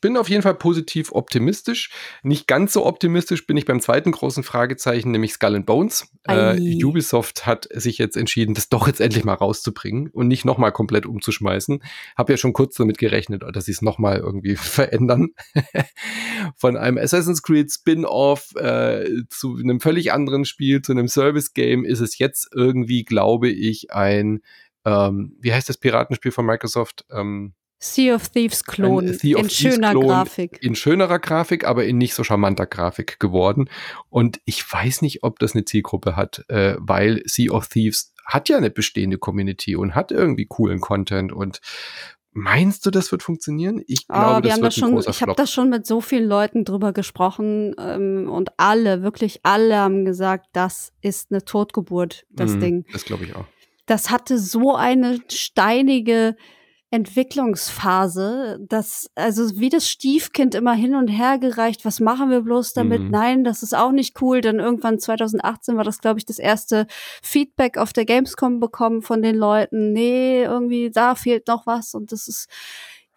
bin 0.00 0.16
auf 0.16 0.28
jeden 0.28 0.42
Fall 0.42 0.54
positiv 0.54 1.12
optimistisch. 1.12 1.90
Nicht 2.22 2.46
ganz 2.46 2.72
so 2.72 2.86
optimistisch 2.86 3.46
bin 3.46 3.56
ich 3.56 3.64
beim 3.64 3.80
zweiten 3.80 4.12
großen 4.12 4.42
Fragezeichen, 4.42 5.10
nämlich 5.10 5.32
Skull 5.32 5.56
and 5.56 5.66
Bones. 5.66 6.06
Äh, 6.26 6.84
Ubisoft 6.84 7.46
hat 7.46 7.68
sich 7.72 7.98
jetzt 7.98 8.16
entschieden, 8.16 8.54
das 8.54 8.68
doch 8.68 8.86
jetzt 8.86 9.00
endlich 9.00 9.24
mal 9.24 9.34
rauszubringen 9.34 10.08
und 10.08 10.28
nicht 10.28 10.44
nochmal 10.44 10.72
komplett 10.72 11.06
umzuschmeißen. 11.06 11.82
Hab 12.16 12.30
ja 12.30 12.36
schon 12.36 12.52
kurz 12.52 12.76
damit 12.76 12.98
gerechnet, 12.98 13.42
dass 13.52 13.64
sie 13.64 13.72
es 13.72 13.82
nochmal 13.82 14.18
irgendwie 14.18 14.56
verändern. 14.56 15.28
Von 16.56 16.76
einem 16.76 16.98
Assassin's 16.98 17.42
Creed 17.42 17.70
Spin-off 17.72 18.54
äh, 18.56 19.08
zu 19.28 19.56
einem 19.56 19.80
völlig 19.80 20.12
anderen 20.12 20.44
Spiel, 20.44 20.82
zu 20.82 20.92
einem 20.92 21.08
Service-Game 21.08 21.84
ist 21.84 22.00
es 22.00 22.18
jetzt 22.18 22.48
irgendwie, 22.54 23.04
glaube 23.04 23.48
ich, 23.48 23.92
ein 23.92 24.40
ähm, 24.84 25.36
wie 25.40 25.52
heißt 25.52 25.68
das 25.68 25.76
Piratenspiel 25.76 26.32
von 26.32 26.46
Microsoft? 26.46 27.04
Ähm, 27.10 27.52
Sea 27.80 28.14
of 28.14 28.28
Thieves 28.30 28.64
Klon 28.64 29.06
in 29.08 29.18
Thieves 29.18 29.52
schöner 29.54 29.90
Klon 29.92 30.06
Grafik. 30.08 30.58
in 30.62 30.74
schönerer 30.74 31.18
Grafik, 31.18 31.64
aber 31.66 31.84
in 31.84 31.98
nicht 31.98 32.14
so 32.14 32.24
charmanter 32.24 32.66
Grafik 32.66 33.20
geworden. 33.20 33.70
Und 34.10 34.40
ich 34.44 34.64
weiß 34.70 35.02
nicht, 35.02 35.22
ob 35.22 35.38
das 35.38 35.54
eine 35.54 35.64
Zielgruppe 35.64 36.16
hat, 36.16 36.44
äh, 36.48 36.74
weil 36.78 37.22
Sea 37.26 37.52
of 37.52 37.68
Thieves 37.68 38.12
hat 38.24 38.48
ja 38.48 38.56
eine 38.58 38.70
bestehende 38.70 39.16
Community 39.18 39.76
und 39.76 39.94
hat 39.94 40.10
irgendwie 40.12 40.46
coolen 40.46 40.80
Content 40.80 41.32
und 41.32 41.60
Meinst 42.32 42.86
du, 42.86 42.90
das 42.92 43.10
wird 43.10 43.24
funktionieren? 43.24 43.82
Ich 43.88 44.04
Ah, 44.08 44.38
glaube, 44.38 44.44
wir 44.44 44.50
das 44.50 44.60
wird 44.60 44.66
das 44.66 44.76
ein 44.76 44.80
schon, 44.80 44.92
großer 44.92 45.10
ich 45.10 45.22
habe 45.22 45.34
das 45.34 45.50
schon 45.52 45.70
mit 45.70 45.86
so 45.86 46.00
vielen 46.00 46.28
Leuten 46.28 46.64
drüber 46.64 46.92
gesprochen 46.92 47.74
ähm, 47.80 48.28
und 48.30 48.50
alle, 48.58 49.02
wirklich 49.02 49.40
alle 49.42 49.76
haben 49.78 50.04
gesagt, 50.04 50.46
das 50.52 50.92
ist 51.00 51.32
eine 51.32 51.44
Totgeburt, 51.44 52.26
das 52.30 52.52
Mhm, 52.52 52.60
Ding. 52.60 52.84
Das 52.92 53.04
glaube 53.06 53.24
ich 53.24 53.34
auch. 53.34 53.46
Das 53.86 54.10
hatte 54.10 54.38
so 54.38 54.76
eine 54.76 55.18
steinige 55.28 56.36
Entwicklungsphase, 56.90 58.58
dass, 58.66 59.10
also 59.14 59.58
wie 59.60 59.68
das 59.68 59.88
Stiefkind 59.90 60.54
immer 60.54 60.72
hin 60.72 60.94
und 60.94 61.08
her 61.08 61.38
gereicht, 61.38 61.84
was 61.84 62.00
machen 62.00 62.30
wir 62.30 62.40
bloß 62.40 62.72
damit? 62.72 63.02
Mhm. 63.02 63.10
Nein, 63.10 63.44
das 63.44 63.62
ist 63.62 63.76
auch 63.76 63.92
nicht 63.92 64.20
cool. 64.22 64.40
Dann 64.40 64.58
irgendwann 64.58 64.98
2018 64.98 65.76
war 65.76 65.84
das, 65.84 66.00
glaube 66.00 66.18
ich, 66.18 66.24
das 66.24 66.38
erste 66.38 66.86
Feedback 67.22 67.76
auf 67.76 67.92
der 67.92 68.06
Gamescom 68.06 68.58
bekommen 68.58 69.02
von 69.02 69.20
den 69.20 69.36
Leuten. 69.36 69.92
Nee, 69.92 70.44
irgendwie, 70.44 70.90
da 70.90 71.14
fehlt 71.14 71.46
noch 71.46 71.66
was. 71.66 71.92
Und 71.92 72.10
das 72.10 72.26
ist, 72.26 72.48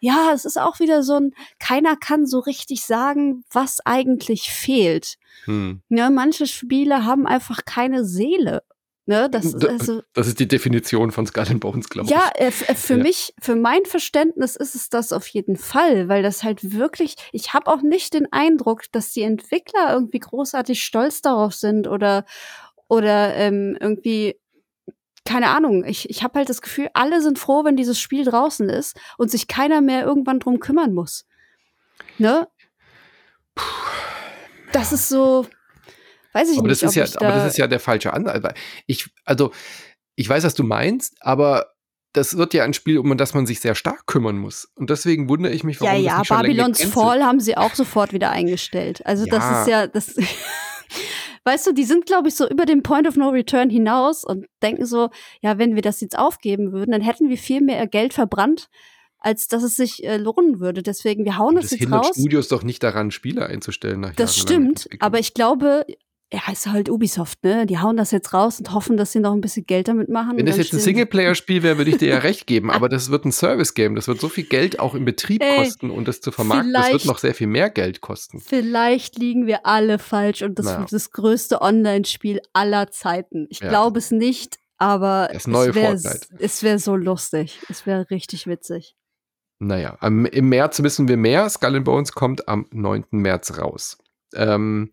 ja, 0.00 0.32
es 0.34 0.44
ist 0.44 0.60
auch 0.60 0.78
wieder 0.78 1.02
so 1.02 1.14
ein, 1.14 1.32
keiner 1.58 1.96
kann 1.96 2.26
so 2.26 2.40
richtig 2.40 2.84
sagen, 2.84 3.42
was 3.50 3.80
eigentlich 3.86 4.50
fehlt. 4.50 5.16
Hm. 5.44 5.80
Ne, 5.88 6.10
manche 6.10 6.46
Spiele 6.46 7.06
haben 7.06 7.26
einfach 7.26 7.64
keine 7.64 8.04
Seele. 8.04 8.64
Ne, 9.04 9.28
das 9.28 9.52
also, 9.56 10.02
Das 10.14 10.28
ist 10.28 10.38
die 10.38 10.46
Definition 10.46 11.10
von 11.10 11.26
Skull 11.26 11.46
and 11.48 11.58
Bones, 11.60 11.88
glaube 11.88 12.08
ja, 12.08 12.30
ich. 12.36 12.40
äh, 12.40 12.46
f- 12.46 12.68
äh, 12.68 12.74
für 12.76 12.96
Ja. 12.96 13.02
mich, 13.02 13.34
für 13.40 13.56
mein 13.56 13.84
Verständnis 13.84 14.54
ist 14.54 14.76
es 14.76 14.90
das 14.90 15.12
auf 15.12 15.26
jeden 15.26 15.56
Fall, 15.56 16.08
weil 16.08 16.22
das 16.22 16.44
halt 16.44 16.72
wirklich, 16.78 17.16
ich 17.32 17.52
habe 17.52 17.66
auch 17.66 17.82
nicht 17.82 18.14
den 18.14 18.32
Eindruck, 18.32 18.84
dass 18.92 19.10
die 19.12 19.22
Entwickler 19.22 19.92
irgendwie 19.92 20.20
großartig 20.20 20.84
stolz 20.84 21.20
darauf 21.20 21.52
sind 21.54 21.88
oder 21.88 22.24
oder 22.86 23.34
ähm, 23.34 23.76
irgendwie 23.80 24.38
keine 25.24 25.48
Ahnung. 25.50 25.84
Ich, 25.84 26.08
ich 26.10 26.22
habe 26.22 26.38
halt 26.38 26.48
das 26.48 26.62
Gefühl, 26.62 26.88
alle 26.94 27.22
sind 27.22 27.38
froh, 27.40 27.64
wenn 27.64 27.76
dieses 27.76 27.98
Spiel 28.00 28.24
draußen 28.24 28.68
ist 28.68 28.96
und 29.18 29.30
sich 29.30 29.48
keiner 29.48 29.80
mehr 29.80 30.04
irgendwann 30.04 30.38
drum 30.40 30.60
kümmern 30.60 30.92
muss. 30.94 31.24
Ne? 32.18 32.46
Das 34.72 34.92
ist 34.92 35.08
so, 35.08 35.46
weiß 36.32 36.50
ich 36.50 36.58
Aber 36.58 36.68
nicht. 36.68 36.82
das, 36.82 36.94
ja, 36.94 37.04
ich 37.04 37.16
aber 37.20 37.28
da, 37.28 37.36
das 37.36 37.52
ist 37.52 37.58
ja 37.58 37.66
der 37.66 37.80
falsche 37.80 38.12
Ansatz. 38.12 38.54
Ich, 38.86 39.10
also, 39.24 39.52
ich 40.14 40.28
weiß, 40.28 40.44
was 40.44 40.54
du 40.54 40.62
meinst, 40.62 41.16
aber 41.20 41.72
das 42.12 42.36
wird 42.36 42.52
ja 42.52 42.64
ein 42.64 42.74
Spiel, 42.74 42.98
um 42.98 43.16
das 43.16 43.32
man 43.32 43.46
sich 43.46 43.60
sehr 43.60 43.74
stark 43.74 44.06
kümmern 44.06 44.36
muss. 44.36 44.70
Und 44.74 44.90
deswegen 44.90 45.28
wundere 45.28 45.52
ich 45.52 45.64
mich, 45.64 45.80
warum 45.80 45.94
Ja, 45.94 45.98
das 45.98 46.06
ja, 46.06 46.18
nicht 46.18 46.26
schon 46.28 46.36
Babylons 46.38 46.78
gecancelt 46.78 46.92
Fall 47.04 47.24
haben 47.24 47.40
sie 47.40 47.56
auch 47.56 47.74
sofort 47.74 48.12
wieder 48.12 48.30
eingestellt. 48.30 49.04
Also 49.06 49.24
das 49.24 49.42
Ja. 49.42 49.62
ist 49.62 49.68
ja, 49.68 49.86
das, 49.86 50.16
weißt 51.44 51.66
du, 51.68 51.72
die 51.72 51.84
sind, 51.84 52.04
glaube 52.06 52.28
ich, 52.28 52.34
so 52.34 52.46
über 52.48 52.66
den 52.66 52.82
Point 52.82 53.08
of 53.08 53.16
No 53.16 53.30
Return 53.30 53.70
hinaus 53.70 54.24
und 54.24 54.46
denken 54.62 54.84
so, 54.84 55.08
ja, 55.40 55.56
wenn 55.58 55.74
wir 55.74 55.82
das 55.82 56.00
jetzt 56.02 56.18
aufgeben 56.18 56.72
würden, 56.72 56.92
dann 56.92 57.00
hätten 57.00 57.30
wir 57.30 57.38
viel 57.38 57.62
mehr 57.62 57.86
Geld 57.86 58.12
verbrannt, 58.12 58.68
als 59.18 59.48
dass 59.48 59.62
es 59.62 59.76
sich 59.76 60.04
äh, 60.04 60.18
lohnen 60.18 60.60
würde. 60.60 60.82
Deswegen, 60.82 61.24
wir 61.24 61.38
hauen 61.38 61.54
Das, 61.54 61.64
das, 61.64 61.70
jetzt 61.72 61.80
hindert 61.80 62.04
raus. 62.04 62.16
Studios 62.18 62.48
doch 62.48 62.62
nicht 62.62 62.82
daran, 62.82 63.10
Spiele 63.10 63.46
einzustellen. 63.46 64.00
Nach 64.00 64.14
Das 64.14 64.36
stimmt, 64.36 64.86
aber 65.00 65.18
ich 65.18 65.32
glaube, 65.32 65.86
ja, 66.32 66.40
ist 66.50 66.66
halt 66.66 66.88
Ubisoft, 66.88 67.44
ne? 67.44 67.66
Die 67.66 67.78
hauen 67.78 67.96
das 67.96 68.10
jetzt 68.10 68.32
raus 68.32 68.58
und 68.58 68.72
hoffen, 68.72 68.96
dass 68.96 69.12
sie 69.12 69.20
noch 69.20 69.32
ein 69.34 69.42
bisschen 69.42 69.66
Geld 69.66 69.86
damit 69.88 70.08
machen. 70.08 70.36
Wenn 70.38 70.46
das 70.46 70.56
jetzt 70.56 70.72
ein 70.72 70.80
Singleplayer-Spiel 70.80 71.62
wäre, 71.62 71.76
würde 71.76 71.90
ich 71.90 71.98
dir 71.98 72.08
ja 72.08 72.18
recht 72.20 72.46
geben, 72.46 72.70
aber 72.70 72.88
das 72.88 73.10
wird 73.10 73.24
ein 73.26 73.32
Service-Game. 73.32 73.94
Das 73.94 74.08
wird 74.08 74.18
so 74.20 74.28
viel 74.30 74.44
Geld 74.44 74.80
auch 74.80 74.94
im 74.94 75.04
Betrieb 75.04 75.42
Ey, 75.42 75.56
kosten 75.56 75.90
und 75.90 76.08
das 76.08 76.20
zu 76.22 76.32
vermarkten, 76.32 76.72
das 76.72 76.90
wird 76.90 77.04
noch 77.04 77.18
sehr 77.18 77.34
viel 77.34 77.48
mehr 77.48 77.68
Geld 77.68 78.00
kosten. 78.00 78.40
Vielleicht 78.40 79.18
liegen 79.18 79.46
wir 79.46 79.66
alle 79.66 79.98
falsch 79.98 80.42
und 80.42 80.58
das 80.58 80.66
Naja. 80.66 80.80
wird 80.80 80.92
das 80.92 81.10
größte 81.10 81.60
Online-Spiel 81.60 82.40
aller 82.54 82.90
Zeiten. 82.90 83.46
Ich 83.50 83.60
Ja. 83.60 83.68
glaube 83.68 83.98
es 83.98 84.10
nicht, 84.10 84.58
aber 84.78 85.28
es 85.32 85.46
wäre 85.46 85.98
wär 86.62 86.78
so 86.78 86.96
lustig. 86.96 87.60
Es 87.68 87.84
wäre 87.86 88.08
richtig 88.10 88.46
witzig. 88.46 88.96
Naja, 89.58 89.96
im 90.00 90.48
März 90.48 90.82
wissen 90.82 91.06
wir 91.06 91.16
mehr. 91.16 91.48
Skull 91.48 91.76
and 91.76 91.84
Bones 91.84 92.12
kommt 92.12 92.48
am 92.48 92.66
9. 92.72 93.04
März 93.10 93.58
raus. 93.58 93.98
Ähm, 94.34 94.90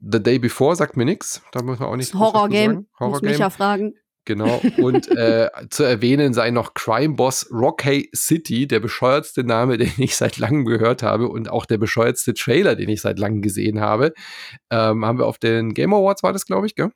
The 0.00 0.22
Day 0.22 0.38
Before 0.38 0.74
sagt 0.76 0.96
mir 0.96 1.04
nichts. 1.04 1.42
Da 1.52 1.62
muss 1.62 1.78
man 1.78 1.88
auch 1.88 1.96
nicht 1.96 2.14
Horror-Game. 2.14 2.74
Muss 2.74 2.80
mich 2.80 3.00
Horror-Game. 3.00 3.38
ja 3.38 3.50
fragen. 3.50 3.94
Genau. 4.24 4.60
Und 4.78 5.08
äh, 5.16 5.48
zu 5.70 5.82
erwähnen 5.82 6.34
sei 6.34 6.50
noch 6.50 6.74
Crime 6.74 7.14
Boss 7.14 7.48
Rockay 7.50 8.10
City, 8.14 8.66
der 8.66 8.80
bescheuertste 8.80 9.44
Name, 9.44 9.78
den 9.78 9.92
ich 9.98 10.16
seit 10.16 10.38
langem 10.38 10.64
gehört 10.64 11.02
habe 11.02 11.28
und 11.28 11.50
auch 11.50 11.66
der 11.66 11.78
bescheuertste 11.78 12.34
Trailer, 12.34 12.76
den 12.76 12.88
ich 12.88 13.00
seit 13.00 13.18
langem 13.18 13.42
gesehen 13.42 13.80
habe. 13.80 14.12
Ähm, 14.70 15.04
haben 15.04 15.18
wir 15.18 15.26
auf 15.26 15.38
den 15.38 15.74
Game 15.74 15.94
Awards, 15.94 16.22
war 16.22 16.32
das, 16.32 16.46
glaube 16.46 16.66
ich, 16.66 16.74
gell? 16.74 16.90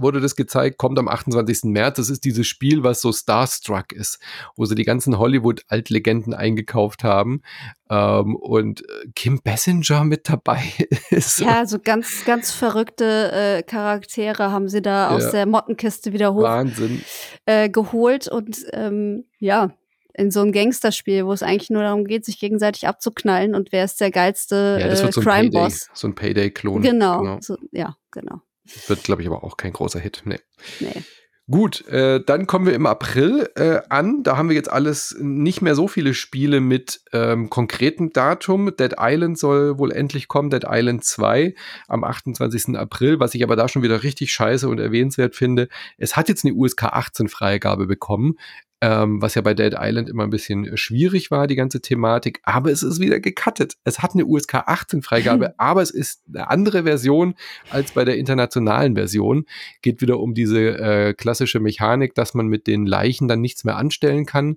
Wurde 0.00 0.20
das 0.20 0.36
gezeigt, 0.36 0.78
kommt 0.78 0.98
am 0.98 1.08
28. 1.08 1.64
März. 1.64 1.96
Das 1.96 2.10
ist 2.10 2.24
dieses 2.24 2.46
Spiel, 2.46 2.82
was 2.82 3.00
so 3.00 3.12
Starstruck 3.12 3.92
ist, 3.92 4.18
wo 4.56 4.64
sie 4.64 4.74
die 4.74 4.84
ganzen 4.84 5.18
Hollywood-Altlegenden 5.18 6.34
eingekauft 6.34 7.04
haben 7.04 7.42
ähm, 7.90 8.36
und 8.36 8.82
äh, 8.82 9.08
Kim 9.14 9.40
Basinger 9.42 10.04
mit 10.04 10.28
dabei 10.28 10.62
ist. 11.10 11.40
Ja, 11.40 11.66
so 11.66 11.78
ganz, 11.78 12.24
ganz 12.24 12.50
verrückte 12.52 13.32
äh, 13.32 13.62
Charaktere 13.62 14.50
haben 14.50 14.68
sie 14.68 14.82
da 14.82 15.10
aus 15.10 15.24
Ja. 15.24 15.30
der 15.32 15.46
Mottenkiste 15.46 16.12
wieder 16.12 16.34
Wahnsinn. 16.36 16.98
hochgeholt 17.00 17.04
äh, 17.46 17.68
geholt 17.68 18.28
und 18.28 18.58
ähm, 18.72 19.24
ja, 19.38 19.70
in 20.14 20.30
so 20.32 20.40
ein 20.40 20.50
Gangsterspiel, 20.50 21.24
wo 21.26 21.32
es 21.32 21.44
eigentlich 21.44 21.70
nur 21.70 21.82
darum 21.82 22.04
geht, 22.04 22.24
sich 22.24 22.40
gegenseitig 22.40 22.88
abzuknallen 22.88 23.54
und 23.54 23.70
wer 23.70 23.84
ist 23.84 24.00
der 24.00 24.10
geilste 24.10 24.78
Ja, 24.80 24.88
das 24.88 25.00
äh, 25.00 25.04
wird 25.04 25.14
so 25.14 25.20
ein 25.20 25.24
Crime 25.24 25.50
Payday, 25.50 25.62
Boss. 25.62 25.88
so 25.94 26.08
ein 26.08 26.14
Payday-Klon. 26.16 26.82
Genau. 26.82 27.38
So, 27.40 27.56
ja, 27.70 27.96
genau. 28.10 28.40
Wird, 28.86 29.04
glaube 29.04 29.22
ich, 29.22 29.28
aber 29.28 29.44
auch 29.44 29.56
kein 29.56 29.72
großer 29.72 30.00
Hit. 30.00 30.22
Nee. 30.24 30.38
Nee. 30.80 31.02
Gut, 31.50 31.88
äh, 31.88 32.22
dann 32.22 32.46
kommen 32.46 32.66
wir 32.66 32.74
im 32.74 32.84
April 32.84 33.48
äh, 33.54 33.80
an. 33.88 34.22
Da 34.22 34.36
haben 34.36 34.50
wir 34.50 34.56
jetzt 34.56 34.70
alles 34.70 35.16
nicht 35.18 35.62
mehr 35.62 35.74
so 35.74 35.88
viele 35.88 36.12
Spiele 36.12 36.60
mit 36.60 37.00
ähm, 37.14 37.48
konkretem 37.48 38.12
Datum. 38.12 38.76
Dead 38.76 38.96
Island 39.00 39.38
soll 39.38 39.78
wohl 39.78 39.90
endlich 39.90 40.28
kommen, 40.28 40.50
Dead 40.50 40.64
Island 40.68 41.04
2 41.04 41.54
am 41.86 42.04
28. 42.04 42.76
April, 42.76 43.18
was 43.18 43.34
ich 43.34 43.42
aber 43.42 43.56
da 43.56 43.66
schon 43.66 43.82
wieder 43.82 44.02
richtig 44.02 44.30
scheiße 44.30 44.68
und 44.68 44.78
erwähnenswert 44.78 45.34
finde. 45.34 45.68
Es 45.96 46.16
hat 46.16 46.28
jetzt 46.28 46.44
eine 46.44 46.52
USK 46.52 46.84
18 46.84 47.28
Freigabe 47.28 47.86
bekommen, 47.86 48.34
ähm, 48.80 49.20
was 49.20 49.34
ja 49.34 49.42
bei 49.42 49.54
Dead 49.54 49.74
Island 49.76 50.08
immer 50.08 50.22
ein 50.22 50.30
bisschen 50.30 50.76
schwierig 50.76 51.30
war, 51.30 51.46
die 51.46 51.56
ganze 51.56 51.80
Thematik, 51.80 52.40
aber 52.44 52.70
es 52.70 52.82
ist 52.82 53.00
wieder 53.00 53.18
gecuttet. 53.18 53.74
Es 53.84 54.00
hat 54.00 54.14
eine 54.14 54.24
USK 54.24 54.54
18 54.54 55.02
Freigabe, 55.02 55.54
aber 55.58 55.82
es 55.82 55.90
ist 55.90 56.22
eine 56.28 56.48
andere 56.48 56.84
Version 56.84 57.34
als 57.70 57.92
bei 57.92 58.04
der 58.04 58.16
internationalen 58.16 58.94
Version. 58.94 59.46
Geht 59.82 60.00
wieder 60.00 60.20
um 60.20 60.34
diese 60.34 60.78
äh, 60.78 61.14
klassische 61.14 61.60
Mechanik, 61.60 62.14
dass 62.14 62.34
man 62.34 62.46
mit 62.46 62.66
den 62.66 62.86
Leichen 62.86 63.26
dann 63.26 63.40
nichts 63.40 63.64
mehr 63.64 63.76
anstellen 63.76 64.26
kann. 64.26 64.56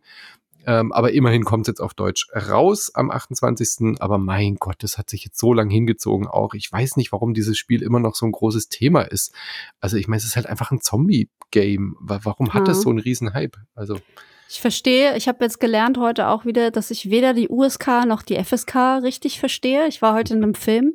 Ähm, 0.65 0.91
aber 0.91 1.11
immerhin 1.11 1.43
kommt 1.43 1.63
es 1.63 1.67
jetzt 1.67 1.79
auf 1.81 1.93
Deutsch 1.93 2.27
raus 2.35 2.91
am 2.93 3.09
28. 3.11 3.99
Aber 3.99 4.17
mein 4.17 4.55
Gott, 4.55 4.75
das 4.79 4.97
hat 4.97 5.09
sich 5.09 5.23
jetzt 5.25 5.39
so 5.39 5.53
lang 5.53 5.69
hingezogen 5.69 6.27
auch. 6.27 6.53
Ich 6.53 6.71
weiß 6.71 6.97
nicht, 6.97 7.11
warum 7.11 7.33
dieses 7.33 7.57
Spiel 7.57 7.81
immer 7.81 7.99
noch 7.99 8.15
so 8.15 8.25
ein 8.25 8.31
großes 8.31 8.69
Thema 8.69 9.01
ist. 9.01 9.33
Also 9.79 9.97
ich 9.97 10.07
meine, 10.07 10.17
es 10.19 10.25
ist 10.25 10.35
halt 10.35 10.45
einfach 10.47 10.71
ein 10.71 10.81
Zombie-Game. 10.81 11.95
Wa- 11.99 12.19
Warum 12.23 12.53
hat 12.53 12.61
Ja. 12.61 12.65
das 12.73 12.81
so 12.81 12.89
einen 12.89 12.99
riesen 12.99 13.33
Hype? 13.33 13.57
Also 13.75 13.97
Ich 14.49 14.59
verstehe, 14.61 15.15
ich 15.17 15.27
habe 15.27 15.43
jetzt 15.43 15.59
gelernt 15.59 15.97
heute 15.97 16.27
auch 16.27 16.45
wieder, 16.45 16.71
dass 16.71 16.91
ich 16.91 17.09
weder 17.09 17.33
die 17.33 17.47
USK 17.49 18.05
noch 18.05 18.21
die 18.21 18.35
FSK 18.35 18.97
richtig 19.01 19.39
verstehe. 19.39 19.87
Ich 19.87 20.01
war 20.01 20.13
heute 20.13 20.33
in 20.33 20.43
einem 20.43 20.55
Film, 20.55 20.93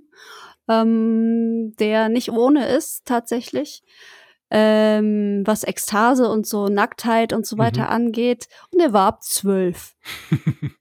ähm, 0.68 1.74
der 1.78 2.08
nicht 2.08 2.30
ohne 2.30 2.66
ist, 2.68 3.04
tatsächlich. 3.04 3.82
Ähm, 4.50 5.42
was 5.44 5.64
Ekstase 5.64 6.28
und 6.28 6.46
so 6.46 6.68
Nacktheit 6.68 7.32
und 7.32 7.46
so 7.46 7.58
weiter 7.58 7.82
Mhm. 7.84 7.88
angeht. 7.88 8.46
Und 8.72 8.80
er 8.80 8.92
war 8.92 9.08
ab 9.08 9.22
zwölf. 9.22 9.94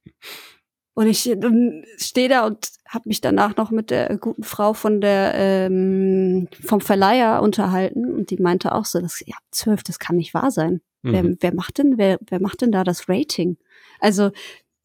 Und 0.97 1.07
ich 1.07 1.29
ähm, 1.29 1.83
stehe 1.97 2.29
da 2.29 2.45
und 2.45 2.69
habe 2.87 3.09
mich 3.09 3.19
danach 3.19 3.57
noch 3.57 3.69
mit 3.69 3.91
der 3.91 4.17
guten 4.17 4.43
Frau 4.43 4.73
von 4.73 5.01
der 5.01 5.33
ähm, 5.35 6.47
vom 6.63 6.79
Verleiher 6.79 7.41
unterhalten 7.41 8.13
und 8.13 8.29
die 8.29 8.37
meinte 8.37 8.73
auch 8.73 8.85
so, 8.85 9.01
dass 9.01 9.21
ja 9.25 9.35
zwölf, 9.51 9.83
das 9.83 9.99
kann 9.99 10.15
nicht 10.15 10.33
wahr 10.33 10.51
sein. 10.51 10.79
Wer, 11.01 11.23
mhm. 11.23 11.37
wer 11.41 11.53
macht 11.53 11.79
denn 11.79 11.97
wer, 11.97 12.17
wer 12.29 12.41
macht 12.41 12.61
denn 12.61 12.71
da 12.71 12.85
das 12.85 13.09
Rating? 13.09 13.57
Also 13.99 14.31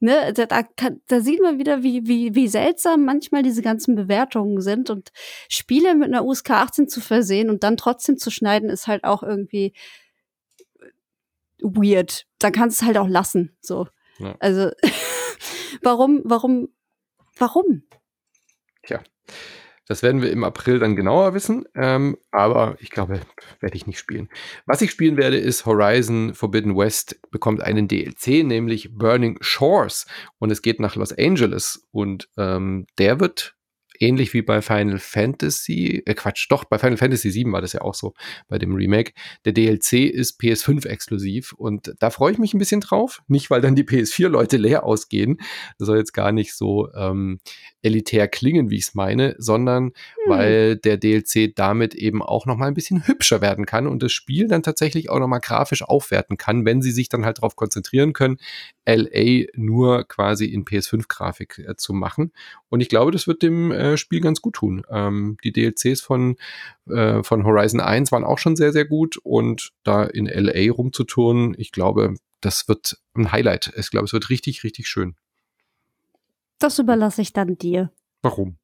ne, 0.00 0.32
da, 0.32 0.62
kann, 0.62 1.00
da 1.06 1.20
sieht 1.20 1.40
man 1.40 1.58
wieder, 1.58 1.82
wie, 1.82 2.06
wie, 2.06 2.34
wie 2.34 2.48
seltsam 2.48 3.04
manchmal 3.04 3.42
diese 3.42 3.62
ganzen 3.62 3.94
Bewertungen 3.94 4.60
sind 4.60 4.90
und 4.90 5.12
Spiele 5.48 5.94
mit 5.94 6.08
einer 6.08 6.24
USK 6.24 6.50
18 6.50 6.88
zu 6.88 7.00
versehen 7.00 7.50
und 7.50 7.62
dann 7.62 7.76
trotzdem 7.76 8.18
zu 8.18 8.30
schneiden, 8.30 8.70
ist 8.70 8.86
halt 8.86 9.04
auch 9.04 9.22
irgendwie 9.22 9.72
weird. 11.60 12.26
Da 12.38 12.50
kannst 12.50 12.80
du 12.80 12.84
es 12.84 12.86
halt 12.86 12.98
auch 12.98 13.08
lassen. 13.08 13.56
So. 13.60 13.86
Ja. 14.18 14.34
Also 14.40 14.70
warum, 15.82 16.22
warum, 16.24 16.68
warum? 17.36 17.82
Tja. 18.82 19.02
Das 19.90 20.04
werden 20.04 20.22
wir 20.22 20.30
im 20.30 20.44
April 20.44 20.78
dann 20.78 20.94
genauer 20.94 21.34
wissen. 21.34 21.64
Ähm, 21.74 22.16
aber 22.30 22.76
ich 22.78 22.90
glaube, 22.90 23.22
werde 23.58 23.76
ich 23.76 23.88
nicht 23.88 23.98
spielen. 23.98 24.28
Was 24.64 24.80
ich 24.82 24.92
spielen 24.92 25.16
werde, 25.16 25.36
ist 25.36 25.66
Horizon 25.66 26.32
Forbidden 26.32 26.76
West 26.76 27.18
bekommt 27.32 27.60
einen 27.60 27.88
DLC, 27.88 28.44
nämlich 28.44 28.94
Burning 28.94 29.38
Shores. 29.40 30.06
Und 30.38 30.52
es 30.52 30.62
geht 30.62 30.78
nach 30.78 30.94
Los 30.94 31.12
Angeles. 31.12 31.88
Und 31.90 32.28
ähm, 32.36 32.86
der 32.98 33.18
wird 33.18 33.56
ähnlich 34.00 34.34
wie 34.34 34.42
bei 34.42 34.62
Final 34.62 34.98
Fantasy, 34.98 36.02
äh 36.06 36.14
Quatsch, 36.14 36.46
doch, 36.50 36.64
bei 36.64 36.78
Final 36.78 36.96
Fantasy 36.96 37.30
7 37.30 37.52
war 37.52 37.60
das 37.60 37.74
ja 37.74 37.82
auch 37.82 37.94
so, 37.94 38.14
bei 38.48 38.58
dem 38.58 38.74
Remake. 38.74 39.12
Der 39.44 39.52
DLC 39.52 40.10
ist 40.10 40.40
PS5 40.40 40.86
exklusiv 40.86 41.52
und 41.52 41.94
da 41.98 42.10
freue 42.10 42.32
ich 42.32 42.38
mich 42.38 42.54
ein 42.54 42.58
bisschen 42.58 42.80
drauf. 42.80 43.22
Nicht, 43.28 43.50
weil 43.50 43.60
dann 43.60 43.74
die 43.74 43.84
PS4-Leute 43.84 44.56
leer 44.56 44.84
ausgehen. 44.84 45.38
Das 45.78 45.86
soll 45.86 45.98
jetzt 45.98 46.12
gar 46.12 46.32
nicht 46.32 46.54
so 46.54 46.88
ähm, 46.94 47.40
elitär 47.82 48.28
klingen, 48.28 48.70
wie 48.70 48.76
ich 48.76 48.88
es 48.88 48.94
meine, 48.94 49.34
sondern 49.38 49.84
hm. 49.84 49.92
weil 50.26 50.76
der 50.76 50.96
DLC 50.96 51.54
damit 51.54 51.94
eben 51.94 52.22
auch 52.22 52.46
noch 52.46 52.56
mal 52.56 52.68
ein 52.68 52.74
bisschen 52.74 53.06
hübscher 53.06 53.40
werden 53.40 53.66
kann 53.66 53.86
und 53.86 54.02
das 54.02 54.12
Spiel 54.12 54.48
dann 54.48 54.62
tatsächlich 54.62 55.10
auch 55.10 55.18
noch 55.18 55.28
mal 55.28 55.38
grafisch 55.38 55.82
aufwerten 55.82 56.36
kann, 56.36 56.64
wenn 56.64 56.82
sie 56.82 56.90
sich 56.90 57.08
dann 57.08 57.24
halt 57.24 57.38
darauf 57.38 57.56
konzentrieren 57.56 58.12
können, 58.12 58.38
LA 58.86 59.46
nur 59.54 60.04
quasi 60.04 60.46
in 60.46 60.64
PS5-Grafik 60.64 61.58
äh, 61.66 61.76
zu 61.76 61.92
machen. 61.92 62.32
Und 62.68 62.80
ich 62.80 62.88
glaube, 62.88 63.10
das 63.10 63.26
wird 63.26 63.42
dem 63.42 63.72
äh, 63.72 63.89
Spiel 63.96 64.20
ganz 64.20 64.40
gut 64.40 64.54
tun. 64.54 64.82
Ähm, 64.90 65.36
die 65.42 65.52
DLCs 65.52 66.00
von, 66.00 66.36
äh, 66.88 67.22
von 67.22 67.44
Horizon 67.44 67.80
1 67.80 68.12
waren 68.12 68.24
auch 68.24 68.38
schon 68.38 68.56
sehr, 68.56 68.72
sehr 68.72 68.84
gut 68.84 69.16
und 69.18 69.72
da 69.82 70.04
in 70.04 70.26
LA 70.26 70.72
rumzutouren, 70.72 71.54
ich 71.58 71.72
glaube, 71.72 72.14
das 72.40 72.68
wird 72.68 72.98
ein 73.14 73.32
Highlight. 73.32 73.72
Ich 73.76 73.90
glaube, 73.90 74.06
es 74.06 74.12
wird 74.12 74.30
richtig, 74.30 74.64
richtig 74.64 74.88
schön. 74.88 75.14
Das 76.58 76.78
überlasse 76.78 77.22
ich 77.22 77.32
dann 77.32 77.56
dir. 77.56 77.90
Warum? 78.22 78.58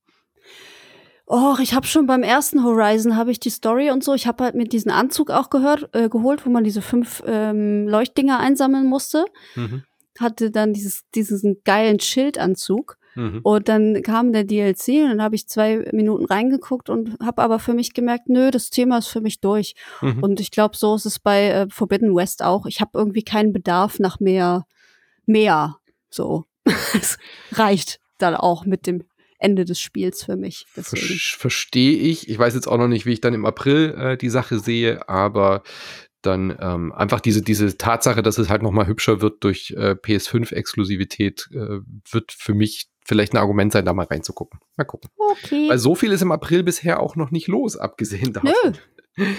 Oh, 1.28 1.56
ich 1.60 1.74
habe 1.74 1.86
schon 1.86 2.06
beim 2.06 2.22
ersten 2.22 2.62
Horizon 2.62 3.16
habe 3.16 3.32
ich 3.32 3.40
die 3.40 3.50
Story 3.50 3.90
und 3.90 4.04
so. 4.04 4.14
Ich 4.14 4.28
habe 4.28 4.44
halt 4.44 4.54
mit 4.54 4.72
diesen 4.72 4.92
Anzug 4.92 5.30
auch 5.30 5.50
gehört, 5.50 5.88
äh, 5.92 6.08
geholt, 6.08 6.46
wo 6.46 6.50
man 6.50 6.62
diese 6.62 6.82
fünf 6.82 7.22
ähm, 7.26 7.88
Leuchtdinger 7.88 8.38
einsammeln 8.38 8.86
musste. 8.86 9.24
Mhm. 9.56 9.82
Hatte 10.20 10.52
dann 10.52 10.72
dieses, 10.72 11.02
diesen 11.14 11.62
geilen 11.64 11.98
Schildanzug. 11.98 12.96
Mhm. 13.16 13.40
Und 13.42 13.68
dann 13.68 14.02
kam 14.02 14.32
der 14.32 14.44
DLC 14.44 15.02
und 15.02 15.08
dann 15.08 15.22
habe 15.22 15.34
ich 15.34 15.48
zwei 15.48 15.88
Minuten 15.92 16.26
reingeguckt 16.26 16.90
und 16.90 17.18
habe 17.20 17.42
aber 17.42 17.58
für 17.58 17.74
mich 17.74 17.94
gemerkt, 17.94 18.28
nö, 18.28 18.50
das 18.50 18.70
Thema 18.70 18.98
ist 18.98 19.08
für 19.08 19.20
mich 19.20 19.40
durch. 19.40 19.74
Mhm. 20.02 20.22
Und 20.22 20.40
ich 20.40 20.50
glaube, 20.50 20.76
so 20.76 20.94
ist 20.94 21.06
es 21.06 21.18
bei 21.18 21.48
äh, 21.48 21.66
Forbidden 21.70 22.14
West 22.14 22.42
auch. 22.42 22.66
Ich 22.66 22.80
habe 22.80 22.90
irgendwie 22.94 23.22
keinen 23.22 23.52
Bedarf 23.52 23.98
nach 23.98 24.20
mehr, 24.20 24.66
mehr. 25.24 25.78
So. 26.10 26.44
es 26.94 27.18
reicht 27.52 28.00
dann 28.18 28.34
auch 28.34 28.66
mit 28.66 28.86
dem 28.86 29.04
Ende 29.38 29.64
des 29.64 29.80
Spiels 29.80 30.24
für 30.24 30.36
mich. 30.36 30.66
Verstehe 31.36 31.96
ich. 31.96 32.28
Ich 32.28 32.38
weiß 32.38 32.54
jetzt 32.54 32.66
auch 32.66 32.78
noch 32.78 32.88
nicht, 32.88 33.06
wie 33.06 33.12
ich 33.12 33.20
dann 33.20 33.34
im 33.34 33.44
April 33.44 33.94
äh, 33.98 34.16
die 34.16 34.30
Sache 34.30 34.58
sehe, 34.58 35.08
aber 35.08 35.62
dann 36.22 36.56
ähm, 36.60 36.92
einfach 36.92 37.20
diese, 37.20 37.42
diese 37.42 37.76
Tatsache, 37.76 38.22
dass 38.22 38.38
es 38.38 38.50
halt 38.50 38.62
noch 38.62 38.72
mal 38.72 38.86
hübscher 38.86 39.20
wird 39.20 39.44
durch 39.44 39.72
äh, 39.76 39.92
PS5-Exklusivität, 39.92 41.48
äh, 41.52 41.80
wird 42.10 42.32
für 42.32 42.54
mich 42.54 42.88
vielleicht 43.06 43.32
ein 43.32 43.38
Argument 43.38 43.72
sein, 43.72 43.84
da 43.84 43.92
mal 43.92 44.06
reinzugucken. 44.06 44.60
Mal 44.76 44.84
gucken. 44.84 45.10
Okay. 45.16 45.68
Weil 45.68 45.78
so 45.78 45.94
viel 45.94 46.12
ist 46.12 46.22
im 46.22 46.32
April 46.32 46.62
bisher 46.62 47.00
auch 47.00 47.16
noch 47.16 47.30
nicht 47.30 47.48
los, 47.48 47.76
abgesehen 47.76 48.32
davon. 48.32 48.52
Nö. 48.64 48.72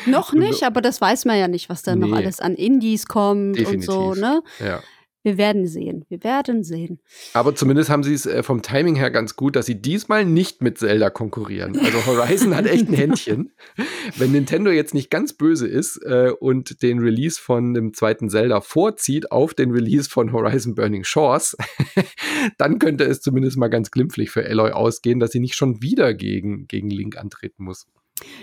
Noch 0.05 0.34
nicht, 0.34 0.63
aber 0.63 0.82
das 0.82 1.01
weiß 1.01 1.26
man 1.26 1.38
ja 1.38 1.47
nicht, 1.47 1.70
was 1.70 1.84
da 1.84 1.95
nee. 1.95 2.07
noch 2.07 2.15
alles 2.15 2.39
an 2.39 2.55
Indies 2.55 3.07
kommt 3.07 3.57
Definitiv. 3.57 3.89
und 3.89 4.15
so, 4.15 4.20
ne? 4.20 4.41
Ja. 4.59 4.82
Wir 5.24 5.38
werden 5.38 5.68
sehen. 5.68 6.05
Wir 6.09 6.24
werden 6.24 6.63
sehen. 6.63 6.99
Aber 7.34 7.53
zumindest 7.55 7.89
haben 7.89 8.03
sie 8.03 8.13
es 8.13 8.26
äh, 8.26 8.43
vom 8.43 8.61
Timing 8.61 8.95
her 8.95 9.11
ganz 9.11 9.36
gut, 9.36 9.55
dass 9.55 9.65
sie 9.65 9.82
diesmal 9.82 10.24
nicht 10.26 10.61
mit 10.61 10.78
Zelda 10.78 11.09
konkurrieren. 11.09 11.78
Also 11.78 12.05
Horizon 12.05 12.55
hat 12.55 12.65
echt 12.65 12.88
ein 12.88 12.93
Händchen. 12.95 13.51
Wenn 14.15 14.32
Nintendo 14.32 14.72
jetzt 14.72 14.93
nicht 14.93 15.09
ganz 15.09 15.34
böse 15.34 15.68
ist 15.68 15.97
äh, 16.05 16.32
und 16.39 16.82
den 16.82 16.99
Release 16.99 17.41
von 17.41 17.74
dem 17.74 17.93
zweiten 17.93 18.30
Zelda 18.30 18.61
vorzieht 18.61 19.32
auf 19.32 19.53
den 19.53 19.72
Release 19.72 20.09
von 20.09 20.32
Horizon 20.32 20.76
Burning 20.76 21.03
Shores, 21.03 21.57
dann 22.57 22.80
könnte 22.80 23.03
es 23.03 23.20
zumindest 23.20 23.57
mal 23.57 23.70
ganz 23.70 23.91
glimpflich 23.91 24.30
für 24.30 24.45
Aloy 24.45 24.72
ausgehen, 24.72 25.20
dass 25.20 25.32
sie 25.32 25.39
nicht 25.39 25.55
schon 25.55 25.82
wieder 25.82 26.13
gegen, 26.13 26.68
gegen 26.68 26.89
Link 26.89 27.18
antreten 27.18 27.63
muss. 27.63 27.88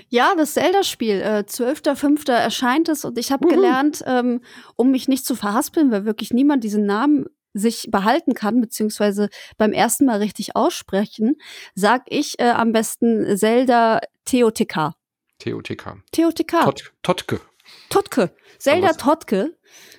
Ja, 0.09 0.35
das 0.37 0.55
Zelda-Spiel, 0.55 1.21
äh, 1.21 1.45
12.05. 1.47 2.31
erscheint 2.31 2.89
es 2.89 3.05
und 3.05 3.19
ich 3.19 3.33
habe 3.33 3.49
gelernt, 3.49 4.03
ähm, 4.07 4.41
um 4.77 4.91
mich 4.91 5.09
nicht 5.09 5.27
zu 5.27 5.35
verhaspeln, 5.35 5.91
weil 5.91 6.05
wirklich 6.05 6.33
niemand 6.33 6.63
diesen 6.63 6.87
Namen 6.87 7.27
sich 7.55 7.89
behalten 7.91 8.35
kann, 8.35 8.61
beziehungsweise 8.61 9.29
beim 9.57 9.73
ersten 9.73 10.05
Mal 10.05 10.19
richtig 10.19 10.57
aussprechen, 10.57 11.37
sag 11.75 12.03
ich 12.09 12.39
äh, 12.41 12.51
am 12.51 12.73
besten 12.73 13.37
Zelda 13.37 14.01
TOTK. 14.25 14.93
TOTK. 15.39 16.03
TOTK. 16.13 16.51
Tot 16.51 16.93
Totke. 17.03 17.41
Totke. 17.89 18.35
Zelda 18.59 18.89
was, 18.91 18.97
Totke. 18.97 19.57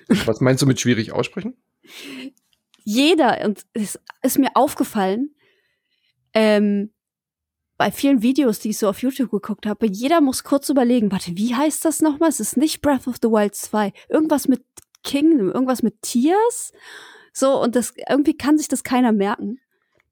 Was 0.08 0.40
meinst 0.40 0.62
du 0.62 0.66
mit 0.66 0.80
schwierig 0.80 1.12
aussprechen? 1.12 1.56
Jeder, 2.84 3.44
und 3.44 3.66
es 3.72 3.98
ist 4.22 4.38
mir 4.38 4.50
aufgefallen, 4.54 5.34
ähm, 6.34 6.92
bei 7.76 7.90
vielen 7.90 8.22
Videos, 8.22 8.58
die 8.58 8.70
ich 8.70 8.78
so 8.78 8.88
auf 8.88 9.02
YouTube 9.02 9.30
geguckt 9.30 9.66
habe, 9.66 9.86
jeder 9.86 10.20
muss 10.20 10.44
kurz 10.44 10.68
überlegen, 10.68 11.12
warte, 11.12 11.36
wie 11.36 11.54
heißt 11.54 11.84
das 11.84 12.00
nochmal? 12.00 12.28
Es 12.28 12.40
ist 12.40 12.56
nicht 12.56 12.80
Breath 12.80 13.06
of 13.06 13.16
the 13.22 13.28
Wild 13.28 13.54
2. 13.54 13.92
Irgendwas 14.08 14.48
mit 14.48 14.62
Kingdom, 15.02 15.50
irgendwas 15.50 15.82
mit 15.82 16.02
Tears. 16.02 16.72
So, 17.32 17.60
und 17.62 17.76
das, 17.76 17.92
irgendwie 18.08 18.36
kann 18.36 18.58
sich 18.58 18.68
das 18.68 18.82
keiner 18.82 19.12
merken. 19.12 19.60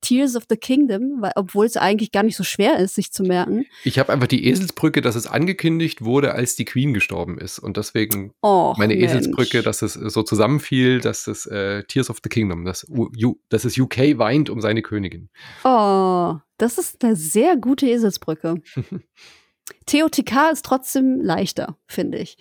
Tears 0.04 0.36
of 0.36 0.44
the 0.50 0.56
Kingdom, 0.56 1.22
weil, 1.22 1.32
obwohl 1.34 1.64
es 1.64 1.78
eigentlich 1.78 2.12
gar 2.12 2.22
nicht 2.22 2.36
so 2.36 2.44
schwer 2.44 2.78
ist, 2.78 2.94
sich 2.94 3.10
zu 3.10 3.22
merken. 3.22 3.64
Ich 3.84 3.98
habe 3.98 4.12
einfach 4.12 4.26
die 4.26 4.46
Eselsbrücke, 4.46 5.00
dass 5.00 5.14
es 5.14 5.26
angekündigt 5.26 6.04
wurde, 6.04 6.34
als 6.34 6.56
die 6.56 6.66
Queen 6.66 6.92
gestorben 6.92 7.38
ist. 7.38 7.58
Und 7.58 7.78
deswegen 7.78 8.34
Och, 8.44 8.76
meine 8.76 8.94
Mensch. 8.94 9.10
Eselsbrücke, 9.10 9.62
dass 9.62 9.80
es 9.80 9.94
so 9.94 10.22
zusammenfiel, 10.22 11.00
dass 11.00 11.26
es 11.26 11.46
äh, 11.46 11.84
Tears 11.84 12.10
of 12.10 12.18
the 12.22 12.28
Kingdom, 12.28 12.66
dass, 12.66 12.86
U 12.88 13.36
dass 13.48 13.64
es 13.64 13.78
UK 13.78 14.18
weint 14.18 14.50
um 14.50 14.60
seine 14.60 14.82
Königin. 14.82 15.30
Oh, 15.64 16.36
das 16.64 16.78
ist 16.78 17.04
eine 17.04 17.14
sehr 17.14 17.56
gute 17.56 17.86
Eselsbrücke. 17.86 18.62
TOTK 19.86 20.52
ist 20.52 20.64
trotzdem 20.64 21.20
leichter, 21.20 21.76
finde 21.86 22.18
ich 22.18 22.38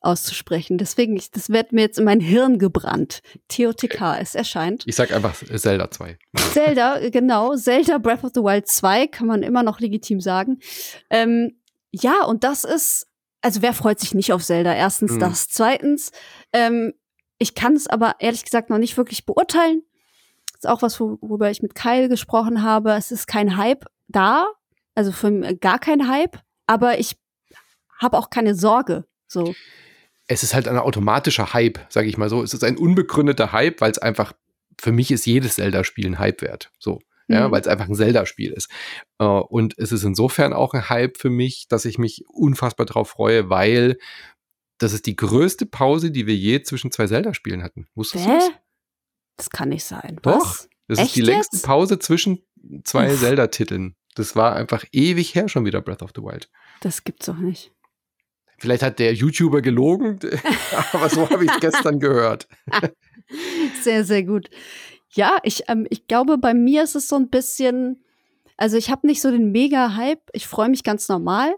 auszusprechen. 0.00 0.78
Deswegen, 0.78 1.16
ich, 1.16 1.30
das 1.30 1.48
wird 1.48 1.70
mir 1.70 1.82
jetzt 1.82 1.98
in 1.98 2.04
mein 2.04 2.18
Hirn 2.18 2.58
gebrannt. 2.58 3.22
TOTK, 3.46 4.18
es 4.20 4.34
erscheint. 4.34 4.82
Ich 4.86 4.96
sag 4.96 5.12
einfach 5.12 5.34
Zelda 5.34 5.90
2. 5.92 6.18
Zelda, 6.52 7.08
genau. 7.10 7.54
Zelda 7.54 7.98
Breath 7.98 8.24
of 8.24 8.32
the 8.34 8.40
Wild 8.40 8.66
2 8.66 9.06
kann 9.06 9.28
man 9.28 9.44
immer 9.44 9.62
noch 9.62 9.78
legitim 9.78 10.20
sagen. 10.20 10.58
Ähm, 11.08 11.60
ja, 11.92 12.24
und 12.24 12.42
das 12.42 12.64
ist, 12.64 13.06
also 13.42 13.62
wer 13.62 13.74
freut 13.74 14.00
sich 14.00 14.12
nicht 14.12 14.32
auf 14.32 14.42
Zelda? 14.42 14.74
Erstens 14.74 15.12
mhm. 15.12 15.20
das. 15.20 15.46
Zweitens, 15.48 16.10
ähm, 16.52 16.94
ich 17.38 17.54
kann 17.54 17.74
es 17.74 17.86
aber 17.86 18.16
ehrlich 18.18 18.44
gesagt 18.44 18.70
noch 18.70 18.78
nicht 18.78 18.96
wirklich 18.96 19.24
beurteilen. 19.24 19.82
Ist 20.62 20.68
auch 20.68 20.82
was, 20.82 21.00
worüber 21.00 21.50
ich 21.50 21.62
mit 21.62 21.74
Kyle 21.74 22.08
gesprochen 22.08 22.62
habe. 22.62 22.92
Es 22.92 23.10
ist 23.10 23.26
kein 23.26 23.56
Hype 23.56 23.86
da, 24.08 24.46
also 24.94 25.12
für 25.12 25.56
gar 25.56 25.78
kein 25.78 26.08
Hype, 26.08 26.38
aber 26.66 26.98
ich 26.98 27.16
habe 28.00 28.18
auch 28.18 28.30
keine 28.30 28.54
Sorge. 28.54 29.04
So 29.26 29.54
es 30.32 30.42
ist 30.42 30.54
halt 30.54 30.68
ein 30.68 30.78
automatischer 30.78 31.52
Hype, 31.52 31.80
sage 31.88 32.08
ich 32.08 32.16
mal 32.16 32.28
so. 32.28 32.42
Es 32.42 32.54
ist 32.54 32.64
ein 32.64 32.78
unbegründeter 32.78 33.52
Hype, 33.52 33.80
weil 33.80 33.90
es 33.90 33.98
einfach, 33.98 34.32
für 34.80 34.92
mich 34.92 35.10
ist 35.10 35.26
jedes 35.26 35.56
Zelda-Spiel 35.56 36.06
ein 36.06 36.18
Hype 36.18 36.42
wert. 36.42 36.70
So. 36.78 37.00
Ja, 37.28 37.48
mhm. 37.48 37.52
weil 37.52 37.60
es 37.60 37.68
einfach 37.68 37.88
ein 37.88 37.94
Zelda-Spiel 37.94 38.52
ist. 38.52 38.68
Uh, 39.20 39.42
und 39.48 39.78
es 39.78 39.92
ist 39.92 40.04
insofern 40.04 40.52
auch 40.52 40.74
ein 40.74 40.88
Hype 40.88 41.18
für 41.18 41.30
mich, 41.30 41.66
dass 41.68 41.84
ich 41.84 41.98
mich 41.98 42.24
unfassbar 42.28 42.86
darauf 42.86 43.10
freue, 43.10 43.48
weil 43.48 43.96
das 44.78 44.92
ist 44.92 45.06
die 45.06 45.16
größte 45.16 45.66
Pause, 45.66 46.10
die 46.10 46.26
wir 46.26 46.34
je 46.34 46.62
zwischen 46.62 46.90
zwei 46.90 47.06
Zelda-Spielen 47.06 47.62
hatten. 47.62 47.86
Wusstest 47.94 48.26
du 48.26 48.30
das? 48.30 48.50
Das 49.36 49.50
kann 49.50 49.70
nicht 49.70 49.84
sein. 49.84 50.18
Doch. 50.22 50.40
Was? 50.40 50.68
Das 50.88 50.98
Echt 50.98 51.08
ist 51.08 51.16
die 51.16 51.20
jetzt? 51.20 51.28
längste 51.28 51.58
Pause 51.58 51.98
zwischen 51.98 52.42
zwei 52.84 53.14
Zelda-Titeln. 53.14 53.96
Das 54.14 54.36
war 54.36 54.54
einfach 54.54 54.84
ewig 54.92 55.34
her 55.34 55.48
schon 55.48 55.64
wieder 55.64 55.80
Breath 55.80 56.02
of 56.02 56.10
the 56.14 56.22
Wild. 56.22 56.50
Das 56.80 57.04
gibt's 57.04 57.26
doch 57.26 57.38
nicht. 57.38 57.72
Vielleicht 58.58 58.82
hat 58.82 58.98
der 58.98 59.14
YouTuber 59.14 59.62
gelogen, 59.62 60.20
aber 60.92 61.08
so 61.08 61.28
habe 61.28 61.44
ich 61.44 61.50
es 61.50 61.60
gestern 61.60 61.98
gehört. 61.98 62.46
Sehr, 63.82 64.04
sehr 64.04 64.24
gut. 64.24 64.50
Ja, 65.10 65.38
ich, 65.42 65.64
ähm, 65.68 65.86
ich 65.90 66.06
glaube, 66.06 66.36
bei 66.38 66.52
mir 66.54 66.82
ist 66.82 66.94
es 66.94 67.08
so 67.08 67.16
ein 67.16 67.30
bisschen, 67.30 68.04
also 68.56 68.76
ich 68.76 68.90
habe 68.90 69.06
nicht 69.06 69.22
so 69.22 69.30
den 69.30 69.50
Mega-Hype. 69.50 70.20
Ich 70.32 70.46
freue 70.46 70.68
mich 70.68 70.84
ganz 70.84 71.08
normal, 71.08 71.54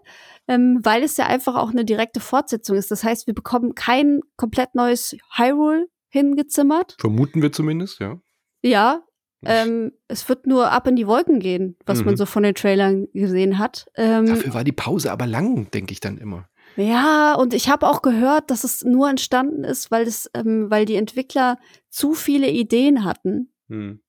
ähm, 0.46 0.78
weil 0.82 1.02
es 1.02 1.16
ja 1.16 1.26
einfach 1.26 1.56
auch 1.56 1.70
eine 1.70 1.84
direkte 1.84 2.20
Fortsetzung 2.20 2.76
ist. 2.76 2.90
Das 2.90 3.02
heißt, 3.02 3.26
wir 3.26 3.34
bekommen 3.34 3.74
kein 3.74 4.20
komplett 4.36 4.74
neues 4.74 5.16
Hyrule 5.36 5.88
hingezimmert. 6.14 6.96
Vermuten 6.98 7.42
wir 7.42 7.52
zumindest, 7.52 7.98
ja. 7.98 8.20
Ja, 8.62 9.02
ähm, 9.44 9.92
es 10.08 10.28
wird 10.28 10.46
nur 10.46 10.70
ab 10.70 10.86
in 10.86 10.96
die 10.96 11.06
Wolken 11.06 11.40
gehen, 11.40 11.76
was 11.84 11.98
mhm. 11.98 12.06
man 12.06 12.16
so 12.16 12.24
von 12.24 12.44
den 12.44 12.54
Trailern 12.54 13.08
gesehen 13.12 13.58
hat. 13.58 13.86
Ähm, 13.96 14.26
Dafür 14.26 14.54
war 14.54 14.64
die 14.64 14.72
Pause 14.72 15.12
aber 15.12 15.26
lang, 15.26 15.70
denke 15.72 15.92
ich 15.92 16.00
dann 16.00 16.18
immer. 16.18 16.48
Ja, 16.76 17.34
und 17.34 17.52
ich 17.52 17.68
habe 17.68 17.86
auch 17.86 18.00
gehört, 18.00 18.50
dass 18.50 18.64
es 18.64 18.84
nur 18.84 19.10
entstanden 19.10 19.64
ist, 19.64 19.90
weil 19.90 20.06
es, 20.06 20.30
ähm, 20.34 20.70
weil 20.70 20.86
die 20.86 20.96
Entwickler 20.96 21.58
zu 21.90 22.14
viele 22.14 22.48
Ideen 22.48 23.04
hatten, 23.04 23.52
hm. 23.68 24.00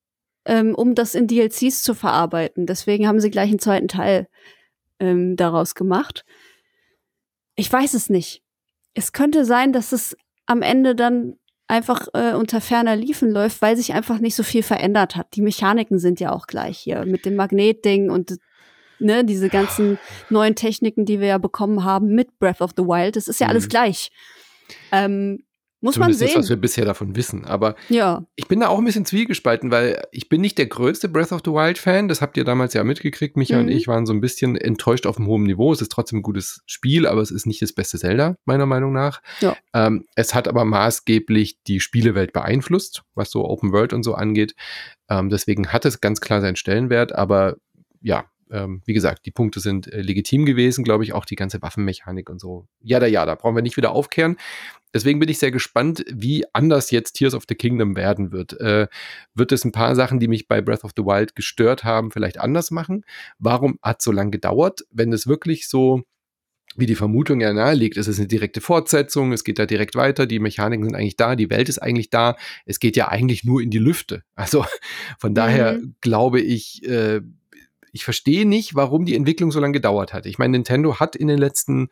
ähm, 0.45 0.73
um 0.73 0.95
das 0.95 1.15
in 1.15 1.27
DLCs 1.27 1.81
zu 1.81 1.93
verarbeiten. 1.93 2.65
Deswegen 2.65 3.07
haben 3.07 3.19
sie 3.19 3.29
gleich 3.29 3.49
einen 3.49 3.59
zweiten 3.59 3.87
Teil 3.87 4.27
ähm, 4.99 5.35
daraus 5.35 5.75
gemacht. 5.75 6.23
Ich 7.55 7.71
weiß 7.71 7.93
es 7.93 8.09
nicht. 8.09 8.41
Es 8.93 9.11
könnte 9.11 9.43
sein, 9.43 9.73
dass 9.73 9.91
es 9.91 10.15
am 10.45 10.61
Ende 10.61 10.95
dann 10.95 11.37
einfach 11.67 12.07
äh, 12.13 12.33
unter 12.33 12.61
ferner 12.61 12.95
Liefen 12.95 13.31
läuft, 13.31 13.61
weil 13.61 13.75
sich 13.75 13.93
einfach 13.93 14.19
nicht 14.19 14.35
so 14.35 14.43
viel 14.43 14.63
verändert 14.63 15.15
hat. 15.15 15.35
Die 15.35 15.41
Mechaniken 15.41 15.99
sind 15.99 16.19
ja 16.19 16.31
auch 16.31 16.47
gleich 16.47 16.77
hier 16.77 17.05
mit 17.05 17.25
dem 17.25 17.35
Magnetding 17.35 18.09
und 18.09 18.37
ne, 18.99 19.25
diese 19.25 19.49
ganzen 19.49 19.97
neuen 20.29 20.55
Techniken, 20.55 21.05
die 21.05 21.19
wir 21.19 21.27
ja 21.27 21.37
bekommen 21.37 21.83
haben 21.83 22.13
mit 22.13 22.37
Breath 22.39 22.61
of 22.61 22.71
the 22.77 22.83
Wild. 22.83 23.15
Das 23.15 23.27
ist 23.27 23.39
ja 23.39 23.47
alles 23.47 23.65
mhm. 23.65 23.69
gleich. 23.69 24.11
Ähm, 24.91 25.43
muss 25.85 25.93
Zumindest 25.93 26.19
man 26.19 26.27
sehen. 26.27 26.35
Das, 26.35 26.45
was 26.45 26.49
wir 26.49 26.57
bisher 26.57 26.83
davon 26.83 27.15
wissen. 27.15 27.45
Aber 27.45 27.75
ja. 27.89 28.25
ich 28.35 28.47
bin 28.47 28.59
da 28.59 28.69
auch 28.69 28.79
ein 28.79 28.85
bisschen 28.85 29.05
zwiegespalten, 29.05 29.69
weil 29.69 30.03
ich 30.11 30.29
bin 30.29 30.41
nicht 30.41 30.57
der 30.57 30.65
größte 30.65 31.07
Breath 31.07 31.31
of 31.31 31.41
the 31.45 31.51
Wild-Fan. 31.51 32.07
Das 32.07 32.21
habt 32.21 32.37
ihr 32.37 32.43
damals 32.43 32.73
ja 32.73 32.83
mitgekriegt. 32.83 33.37
Micha 33.37 33.55
mhm. 33.55 33.61
und 33.61 33.67
ich 33.69 33.87
waren 33.87 34.07
so 34.07 34.13
ein 34.13 34.19
bisschen 34.19 34.55
enttäuscht 34.55 35.05
auf 35.05 35.17
einem 35.17 35.27
hohen 35.27 35.43
Niveau. 35.43 35.71
Es 35.71 35.81
ist 35.81 35.91
trotzdem 35.91 36.19
ein 36.19 36.23
gutes 36.23 36.63
Spiel, 36.65 37.05
aber 37.05 37.21
es 37.21 37.29
ist 37.29 37.45
nicht 37.45 37.61
das 37.61 37.71
beste 37.71 37.99
Zelda, 37.99 38.35
meiner 38.45 38.65
Meinung 38.65 38.93
nach. 38.93 39.21
Ja. 39.41 39.55
Ähm, 39.73 40.05
es 40.15 40.33
hat 40.33 40.47
aber 40.47 40.65
maßgeblich 40.65 41.61
die 41.67 41.79
Spielewelt 41.79 42.33
beeinflusst, 42.33 43.03
was 43.13 43.29
so 43.29 43.45
Open 43.45 43.71
World 43.71 43.93
und 43.93 44.01
so 44.01 44.15
angeht. 44.15 44.55
Ähm, 45.07 45.29
deswegen 45.29 45.67
hat 45.67 45.85
es 45.85 46.01
ganz 46.01 46.19
klar 46.19 46.41
seinen 46.41 46.55
Stellenwert, 46.55 47.13
aber 47.13 47.57
ja, 48.01 48.25
ähm, 48.51 48.81
wie 48.85 48.93
gesagt, 48.93 49.25
die 49.25 49.31
Punkte 49.31 49.59
sind 49.59 49.91
äh, 49.91 50.01
legitim 50.01 50.45
gewesen, 50.45 50.83
glaube 50.83 51.03
ich, 51.03 51.13
auch 51.13 51.25
die 51.25 51.35
ganze 51.35 51.61
Waffenmechanik 51.61 52.29
und 52.29 52.39
so. 52.39 52.67
Ja, 52.81 52.99
da, 52.99 53.07
ja, 53.07 53.25
da 53.25 53.35
brauchen 53.35 53.55
wir 53.55 53.61
nicht 53.61 53.77
wieder 53.77 53.91
aufkehren. 53.91 54.37
Deswegen 54.95 55.19
bin 55.19 55.27
ich 55.27 55.39
sehr 55.39 55.51
gespannt, 55.51 56.05
wie 56.09 56.45
anders 56.53 56.89
jetzt 56.89 57.13
Tears 57.13 57.33
of 57.33 57.43
the 57.49 57.55
Kingdom 57.55 57.97
werden 57.97 58.31
wird. 58.31 58.57
Äh, 58.61 58.87
wird 59.33 59.51
es 59.51 59.65
ein 59.65 59.73
paar 59.73 59.93
Sachen, 59.93 60.21
die 60.21 60.29
mich 60.29 60.47
bei 60.47 60.61
Breath 60.61 60.85
of 60.85 60.91
the 60.95 61.03
Wild 61.03 61.35
gestört 61.35 61.83
haben, 61.83 62.11
vielleicht 62.11 62.39
anders 62.39 62.71
machen? 62.71 63.03
Warum 63.37 63.77
hat 63.83 63.99
es 63.99 64.05
so 64.05 64.13
lange 64.13 64.31
gedauert? 64.31 64.85
Wenn 64.91 65.11
es 65.11 65.27
wirklich 65.27 65.67
so 65.67 66.03
wie 66.77 66.85
die 66.85 66.95
Vermutung 66.95 67.41
ja 67.41 67.51
naheliegt, 67.51 67.97
ist 67.97 68.07
es 68.07 68.19
eine 68.19 68.29
direkte 68.29 68.61
Fortsetzung, 68.61 69.33
es 69.33 69.43
geht 69.43 69.59
da 69.59 69.65
direkt 69.65 69.95
weiter, 69.95 70.25
die 70.25 70.39
Mechaniken 70.39 70.85
sind 70.85 70.95
eigentlich 70.95 71.17
da, 71.17 71.35
die 71.35 71.49
Welt 71.49 71.67
ist 71.67 71.79
eigentlich 71.79 72.09
da, 72.09 72.37
es 72.65 72.79
geht 72.79 72.95
ja 72.95 73.09
eigentlich 73.09 73.43
nur 73.43 73.61
in 73.61 73.71
die 73.71 73.79
Lüfte. 73.79 74.23
Also 74.35 74.65
von 75.19 75.35
daher 75.35 75.73
mhm. 75.73 75.95
glaube 75.99 76.39
ich, 76.39 76.87
äh, 76.87 77.19
ich 77.91 78.05
verstehe 78.05 78.45
nicht, 78.45 78.75
warum 78.75 79.05
die 79.05 79.15
Entwicklung 79.15 79.51
so 79.51 79.59
lange 79.59 79.73
gedauert 79.73 80.13
hat. 80.13 80.25
Ich 80.25 80.37
meine, 80.37 80.51
Nintendo 80.51 80.99
hat 80.99 81.15
in 81.15 81.27
den 81.27 81.37
letzten 81.37 81.89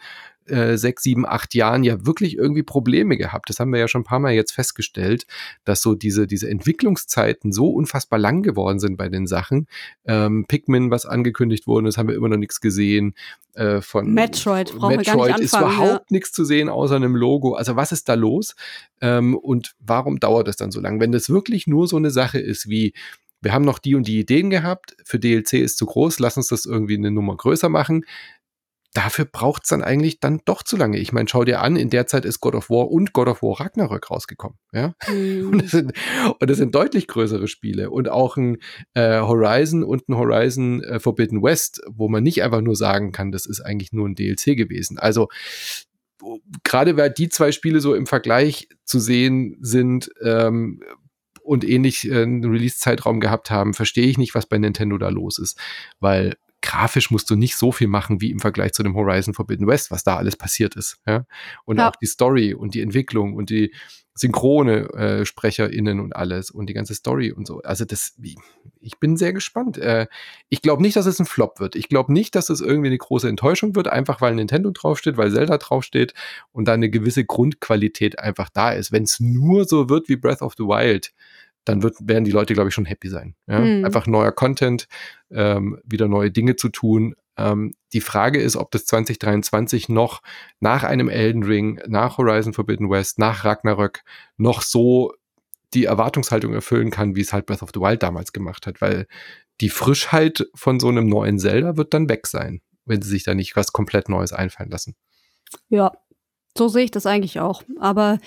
äh, 0.47 0.77
sechs, 0.77 1.03
sieben, 1.03 1.25
acht 1.25 1.53
Jahren 1.53 1.83
ja 1.83 2.05
wirklich 2.05 2.37
irgendwie 2.37 2.63
Probleme 2.63 3.17
gehabt. 3.17 3.49
Das 3.49 3.59
haben 3.59 3.71
wir 3.71 3.79
ja 3.79 3.87
schon 3.87 4.01
ein 4.01 4.05
paar 4.05 4.19
Mal 4.19 4.33
jetzt 4.33 4.51
festgestellt, 4.51 5.25
dass 5.65 5.81
so 5.81 5.95
diese, 5.95 6.27
diese 6.27 6.49
Entwicklungszeiten 6.49 7.51
so 7.51 7.69
unfassbar 7.69 8.19
lang 8.19 8.43
geworden 8.43 8.79
sind 8.79 8.97
bei 8.97 9.09
den 9.09 9.27
Sachen. 9.27 9.67
Ähm, 10.05 10.45
Pikmin, 10.47 10.91
was 10.91 11.05
angekündigt 11.05 11.67
wurde, 11.67 11.85
das 11.85 11.97
haben 11.97 12.09
wir 12.09 12.15
immer 12.15 12.29
noch 12.29 12.37
nichts 12.37 12.61
gesehen. 12.61 13.15
Äh, 13.53 13.81
von 13.81 14.13
Metroid, 14.13 14.73
brauchen 14.75 14.97
Metroid 14.97 15.05
wir 15.05 15.13
gar 15.13 15.15
nicht 15.15 15.33
anfangen, 15.43 15.43
ist 15.43 15.77
überhaupt 15.77 16.11
ja. 16.11 16.15
nichts 16.15 16.31
zu 16.31 16.43
sehen 16.43 16.69
außer 16.69 16.95
einem 16.95 17.15
Logo. 17.15 17.53
Also 17.53 17.75
was 17.75 17.91
ist 17.91 18.09
da 18.09 18.15
los? 18.15 18.55
Ähm, 19.01 19.35
und 19.35 19.75
warum 19.79 20.19
dauert 20.19 20.47
das 20.47 20.55
dann 20.55 20.71
so 20.71 20.81
lang? 20.81 20.99
Wenn 20.99 21.11
das 21.11 21.29
wirklich 21.29 21.67
nur 21.67 21.87
so 21.87 21.97
eine 21.97 22.11
Sache 22.11 22.39
ist 22.39 22.67
wie 22.67 22.93
wir 23.43 23.51
haben 23.51 23.65
noch 23.65 23.77
die 23.79 23.95
und 23.95 24.07
die 24.07 24.19
Ideen 24.19 24.49
gehabt, 24.49 24.95
für 25.03 25.19
DLC 25.19 25.55
ist 25.55 25.77
zu 25.77 25.85
groß, 25.85 26.19
lass 26.19 26.37
uns 26.37 26.47
das 26.47 26.65
irgendwie 26.65 26.95
eine 26.95 27.11
Nummer 27.11 27.35
größer 27.35 27.67
machen. 27.67 28.05
Dafür 28.93 29.25
braucht 29.25 29.63
es 29.63 29.69
dann 29.69 29.83
eigentlich 29.83 30.19
dann 30.19 30.41
doch 30.45 30.63
zu 30.63 30.77
lange. 30.77 30.99
Ich 30.99 31.11
meine, 31.11 31.27
schau 31.27 31.43
dir 31.43 31.61
an, 31.61 31.75
in 31.75 31.89
der 31.89 32.05
Zeit 32.07 32.25
ist 32.25 32.39
God 32.39 32.55
of 32.55 32.69
War 32.69 32.89
und 32.91 33.13
God 33.13 33.27
of 33.27 33.41
War 33.41 33.59
Ragnarök 33.59 34.11
rausgekommen. 34.11 34.57
Ja? 34.71 34.93
Mhm. 35.11 35.49
Und, 35.49 35.63
das 35.63 35.71
sind, 35.71 35.93
und 36.39 36.49
das 36.49 36.57
sind 36.57 36.75
deutlich 36.75 37.07
größere 37.07 37.47
Spiele. 37.47 37.89
Und 37.89 38.09
auch 38.09 38.37
ein 38.37 38.57
äh, 38.93 39.19
Horizon 39.19 39.83
und 39.83 40.07
ein 40.09 40.15
Horizon 40.15 40.83
äh, 40.83 40.99
Forbidden 40.99 41.41
West, 41.41 41.81
wo 41.89 42.07
man 42.07 42.23
nicht 42.23 42.43
einfach 42.43 42.61
nur 42.61 42.75
sagen 42.75 43.11
kann, 43.11 43.31
das 43.31 43.45
ist 43.45 43.61
eigentlich 43.61 43.93
nur 43.93 44.07
ein 44.07 44.15
DLC 44.15 44.55
gewesen. 44.55 44.99
Also 44.99 45.29
gerade 46.63 46.95
weil 46.95 47.09
die 47.09 47.29
zwei 47.29 47.51
Spiele 47.51 47.81
so 47.81 47.95
im 47.95 48.05
Vergleich 48.05 48.69
zu 48.85 48.99
sehen 48.99 49.57
sind, 49.59 50.09
ähm, 50.21 50.81
und 51.43 51.63
ähnlich 51.63 52.09
äh, 52.09 52.23
einen 52.23 52.43
Release-Zeitraum 52.43 53.19
gehabt 53.19 53.51
haben, 53.51 53.73
verstehe 53.73 54.07
ich 54.07 54.17
nicht, 54.17 54.33
was 54.33 54.45
bei 54.45 54.57
Nintendo 54.57 54.97
da 54.97 55.09
los 55.09 55.37
ist. 55.37 55.59
Weil 55.99 56.35
grafisch 56.63 57.11
musst 57.11 57.29
du 57.29 57.35
nicht 57.35 57.57
so 57.57 57.71
viel 57.71 57.87
machen 57.87 58.21
wie 58.21 58.31
im 58.31 58.39
Vergleich 58.39 58.71
zu 58.71 58.81
dem 58.81 58.95
Horizon 58.95 59.33
Forbidden 59.35 59.67
West, 59.67 59.91
was 59.91 60.03
da 60.03 60.15
alles 60.15 60.37
passiert 60.37 60.75
ist. 60.75 60.97
Ja? 61.05 61.25
Und 61.65 61.77
ja. 61.77 61.89
auch 61.89 61.95
die 61.97 62.07
Story 62.07 62.53
und 62.53 62.73
die 62.73 62.81
Entwicklung 62.81 63.35
und 63.35 63.51
die 63.51 63.73
synchrone 64.15 64.89
äh, 64.93 65.25
SprecherInnen 65.25 65.99
und 65.99 66.15
alles 66.15 66.51
und 66.51 66.67
die 66.67 66.73
ganze 66.73 66.93
Story 66.93 67.31
und 67.31 67.47
so. 67.47 67.61
Also 67.63 67.83
das, 67.83 68.15
ich 68.79 68.99
bin 68.99 69.17
sehr 69.17 69.33
gespannt. 69.33 69.77
Äh, 69.77 70.07
ich 70.49 70.61
glaube 70.61 70.81
nicht, 70.81 70.95
dass 70.95 71.05
es 71.05 71.19
ein 71.19 71.25
Flop 71.25 71.59
wird. 71.59 71.75
Ich 71.75 71.89
glaube 71.89 72.13
nicht, 72.13 72.35
dass 72.35 72.49
es 72.49 72.61
irgendwie 72.61 72.87
eine 72.87 72.97
große 72.97 73.27
Enttäuschung 73.27 73.75
wird, 73.75 73.87
einfach 73.87 74.21
weil 74.21 74.35
Nintendo 74.35 74.71
draufsteht, 74.71 75.17
weil 75.17 75.31
Zelda 75.31 75.57
draufsteht 75.57 76.13
und 76.51 76.67
da 76.67 76.73
eine 76.73 76.89
gewisse 76.89 77.25
Grundqualität 77.25 78.19
einfach 78.19 78.49
da 78.49 78.71
ist. 78.71 78.91
Wenn 78.91 79.03
es 79.03 79.19
nur 79.19 79.65
so 79.65 79.89
wird 79.89 80.07
wie 80.09 80.15
Breath 80.15 80.41
of 80.41 80.53
the 80.57 80.63
Wild, 80.63 81.11
dann 81.65 81.83
wird, 81.83 81.95
werden 82.01 82.23
die 82.23 82.31
Leute, 82.31 82.53
glaube 82.53 82.69
ich, 82.69 82.75
schon 82.75 82.85
happy 82.85 83.09
sein. 83.09 83.35
Ja? 83.47 83.59
Mhm. 83.59 83.85
Einfach 83.85 84.07
neuer 84.07 84.31
Content, 84.31 84.87
ähm, 85.31 85.79
wieder 85.83 86.07
neue 86.07 86.31
Dinge 86.31 86.55
zu 86.55 86.69
tun. 86.69 87.15
Ähm, 87.37 87.73
die 87.93 88.01
Frage 88.01 88.41
ist, 88.41 88.55
ob 88.55 88.71
das 88.71 88.85
2023 88.85 89.89
noch 89.89 90.21
nach 90.59 90.83
einem 90.83 91.09
Elden 91.09 91.43
Ring, 91.43 91.79
nach 91.87 92.17
Horizon 92.17 92.53
Forbidden 92.53 92.89
West, 92.89 93.19
nach 93.19 93.45
Ragnarök 93.45 94.03
noch 94.37 94.61
so 94.61 95.13
die 95.73 95.85
Erwartungshaltung 95.85 96.53
erfüllen 96.53 96.91
kann, 96.91 97.15
wie 97.15 97.21
es 97.21 97.33
halt 97.33 97.45
Breath 97.45 97.63
of 97.63 97.71
the 97.73 97.79
Wild 97.79 98.03
damals 98.03 98.31
gemacht 98.33 98.67
hat, 98.67 98.81
weil 98.81 99.07
die 99.61 99.69
Frischheit 99.69 100.47
von 100.53 100.79
so 100.79 100.89
einem 100.89 101.07
neuen 101.07 101.39
Zelda 101.39 101.77
wird 101.77 101.93
dann 101.93 102.09
weg 102.09 102.27
sein, 102.27 102.61
wenn 102.85 103.01
sie 103.01 103.09
sich 103.09 103.23
da 103.23 103.33
nicht 103.33 103.55
was 103.55 103.71
komplett 103.71 104.09
Neues 104.09 104.33
einfallen 104.33 104.69
lassen. 104.69 104.95
Ja, 105.69 105.91
so 106.57 106.67
sehe 106.67 106.85
ich 106.85 106.91
das 106.91 107.05
eigentlich 107.05 107.39
auch. 107.39 107.63
Aber 107.79 108.19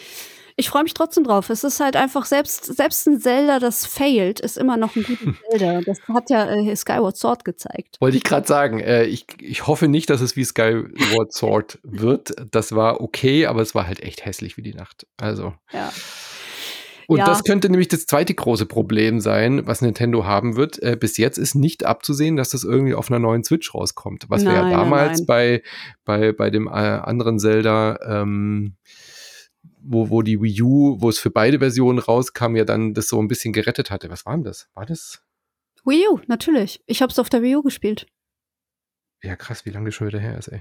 ich 0.58 0.70
freue 0.70 0.84
mich 0.84 0.94
trotzdem 0.94 1.24
drauf. 1.24 1.50
Es 1.50 1.64
ist 1.64 1.80
halt 1.80 1.96
einfach, 1.96 2.24
selbst, 2.24 2.64
selbst 2.64 3.06
ein 3.06 3.20
Zelda, 3.20 3.58
das 3.58 3.84
failt, 3.84 4.40
ist 4.40 4.56
immer 4.56 4.78
noch 4.78 4.96
ein 4.96 5.02
guter 5.02 5.34
Zelda. 5.50 5.80
Das 5.82 5.98
hat 6.08 6.30
ja 6.30 6.46
äh, 6.46 6.74
Skyward 6.74 7.16
Sword 7.16 7.44
gezeigt. 7.44 7.96
Wollte 8.00 8.16
ich 8.16 8.24
gerade 8.24 8.48
sagen. 8.48 8.80
Äh, 8.80 9.04
ich, 9.04 9.26
ich 9.40 9.66
hoffe 9.66 9.86
nicht, 9.86 10.08
dass 10.08 10.22
es 10.22 10.34
wie 10.34 10.44
Skyward 10.44 11.32
Sword 11.32 11.78
wird. 11.82 12.34
Das 12.50 12.74
war 12.74 13.02
okay, 13.02 13.44
aber 13.46 13.60
es 13.60 13.74
war 13.74 13.86
halt 13.86 14.00
echt 14.00 14.24
hässlich 14.24 14.56
wie 14.56 14.62
die 14.62 14.72
Nacht. 14.72 15.06
Also. 15.18 15.52
Ja. 15.72 15.92
Und 17.06 17.18
ja. 17.18 17.26
das 17.26 17.44
könnte 17.44 17.68
nämlich 17.68 17.88
das 17.88 18.06
zweite 18.06 18.34
große 18.34 18.66
Problem 18.66 19.20
sein, 19.20 19.66
was 19.66 19.82
Nintendo 19.82 20.24
haben 20.24 20.56
wird. 20.56 20.82
Äh, 20.82 20.96
bis 20.98 21.18
jetzt 21.18 21.36
ist 21.36 21.54
nicht 21.54 21.84
abzusehen, 21.84 22.36
dass 22.36 22.48
das 22.48 22.64
irgendwie 22.64 22.94
auf 22.94 23.10
einer 23.10 23.18
neuen 23.18 23.44
Switch 23.44 23.74
rauskommt. 23.74 24.24
Was 24.28 24.42
nein, 24.42 24.54
wir 24.54 24.62
ja 24.62 24.70
damals 24.70 25.20
nein, 25.20 25.26
nein. 25.26 25.26
bei, 25.26 25.62
bei, 26.04 26.32
bei 26.32 26.50
dem 26.50 26.66
äh, 26.66 26.70
anderen 26.70 27.38
Zelda 27.38 27.98
ähm, 28.04 28.74
wo, 29.86 30.10
wo 30.10 30.22
die 30.22 30.40
Wii 30.40 30.62
U, 30.62 30.96
wo 31.00 31.08
es 31.08 31.18
für 31.18 31.30
beide 31.30 31.58
Versionen 31.58 31.98
rauskam, 31.98 32.56
ja 32.56 32.64
dann 32.64 32.94
das 32.94 33.08
so 33.08 33.20
ein 33.20 33.28
bisschen 33.28 33.52
gerettet 33.52 33.90
hatte. 33.90 34.10
Was 34.10 34.26
war 34.26 34.34
denn 34.34 34.44
das? 34.44 34.68
War 34.74 34.86
das? 34.86 35.22
Wii 35.84 36.08
U, 36.08 36.20
natürlich. 36.26 36.82
Ich 36.86 37.02
habe 37.02 37.12
es 37.12 37.18
auf 37.18 37.28
der 37.28 37.42
Wii 37.42 37.56
U 37.56 37.62
gespielt. 37.62 38.06
Ja, 39.22 39.34
krass, 39.34 39.64
wie 39.64 39.70
lange 39.70 39.86
das 39.86 39.94
schon 39.94 40.06
wieder 40.06 40.20
her 40.20 40.38
ist, 40.38 40.48
ey. 40.48 40.60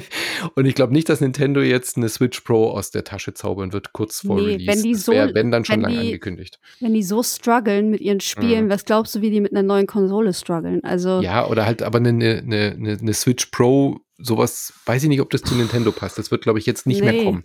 und 0.54 0.66
ich 0.66 0.74
glaube 0.74 0.92
nicht, 0.92 1.08
dass 1.08 1.20
Nintendo 1.20 1.62
jetzt 1.62 1.96
eine 1.96 2.08
Switch 2.08 2.40
Pro 2.40 2.70
aus 2.70 2.90
der 2.90 3.02
Tasche 3.02 3.32
zaubern 3.32 3.72
wird, 3.72 3.92
kurz 3.92 4.20
vor 4.20 4.36
nee, 4.36 4.52
Release. 4.52 4.66
Wenn 4.66 4.82
die 4.82 4.94
so, 4.94 5.12
wär, 5.12 5.34
wenn 5.34 5.50
dann 5.50 5.64
schon 5.64 5.80
lange 5.80 5.98
angekündigt. 5.98 6.60
Wenn 6.80 6.92
die 6.92 7.02
so 7.02 7.22
strugglen 7.22 7.90
mit 7.90 8.00
ihren 8.00 8.20
Spielen, 8.20 8.66
mhm. 8.66 8.70
was 8.70 8.84
glaubst 8.84 9.14
du, 9.14 9.20
wie 9.22 9.30
die 9.30 9.40
mit 9.40 9.52
einer 9.52 9.62
neuen 9.62 9.86
Konsole 9.86 10.34
strugglen? 10.34 10.84
Also 10.84 11.22
ja, 11.22 11.46
oder 11.48 11.64
halt 11.64 11.82
aber 11.82 11.98
eine, 11.98 12.10
eine, 12.10 12.42
eine, 12.42 12.98
eine 13.00 13.14
Switch 13.14 13.46
Pro 13.46 14.00
sowas, 14.18 14.72
weiß 14.86 15.02
ich 15.02 15.08
nicht, 15.08 15.20
ob 15.20 15.30
das 15.30 15.42
zu 15.42 15.54
Nintendo 15.54 15.90
passt. 15.90 16.18
Das 16.18 16.30
wird, 16.30 16.42
glaube 16.42 16.58
ich, 16.58 16.66
jetzt 16.66 16.86
nicht 16.86 17.00
nee. 17.00 17.10
mehr 17.10 17.24
kommen. 17.24 17.44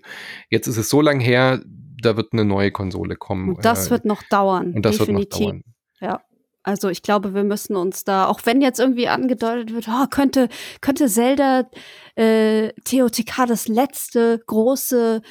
Jetzt 0.49 0.67
ist 0.67 0.77
es 0.77 0.89
so 0.89 1.01
lang 1.01 1.19
her, 1.19 1.63
da 2.01 2.17
wird 2.17 2.33
eine 2.33 2.45
neue 2.45 2.71
Konsole 2.71 3.15
kommen. 3.15 3.55
Und 3.55 3.65
das 3.65 3.87
äh, 3.87 3.91
wird 3.91 4.05
noch 4.05 4.23
dauern. 4.23 4.73
Und 4.73 4.85
das 4.85 4.97
definitiv. 4.97 5.39
wird 5.39 5.39
noch 5.39 5.39
dauern. 5.39 5.63
Ja. 6.01 6.21
Also 6.69 6.89
ich 6.89 7.01
glaube, 7.01 7.33
wir 7.33 7.43
müssen 7.43 7.75
uns 7.75 8.03
da, 8.03 8.27
auch 8.27 8.41
wenn 8.43 8.61
jetzt 8.61 8.79
irgendwie 8.79 9.07
angedeutet 9.07 9.73
wird, 9.73 9.87
oh, 9.87 10.05
könnte, 10.07 10.49
könnte 10.81 11.07
Zelda 11.07 11.67
äh, 12.15 12.69
TOTK 12.83 13.47
das 13.47 13.67
letzte 13.67 14.39
große 14.45 15.23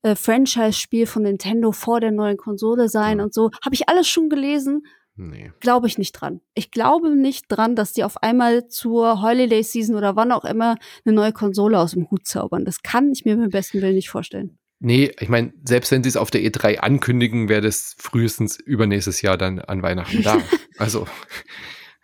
äh, 0.00 0.14
Franchise-Spiel 0.14 1.06
von 1.06 1.24
Nintendo 1.24 1.70
vor 1.72 2.00
der 2.00 2.12
neuen 2.12 2.38
Konsole 2.38 2.88
sein 2.88 3.18
mhm. 3.18 3.24
und 3.24 3.34
so, 3.34 3.50
habe 3.62 3.74
ich 3.74 3.90
alles 3.90 4.08
schon 4.08 4.30
gelesen. 4.30 4.84
Nee. 5.16 5.52
Glaube 5.60 5.86
ich 5.86 5.98
nicht 5.98 6.12
dran. 6.12 6.40
Ich 6.54 6.70
glaube 6.70 7.14
nicht 7.14 7.44
dran, 7.48 7.76
dass 7.76 7.92
die 7.92 8.02
auf 8.02 8.22
einmal 8.22 8.68
zur 8.68 9.20
Holiday 9.20 9.62
Season 9.62 9.96
oder 9.96 10.16
wann 10.16 10.32
auch 10.32 10.46
immer 10.46 10.76
eine 11.04 11.14
neue 11.14 11.32
Konsole 11.32 11.78
aus 11.78 11.90
dem 11.90 12.10
Hut 12.10 12.26
zaubern. 12.26 12.64
Das 12.64 12.80
kann 12.80 13.12
ich 13.12 13.26
mir 13.26 13.36
beim 13.36 13.50
besten 13.50 13.82
Willen 13.82 13.96
nicht 13.96 14.08
vorstellen. 14.08 14.58
Nee, 14.78 15.12
ich 15.18 15.28
meine, 15.28 15.52
selbst 15.64 15.90
wenn 15.90 16.02
sie 16.02 16.08
es 16.08 16.16
auf 16.16 16.30
der 16.30 16.42
E3 16.42 16.78
ankündigen, 16.78 17.48
wäre 17.48 17.62
das 17.62 17.96
frühestens 17.98 18.58
übernächstes 18.58 19.22
Jahr 19.22 19.38
dann 19.38 19.58
an 19.58 19.82
Weihnachten 19.82 20.22
da. 20.22 20.38
also, 20.78 21.06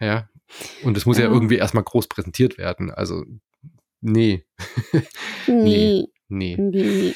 ja. 0.01 0.29
Und 0.83 0.97
es 0.97 1.07
muss 1.07 1.19
ja. 1.19 1.25
ja 1.25 1.31
irgendwie 1.31 1.57
erstmal 1.57 1.85
groß 1.85 2.09
präsentiert 2.09 2.59
werden. 2.59 2.91
Also, 2.91 3.25
nee. 4.01 4.45
nee. 5.47 6.07
nee. 6.29 6.57
nee. 6.59 7.15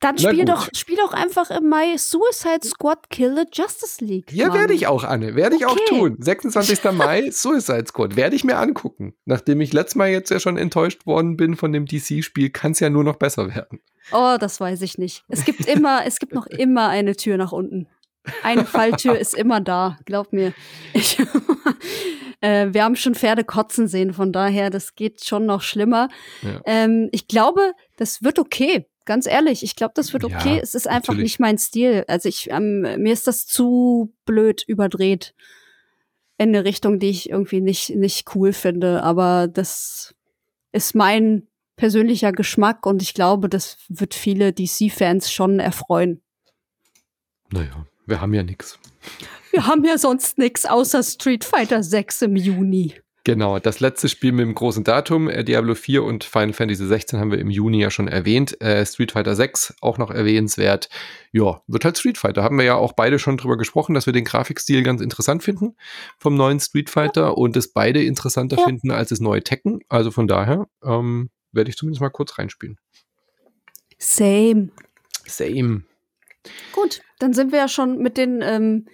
Dann 0.00 0.16
spiel 0.16 0.44
doch, 0.44 0.68
spiel 0.74 0.96
doch 0.96 1.12
einfach 1.12 1.50
im 1.50 1.68
Mai 1.68 1.96
Suicide 1.96 2.64
Squad 2.64 3.10
Kill 3.10 3.34
the 3.36 3.44
Justice 3.52 4.04
League. 4.04 4.32
Ja, 4.32 4.54
werde 4.54 4.72
ich 4.72 4.86
auch, 4.86 5.02
Anne. 5.02 5.34
Werde 5.34 5.56
ich 5.56 5.66
okay. 5.66 5.74
auch 5.74 5.88
tun. 5.88 6.16
26. 6.20 6.84
Mai 6.92 7.30
Suicide 7.32 7.86
Squad. 7.88 8.14
Werde 8.14 8.36
ich 8.36 8.44
mir 8.44 8.58
angucken. 8.58 9.14
Nachdem 9.24 9.60
ich 9.60 9.72
letztes 9.72 9.96
Mal 9.96 10.10
jetzt 10.10 10.30
ja 10.30 10.38
schon 10.38 10.56
enttäuscht 10.56 11.04
worden 11.06 11.36
bin 11.36 11.56
von 11.56 11.72
dem 11.72 11.86
DC-Spiel, 11.86 12.50
kann 12.50 12.72
es 12.72 12.80
ja 12.80 12.90
nur 12.90 13.02
noch 13.02 13.16
besser 13.16 13.48
werden. 13.54 13.80
Oh, 14.12 14.36
das 14.38 14.60
weiß 14.60 14.82
ich 14.82 14.98
nicht. 14.98 15.24
Es 15.28 15.44
gibt 15.44 15.66
immer, 15.66 16.06
es 16.06 16.18
gibt 16.18 16.32
noch 16.32 16.46
immer 16.46 16.88
eine 16.88 17.16
Tür 17.16 17.36
nach 17.36 17.52
unten. 17.52 17.88
Eine 18.42 18.64
Falltür 18.64 19.18
ist 19.18 19.34
immer 19.34 19.60
da, 19.60 19.98
glaub 20.04 20.32
mir. 20.32 20.52
Ich, 20.92 21.18
äh, 22.40 22.68
wir 22.72 22.84
haben 22.84 22.96
schon 22.96 23.14
Pferde 23.14 23.44
kotzen 23.44 23.88
sehen, 23.88 24.12
von 24.12 24.32
daher, 24.32 24.70
das 24.70 24.94
geht 24.94 25.24
schon 25.24 25.46
noch 25.46 25.62
schlimmer. 25.62 26.08
Ja. 26.42 26.60
Ähm, 26.66 27.08
ich 27.12 27.26
glaube, 27.26 27.72
das 27.96 28.22
wird 28.22 28.38
okay. 28.38 28.86
Ganz 29.08 29.24
ehrlich, 29.24 29.62
ich 29.62 29.74
glaube, 29.74 29.94
das 29.94 30.12
wird 30.12 30.22
okay. 30.24 30.56
Ja, 30.56 30.62
es 30.62 30.74
ist 30.74 30.86
einfach 30.86 31.14
natürlich. 31.14 31.32
nicht 31.32 31.40
mein 31.40 31.56
Stil. 31.56 32.04
Also 32.08 32.28
ich, 32.28 32.50
ähm, 32.50 32.82
mir 32.82 33.14
ist 33.14 33.26
das 33.26 33.46
zu 33.46 34.12
blöd 34.26 34.62
überdreht 34.66 35.34
in 36.36 36.50
eine 36.50 36.66
Richtung, 36.66 36.98
die 36.98 37.08
ich 37.08 37.30
irgendwie 37.30 37.62
nicht, 37.62 37.88
nicht 37.96 38.34
cool 38.34 38.52
finde. 38.52 39.02
Aber 39.02 39.48
das 39.48 40.14
ist 40.72 40.94
mein 40.94 41.48
persönlicher 41.76 42.32
Geschmack 42.32 42.84
und 42.84 43.00
ich 43.00 43.14
glaube, 43.14 43.48
das 43.48 43.78
wird 43.88 44.12
viele 44.12 44.52
DC-Fans 44.52 45.32
schon 45.32 45.58
erfreuen. 45.58 46.20
Naja, 47.50 47.86
wir 48.04 48.20
haben 48.20 48.34
ja 48.34 48.42
nichts. 48.42 48.78
Wir 49.52 49.66
haben 49.66 49.86
ja 49.86 49.96
sonst 49.96 50.36
nichts 50.36 50.66
außer 50.66 51.02
Street 51.02 51.44
Fighter 51.44 51.82
6 51.82 52.20
im 52.20 52.36
Juni. 52.36 52.92
Genau, 53.24 53.58
das 53.58 53.80
letzte 53.80 54.08
Spiel 54.08 54.32
mit 54.32 54.46
dem 54.46 54.54
großen 54.54 54.84
Datum, 54.84 55.28
äh, 55.28 55.44
Diablo 55.44 55.74
4 55.74 56.02
und 56.02 56.24
Final 56.24 56.52
Fantasy 56.52 56.86
16 56.86 57.18
haben 57.18 57.30
wir 57.30 57.38
im 57.38 57.50
Juni 57.50 57.80
ja 57.80 57.90
schon 57.90 58.08
erwähnt. 58.08 58.60
Äh, 58.60 58.86
Street 58.86 59.12
Fighter 59.12 59.34
6 59.34 59.74
auch 59.80 59.98
noch 59.98 60.10
erwähnenswert. 60.10 60.88
Ja, 61.32 61.60
wird 61.66 61.84
halt 61.84 61.98
Street 61.98 62.16
Fighter. 62.16 62.42
Haben 62.42 62.56
wir 62.56 62.64
ja 62.64 62.76
auch 62.76 62.92
beide 62.92 63.18
schon 63.18 63.36
drüber 63.36 63.58
gesprochen, 63.58 63.94
dass 63.94 64.06
wir 64.06 64.12
den 64.12 64.24
Grafikstil 64.24 64.82
ganz 64.82 65.02
interessant 65.02 65.42
finden 65.42 65.76
vom 66.18 66.36
neuen 66.36 66.58
Street 66.60 66.88
Fighter 66.88 67.22
ja. 67.22 67.28
und 67.28 67.56
es 67.56 67.72
beide 67.72 68.02
interessanter 68.02 68.56
ja. 68.56 68.64
finden 68.64 68.90
als 68.90 69.10
das 69.10 69.20
neue 69.20 69.42
Tekken. 69.42 69.80
Also 69.88 70.10
von 70.10 70.26
daher 70.26 70.66
ähm, 70.82 71.30
werde 71.52 71.70
ich 71.70 71.76
zumindest 71.76 72.00
mal 72.00 72.08
kurz 72.08 72.38
reinspielen. 72.38 72.78
Same. 73.98 74.70
Same. 75.26 75.82
Gut, 76.72 77.02
dann 77.18 77.34
sind 77.34 77.52
wir 77.52 77.58
ja 77.58 77.68
schon 77.68 77.98
mit 77.98 78.16
den, 78.16 78.40
ähm, 78.42 78.86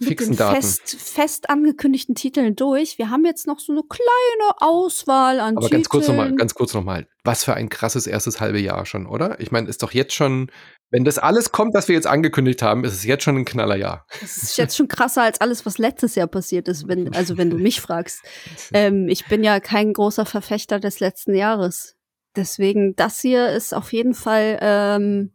mit 0.00 0.18
den 0.18 0.34
fest, 0.34 0.96
fest, 0.98 1.50
angekündigten 1.50 2.14
Titeln 2.14 2.56
durch. 2.56 2.98
Wir 2.98 3.10
haben 3.10 3.24
jetzt 3.26 3.46
noch 3.46 3.60
so 3.60 3.72
eine 3.72 3.82
kleine 3.82 4.56
Auswahl 4.58 5.40
an 5.40 5.56
Aber 5.56 5.66
Titeln. 5.66 5.82
ganz 5.82 5.88
kurz 5.88 6.08
nochmal, 6.08 6.34
ganz 6.34 6.54
kurz 6.54 6.74
nochmal. 6.74 7.06
Was 7.22 7.44
für 7.44 7.54
ein 7.54 7.68
krasses 7.68 8.06
erstes 8.06 8.40
halbe 8.40 8.58
Jahr 8.58 8.86
schon, 8.86 9.06
oder? 9.06 9.38
Ich 9.40 9.52
meine, 9.52 9.68
ist 9.68 9.82
doch 9.82 9.92
jetzt 9.92 10.14
schon, 10.14 10.50
wenn 10.90 11.04
das 11.04 11.18
alles 11.18 11.52
kommt, 11.52 11.74
was 11.74 11.88
wir 11.88 11.94
jetzt 11.94 12.06
angekündigt 12.06 12.62
haben, 12.62 12.84
ist 12.84 12.94
es 12.94 13.04
jetzt 13.04 13.24
schon 13.24 13.36
ein 13.36 13.44
Knallerjahr. 13.44 14.06
Es 14.22 14.42
ist 14.42 14.56
jetzt 14.56 14.76
schon 14.76 14.88
krasser 14.88 15.22
als 15.22 15.40
alles, 15.40 15.66
was 15.66 15.76
letztes 15.76 16.14
Jahr 16.14 16.28
passiert 16.28 16.66
ist, 16.68 16.88
wenn, 16.88 17.14
also 17.14 17.36
wenn 17.36 17.50
du 17.50 17.58
mich 17.58 17.80
fragst. 17.80 18.22
Ähm, 18.72 19.08
ich 19.08 19.26
bin 19.26 19.42
ja 19.42 19.58
kein 19.58 19.92
großer 19.92 20.24
Verfechter 20.24 20.78
des 20.78 21.00
letzten 21.00 21.34
Jahres. 21.34 21.96
Deswegen, 22.36 22.94
das 22.94 23.20
hier 23.20 23.48
ist 23.48 23.74
auf 23.74 23.92
jeden 23.92 24.14
Fall 24.14 24.58
ähm, 24.60 25.32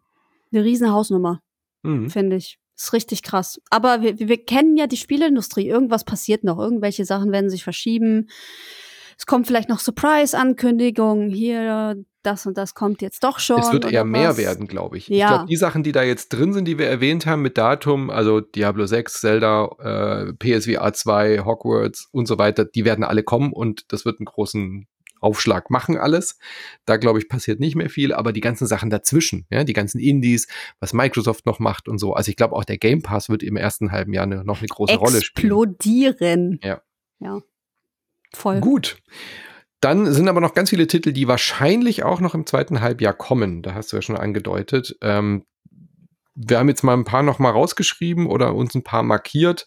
eine 0.52 0.64
riesen 0.64 0.92
Hausnummer, 0.92 1.42
mhm. 1.84 2.10
finde 2.10 2.38
ich. 2.38 2.58
Ist 2.77 2.93
richtig 2.93 3.23
krass. 3.23 3.61
Aber 3.69 4.02
wir, 4.02 4.19
wir 4.19 4.43
kennen 4.43 4.76
ja 4.76 4.88
die 4.88 4.97
Spieleindustrie. 4.97 5.68
Irgendwas 5.68 6.03
passiert 6.03 6.43
noch. 6.43 6.60
Irgendwelche 6.60 7.06
Sachen 7.06 7.31
werden 7.31 7.49
sich 7.49 7.64
verschieben. 7.64 8.27
Es 9.18 9.26
kommt 9.26 9.47
vielleicht 9.47 9.69
noch 9.69 9.80
Surprise-Ankündigungen. 9.80 11.30
Hier, 11.30 11.95
das 12.23 12.45
und 12.45 12.57
das 12.57 12.73
kommt 12.73 13.02
jetzt 13.02 13.23
doch 13.23 13.39
schon. 13.39 13.60
Es 13.60 13.72
wird 13.72 13.89
eher 13.89 14.03
mehr 14.03 14.35
werden, 14.35 14.68
glaube 14.68 14.97
ich. 14.97 15.07
Ja. 15.07 15.15
Ich 15.15 15.27
glaube, 15.27 15.45
die 15.47 15.56
Sachen, 15.56 15.84
die 15.84 15.91
da 15.93 16.03
jetzt 16.03 16.30
drin 16.30 16.53
sind, 16.53 16.68
die 16.68 16.77
wir 16.77 16.88
erwähnt 16.88 17.26
haben 17.26 17.41
mit 17.41 17.57
Datum, 17.57 18.10
also 18.10 18.41
Diablo 18.41 18.85
6, 18.85 19.22
Zelda, 19.22 19.69
äh, 19.80 20.34
PSVR 20.34 20.91
2, 20.91 21.45
Hogwarts 21.45 22.10
und 22.11 22.27
so 22.27 22.38
weiter, 22.38 22.65
die 22.65 22.84
werden 22.84 23.06
alle 23.06 23.23
kommen 23.23 23.53
und 23.53 23.85
das 23.93 24.03
wird 24.03 24.19
einen 24.19 24.26
großen 24.26 24.88
Aufschlag 25.26 25.69
machen 25.72 25.97
alles. 25.97 26.38
Da 26.85 26.97
glaube 26.97 27.19
ich 27.19 27.27
passiert 27.27 27.60
nicht 27.60 27.76
mehr 27.76 27.89
viel, 27.89 28.14
aber 28.14 28.31
die 28.31 28.41
ganzen 28.41 28.68
Sachen 28.68 28.89
dazwischen, 28.89 29.47
ja, 29.49 29.64
die 29.64 29.73
ganzen 29.73 29.99
Indies, 29.99 30.47
was 30.80 30.93
Microsoft 30.93 31.45
noch 31.45 31.60
macht 31.60 31.89
und 31.89 31.97
so. 31.97 32.14
Also 32.14 32.30
ich 32.30 32.35
glaube 32.35 32.56
auch 32.56 32.64
der 32.64 32.77
Game 32.77 33.02
Pass 33.02 33.27
wird 33.30 33.43
im 33.43 33.57
ersten 33.57 33.91
halben 33.91 34.14
Jahr 34.14 34.23
eine, 34.23 34.43
noch 34.43 34.60
eine 34.60 34.68
große 34.68 34.93
Explodieren. 34.93 35.14
Rolle 35.14 35.22
spielen. 35.23 35.52
Explodieren. 35.52 36.60
Ja. 36.64 36.81
Ja. 37.19 37.41
Voll. 38.34 38.60
Gut. 38.60 38.97
Dann 39.81 40.11
sind 40.14 40.27
aber 40.27 40.41
noch 40.41 40.53
ganz 40.53 40.69
viele 40.69 40.88
Titel, 40.88 41.11
die 41.11 41.27
wahrscheinlich 41.27 42.03
auch 42.03 42.19
noch 42.19 42.34
im 42.34 42.45
zweiten 42.45 42.81
Halbjahr 42.81 43.14
kommen. 43.14 43.61
Da 43.61 43.73
hast 43.73 43.91
du 43.91 43.97
ja 43.97 44.02
schon 44.02 44.18
angedeutet. 44.18 44.97
Ähm, 45.02 45.45
wir 46.35 46.60
haben 46.60 46.68
jetzt 46.68 46.84
mal 46.84 46.93
ein 46.93 47.06
paar 47.06 47.23
noch 47.23 47.39
mal 47.39 47.52
rausgeschrieben 47.52 48.27
oder 48.27 48.56
uns 48.56 48.76
ein 48.76 48.84
paar 48.84 49.03
markiert. 49.03 49.65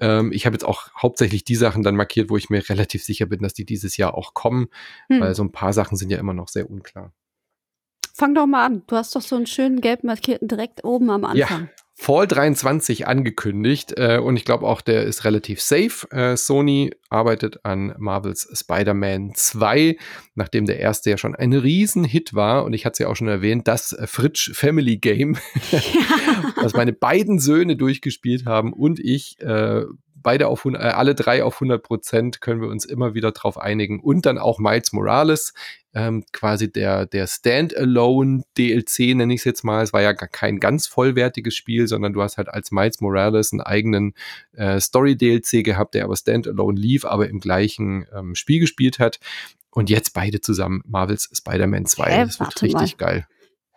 Ähm, 0.00 0.32
ich 0.32 0.46
habe 0.46 0.54
jetzt 0.54 0.64
auch 0.64 0.90
hauptsächlich 0.94 1.44
die 1.44 1.56
Sachen 1.56 1.82
dann 1.82 1.96
markiert, 1.96 2.30
wo 2.30 2.36
ich 2.36 2.50
mir 2.50 2.68
relativ 2.68 3.04
sicher 3.04 3.26
bin, 3.26 3.42
dass 3.42 3.54
die 3.54 3.64
dieses 3.64 3.96
Jahr 3.96 4.14
auch 4.14 4.34
kommen, 4.34 4.68
hm. 5.08 5.20
weil 5.20 5.34
so 5.34 5.42
ein 5.44 5.52
paar 5.52 5.72
Sachen 5.72 5.96
sind 5.96 6.10
ja 6.10 6.18
immer 6.18 6.34
noch 6.34 6.48
sehr 6.48 6.70
unklar. 6.70 7.12
Fang 8.14 8.34
doch 8.34 8.46
mal 8.46 8.66
an. 8.66 8.82
Du 8.86 8.96
hast 8.96 9.14
doch 9.16 9.22
so 9.22 9.36
einen 9.36 9.46
schönen 9.46 9.80
gelb 9.80 10.04
markierten 10.04 10.48
direkt 10.48 10.84
oben 10.84 11.10
am 11.10 11.24
Anfang. 11.24 11.62
Ja, 11.62 11.68
Fall 12.02 12.26
23 12.26 13.06
angekündigt 13.06 13.92
äh, 13.98 14.18
und 14.24 14.34
ich 14.38 14.46
glaube 14.46 14.66
auch, 14.66 14.80
der 14.80 15.02
ist 15.02 15.26
relativ 15.26 15.60
safe. 15.60 16.10
Äh, 16.10 16.34
Sony 16.34 16.92
arbeitet 17.10 17.62
an 17.66 17.94
Marvels 17.98 18.48
Spider-Man 18.54 19.32
2, 19.34 19.98
nachdem 20.34 20.64
der 20.64 20.80
erste 20.80 21.10
ja 21.10 21.18
schon 21.18 21.34
ein 21.34 21.52
Riesenhit 21.52 22.32
war 22.32 22.64
und 22.64 22.72
ich 22.72 22.86
hatte 22.86 22.94
es 22.94 22.98
ja 23.00 23.08
auch 23.08 23.16
schon 23.16 23.28
erwähnt, 23.28 23.68
das 23.68 23.92
äh, 23.92 24.06
Fritsch 24.06 24.50
Family 24.54 24.96
Game, 24.96 25.36
ja. 25.72 25.80
was 26.56 26.72
meine 26.72 26.94
beiden 26.94 27.38
Söhne 27.38 27.76
durchgespielt 27.76 28.46
haben 28.46 28.72
und 28.72 28.98
ich 28.98 29.38
äh, 29.40 29.82
beide 30.22 30.48
auf 30.48 30.64
äh, 30.64 30.76
alle 30.76 31.14
drei 31.14 31.44
auf 31.44 31.54
100 31.56 31.82
Prozent 31.82 32.40
können 32.40 32.60
wir 32.60 32.68
uns 32.68 32.84
immer 32.84 33.14
wieder 33.14 33.32
drauf 33.32 33.58
einigen 33.58 34.00
und 34.00 34.26
dann 34.26 34.38
auch 34.38 34.58
Miles 34.58 34.92
Morales, 34.92 35.54
ähm, 35.92 36.24
quasi 36.32 36.70
der 36.70 37.06
der 37.06 37.26
Standalone 37.26 38.44
DLC 38.56 39.16
nenne 39.16 39.34
ich 39.34 39.40
es 39.40 39.44
jetzt 39.44 39.64
mal. 39.64 39.82
Es 39.82 39.92
war 39.92 40.02
ja 40.02 40.12
gar 40.12 40.28
kein 40.28 40.60
ganz 40.60 40.86
vollwertiges 40.86 41.54
Spiel, 41.54 41.88
sondern 41.88 42.12
du 42.12 42.22
hast 42.22 42.36
halt 42.36 42.48
als 42.48 42.70
Miles 42.70 43.00
Morales 43.00 43.52
einen 43.52 43.60
eigenen 43.60 44.14
äh, 44.52 44.80
Story 44.80 45.16
DLC 45.16 45.64
gehabt, 45.64 45.94
der 45.94 46.04
aber 46.04 46.16
Standalone 46.16 46.78
lief, 46.78 47.04
aber 47.04 47.28
im 47.28 47.40
gleichen 47.40 48.06
ähm, 48.14 48.34
Spiel 48.34 48.60
gespielt 48.60 48.98
hat. 48.98 49.18
Und 49.72 49.88
jetzt 49.88 50.14
beide 50.14 50.40
zusammen 50.40 50.82
Marvels 50.84 51.30
Spider-Man 51.32 51.86
2. 51.86 52.04
Hey, 52.04 52.24
das 52.24 52.40
wird 52.40 52.60
richtig 52.60 52.98
mal. 52.98 53.06
geil. 53.06 53.26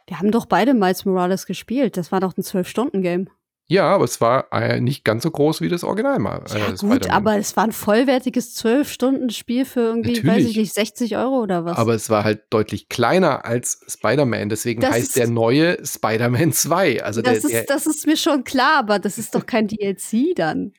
Wir 0.08 0.20
haben 0.20 0.32
doch 0.32 0.48
beide 0.48 0.74
Miles 0.74 1.06
Morales 1.06 1.46
gespielt. 1.46 1.98
Das 1.98 2.12
war 2.12 2.20
doch 2.20 2.36
ein 2.36 2.42
12-Stunden-Game. 2.42 3.30
Ja, 3.74 3.88
aber 3.88 4.04
es 4.04 4.22
war 4.22 4.54
äh, 4.54 4.80
nicht 4.80 5.04
ganz 5.04 5.24
so 5.24 5.32
groß 5.32 5.62
wie 5.62 5.68
das 5.68 5.84
Original 5.84 6.20
mal. 6.20 6.44
Äh, 6.54 6.60
ja, 6.60 6.72
gut, 6.74 7.10
aber 7.10 7.38
es 7.38 7.58
war 7.58 7.64
ein 7.64 7.72
vollwertiges 7.72 8.56
12-Stunden-Spiel 8.64 9.66
für 9.66 9.80
irgendwie, 9.80 10.14
Natürlich. 10.14 10.32
weiß 10.32 10.46
ich 10.52 10.58
nicht, 10.58 10.74
60 10.76 11.18
Euro 11.18 11.42
oder 11.42 11.66
was. 11.66 11.76
Aber 11.76 11.96
es 11.96 12.08
war 12.12 12.24
halt 12.24 12.44
deutlich 12.52 12.88
kleiner 12.88 13.46
als 13.46 13.84
Spider-Man, 13.88 14.50
deswegen 14.50 14.82
das 14.82 14.92
heißt 14.92 15.16
der 15.16 15.28
neue 15.28 15.84
Spider-Man 15.84 16.54
2. 16.54 17.04
Also 17.04 17.24
das, 17.24 17.42
der, 17.42 17.62
ist, 17.62 17.70
das 17.72 17.88
ist 17.88 18.06
mir 18.06 18.16
schon 18.16 18.44
klar, 18.44 18.78
aber 18.78 19.00
das 19.00 19.18
ist 19.18 19.34
doch 19.34 19.48
kein 19.48 19.68
DLC 19.68 20.36
dann. 20.36 20.74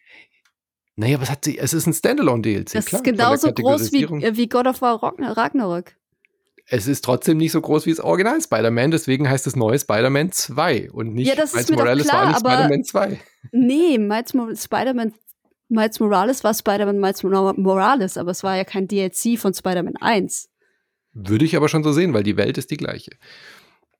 Naja, 0.95 1.21
was 1.21 1.33
hat 1.33 1.45
sie? 1.45 1.59
Es 1.59 1.75
ist 1.75 1.89
ein 1.89 1.95
Standalone-DLC. 1.95 2.75
Das 2.75 2.85
klar, 2.85 3.01
ist 3.01 3.05
genauso 3.05 3.53
groß 3.53 3.91
wie, 3.91 4.05
äh, 4.05 4.37
wie 4.37 4.49
God 4.49 4.69
of 4.69 4.81
War 4.83 5.03
Ragnarök 5.03 5.97
es 6.67 6.87
ist 6.87 7.05
trotzdem 7.05 7.37
nicht 7.37 7.53
so 7.53 7.61
groß 7.61 7.87
wie 7.87 7.91
das 7.91 8.01
Original 8.01 8.41
Spider-Man, 8.41 8.91
deswegen 8.91 9.29
heißt 9.29 9.47
es 9.47 9.57
neue 9.57 9.79
Spider-Man 9.79 10.33
2 10.33 10.91
und 10.93 11.15
nicht 11.15 11.29
ja, 11.29 11.35
das 11.35 11.55
Miles 11.55 11.71
Morales 11.71 12.09
klar, 12.09 12.21
war 12.21 12.29
nicht 12.29 12.39
Spider-Man 12.41 12.85
2. 12.85 13.21
Nee, 13.53 13.99
Miles, 13.99 14.33
Spider-Man 14.65 15.13
Miles 15.69 16.01
Morales 16.01 16.45
war 16.45 16.55
Spider-Man 16.55 16.99
Miles 16.99 17.23
Morales, 17.23 18.17
aber 18.17 18.31
es 18.31 18.43
war 18.43 18.57
ja 18.57 18.65
kein 18.65 18.89
DLC 18.89 19.39
von 19.39 19.53
Spider-Man 19.53 19.97
1. 20.01 20.49
Würde 21.13 21.45
ich 21.45 21.57
aber 21.57 21.69
schon 21.69 21.85
so 21.85 21.93
sehen, 21.93 22.13
weil 22.13 22.23
die 22.23 22.37
Welt 22.37 22.59
ist 22.59 22.71
die 22.71 22.77
gleiche. 22.77 23.13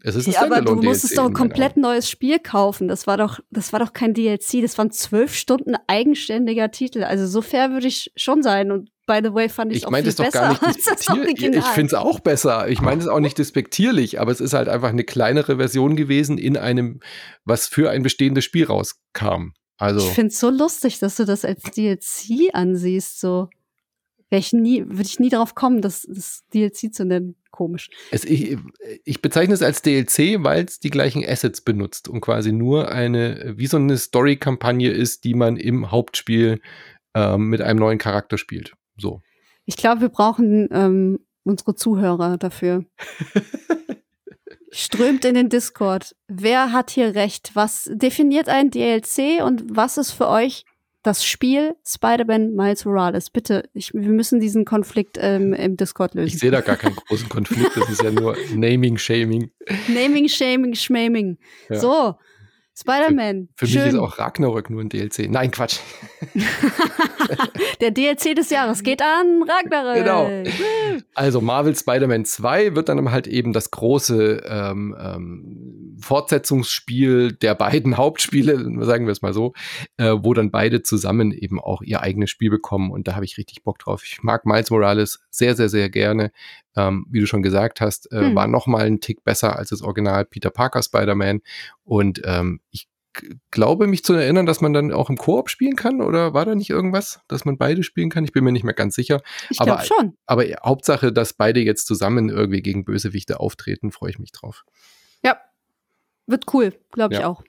Es 0.03 0.17
ist 0.17 0.27
ein 0.27 0.33
ja, 0.33 0.43
aber 0.43 0.61
du 0.61 0.75
musstest 0.75 1.17
doch 1.17 1.25
ein 1.25 1.33
komplett 1.33 1.79
neues 1.79 2.11
Spiel 2.11 2.39
kaufen. 2.39 2.89
Das 2.89 3.07
war 3.07 3.17
doch, 3.17 3.41
das 3.51 3.73
war 3.73 3.81
doch 3.81 3.95
kein 3.95 4.13
DLC. 4.13 4.61
Das 4.61 4.77
waren 4.77 4.91
zwölf 4.91 5.35
Stunden 5.35 5.77
eigenständiger 5.87 6.71
Titel. 6.71 7.05
Also 7.05 7.27
so 7.27 7.41
fair 7.41 7.71
würde 7.71 7.87
ich 7.87 8.13
schon 8.15 8.43
sein. 8.43 8.71
Und 8.71 8.91
by 9.07 9.21
the 9.23 9.33
way 9.33 9.49
fand 9.49 9.73
ich 9.73 9.79
es 9.79 9.85
auch 9.85 9.93
viel 9.93 10.03
besser 10.03 10.31
gar 10.31 10.51
nicht 10.51 10.63
als 10.63 10.85
das 10.85 11.09
Original. 11.09 11.59
Ich 11.59 11.67
finde 11.67 11.87
es 11.87 11.95
auch 11.95 12.21
besser. 12.21 12.69
Ich 12.69 12.81
meine 12.81 13.01
es 13.01 13.09
auch 13.09 13.21
nicht 13.21 13.39
despektierlich, 13.39 14.21
aber 14.21 14.33
es 14.33 14.41
ist 14.41 14.55
halt 14.55 14.69
einfach 14.69 14.91
eine 14.91 15.05
kleinere 15.05 15.57
Version 15.57 15.97
gewesen 15.97 16.39
in 16.39 16.57
einem, 16.57 17.01
was 17.45 17.67
für 17.67 17.91
ein 17.91 18.03
bestehendes 18.03 18.45
Spiel 18.45 18.65
rauskam. 18.65 19.53
Also 19.77 20.07
ich 20.07 20.13
finde 20.13 20.29
es 20.29 20.39
so 20.39 20.51
lustig, 20.51 20.99
dass 21.01 21.17
du 21.17 21.25
das 21.25 21.45
als 21.45 21.63
DLC 21.63 22.55
ansiehst. 22.55 23.21
So 23.21 23.49
wäre 24.31 24.41
ich 24.41 24.53
nie, 24.53 24.85
würde 24.87 25.03
ich 25.03 25.21
nie 25.21 25.29
darauf 25.29 25.55
kommen, 25.55 25.83
das, 25.83 26.07
das 26.09 26.43
DLC 26.53 26.93
zu 26.93 27.05
nennen. 27.05 27.37
Komisch. 27.51 27.89
Es, 28.11 28.25
ich, 28.25 28.59
ich 29.05 29.23
bezeichne 29.23 29.55
es 29.55 29.63
als 29.63 29.83
DLC, 29.83 30.43
weil 30.43 30.65
es 30.65 30.81
die 30.81 30.91
gleichen 30.91 31.25
Assets 31.25 31.61
benutzt 31.61 32.09
und 32.09 32.21
quasi 32.21 32.51
nur 32.51 32.91
eine, 32.91 33.55
wie 33.57 33.69
so 33.69 33.77
eine 33.77 33.97
Story-Kampagne 33.97 34.91
ist, 34.91 35.23
die 35.23 35.35
man 35.35 35.57
im 35.57 35.93
Hauptspiel 35.93 36.61
ähm, 37.15 37.51
mit 37.51 37.61
einem 37.61 37.79
neuen 37.79 37.99
Charakter 37.99 38.39
spielt. 38.39 38.75
So. 38.97 39.21
Ich 39.65 39.77
glaube, 39.77 40.03
wir 40.03 40.09
brauchen 40.09 40.69
ähm, 40.71 41.21
unsere 41.45 41.75
Zuhörer 41.75 42.39
dafür. 42.39 42.85
Strömt 44.71 45.25
in 45.25 45.35
den 45.35 45.49
Discord. 45.49 46.17
Wer 46.27 46.73
hat 46.73 46.91
hier 46.91 47.15
recht? 47.15 47.53
Was 47.55 47.89
definiert 47.93 48.49
ein 48.49 48.71
DLC 48.71 49.43
und 49.45 49.65
was 49.77 49.99
ist 49.99 50.11
für 50.11 50.29
euch 50.29 50.65
das 51.05 51.25
Spiel 51.25 51.77
Spider-Man 51.87 52.55
Miles 52.55 52.85
Morales. 52.85 53.31
Bitte, 53.31 53.69
ich, 53.75 53.93
wir 53.93 54.09
müssen 54.09 54.41
diesen 54.41 54.65
Konflikt 54.65 55.19
ähm, 55.21 55.53
im 55.53 55.77
Discord 55.77 56.15
lösen. 56.15 56.29
Ich 56.29 56.39
sehe 56.39 56.51
da 56.51 56.63
gar 56.63 56.77
keinen 56.77 56.97
großen 56.97 57.29
Konflikt. 57.29 57.77
Das 57.77 57.91
ist 57.91 58.03
ja 58.03 58.11
nur 58.11 58.37
Naming, 58.55 58.97
Shaming. 58.97 59.51
Naming, 59.87 60.29
Shaming, 60.29 60.75
Schmaming. 60.75 61.39
Ja. 61.69 61.77
So, 61.77 62.15
Spider-Man. 62.77 63.49
Für, 63.55 63.67
für 63.67 63.79
mich 63.79 63.89
ist 63.89 63.99
auch 63.99 64.19
Ragnarök 64.19 64.69
nur 64.69 64.81
ein 64.81 64.89
DLC. 64.89 65.31
Nein, 65.31 65.53
Quatsch. 65.53 65.79
Der 67.81 67.93
DLC 67.93 68.35
des 68.35 68.51
Jahres 68.51 68.83
geht 68.83 69.01
an 69.01 69.45
Ragnarök. 69.49 70.05
Genau. 70.05 70.29
Also 71.15 71.41
Marvel 71.41 71.77
Spider-Man 71.77 72.25
2 72.25 72.75
wird 72.75 72.89
dann 72.89 73.11
halt 73.13 73.29
eben 73.29 73.53
das 73.53 73.71
große 73.71 74.43
ähm, 74.49 74.97
ähm, 74.99 75.97
Fortsetzungsspiel 76.01 77.33
der 77.33 77.55
beiden 77.55 77.97
Hauptspiele, 77.97 78.57
sagen 78.85 79.07
wir 79.07 79.13
es 79.13 79.23
mal 79.23 79.33
so, 79.33 79.53
äh, 79.97 80.13
wo 80.19 80.35
dann 80.35 80.51
beide 80.51 80.83
zusammen 80.83 81.31
eben 81.31 81.61
auch 81.61 81.81
ihr 81.83 82.01
eigenes 82.01 82.31
Spiel 82.31 82.51
bekommen. 82.51 82.91
Und 82.91 83.07
da 83.07 83.15
habe 83.15 83.25
ich 83.25 83.39
richtig 83.39 83.63
Bock 83.63 83.79
drauf. 83.79 84.03
Ich 84.05 84.23
mag 84.23 84.47
Miles 84.47 84.71
Morales 84.71 85.21
sehr, 85.31 85.55
sehr, 85.55 85.69
sehr 85.69 85.91
gerne 85.91 86.33
ähm, 86.77 87.07
wie 87.11 87.21
du 87.21 87.27
schon 87.27 87.43
gesagt 87.43 87.81
hast, 87.81 88.11
äh, 88.13 88.21
hm. 88.21 88.35
war 88.35 88.47
noch 88.47 88.67
mal 88.67 88.87
ein 88.87 89.01
Tick 89.01 89.25
besser 89.25 89.57
als 89.57 89.71
das 89.71 89.83
Original 89.83 90.25
Peter 90.25 90.51
Parker 90.51 90.83
Spider-Man. 90.83 91.41
Und 91.85 92.23
ähm, 92.25 92.61
ich 92.71 92.89
glaube 93.51 93.87
mich 93.87 94.05
zu 94.05 94.15
erinnern, 94.15 94.47
dass 94.47 94.61
man 94.61 94.73
dann 94.73 94.93
auch 94.93 95.09
im 95.09 95.17
Koop 95.17 95.49
spielen 95.49 95.77
kann 95.77 96.01
oder 96.01 96.35
war 96.35 96.45
da 96.45 96.55
nicht 96.55 96.71
irgendwas, 96.71 97.21
dass 97.29 97.45
man 97.45 97.59
beide 97.59 97.83
spielen 97.83 98.11
kann? 98.11 98.25
Ich 98.25 98.33
bin 98.33 98.45
mir 98.45 98.53
nicht 98.53 98.65
mehr 98.65 98.75
ganz 98.75 98.95
sicher. 98.95 99.21
Ich 99.51 99.59
glaube 99.59 99.85
schon. 99.85 100.17
Aber 100.27 100.45
Hauptsache, 100.65 101.13
dass 101.13 101.33
beide 101.33 101.61
jetzt 101.61 101.87
zusammen 101.87 102.29
irgendwie 102.29 102.63
gegen 102.63 102.85
Bösewichte 102.85 103.41
auftreten, 103.41 103.93
freue 103.93 104.11
ich 104.11 104.19
mich 104.19 104.33
drauf. 104.33 104.65
Ja, 105.25 105.39
wird 106.27 106.53
cool, 106.53 106.75
glaube 106.91 107.15
ich 107.15 107.21
ja. 107.21 107.29
auch. 107.29 107.43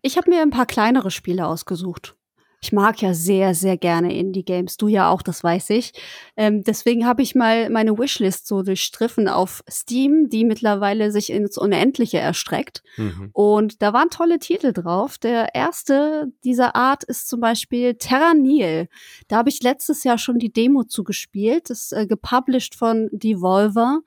Ich 0.00 0.16
habe 0.16 0.30
mir 0.30 0.42
ein 0.42 0.50
paar 0.50 0.66
kleinere 0.66 1.10
Spiele 1.10 1.46
ausgesucht. 1.46 2.16
Ich 2.64 2.70
mag 2.70 3.02
ja 3.02 3.12
sehr, 3.12 3.54
sehr 3.54 3.76
gerne 3.76 4.14
Indie-Games. 4.14 4.76
Du 4.76 4.86
ja 4.86 5.10
auch, 5.10 5.22
das 5.22 5.42
weiß 5.42 5.70
ich. 5.70 5.92
Ähm, 6.36 6.62
deswegen 6.62 7.06
habe 7.06 7.20
ich 7.20 7.34
mal 7.34 7.68
meine 7.70 7.98
Wishlist 7.98 8.46
so 8.46 8.62
durchstriffen 8.62 9.26
auf 9.26 9.64
Steam, 9.68 10.28
die 10.28 10.44
mittlerweile 10.44 11.10
sich 11.10 11.30
ins 11.30 11.58
Unendliche 11.58 12.18
erstreckt. 12.18 12.84
Mhm. 12.96 13.30
Und 13.32 13.82
da 13.82 13.92
waren 13.92 14.10
tolle 14.10 14.38
Titel 14.38 14.72
drauf. 14.72 15.18
Der 15.18 15.56
erste 15.56 16.32
dieser 16.44 16.76
Art 16.76 17.02
ist 17.02 17.28
zum 17.28 17.40
Beispiel 17.40 17.94
Terra 17.94 18.32
Nil. 18.32 18.88
Da 19.26 19.38
habe 19.38 19.48
ich 19.48 19.60
letztes 19.60 20.04
Jahr 20.04 20.18
schon 20.18 20.38
die 20.38 20.52
Demo 20.52 20.84
zugespielt. 20.84 21.68
Das 21.68 21.86
ist 21.86 21.92
äh, 21.92 22.06
gepublished 22.06 22.76
von 22.76 23.08
Devolver. 23.10 24.02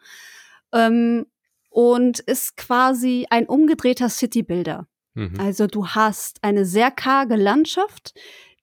Ähm, 0.72 1.26
und 1.70 2.20
ist 2.20 2.56
quasi 2.56 3.28
ein 3.30 3.48
umgedrehter 3.48 4.08
City-Builder. 4.08 4.88
Mhm. 5.16 5.40
Also 5.40 5.68
du 5.68 5.88
hast 5.88 6.44
eine 6.44 6.66
sehr 6.66 6.92
karge 6.92 7.36
Landschaft, 7.36 8.14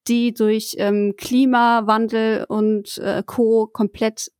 die 0.08 0.32
durch 0.32 0.74
ähm, 0.78 1.14
Klimawandel 1.16 2.44
und 2.48 2.98
äh, 2.98 3.22
Co. 3.24 3.66
komplett 3.66 4.30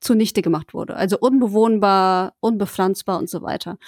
zunichte 0.00 0.42
gemacht 0.42 0.74
wurde. 0.74 0.94
Also 0.96 1.18
unbewohnbar, 1.18 2.34
unbepflanzbar 2.40 3.18
und 3.18 3.28
so 3.28 3.42
weiter. 3.42 3.78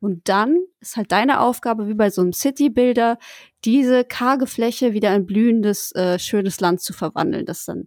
Und 0.00 0.28
dann 0.28 0.58
ist 0.80 0.96
halt 0.96 1.10
deine 1.10 1.40
Aufgabe, 1.40 1.88
wie 1.88 1.94
bei 1.94 2.10
so 2.10 2.20
einem 2.20 2.32
City-Builder, 2.32 3.18
diese 3.64 4.04
karge 4.04 4.46
Fläche 4.46 4.92
wieder 4.92 5.14
in 5.14 5.26
blühendes, 5.26 5.92
äh, 5.96 6.18
schönes 6.20 6.60
Land 6.60 6.80
zu 6.80 6.92
verwandeln, 6.92 7.44
dass 7.44 7.64
dann 7.64 7.86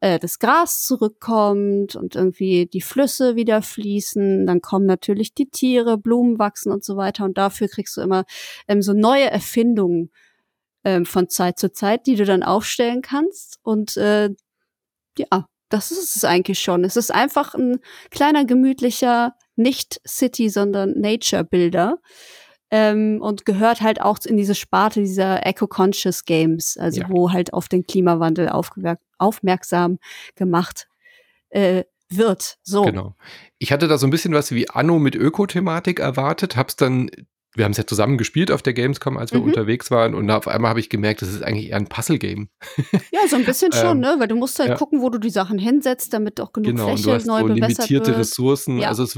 äh, 0.00 0.18
das 0.18 0.40
Gras 0.40 0.84
zurückkommt 0.84 1.94
und 1.94 2.16
irgendwie 2.16 2.66
die 2.66 2.80
Flüsse 2.80 3.36
wieder 3.36 3.62
fließen. 3.62 4.46
Dann 4.46 4.60
kommen 4.60 4.86
natürlich 4.86 5.34
die 5.34 5.50
Tiere, 5.50 5.98
Blumen 5.98 6.40
wachsen 6.40 6.72
und 6.72 6.84
so 6.84 6.96
weiter. 6.96 7.24
Und 7.24 7.38
dafür 7.38 7.68
kriegst 7.68 7.96
du 7.96 8.00
immer 8.00 8.24
ähm, 8.66 8.82
so 8.82 8.92
neue 8.92 9.30
Erfindungen 9.30 10.10
ähm, 10.84 11.06
von 11.06 11.28
Zeit 11.28 11.58
zu 11.60 11.72
Zeit, 11.72 12.06
die 12.06 12.16
du 12.16 12.24
dann 12.24 12.42
aufstellen 12.42 13.02
kannst. 13.02 13.60
Und 13.62 13.96
äh, 13.96 14.30
ja, 15.16 15.46
das 15.68 15.90
ist 15.90 16.16
es 16.16 16.24
eigentlich 16.24 16.58
schon. 16.58 16.84
Es 16.84 16.96
ist 16.96 17.12
einfach 17.14 17.54
ein 17.54 17.78
kleiner, 18.10 18.44
gemütlicher, 18.44 19.34
nicht 19.56 20.00
City, 20.06 20.48
sondern 20.48 20.98
Nature-Bilder. 20.98 21.98
Ähm, 22.70 23.20
und 23.20 23.44
gehört 23.44 23.82
halt 23.82 24.00
auch 24.00 24.18
in 24.24 24.38
diese 24.38 24.54
Sparte 24.54 25.00
dieser 25.00 25.44
Eco-Conscious 25.44 26.24
Games, 26.24 26.78
also 26.78 27.02
ja. 27.02 27.08
wo 27.10 27.30
halt 27.30 27.52
auf 27.52 27.68
den 27.68 27.86
Klimawandel 27.86 28.50
aufmerksam 29.18 29.98
gemacht 30.36 30.88
äh, 31.50 31.84
wird. 32.08 32.56
So. 32.62 32.82
Genau. 32.84 33.14
Ich 33.58 33.72
hatte 33.72 33.88
da 33.88 33.98
so 33.98 34.06
ein 34.06 34.10
bisschen 34.10 34.32
was 34.32 34.52
wie 34.52 34.70
Anno 34.70 34.98
mit 34.98 35.14
Ökothematik 35.14 36.00
erwartet, 36.00 36.56
hab's 36.56 36.76
dann 36.76 37.10
wir 37.54 37.64
haben 37.64 37.72
es 37.72 37.78
ja 37.78 37.86
zusammen 37.86 38.16
gespielt 38.16 38.50
auf 38.50 38.62
der 38.62 38.72
Gamescom, 38.72 39.18
als 39.18 39.32
wir 39.32 39.40
mhm. 39.40 39.46
unterwegs 39.46 39.90
waren. 39.90 40.14
Und 40.14 40.30
auf 40.30 40.48
einmal 40.48 40.70
habe 40.70 40.80
ich 40.80 40.88
gemerkt, 40.88 41.20
das 41.20 41.28
ist 41.28 41.42
eigentlich 41.42 41.68
eher 41.70 41.76
ein 41.76 41.86
Puzzle-Game. 41.86 42.48
Ja, 43.12 43.20
so 43.28 43.36
ein 43.36 43.44
bisschen 43.44 43.72
schon, 43.72 43.98
ähm, 43.98 44.00
ne? 44.00 44.16
Weil 44.18 44.28
du 44.28 44.36
musst 44.36 44.58
halt 44.58 44.70
ja. 44.70 44.76
gucken, 44.76 45.02
wo 45.02 45.10
du 45.10 45.18
die 45.18 45.30
Sachen 45.30 45.58
hinsetzt, 45.58 46.14
damit 46.14 46.40
auch 46.40 46.52
genug 46.52 46.70
genau, 46.70 46.86
Fläche 46.86 47.02
und 47.02 47.06
du 47.06 47.12
hast 47.12 47.26
neu 47.26 47.40
so 47.40 47.46
limitierte 47.48 48.06
wird. 48.08 48.18
Ressourcen. 48.18 48.78
Ja. 48.78 48.88
Also 48.88 49.02
es 49.02 49.16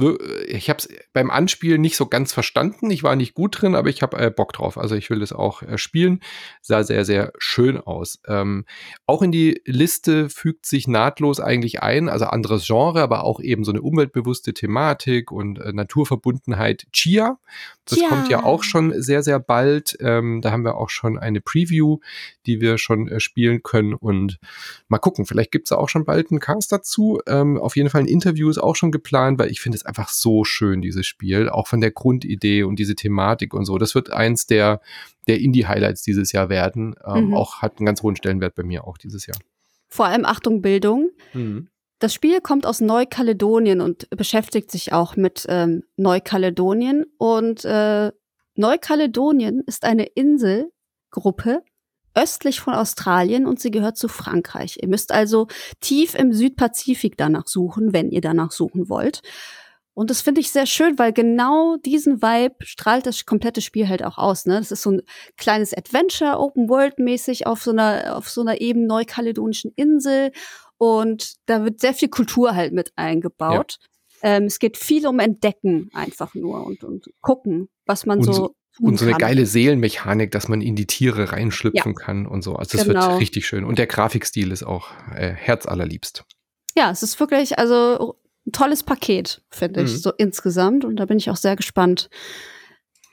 ich 0.49 0.69
habe 0.69 0.79
es 0.79 0.89
beim 1.13 1.31
Anspielen 1.31 1.81
nicht 1.81 1.97
so 1.97 2.07
ganz 2.07 2.33
verstanden. 2.33 2.91
Ich 2.91 3.05
war 3.05 3.15
nicht 3.15 3.35
gut 3.35 3.61
drin, 3.61 3.77
aber 3.77 3.89
ich 3.89 4.03
habe 4.03 4.19
äh, 4.19 4.31
Bock 4.31 4.53
drauf. 4.53 4.79
Also 4.79 4.97
ich 4.97 5.11
will 5.11 5.21
das 5.21 5.33
auch 5.33 5.63
äh, 5.63 5.79
spielen. 5.79 6.21
Sah 6.61 6.83
sehr, 6.83 7.05
sehr 7.05 7.33
schön 7.39 7.79
aus. 7.79 8.21
Ähm, 8.27 8.65
auch 9.07 9.23
in 9.23 9.31
die 9.31 9.63
Liste 9.65 10.29
fügt 10.29 10.67
sich 10.67 10.89
nahtlos 10.89 11.39
eigentlich 11.39 11.83
ein, 11.83 12.09
also 12.09 12.25
anderes 12.27 12.67
Genre, 12.67 13.01
aber 13.01 13.23
auch 13.23 13.39
eben 13.39 13.63
so 13.63 13.71
eine 13.71 13.83
umweltbewusste 13.83 14.55
Thematik 14.55 15.31
und 15.31 15.61
äh, 15.61 15.73
Naturverbundenheit. 15.73 16.87
Chia. 16.93 17.39
Das 17.87 18.01
ja. 18.01 18.09
kommt 18.09 18.24
ja 18.29 18.45
auch 18.45 18.63
schon 18.63 18.93
sehr, 19.01 19.23
sehr 19.23 19.39
bald. 19.39 19.97
Ähm, 20.01 20.41
da 20.41 20.51
haben 20.51 20.65
wir 20.65 20.77
auch 20.77 20.91
schon 20.91 21.19
eine 21.19 21.41
Preview, 21.41 21.99
die 22.47 22.61
wir 22.61 22.79
schon 22.79 23.09
äh, 23.09 23.21
spielen 23.21 23.63
können. 23.63 23.95
Und 23.95 24.39
mal 24.89 24.99
gucken, 24.99 25.27
vielleicht 25.27 25.53
gibt 25.53 25.69
es 25.69 25.73
auch 25.73 25.89
schon 25.89 26.05
bald 26.05 26.31
einen 26.31 26.41
Cast 26.41 26.73
dazu. 26.73 27.21
Ähm, 27.27 27.59
auf 27.59 27.77
jeden 27.77 27.91
Fall 27.91 28.03
ein 28.03 28.07
Interview 28.07 28.51
ist 28.51 28.59
auch 28.59 28.77
schon 28.77 28.93
geplant, 28.93 29.39
weil 29.39 29.51
ich 29.51 29.61
finde 29.61 29.77
es 29.77 29.85
einfach 29.85 30.09
so 30.09 30.45
schön, 30.45 30.83
dieses 30.83 31.07
Spiel. 31.07 31.49
Auch 31.49 31.67
von 31.67 31.81
der 31.81 31.91
Grundidee 31.91 32.63
und 32.63 32.79
diese 32.79 32.95
Thematik 32.95 33.55
und 33.55 33.65
so. 33.65 33.79
Das 33.79 33.95
wird 33.95 34.11
eins 34.11 34.47
der, 34.47 34.81
der 35.27 35.41
Indie-Highlights 35.41 36.03
dieses 36.03 36.33
Jahr 36.33 36.49
werden. 36.49 36.95
Ähm, 37.07 37.29
mhm. 37.29 37.35
Auch 37.35 37.63
hat 37.63 37.79
einen 37.79 37.87
ganz 37.87 38.03
hohen 38.03 38.17
Stellenwert 38.17 38.55
bei 38.55 38.63
mir 38.63 38.87
auch 38.87 38.99
dieses 38.99 39.27
Jahr. 39.27 39.39
Vor 39.89 40.07
allem 40.07 40.25
Achtung 40.25 40.61
Bildung. 40.61 41.11
Mhm. 41.33 41.69
Das 42.05 42.13
Spiel 42.13 42.43
kommt 42.43 42.67
aus 42.67 42.83
Neukaledonien 42.83 43.81
und 43.81 44.11
beschäftigt 44.11 44.71
sich 44.71 44.93
auch 44.93 45.17
mit 45.17 45.47
ähm, 45.49 45.85
Neukaledonien. 45.97 47.07
Und 47.17 47.65
äh, 47.65 48.13
Neukaledonien 48.57 49.63
ist 49.65 49.85
eine 49.85 50.05
Inselgruppe 50.05 51.63
östlich 52.15 52.61
von 52.61 52.75
Australien 52.75 53.47
und 53.47 53.59
sie 53.59 53.71
gehört 53.71 53.97
zu 53.97 54.09
Frankreich. 54.09 54.81
Ihr 54.83 54.89
müsst 54.89 55.13
also 55.13 55.47
tief 55.81 56.15
im 56.15 56.35
Südpazifik 56.35 57.17
danach 57.17 57.47
suchen, 57.47 57.95
wenn 57.95 58.11
ihr 58.11 58.21
danach 58.21 58.51
suchen 58.51 58.91
wollt. 58.91 59.23
Und 59.95 60.11
das 60.11 60.21
finde 60.21 60.41
ich 60.41 60.51
sehr 60.51 60.67
schön, 60.67 60.99
weil 60.99 61.13
genau 61.13 61.77
diesen 61.77 62.21
Vibe 62.21 62.57
strahlt 62.67 63.07
das 63.07 63.25
komplette 63.25 63.63
Spiel 63.63 63.89
halt 63.89 64.05
auch 64.05 64.19
aus. 64.19 64.45
Ne? 64.45 64.59
Das 64.59 64.73
ist 64.73 64.83
so 64.83 64.91
ein 64.91 65.03
kleines 65.37 65.73
Adventure, 65.73 66.39
Open 66.39 66.69
World 66.69 66.99
mäßig 66.99 67.47
auf 67.47 67.63
so 67.63 67.71
einer 67.71 68.17
auf 68.17 68.29
so 68.29 68.41
einer 68.41 68.61
eben 68.61 68.87
neukaledonischen 68.87 69.73
Insel 69.77 70.33
und 70.79 71.35
da 71.47 71.65
wird 71.65 71.81
sehr 71.81 71.95
viel 71.95 72.09
Kultur 72.09 72.55
halt 72.55 72.73
mit 72.73 72.93
eingebaut. 72.97 73.79
Ja. 74.23 74.37
Ähm, 74.37 74.45
es 74.45 74.59
geht 74.59 74.77
viel 74.77 75.07
um 75.07 75.19
Entdecken 75.19 75.91
einfach 75.93 76.35
nur 76.35 76.65
und, 76.67 76.83
und 76.85 77.07
gucken, 77.21 77.69
was 77.87 78.07
man 78.07 78.19
und 78.19 78.33
so. 78.33 78.55
Und 78.81 78.99
so 78.99 79.05
eine 79.05 79.13
kann. 79.13 79.21
geile 79.21 79.47
Seelenmechanik, 79.47 80.33
dass 80.33 80.49
man 80.49 80.61
in 80.61 80.75
die 80.75 80.87
Tiere 80.87 81.31
reinschlüpfen 81.31 81.93
ja. 81.93 82.05
kann 82.05 82.27
und 82.27 82.43
so. 82.43 82.57
Also 82.57 82.77
das 82.77 82.89
genau. 82.89 83.09
wird 83.09 83.21
richtig 83.21 83.47
schön. 83.47 83.65
Und 83.65 83.79
der 83.79 83.87
Grafikstil 83.87 84.51
ist 84.51 84.65
auch 84.65 84.91
äh, 85.15 85.29
herzallerliebst. 85.29 86.25
Ja, 86.77 86.91
es 86.91 87.05
ist 87.05 87.21
wirklich 87.21 87.57
also 87.57 88.19
ein 88.47 88.53
tolles 88.53 88.83
Paket, 88.83 89.43
finde 89.51 89.81
mhm. 89.81 89.87
ich, 89.87 90.03
so 90.03 90.11
insgesamt. 90.17 90.85
Und 90.85 90.97
da 90.97 91.05
bin 91.05 91.19
ich 91.19 91.31
auch 91.31 91.37
sehr 91.37 91.55
gespannt, 91.55 92.11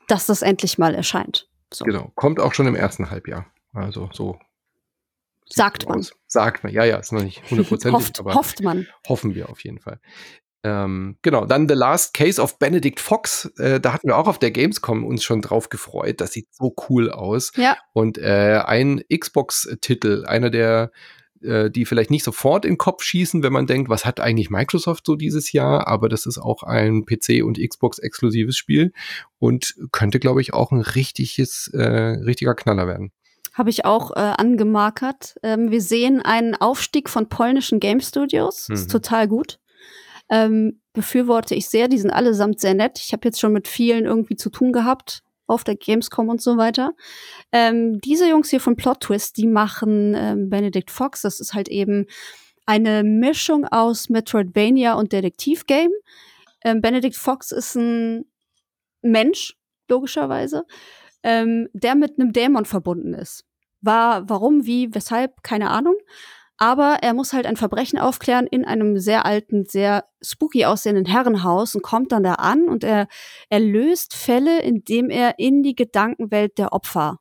dass 0.08 0.26
das 0.26 0.42
endlich 0.42 0.80
mal 0.80 0.96
erscheint. 0.96 1.48
So. 1.72 1.86
Genau, 1.86 2.12
kommt 2.16 2.40
auch 2.40 2.54
schon 2.54 2.66
im 2.66 2.76
ersten 2.76 3.12
Halbjahr. 3.12 3.46
Also 3.72 4.10
so 4.14 4.40
Sagt 5.54 5.88
man. 5.88 6.00
Aus. 6.00 6.14
Sagt 6.28 6.64
man, 6.64 6.74
ja, 6.74 6.84
ja, 6.84 6.98
ist 6.98 7.12
noch 7.12 7.24
nicht 7.24 7.42
hundertprozentig, 7.50 7.94
Hofft, 7.94 8.20
aber 8.20 8.34
hofft 8.34 8.62
man. 8.62 8.88
Hoffen 9.08 9.36
wir 9.36 9.50
auf 9.50 9.64
jeden 9.64 9.80
Fall. 9.80 10.00
Ähm, 10.64 11.18
genau, 11.24 11.46
dann 11.46 11.68
The 11.68 11.74
Last 11.74 12.14
Case 12.14 12.42
of 12.42 12.60
Benedict 12.60 13.00
Fox. 13.00 13.46
Äh, 13.58 13.80
da 13.80 13.94
hatten 13.94 14.08
wir 14.08 14.18
auch 14.18 14.28
auf 14.28 14.38
der 14.38 14.52
Gamescom 14.52 15.04
uns 15.04 15.24
schon 15.24 15.42
drauf 15.42 15.70
gefreut. 15.70 16.22
Das 16.22 16.34
sieht 16.34 16.54
so 16.54 16.76
cool 16.90 17.10
aus. 17.10 17.52
Ja. 17.56 17.78
Und 17.94 18.18
äh, 18.20 18.62
ein 18.64 19.02
Xbox-Titel, 19.12 20.24
einer 20.28 20.52
der, 20.52 20.92
äh, 21.42 21.72
die 21.72 21.86
vielleicht 21.86 22.12
nicht 22.12 22.24
sofort 22.24 22.66
in 22.66 22.74
den 22.74 22.78
Kopf 22.78 23.02
schießen, 23.02 23.42
wenn 23.42 23.54
man 23.54 23.66
denkt, 23.66 23.90
was 23.90 24.06
hat 24.06 24.20
eigentlich 24.20 24.52
Microsoft 24.52 25.08
so 25.08 25.16
dieses 25.16 25.52
Jahr? 25.52 25.88
Aber 25.88 26.10
das 26.10 26.28
ist 26.28 26.38
auch 26.38 26.62
ein 26.62 27.06
PC- 27.06 27.42
und 27.42 27.58
Xbox-exklusives 27.60 28.56
Spiel 28.56 28.94
und 29.40 29.76
könnte, 29.92 30.20
glaube 30.20 30.42
ich, 30.42 30.54
auch 30.54 30.72
ein 30.72 30.82
richtiges, 30.82 31.72
äh, 31.74 31.82
richtiger 31.82 32.54
Knaller 32.54 32.86
werden 32.86 33.12
habe 33.54 33.70
ich 33.70 33.86
auch 33.86 34.12
äh, 34.12 34.20
angemarkert. 34.20 35.36
Ähm, 35.44 35.72
wir 35.72 35.82
sehen 35.82 36.22
einen 36.22 36.56
Aufstieg 36.56 37.10
von 37.10 37.30
polnischen 37.30 37.80
Game 37.80 38.00
Studios. 38.00 38.70
Mhm. 38.70 38.76
Ist 38.76 38.92
total 38.92 39.28
gut. 39.28 39.60
Ähm, 40.30 40.82
befürworte 40.94 41.56
ich 41.56 41.70
sehr. 41.70 41.88
Die 41.88 41.98
sind 41.98 42.12
allesamt 42.12 42.60
sehr 42.60 42.74
nett. 42.74 43.00
Ich 43.00 43.12
habe 43.14 43.28
jetzt 43.28 43.40
schon 43.40 43.54
mit 43.54 43.68
vielen 43.68 44.06
irgendwie 44.06 44.36
zu 44.36 44.50
tun 44.50 44.72
gehabt 44.72 45.24
auf 45.48 45.64
der 45.66 45.76
Gamescom 45.76 46.30
und 46.30 46.42
so 46.42 46.58
weiter. 46.58 46.94
Ähm, 47.52 48.00
diese 48.00 48.28
Jungs 48.30 48.50
hier 48.50 48.62
von 48.62 48.78
Plot 48.78 49.02
Twist, 49.02 49.36
die 49.38 49.48
machen 49.48 50.16
ähm, 50.16 50.50
Benedict 50.50 50.90
Fox. 50.90 51.22
Das 51.22 51.42
ist 51.42 51.54
halt 51.54 51.68
eben 51.68 52.08
eine 52.66 53.04
Mischung 53.04 53.66
aus 53.66 54.10
Metroidvania 54.10 54.94
und 54.94 55.12
Detektivgame. 55.12 55.94
Ähm, 56.64 56.82
Benedict 56.82 57.18
Fox 57.18 57.52
ist 57.52 57.76
ein 57.76 58.26
Mensch, 59.02 59.58
logischerweise, 59.90 60.66
ähm, 61.24 61.68
der 61.74 61.96
mit 61.96 62.20
einem 62.20 62.34
Dämon 62.34 62.66
verbunden 62.66 63.14
ist. 63.14 63.44
War, 63.82 64.30
warum, 64.30 64.66
wie, 64.66 64.94
weshalb, 64.94 65.44
keine 65.44 65.70
Ahnung. 65.70 65.96
Aber 66.58 67.00
er 67.02 67.16
muss 67.16 67.34
halt 67.34 67.48
ein 67.48 67.58
Verbrechen 67.58 67.98
aufklären 67.98 68.46
in 68.46 68.66
einem 68.66 69.00
sehr 69.00 69.26
alten, 69.26 69.66
sehr 69.66 70.06
spooky 70.22 70.66
aussehenden 70.66 71.06
Herrenhaus 71.06 71.74
und 71.74 71.82
kommt 71.82 72.12
dann 72.12 72.22
da 72.22 72.36
an 72.36 72.70
und 72.70 72.84
er, 72.84 73.08
er 73.50 73.60
löst 73.60 74.14
Fälle, 74.14 74.62
indem 74.62 75.10
er 75.10 75.40
in 75.40 75.64
die 75.64 75.76
Gedankenwelt 75.76 76.60
der 76.60 76.72
Opfer 76.72 77.18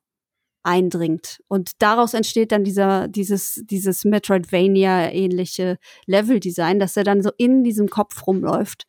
eindringt. 0.62 1.40
Und 1.48 1.80
daraus 1.80 2.12
entsteht 2.12 2.52
dann 2.52 2.64
dieser, 2.64 3.08
dieses, 3.08 3.62
dieses 3.64 4.04
Metroidvania-ähnliche 4.04 5.78
Level-Design, 6.06 6.78
dass 6.78 6.98
er 6.98 7.04
dann 7.04 7.22
so 7.22 7.30
in 7.38 7.64
diesem 7.64 7.88
Kopf 7.88 8.26
rumläuft 8.26 8.86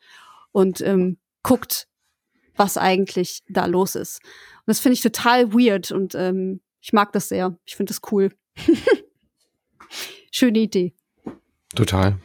und 0.52 0.82
ähm, 0.82 1.18
guckt, 1.44 1.88
was 2.56 2.78
eigentlich 2.78 3.42
da 3.48 3.66
los 3.68 3.96
ist. 3.96 4.20
Das 4.72 4.80
finde 4.80 4.94
ich 4.94 5.02
total 5.02 5.52
weird 5.52 5.92
und 5.92 6.16
ähm, 6.16 6.62
ich 6.80 6.94
mag 6.94 7.12
das 7.12 7.28
sehr. 7.28 7.58
Ich 7.66 7.76
finde 7.76 7.92
das 7.92 8.00
cool. 8.10 8.32
Schöne 10.32 10.60
Idee. 10.60 10.94
Total. 11.76 12.18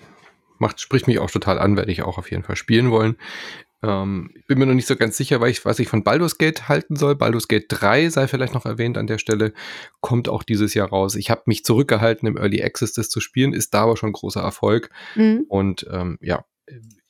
Macht, 0.61 0.81
spricht 0.81 1.09
mich 1.09 1.19
auch 1.19 1.29
total 1.29 1.59
an, 1.59 1.77
werde 1.77 1.91
ich 1.91 2.03
auch 2.03 2.19
auf 2.19 2.31
jeden 2.31 2.45
Fall 2.45 2.55
spielen 2.55 2.93
wollen. 2.93 3.17
Ähm, 3.83 4.31
ich 4.37 4.47
bin 4.47 4.61
mir 4.61 4.67
noch 4.67 4.75
nicht 4.75 4.87
so 4.87 4.95
ganz 4.95 5.17
sicher, 5.17 5.41
weil 5.41 5.51
ich, 5.51 5.65
was 5.65 5.81
ich 5.81 5.89
von 5.89 6.05
Baldur's 6.05 6.39
Gate 6.39 6.69
halten 6.69 6.95
soll. 6.95 7.17
Baldur's 7.17 7.49
Gate 7.49 7.67
3 7.69 8.11
sei 8.11 8.29
vielleicht 8.29 8.55
noch 8.55 8.65
erwähnt 8.65 8.97
an 8.97 9.09
der 9.09 9.19
Stelle, 9.19 9.53
kommt 10.01 10.29
auch 10.29 10.45
dieses 10.45 10.73
Jahr 10.73 10.91
raus. 10.91 11.17
Ich 11.17 11.31
habe 11.31 11.43
mich 11.47 11.65
zurückgehalten, 11.65 12.29
im 12.29 12.37
Early 12.37 12.63
Access 12.63 12.93
das 12.93 13.09
zu 13.09 13.19
spielen, 13.19 13.55
ist 13.55 13.75
da 13.75 13.83
aber 13.83 13.97
schon 13.97 14.13
großer 14.13 14.41
Erfolg. 14.41 14.91
Mhm. 15.17 15.47
Und 15.49 15.85
ähm, 15.91 16.17
ja, 16.21 16.45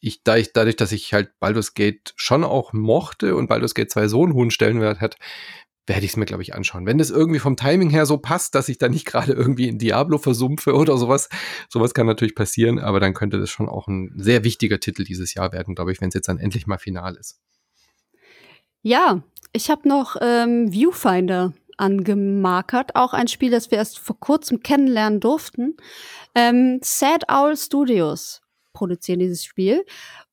ich, 0.06 0.22
da 0.22 0.36
ich, 0.36 0.52
dadurch, 0.52 0.76
dass 0.76 0.92
ich 0.92 1.12
halt 1.12 1.30
Baldur's 1.40 1.74
Gate 1.74 2.14
schon 2.16 2.44
auch 2.44 2.72
mochte 2.72 3.34
und 3.34 3.48
Baldur's 3.48 3.74
Gate 3.74 3.90
2 3.90 4.08
so 4.08 4.22
einen 4.22 4.34
hohen 4.34 4.50
Stellenwert 4.50 5.00
hat, 5.00 5.16
werde 5.86 6.04
ich 6.04 6.12
es 6.12 6.16
mir, 6.16 6.26
glaube 6.26 6.42
ich, 6.42 6.54
anschauen. 6.54 6.86
Wenn 6.86 6.98
das 6.98 7.10
irgendwie 7.10 7.38
vom 7.38 7.56
Timing 7.56 7.90
her 7.90 8.06
so 8.06 8.18
passt, 8.18 8.54
dass 8.54 8.68
ich 8.68 8.78
da 8.78 8.88
nicht 8.88 9.06
gerade 9.06 9.32
irgendwie 9.32 9.68
in 9.68 9.78
Diablo 9.78 10.18
versumpfe 10.18 10.74
oder 10.74 10.96
sowas, 10.96 11.28
sowas 11.68 11.94
kann 11.94 12.06
natürlich 12.06 12.34
passieren, 12.34 12.78
aber 12.78 13.00
dann 13.00 13.14
könnte 13.14 13.38
das 13.38 13.50
schon 13.50 13.68
auch 13.68 13.88
ein 13.88 14.12
sehr 14.16 14.44
wichtiger 14.44 14.80
Titel 14.80 15.04
dieses 15.04 15.34
Jahr 15.34 15.52
werden, 15.52 15.74
glaube 15.74 15.92
ich, 15.92 16.00
wenn 16.00 16.08
es 16.08 16.14
jetzt 16.14 16.28
dann 16.28 16.38
endlich 16.38 16.66
mal 16.66 16.78
final 16.78 17.16
ist. 17.16 17.40
Ja, 18.82 19.22
ich 19.52 19.70
habe 19.70 19.88
noch 19.88 20.16
ähm, 20.20 20.72
Viewfinder 20.72 21.52
angemarkert, 21.78 22.94
auch 22.94 23.12
ein 23.12 23.28
Spiel, 23.28 23.50
das 23.50 23.70
wir 23.70 23.78
erst 23.78 23.98
vor 23.98 24.18
kurzem 24.18 24.60
kennenlernen 24.60 25.20
durften. 25.20 25.76
Ähm, 26.34 26.78
Sad 26.82 27.24
Owl 27.28 27.56
Studios 27.56 28.40
produzieren 28.76 29.18
dieses 29.18 29.44
Spiel 29.44 29.84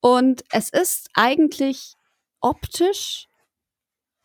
und 0.01 0.43
es 0.51 0.69
ist 0.69 1.09
eigentlich 1.13 1.95
optisch 2.41 3.27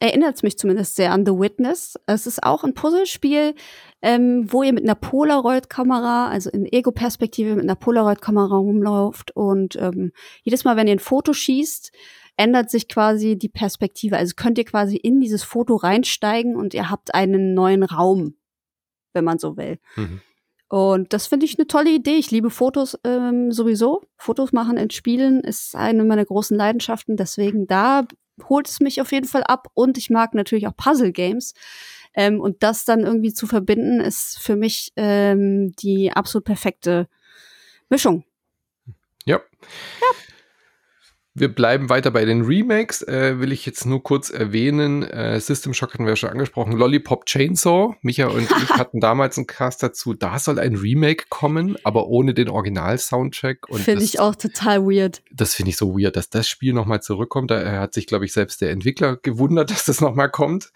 erinnert 0.01 0.37
es 0.37 0.43
mich 0.43 0.59
zumindest 0.59 0.97
sehr 0.97 1.13
an 1.13 1.27
The 1.27 1.33
Witness. 1.33 1.99
Es 2.07 2.27
ist 2.27 2.43
auch 2.43 2.63
ein 2.63 2.75
Puzzlespiel, 2.75 3.55
ähm, 4.01 4.53
wo 4.53 4.63
ihr 4.63 4.73
mit 4.73 4.85
einer 4.85 4.95
Polaroid-Kamera, 4.95 6.29
also 6.29 6.51
in 6.51 6.67
Ego-Perspektive 6.67 7.55
mit 7.55 7.65
einer 7.65 7.75
Polaroid-Kamera 7.75 8.57
rumläuft 8.57 9.35
und 9.35 9.77
ähm, 9.77 10.13
jedes 10.43 10.65
Mal, 10.65 10.77
wenn 10.77 10.87
ihr 10.87 10.95
ein 10.95 11.01
Foto 11.01 11.33
schießt, 11.33 11.93
ändert 12.37 12.71
sich 12.71 12.89
quasi 12.89 13.37
die 13.37 13.49
Perspektive. 13.49 14.17
Also 14.17 14.35
könnt 14.37 14.59
ihr 14.59 14.65
quasi 14.65 14.97
in 14.97 15.21
dieses 15.21 15.43
Foto 15.43 15.75
reinsteigen 15.75 16.55
und 16.55 16.75
ihr 16.75 16.91
habt 16.91 17.15
einen 17.15 17.55
neuen 17.55 17.83
Raum, 17.83 18.37
wenn 19.13 19.25
man 19.25 19.39
so 19.39 19.57
will. 19.57 19.79
Mhm. 19.97 20.21
Und 20.69 21.15
das 21.15 21.27
finde 21.27 21.47
ich 21.47 21.59
eine 21.59 21.67
tolle 21.67 21.91
Idee. 21.91 22.17
Ich 22.17 22.31
liebe 22.31 22.51
Fotos 22.51 22.99
ähm, 23.05 23.53
sowieso. 23.53 24.03
Fotos 24.17 24.53
machen 24.53 24.77
in 24.77 24.91
Spielen 24.91 25.41
ist 25.41 25.75
eine 25.75 26.05
meiner 26.05 26.25
großen 26.25 26.57
Leidenschaften. 26.57 27.17
Deswegen 27.17 27.67
da 27.67 28.07
holt 28.49 28.69
es 28.69 28.81
mich 28.81 29.01
auf 29.01 29.11
jeden 29.13 29.27
Fall 29.27 29.45
ab. 29.45 29.69
Und 29.75 29.97
ich 29.97 30.11
mag 30.11 30.35
natürlich 30.35 30.67
auch 30.67 30.77
Puzzle-Games. 30.77 31.55
Ähm, 32.15 32.41
und 32.41 32.63
das 32.63 32.85
dann 32.85 33.01
irgendwie 33.01 33.33
zu 33.33 33.47
verbinden, 33.47 34.01
ist 34.01 34.39
für 34.39 34.57
mich 34.57 34.93
ähm, 34.97 35.73
die 35.77 36.13
absolut 36.13 36.45
perfekte 36.45 37.09
Mischung. 37.89 38.25
Ja. 39.25 39.41
ja. 40.01 40.28
Wir 41.39 41.55
bleiben 41.55 41.89
weiter 41.89 42.11
bei 42.11 42.25
den 42.25 42.43
Remakes. 42.43 43.03
Äh, 43.03 43.39
will 43.39 43.53
ich 43.53 43.65
jetzt 43.65 43.87
nur 43.87 44.03
kurz 44.03 44.31
erwähnen. 44.31 45.03
Äh, 45.03 45.41
System 45.41 45.73
Shock 45.75 45.95
hatten 45.95 46.05
wir 46.05 46.11
ja 46.11 46.17
schon 46.17 46.31
angesprochen. 46.31 46.73
Lollipop 46.73 47.27
Chainsaw. 47.27 47.95
Micha 48.03 48.27
und 48.27 48.43
ich 48.63 48.71
hatten 48.71 49.01
damals 49.01 49.37
einen 49.39 49.47
Cast 49.47 49.83
dazu. 49.83 50.15
Da 50.15 50.39
soll 50.39 50.59
ein 50.59 50.75
Remake 50.75 51.27
kommen, 51.29 51.77
aber 51.85 52.09
ohne 52.09 52.35
den 52.35 52.49
Original-Soundtrack. 52.49 53.67
Finde 53.73 54.05
ich 54.05 54.21
auch 54.21 54.35
total 54.35 54.83
weird. 54.85 55.23
Das 55.33 55.55
finde 55.55 55.71
ich 55.71 55.77
so 55.77 55.99
weird, 55.99 56.17
dass 56.17 56.31
das 56.31 56.49
Spiel 56.49 56.73
nochmal 56.73 57.03
zurückkommt. 57.03 57.51
Da 57.51 57.81
hat 57.81 57.95
sich, 57.95 58.07
glaube 58.07 58.25
ich, 58.25 58.33
selbst 58.33 58.61
der 58.61 58.71
Entwickler 58.71 59.17
gewundert, 59.17 59.71
dass 59.71 59.85
das 59.85 60.01
nochmal 60.01 60.31
kommt. 60.31 60.73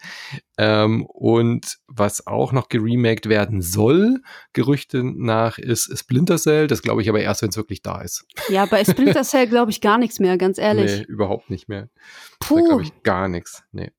Ähm, 0.57 1.05
und 1.07 1.79
was 1.87 2.27
auch 2.27 2.51
noch 2.51 2.69
geremaked 2.69 3.27
werden 3.27 3.61
soll, 3.61 4.21
Gerüchte 4.53 5.03
nach, 5.03 5.57
ist 5.57 5.97
Splinter 5.97 6.37
Cell. 6.37 6.67
Das 6.67 6.81
glaube 6.81 7.01
ich 7.01 7.09
aber 7.09 7.21
erst, 7.21 7.41
wenn 7.41 7.49
es 7.49 7.57
wirklich 7.57 7.81
da 7.81 8.01
ist. 8.01 8.25
Ja, 8.49 8.65
bei 8.65 8.83
Splinter 8.85 9.23
Cell 9.23 9.47
glaube 9.47 9.71
ich 9.71 9.81
gar 9.81 9.97
nichts 9.97 10.19
mehr, 10.19 10.37
ganz 10.37 10.52
ehrlich. 10.59 10.99
Nee, 10.99 11.03
überhaupt 11.03 11.49
nicht 11.49 11.69
mehr. 11.69 11.89
Puh. 12.39 12.57
Da 12.59 12.65
glaube 12.65 12.83
ich 12.83 13.03
gar 13.03 13.27
nichts. 13.27 13.63
Nee. 13.71 13.91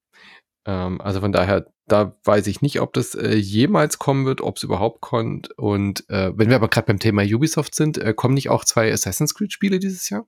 Ähm, 0.65 0.99
also 1.01 1.21
von 1.21 1.31
daher, 1.31 1.67
da 1.87 2.15
weiß 2.23 2.47
ich 2.47 2.61
nicht, 2.61 2.81
ob 2.81 2.93
das 2.93 3.15
äh, 3.15 3.35
jemals 3.35 3.99
kommen 3.99 4.25
wird, 4.25 4.41
ob 4.41 4.57
es 4.57 4.63
überhaupt 4.63 5.01
kommt. 5.01 5.57
Und 5.57 6.09
äh, 6.09 6.31
wenn 6.35 6.49
wir 6.49 6.55
aber 6.55 6.67
gerade 6.67 6.87
beim 6.87 6.99
Thema 6.99 7.23
Ubisoft 7.23 7.75
sind, 7.75 7.97
äh, 7.97 8.13
kommen 8.13 8.33
nicht 8.33 8.49
auch 8.49 8.65
zwei 8.65 8.91
Assassin's 8.91 9.35
Creed-Spiele 9.35 9.79
dieses 9.79 10.09
Jahr? 10.09 10.27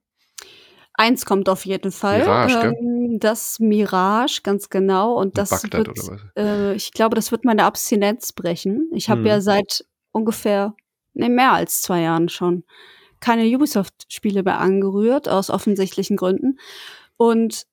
Eins 0.94 1.26
kommt 1.26 1.48
auf 1.48 1.64
jeden 1.64 1.92
Fall. 1.92 2.20
Mirage, 2.20 2.74
ähm, 2.76 3.18
das 3.20 3.60
Mirage, 3.60 4.40
ganz 4.42 4.68
genau. 4.68 5.14
Und 5.14 5.38
das 5.38 5.50
Bagdad 5.50 5.86
wird, 5.86 6.20
äh, 6.36 6.74
ich 6.74 6.92
glaube, 6.92 7.14
das 7.14 7.30
wird 7.30 7.44
meine 7.44 7.64
Abstinenz 7.64 8.32
brechen. 8.32 8.90
Ich 8.92 9.08
habe 9.08 9.20
hm. 9.20 9.26
ja 9.26 9.40
seit 9.40 9.84
ungefähr, 10.10 10.74
ne, 11.14 11.28
mehr 11.28 11.52
als 11.52 11.82
zwei 11.82 12.00
Jahren 12.02 12.28
schon 12.28 12.64
keine 13.20 13.44
Ubisoft-Spiele 13.44 14.42
mehr 14.42 14.58
angerührt, 14.58 15.28
aus 15.28 15.50
offensichtlichen 15.50 16.16
Gründen. 16.16 16.58
Und 17.16 17.66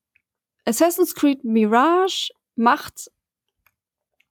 Assassin's 0.66 1.16
Creed 1.16 1.44
Mirage 1.44 2.32
macht 2.56 3.12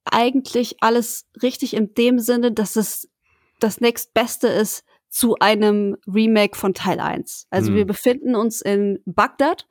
eigentlich 0.05 0.77
alles 0.81 1.27
richtig 1.43 1.75
in 1.75 1.95
dem 1.95 2.19
Sinne, 2.19 2.53
dass 2.53 2.77
es 2.77 3.09
das 3.61 3.81
nächstbeste 3.81 4.49
ist 4.49 4.85
zu 5.09 5.37
einem 5.39 5.97
Remake 6.07 6.59
von 6.59 6.75
Teil 6.75 7.01
1. 7.01 7.47
Also 7.51 7.69
hm. 7.69 7.77
wir 7.77 7.87
befinden 7.87 8.35
uns 8.35 8.61
in 8.61 9.01
Bagdad 9.07 9.67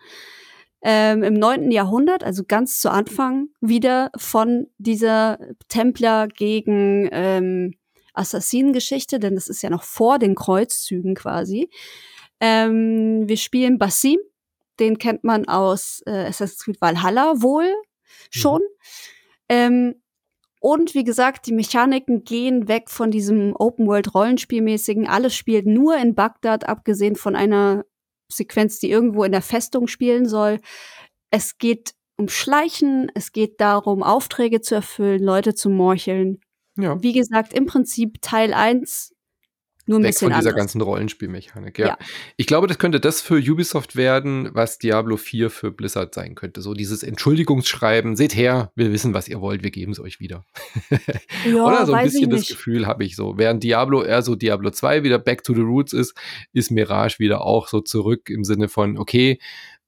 ähm, 0.82 1.24
im 1.24 1.34
9. 1.34 1.72
Jahrhundert, 1.72 2.24
also 2.24 2.44
ganz 2.48 2.80
zu 2.80 2.90
Anfang 2.90 3.50
wieder 3.62 4.12
von 4.16 4.68
dieser 4.78 5.40
Templer 5.68 6.28
gegen 6.28 7.10
ähm, 7.12 7.76
Assassinengeschichte, 8.14 9.20
denn 9.20 9.36
das 9.36 9.48
ist 9.48 9.62
ja 9.62 9.70
noch 9.70 9.84
vor 9.84 10.20
den 10.20 10.36
Kreuzzügen 10.36 11.16
quasi. 11.16 11.70
Ähm, 12.40 13.28
wir 13.28 13.38
spielen 13.38 13.78
Basim, 13.78 14.20
den 14.80 14.98
kennt 14.98 15.24
man 15.24 15.48
aus 15.48 16.02
äh, 16.06 16.26
Assassin's 16.26 16.64
Creed 16.64 16.82
Valhalla 16.82 17.42
wohl 17.42 17.74
schon. 18.30 18.62
Mhm. 18.62 18.68
Ähm, 19.50 19.96
und 20.60 20.94
wie 20.94 21.04
gesagt, 21.04 21.48
die 21.48 21.54
Mechaniken 21.54 22.24
gehen 22.24 22.70
weg 22.70 22.90
von 22.90 23.12
diesem 23.12 23.54
Open-World-Rollenspielmäßigen. 23.54 25.08
Alles 25.08 25.36
spielt 25.36 25.66
nur 25.66 25.98
in 25.98 26.16
Bagdad, 26.16 26.70
abgesehen 26.70 27.18
von 27.18 27.36
einer 27.36 27.84
Sequenz, 28.32 28.80
die 28.80 28.90
irgendwo 28.90 29.26
in 29.26 29.34
der 29.34 29.42
Festung 29.42 29.88
spielen 29.88 30.26
soll. 30.26 30.60
Es 31.32 31.58
geht 31.58 31.96
um 32.16 32.30
Schleichen, 32.30 33.12
es 33.14 33.34
geht 33.34 33.60
darum, 33.60 34.04
Aufträge 34.04 34.62
zu 34.62 34.76
erfüllen, 34.76 35.22
Leute 35.22 35.54
zu 35.54 35.70
morcheln. 35.70 36.40
Ja. 36.78 37.02
Wie 37.02 37.14
gesagt, 37.14 37.54
im 37.54 37.66
Prinzip 37.66 38.22
Teil 38.22 38.54
1 38.54 39.14
nur 39.86 40.00
ein 40.00 40.04
Weg 40.04 40.12
bisschen 40.12 40.30
von 40.30 40.40
dieser 40.40 40.52
anders. 40.52 40.62
ganzen 40.62 40.82
Rollenspielmechanik, 40.82 41.78
ja. 41.78 41.88
ja. 41.88 41.98
Ich 42.38 42.48
glaube, 42.48 42.68
das 42.68 42.78
könnte 42.78 43.02
das 43.02 43.20
für 43.20 43.36
Ubisoft 43.36 43.98
werden, 43.98 44.50
was 44.54 44.78
Diablo 44.78 45.18
4 45.18 45.50
für 45.50 45.72
Blizzard 45.72 46.14
sein 46.14 46.36
könnte. 46.36 46.62
So 46.62 46.74
dieses 46.74 47.04
Entschuldigungsschreiben, 47.04 48.16
seht 48.16 48.34
her, 48.34 48.72
wir 48.76 48.94
wissen, 48.94 49.14
was 49.14 49.28
ihr 49.28 49.42
wollt, 49.42 49.62
wir 49.62 49.72
geben 49.72 49.92
es 49.92 50.00
euch 50.00 50.22
wieder. 50.22 50.46
Ja, 51.46 51.66
Oder 51.66 51.86
so 51.86 51.94
ein 51.94 52.06
bisschen 52.06 52.30
das 52.30 52.48
Gefühl 52.48 52.88
habe 52.88 53.04
ich 53.04 53.18
so. 53.18 53.38
Während 53.38 53.62
Diablo 53.64 54.04
eher 54.04 54.22
so 54.22 54.36
Diablo 54.36 54.72
2 54.72 55.04
wieder 55.04 55.20
back 55.20 55.44
to 55.44 55.54
the 55.54 55.62
roots 55.62 55.92
ist, 55.92 56.16
ist 56.54 56.72
Mirage 56.72 57.20
wieder 57.20 57.42
auch 57.42 57.68
so 57.68 57.82
zurück 57.82 58.30
im 58.30 58.46
Sinne 58.46 58.70
von, 58.70 58.98
okay, 58.98 59.38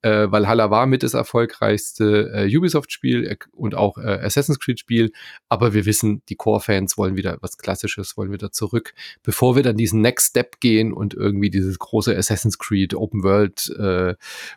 Äh, 0.05 0.31
Valhalla 0.31 0.69
war 0.69 0.85
mit 0.85 1.01
das 1.01 1.15
erfolgreichste 1.15 2.31
äh, 2.31 2.57
Ubisoft-Spiel 2.57 3.25
äh, 3.25 3.37
und 3.53 3.73
auch 3.73 3.97
äh, 3.97 4.19
Assassin's 4.21 4.59
Creed-Spiel. 4.59 5.11
Aber 5.49 5.73
wir 5.73 5.87
wissen, 5.87 6.21
die 6.29 6.35
Core-Fans 6.35 6.95
wollen 6.95 7.15
wieder 7.17 7.39
was 7.41 7.57
Klassisches, 7.57 8.15
wollen 8.15 8.31
wieder 8.31 8.51
zurück. 8.51 8.93
Bevor 9.23 9.55
wir 9.55 9.63
dann 9.63 9.77
diesen 9.77 10.01
Next 10.01 10.29
Step 10.29 10.59
gehen 10.59 10.93
und 10.93 11.15
irgendwie 11.15 11.49
dieses 11.49 11.79
große 11.79 12.15
Assassin's 12.15 12.59
Creed 12.59 12.93
Open 12.93 13.23
World 13.23 13.75
äh, 13.79 14.13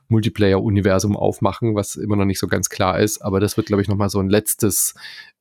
Multiplayer-Universum 0.08 1.16
aufmachen, 1.16 1.74
was 1.74 1.96
immer 1.96 2.16
noch 2.16 2.26
nicht 2.26 2.40
so 2.40 2.46
ganz 2.46 2.68
klar 2.68 3.00
ist. 3.00 3.22
Aber 3.22 3.40
das 3.40 3.56
wird, 3.56 3.68
glaube 3.68 3.80
ich, 3.80 3.88
nochmal 3.88 4.10
so 4.10 4.20
ein 4.20 4.28
letztes 4.28 4.94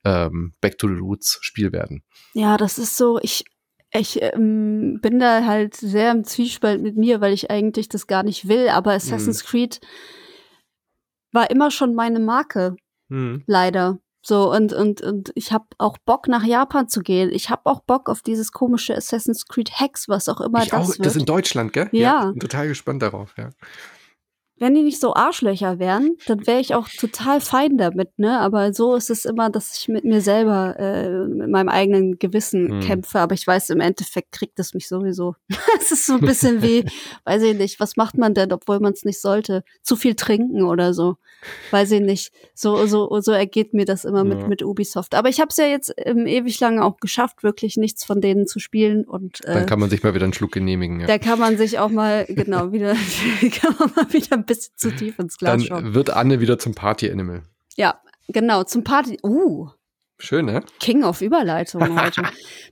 ähm, 0.05 0.53
Back 0.61 0.77
to 0.77 0.88
the 0.88 0.93
Roots 1.01 1.38
Spiel 1.41 1.73
werden. 1.73 2.01
Ja, 2.34 2.55
das 2.55 2.77
ist 2.77 2.95
so, 2.95 3.19
ich, 3.21 3.43
ich 3.91 4.22
ähm, 4.22 4.99
bin 5.01 5.19
da 5.19 5.45
halt 5.45 5.76
sehr 5.76 6.11
im 6.11 6.23
Zwiespalt 6.23 6.81
mit 6.81 6.97
mir, 6.97 7.22
weil 7.22 7.34
ich 7.34 7.49
eigentlich 7.49 7.89
das 7.89 8.07
gar 8.07 8.23
nicht 8.23 8.47
will, 8.47 8.69
aber 8.69 8.91
Assassin's 8.91 9.43
mhm. 9.43 9.47
Creed 9.47 9.81
war 11.31 11.49
immer 11.49 11.72
schon 11.72 11.95
meine 11.95 12.19
Marke. 12.19 12.76
Mhm. 13.09 13.43
Leider. 13.47 13.99
So, 14.22 14.51
und, 14.51 14.73
und, 14.73 15.01
und 15.01 15.31
ich 15.35 15.53
habe 15.53 15.65
auch 15.77 15.97
Bock, 15.99 16.27
nach 16.27 16.43
Japan 16.43 16.89
zu 16.89 17.01
gehen. 17.01 17.31
Ich 17.31 17.49
habe 17.49 17.61
auch 17.65 17.80
Bock 17.81 18.09
auf 18.09 18.22
dieses 18.22 18.51
komische 18.51 18.95
Assassin's 18.95 19.45
Creed 19.45 19.80
Hex, 19.80 20.09
was 20.09 20.27
auch 20.27 20.41
immer 20.41 20.64
ich 20.64 20.69
das 20.69 20.89
auch, 20.89 20.89
wird. 20.89 21.05
Das 21.05 21.15
in 21.15 21.26
Deutschland, 21.26 21.72
gell? 21.72 21.88
Ja. 21.93 21.99
ja 22.01 22.31
bin 22.31 22.39
total 22.41 22.68
gespannt 22.68 23.01
darauf, 23.01 23.34
ja 23.38 23.49
wenn 24.59 24.73
die 24.73 24.84
nicht 24.84 24.99
so 24.99 25.13
Arschlöcher 25.13 25.79
wären, 25.79 26.17
dann 26.25 26.47
wäre 26.47 26.59
ich 26.59 26.73
auch 26.73 26.88
total 26.89 27.41
fein 27.41 27.77
damit, 27.77 28.17
ne? 28.17 28.39
Aber 28.39 28.73
so 28.73 28.95
ist 28.95 29.09
es 29.09 29.25
immer, 29.25 29.49
dass 29.49 29.77
ich 29.77 29.88
mit 29.88 30.03
mir 30.03 30.21
selber, 30.21 30.75
äh, 30.79 31.25
mit 31.27 31.49
meinem 31.49 31.69
eigenen 31.69 32.17
Gewissen 32.17 32.69
hm. 32.69 32.79
kämpfe. 32.79 33.19
Aber 33.19 33.35
ich 33.35 33.45
weiß, 33.45 33.69
im 33.69 33.79
Endeffekt 33.79 34.31
kriegt 34.31 34.59
es 34.59 34.73
mich 34.73 34.88
sowieso. 34.88 35.35
Es 35.79 35.91
ist 35.91 36.07
so 36.07 36.15
ein 36.15 36.21
bisschen 36.21 36.61
wie, 36.63 36.85
weiß 37.23 37.43
ich 37.43 37.57
nicht, 37.57 37.79
was 37.79 37.97
macht 37.97 38.17
man 38.17 38.34
denn, 38.34 38.51
obwohl 38.51 38.79
man 38.79 38.93
es 38.93 39.05
nicht 39.05 39.21
sollte? 39.21 39.63
Zu 39.84 39.95
viel 39.95 40.15
trinken 40.15 40.63
oder 40.63 40.93
so. 40.93 41.17
Weiß 41.71 41.91
ich 41.91 42.01
nicht. 42.01 42.34
So, 42.55 42.88
so, 42.88 43.21
so 43.21 43.31
ergeht 43.31 43.73
mir 43.73 43.85
das 43.85 44.03
immer 44.03 44.25
ja. 44.25 44.35
mit, 44.35 44.47
mit 44.47 44.63
Ubisoft. 44.63 45.13
Aber 45.13 45.29
ich 45.29 45.39
habe 45.39 45.49
es 45.49 45.57
ja 45.57 45.65
jetzt 45.65 45.93
ähm, 45.97 46.25
ewig 46.25 46.59
lange 46.59 46.84
auch 46.84 46.97
geschafft, 46.97 47.43
wirklich 47.43 47.77
nichts 47.77 48.03
von 48.03 48.21
denen 48.21 48.47
zu 48.47 48.59
spielen. 48.59 49.05
Und, 49.05 49.45
äh, 49.45 49.53
dann 49.53 49.65
kann 49.65 49.79
man 49.79 49.89
sich 49.89 50.03
mal 50.03 50.13
wieder 50.13 50.23
einen 50.23 50.34
Schluck 50.34 50.51
genehmigen. 50.51 51.01
Ja. 51.01 51.07
Da 51.07 51.19
kann 51.19 51.39
man 51.39 51.57
sich 51.57 51.79
auch 51.79 51.89
mal, 51.89 52.25
genau, 52.27 52.71
wieder, 52.71 52.95
kann 53.61 53.75
man 53.79 53.91
mal 53.95 54.13
wieder 54.13 54.38
bisschen 54.48 54.74
zu 54.76 54.95
tief 54.95 55.19
ins 55.19 55.38
Glas 55.38 55.52
Dann 55.52 55.61
schauen. 55.61 55.94
wird 55.94 56.10
Anne 56.10 56.40
wieder 56.40 56.57
zum 56.57 56.74
Party-Animal. 56.74 57.44
Ja, 57.76 58.02
genau, 58.28 58.64
zum 58.64 58.84
Party. 58.84 59.19
Uh, 59.24 59.69
Schön, 60.19 60.45
ne? 60.45 60.64
King 60.80 61.03
of 61.03 61.22
Überleitung 61.22 61.99
heute. 62.02 62.23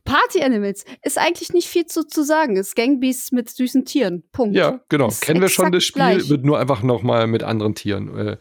Party 0.03 0.41
Animals 0.41 0.83
ist 1.03 1.19
eigentlich 1.19 1.53
nicht 1.53 1.67
viel 1.67 1.85
zu, 1.85 2.03
zu 2.03 2.23
sagen. 2.23 2.57
Es 2.57 2.69
ist 2.69 2.75
Gangbeasts 2.75 3.31
mit 3.31 3.49
süßen 3.49 3.85
Tieren. 3.85 4.23
Punkt. 4.31 4.55
Ja, 4.55 4.81
genau. 4.89 5.09
Ist 5.09 5.21
Kennen 5.21 5.41
wir 5.41 5.49
schon 5.49 5.71
das 5.71 5.83
Spiel, 5.83 6.01
gleich. 6.01 6.29
wird 6.29 6.43
nur 6.43 6.57
einfach 6.57 6.81
noch 6.81 7.03
mal 7.03 7.27
mit 7.27 7.43
anderen 7.43 7.75
Tieren. 7.75 8.17
Äh, 8.17 8.37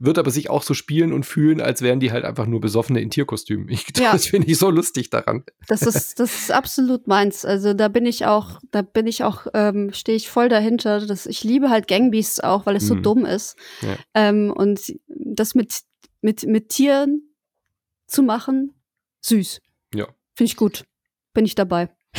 wird 0.00 0.18
aber 0.18 0.32
sich 0.32 0.50
auch 0.50 0.64
so 0.64 0.74
spielen 0.74 1.12
und 1.12 1.24
fühlen, 1.24 1.60
als 1.60 1.82
wären 1.82 2.00
die 2.00 2.10
halt 2.10 2.24
einfach 2.24 2.46
nur 2.46 2.60
Besoffene 2.60 3.00
in 3.00 3.10
Tierkostümen. 3.10 3.68
Ich, 3.68 3.86
ja. 3.96 4.10
Das 4.10 4.26
finde 4.26 4.48
ich 4.48 4.58
so 4.58 4.70
lustig 4.70 5.10
daran. 5.10 5.44
Das 5.68 5.82
ist, 5.82 6.18
das 6.18 6.34
ist 6.34 6.50
absolut 6.50 7.06
meins. 7.06 7.44
Also 7.44 7.74
da 7.74 7.86
bin 7.86 8.06
ich 8.06 8.26
auch, 8.26 8.58
da 8.72 8.82
bin 8.82 9.06
ich 9.06 9.22
auch, 9.22 9.46
ähm, 9.54 9.92
stehe 9.92 10.16
ich 10.16 10.28
voll 10.28 10.48
dahinter. 10.48 11.06
Das, 11.06 11.26
ich 11.26 11.44
liebe 11.44 11.70
halt 11.70 11.86
Gangbeasts 11.86 12.40
auch, 12.40 12.66
weil 12.66 12.74
es 12.74 12.84
mhm. 12.84 12.88
so 12.88 12.94
dumm 12.96 13.24
ist. 13.24 13.56
Ja. 13.82 13.96
Ähm, 14.14 14.52
und 14.52 14.80
das 15.06 15.54
mit, 15.54 15.82
mit, 16.22 16.44
mit 16.44 16.70
Tieren 16.70 17.22
zu 18.08 18.22
machen, 18.22 18.74
süß. 19.20 19.60
Ja. 19.94 20.06
Finde 20.34 20.50
ich 20.50 20.56
gut. 20.56 20.84
Bin 21.34 21.44
ich 21.44 21.54
dabei. 21.54 21.88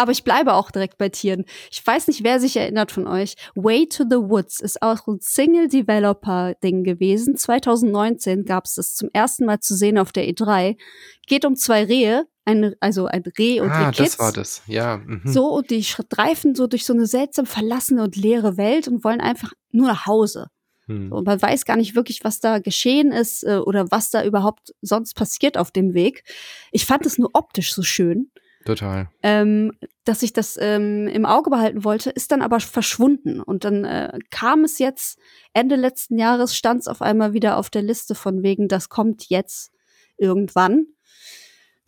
Aber 0.00 0.12
ich 0.12 0.24
bleibe 0.24 0.54
auch 0.54 0.70
direkt 0.70 0.96
bei 0.96 1.10
Tieren. 1.10 1.44
Ich 1.70 1.86
weiß 1.86 2.08
nicht, 2.08 2.24
wer 2.24 2.40
sich 2.40 2.56
erinnert 2.56 2.90
von 2.90 3.06
euch. 3.06 3.34
Way 3.54 3.86
to 3.86 4.04
the 4.08 4.16
Woods 4.16 4.58
ist 4.58 4.80
auch 4.80 5.06
ein 5.06 5.18
Single-Developer-Ding 5.20 6.84
gewesen. 6.84 7.36
2019 7.36 8.46
gab 8.46 8.64
es 8.64 8.76
das 8.76 8.94
zum 8.94 9.10
ersten 9.12 9.44
Mal 9.44 9.60
zu 9.60 9.76
sehen 9.76 9.98
auf 9.98 10.10
der 10.10 10.26
E3. 10.26 10.78
Geht 11.26 11.44
um 11.44 11.54
zwei 11.54 11.84
Rehe, 11.84 12.26
ein, 12.46 12.74
also 12.80 13.06
ein 13.06 13.24
Reh 13.38 13.60
und 13.60 13.70
ah, 13.70 13.90
Kids. 13.90 14.12
das 14.12 14.18
war 14.18 14.32
das, 14.32 14.62
ja. 14.66 14.96
Mhm. 14.96 15.20
So, 15.26 15.48
und 15.48 15.68
die 15.68 15.84
streifen 15.84 16.54
so 16.54 16.66
durch 16.66 16.86
so 16.86 16.94
eine 16.94 17.04
seltsam 17.04 17.44
verlassene 17.44 18.02
und 18.02 18.16
leere 18.16 18.56
Welt 18.56 18.88
und 18.88 19.04
wollen 19.04 19.20
einfach 19.20 19.52
nur 19.70 19.88
nach 19.88 20.06
Hause. 20.06 20.46
Hm. 20.90 21.12
Und 21.12 21.24
man 21.24 21.40
weiß 21.40 21.64
gar 21.64 21.76
nicht 21.76 21.94
wirklich, 21.94 22.24
was 22.24 22.40
da 22.40 22.58
geschehen 22.58 23.12
ist 23.12 23.44
äh, 23.44 23.58
oder 23.58 23.90
was 23.92 24.10
da 24.10 24.24
überhaupt 24.24 24.74
sonst 24.82 25.14
passiert 25.14 25.56
auf 25.56 25.70
dem 25.70 25.94
Weg. 25.94 26.24
Ich 26.72 26.84
fand 26.84 27.06
es 27.06 27.16
nur 27.16 27.30
optisch 27.32 27.72
so 27.72 27.82
schön. 27.82 28.30
Total. 28.64 29.08
Ähm, 29.22 29.72
dass 30.04 30.22
ich 30.22 30.32
das 30.32 30.58
ähm, 30.60 31.06
im 31.06 31.24
Auge 31.24 31.48
behalten 31.48 31.84
wollte, 31.84 32.10
ist 32.10 32.32
dann 32.32 32.42
aber 32.42 32.58
verschwunden. 32.60 33.40
Und 33.40 33.64
dann 33.64 33.84
äh, 33.84 34.18
kam 34.30 34.64
es 34.64 34.78
jetzt, 34.80 35.18
Ende 35.54 35.76
letzten 35.76 36.18
Jahres 36.18 36.56
stand 36.56 36.80
es 36.80 36.88
auf 36.88 37.00
einmal 37.00 37.32
wieder 37.32 37.56
auf 37.56 37.70
der 37.70 37.82
Liste 37.82 38.14
von 38.14 38.42
wegen, 38.42 38.66
das 38.66 38.88
kommt 38.88 39.30
jetzt 39.30 39.72
irgendwann. 40.18 40.86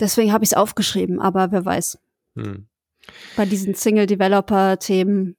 Deswegen 0.01 0.33
habe 0.33 0.45
ich 0.45 0.51
es 0.51 0.57
aufgeschrieben, 0.57 1.20
aber 1.20 1.51
wer 1.51 1.65
weiß. 1.65 1.99
Hm. 2.37 2.69
Bei 3.37 3.47
diesen 3.47 3.74
Single-Developer-Themen 3.74 5.37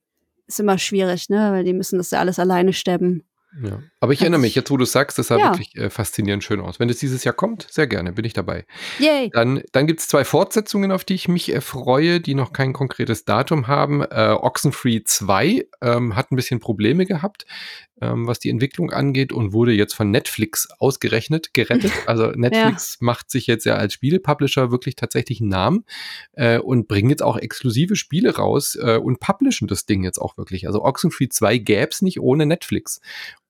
ist 0.48 0.60
immer 0.60 0.78
schwierig, 0.78 1.30
ne? 1.30 1.52
Weil 1.52 1.64
die 1.64 1.74
müssen 1.74 1.98
das 1.98 2.12
ja 2.12 2.20
alles 2.20 2.38
alleine 2.38 2.74
stemmen. 2.74 3.24
Ja. 3.62 3.84
Aber 4.00 4.14
ich 4.14 4.22
erinnere 4.22 4.40
mich, 4.42 4.56
jetzt 4.56 4.72
wo 4.72 4.78
du 4.78 4.86
sagst, 4.86 5.20
das 5.20 5.28
sah 5.28 5.38
ja. 5.38 5.52
wirklich 5.52 5.76
äh, 5.76 5.90
faszinierend 5.90 6.44
schön 6.44 6.60
aus. 6.60 6.80
Wenn 6.80 6.90
es 6.90 6.98
dieses 6.98 7.24
Jahr 7.24 7.36
kommt, 7.36 7.68
sehr 7.70 7.88
gerne, 7.88 8.12
bin 8.12 8.26
ich 8.26 8.34
dabei. 8.34 8.66
Yay. 9.00 9.30
Dann, 9.32 9.62
dann 9.72 9.86
gibt 9.86 10.00
es 10.00 10.08
zwei 10.08 10.26
Fortsetzungen, 10.26 10.92
auf 10.92 11.04
die 11.04 11.14
ich 11.14 11.28
mich 11.28 11.54
erfreue, 11.54 12.20
die 12.20 12.34
noch 12.34 12.54
kein 12.54 12.74
konkretes 12.74 13.26
Datum 13.26 13.68
haben. 13.68 14.02
Äh, 14.02 14.36
Oxenfree 14.40 15.04
2 15.04 15.68
ähm, 15.82 16.16
hat 16.16 16.32
ein 16.32 16.36
bisschen 16.36 16.60
Probleme 16.60 17.06
gehabt, 17.06 17.46
ähm, 18.02 18.28
was 18.28 18.40
die 18.40 18.50
Entwicklung 18.50 18.92
angeht 18.92 19.32
und 19.32 19.54
wurde 19.54 19.72
jetzt 19.72 19.94
von 19.94 20.10
Netflix 20.10 20.68
ausgerechnet, 20.80 21.54
gerettet. 21.54 21.92
Also 22.08 22.32
Netflix 22.32 22.98
ja. 23.00 23.06
macht 23.06 23.32
sich 23.32 23.48
jetzt 23.48 23.66
ja 23.66 23.76
als 23.76 23.94
Spielepublisher 23.94 24.72
wirklich 24.72 24.96
tatsächlich 24.96 25.40
einen 25.40 25.50
Namen 25.50 25.86
äh, 26.34 26.58
und 26.58 26.88
bringen 26.88 27.10
jetzt 27.10 27.24
auch 27.24 27.38
exklusive 27.38 27.96
Spiele 27.96 28.36
raus 28.36 28.78
äh, 28.82 28.98
und 28.98 29.20
publishen 29.20 29.68
das 29.68 29.86
Ding 29.86 30.04
jetzt 30.04 30.20
auch 30.20 30.38
wirklich. 30.38 30.68
Also 30.68 30.84
Oxenfree 30.84 31.30
2 31.30 31.60
gäbe 31.60 31.90
es 31.92 32.02
nicht 32.02 32.20
ohne 32.20 32.46
Netflix. 32.46 33.00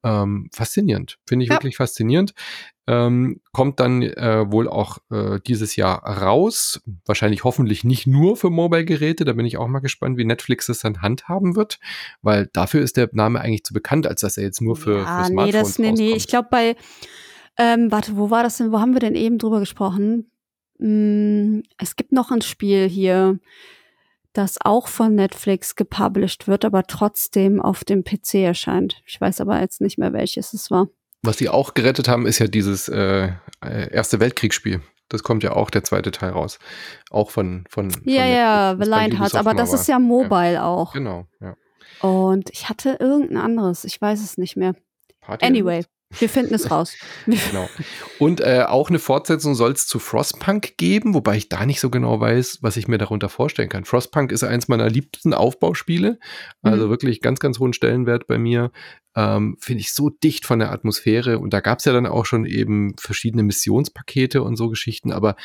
Ähm, 0.04 0.50
faszinierend, 0.52 1.18
finde 1.26 1.44
ich 1.44 1.50
ja. 1.50 1.56
wirklich 1.56 1.78
faszinierend. 1.78 2.34
Ähm, 2.86 3.40
kommt 3.54 3.80
dann 3.80 4.02
äh, 4.02 4.52
wohl 4.52 4.68
auch 4.68 4.98
äh, 5.10 5.40
dieses 5.48 5.78
Jahr 5.78 6.04
raus. 6.06 6.82
Wahrscheinlich 7.06 7.46
hoffentlich 7.46 7.86
nicht 7.86 8.08
nur 8.08 8.36
für 8.36 8.50
Mobile-Geräte. 8.50 9.24
Da 9.24 9.32
bin 9.34 9.46
ich 9.46 9.58
auch 9.58 9.68
mal 9.68 9.80
gespannt, 9.80 10.18
wie 10.18 10.26
Netflix 10.26 10.68
es 10.68 10.80
dann 10.80 11.02
handhaben 11.02 11.56
wird, 11.56 11.80
weil 12.22 12.50
dafür 12.52 12.82
ist 12.82 12.98
der 12.98 13.10
Name 13.14 13.40
eigentlich 13.40 13.64
zu 13.64 13.74
bekannt, 13.74 14.06
als 14.06 14.22
dass 14.22 14.36
er 14.36 14.44
jetzt 14.44 14.60
nur 14.60 14.76
für, 14.76 14.98
ja, 14.98 15.24
für 15.24 15.32
Smartphones 15.32 15.80
nee, 15.80 15.90
das, 15.90 16.00
nee, 16.00 16.10
nee. 16.10 16.16
Ich 16.16 16.28
glaube 16.28 16.50
bei, 16.52 16.76
ähm, 17.58 17.90
warte, 17.90 18.18
wo 18.18 18.30
war 18.30 18.44
das 18.44 18.58
denn? 18.58 18.74
Wo 18.74 18.80
haben 18.80 18.94
wir 18.94 19.00
denn 19.00 19.16
eben 19.16 19.38
drüber 19.38 19.62
gesprochen? 19.62 20.30
Hm, 20.80 21.64
es 21.78 21.96
gibt 21.96 22.12
noch 22.12 22.32
ein 22.32 22.42
Spiel 22.42 22.90
hier 22.90 23.40
das 24.34 24.58
auch 24.64 24.88
von 24.88 25.16
Netflix 25.16 25.76
gepublished 25.76 26.48
wird, 26.48 26.66
aber 26.66 26.84
trotzdem 26.84 27.62
auf 27.62 27.84
dem 27.84 28.04
PC 28.04 28.36
erscheint. 28.36 29.02
Ich 29.06 29.20
weiß 29.20 29.42
aber 29.42 29.60
jetzt 29.60 29.82
nicht 29.82 29.98
mehr, 29.98 30.14
welches 30.14 30.54
es 30.54 30.72
war. 30.72 30.88
Was 31.22 31.38
die 31.38 31.50
auch 31.50 31.74
gerettet 31.74 32.08
haben, 32.08 32.26
ist 32.26 32.40
ja 32.40 32.48
dieses 32.48 32.90
äh, 32.90 33.32
äh 33.64 33.94
Erste 33.94 34.20
Weltkriegsspiel. 34.20 34.82
Das 35.10 35.24
kommt 35.24 35.44
ja 35.44 35.54
auch 35.54 35.70
der 35.70 35.84
zweite 35.84 36.12
Teil 36.12 36.32
raus. 36.32 36.60
Auch 37.12 37.30
von. 37.30 37.66
von, 37.70 37.92
von 37.92 38.02
ja, 38.06 38.26
ja, 38.26 38.76
The 38.80 38.90
Lionheart. 38.90 39.36
Aber 39.36 39.54
das 39.54 39.72
ist 39.72 39.88
ja 39.88 40.00
mobile 40.00 40.54
ja. 40.54 40.66
auch. 40.66 40.94
Genau, 40.94 41.28
ja. 41.40 41.56
Und 42.02 42.50
ich 42.50 42.68
hatte 42.68 42.98
irgendein 43.00 43.38
anderes. 43.38 43.86
Ich 43.86 44.02
weiß 44.02 44.22
es 44.22 44.38
nicht 44.38 44.58
mehr. 44.58 44.74
Party 45.22 45.46
anyway. 45.46 45.86
Wir 46.20 46.30
finden 46.30 46.54
es 46.54 46.70
raus. 46.72 46.96
genau. 47.26 47.70
Und 48.20 48.42
äh, 48.42 48.64
auch 48.68 48.90
eine 48.90 49.00
Fortsetzung 49.00 49.56
soll 49.56 49.72
es 49.72 49.88
zu 49.88 50.00
Frostpunk 50.00 50.78
geben, 50.78 51.14
wobei 51.14 51.38
ich 51.38 51.50
da 51.50 51.66
nicht 51.66 51.80
so 51.80 51.90
genau 51.90 52.20
weiß, 52.20 52.60
was 52.62 52.78
ich 52.78 52.88
mir 52.88 52.98
darunter 52.98 53.30
vorstellen 53.30 53.70
kann. 53.70 53.86
Frostpunk 53.86 54.32
ist 54.32 54.44
eins 54.44 54.68
meiner 54.68 54.90
liebsten 54.90 55.34
Aufbauspiele, 55.34 56.20
also 56.62 56.86
mhm. 56.86 56.90
wirklich 56.90 57.22
ganz, 57.22 57.40
ganz 57.40 57.60
hohen 57.60 57.74
Stellenwert 57.74 58.28
bei 58.28 58.38
mir. 58.38 58.72
Ähm, 59.16 59.58
Finde 59.60 59.82
ich 59.82 59.94
so 59.94 60.10
dicht 60.10 60.46
von 60.46 60.60
der 60.60 60.72
Atmosphäre 60.72 61.40
und 61.40 61.54
da 61.54 61.60
gab 61.60 61.80
es 61.80 61.86
ja 61.86 61.94
dann 61.94 62.08
auch 62.08 62.26
schon 62.26 62.46
eben 62.46 62.96
verschiedene 62.98 63.44
Missionspakete 63.44 64.42
und 64.42 64.56
so 64.56 64.70
Geschichten, 64.70 65.12
aber 65.12 65.36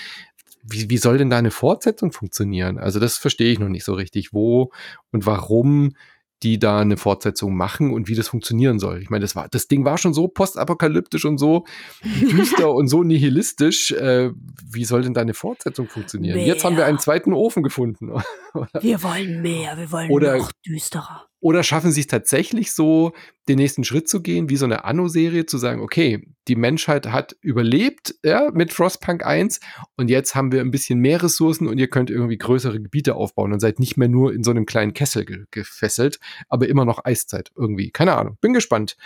wie, 0.71 0.91
wie 0.91 0.99
soll 0.99 1.19
denn 1.19 1.31
da 1.31 1.39
eine 1.39 1.51
Fortsetzung 1.51 2.13
funktionieren? 2.13 2.79
Also 2.79 3.01
das 3.01 3.17
verstehe 3.17 3.53
ich 3.53 3.59
noch 3.59 3.69
nicht 3.69 3.85
so 3.85 3.95
richtig, 3.95 4.33
wo 4.33 4.71
und 5.13 5.27
warum 5.27 5.95
die 6.43 6.59
da 6.59 6.81
eine 6.81 6.97
Fortsetzung 6.97 7.57
machen 7.57 7.93
und 7.93 8.09
wie 8.09 8.15
das 8.15 8.29
funktionieren 8.29 8.79
soll. 8.79 9.03
Ich 9.03 9.11
meine, 9.11 9.23
das 9.23 9.35
war, 9.35 9.49
das 9.49 9.69
Ding 9.69 9.85
war 9.85 9.99
schon 9.99 10.15
so 10.15 10.29
postapokalyptisch 10.29 11.25
und 11.25 11.39
so 11.39 11.65
düster 12.05 12.73
und 12.73 12.89
so 12.89 13.03
nihilistisch. 13.03 13.93
Äh, 13.93 14.31
wie 14.71 14.85
soll 14.85 15.03
denn 15.03 15.15
da 15.15 15.21
eine 15.21 15.35
Fortsetzung 15.35 15.89
funktionieren? 15.89 16.37
Mehr. 16.37 16.47
Jetzt 16.47 16.65
haben 16.65 16.77
wir 16.77 16.87
einen 16.87 16.99
zweiten 16.99 17.33
Ofen 17.33 17.63
gefunden. 17.63 18.11
wir 18.81 19.03
wollen 19.03 19.43
mehr, 19.43 19.77
wir 19.77 19.91
wollen 19.91 20.11
oder, 20.11 20.39
noch 20.39 20.53
düsterer. 20.67 21.28
Oder 21.41 21.63
schaffen 21.63 21.93
sie 21.93 22.01
es 22.01 22.07
tatsächlich 22.09 22.73
so, 22.73 23.13
den 23.49 23.59
nächsten 23.59 23.85
Schritt 23.85 24.09
zu 24.09 24.23
gehen, 24.23 24.51
wie 24.51 24.57
so 24.57 24.65
eine 24.65 24.85
Anno-Serie, 24.85 25.47
zu 25.47 25.57
sagen, 25.57 25.81
okay, 25.81 26.27
die 26.49 26.57
Menschheit 26.57 27.07
hat 27.13 27.37
überlebt 27.41 28.17
ja, 28.25 28.51
mit 28.53 28.73
Frostpunk 28.73 29.25
1 29.25 29.61
und 29.97 30.11
jetzt 30.11 30.35
haben 30.35 30.51
wir 30.51 30.61
ein 30.61 30.71
bisschen 30.71 30.99
mehr 30.99 31.23
Ressourcen 31.23 31.69
und 31.69 31.79
ihr 31.79 31.89
könnt 31.89 32.11
irgendwie 32.11 32.39
größere 32.39 32.81
Gebiete 32.81 33.15
aufbauen 33.15 33.53
und 33.53 33.61
seid 33.61 33.79
nicht 33.79 33.97
mehr 33.97 34.09
nur 34.09 34.33
in 34.35 34.43
so 34.43 34.51
einem 34.51 34.67
kleinen 34.67 34.95
Kessel 34.95 35.25
ge 35.25 35.45
gefesselt, 35.51 36.19
aber 36.49 36.69
immer 36.69 36.85
noch 36.85 37.05
Eiszeit 37.05 37.51
irgendwie. 37.57 37.91
Keine 37.91 38.17
Ahnung. 38.17 38.37
Bin 38.41 38.53
gespannt, 38.53 38.97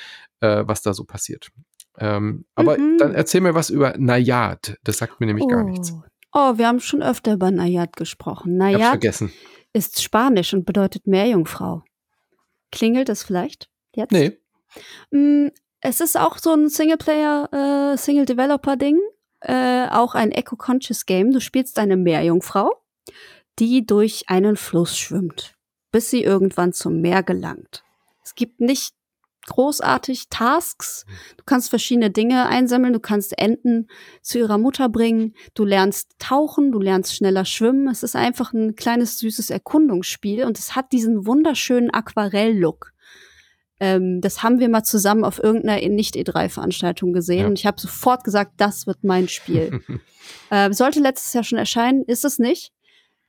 äh, 0.41 0.65
was 0.67 0.83
da 0.83 0.95
so 0.95 1.05
passiert. 1.05 1.51
Ähm, 1.99 2.47
aber 2.55 2.79
Mhm. 2.79 2.97
dann 2.99 3.15
erzähl 3.15 3.43
mir 3.43 3.55
was 3.55 3.69
über 3.69 3.95
Nayad. 3.99 4.79
Das 4.85 4.97
sagt 4.99 5.21
mir 5.21 5.27
nämlich 5.27 5.47
gar 5.49 5.65
nichts. 5.65 5.93
Oh. 5.93 6.03
Oh, 6.35 6.57
wir 6.57 6.67
haben 6.67 6.81
schon 6.81 7.03
öfter 7.03 7.35
über 7.35 7.51
Nayad 7.51 7.95
gesprochen. 7.95 8.57
Nayad 8.57 9.05
ist 9.75 10.03
Spanisch 10.03 10.55
und 10.55 10.65
bedeutet 10.65 11.07
Meerjungfrau. 11.07 11.83
Klingelt 12.73 13.09
es 13.09 13.23
vielleicht 13.23 13.71
jetzt? 13.95 14.11
Nee. 14.11 14.39
Mm, 15.11 15.49
Es 15.81 16.01
ist 16.01 16.17
auch 16.19 16.39
so 16.39 16.53
ein 16.55 16.69
Singleplayer, 16.69 17.93
äh, 17.93 17.97
Single-Developer-Ding. 17.97 18.99
Äh, 19.41 19.89
auch 19.89 20.15
ein 20.15 20.31
Eco-Conscious-Game. 20.31 21.33
Du 21.33 21.41
spielst 21.41 21.79
eine 21.79 21.97
Meerjungfrau, 21.97 22.71
die 23.59 23.85
durch 23.85 24.29
einen 24.29 24.57
Fluss 24.57 24.97
schwimmt, 24.97 25.55
bis 25.91 26.11
sie 26.11 26.23
irgendwann 26.23 26.73
zum 26.73 27.01
Meer 27.01 27.23
gelangt. 27.23 27.83
Es 28.25 28.35
gibt 28.37 28.61
nicht 28.61 28.95
großartig 29.47 30.29
Tasks. 30.31 31.05
Du 31.37 31.45
kannst 31.45 31.71
verschiedene 31.71 32.11
Dinge 32.11 32.47
einsammeln. 32.47 32.93
Du 32.93 33.01
kannst 33.01 33.37
Enten 33.39 33.89
zu 34.23 34.39
ihrer 34.39 34.59
Mutter 34.59 34.89
bringen. 34.89 35.35
Du 35.55 35.65
lernst 35.65 36.13
tauchen, 36.19 36.73
du 36.73 36.81
lernst 36.81 37.15
schneller 37.15 37.45
schwimmen. 37.45 37.89
Es 37.89 38.03
ist 38.03 38.17
einfach 38.17 38.53
ein 38.53 38.77
kleines, 38.77 39.19
süßes 39.19 39.51
Erkundungsspiel 39.51 40.45
und 40.45 40.59
es 40.59 40.77
hat 40.77 40.93
diesen 40.93 41.27
wunderschönen 41.27 41.91
Aquarell-Look. 41.91 42.93
Ähm, 43.81 44.21
das 44.21 44.45
haben 44.45 44.61
wir 44.61 44.69
mal 44.69 44.85
zusammen 44.85 45.25
auf 45.25 45.43
irgendeiner 45.43 45.89
Nicht-E3-Veranstaltung 45.89 47.13
gesehen 47.13 47.41
Ja. 47.41 47.47
und 47.49 47.59
ich 47.59 47.67
habe 47.67 47.81
sofort 47.81 48.23
gesagt, 48.23 48.53
das 48.59 48.87
wird 48.87 49.03
mein 49.03 49.27
Spiel. 49.29 49.81
äh, 50.51 50.73
sollte 50.73 51.01
letztes 51.01 51.33
Jahr 51.33 51.43
schon 51.43 51.59
erscheinen, 51.59 52.05
ist 52.05 52.25
es 52.25 52.39
nicht. 52.39 52.73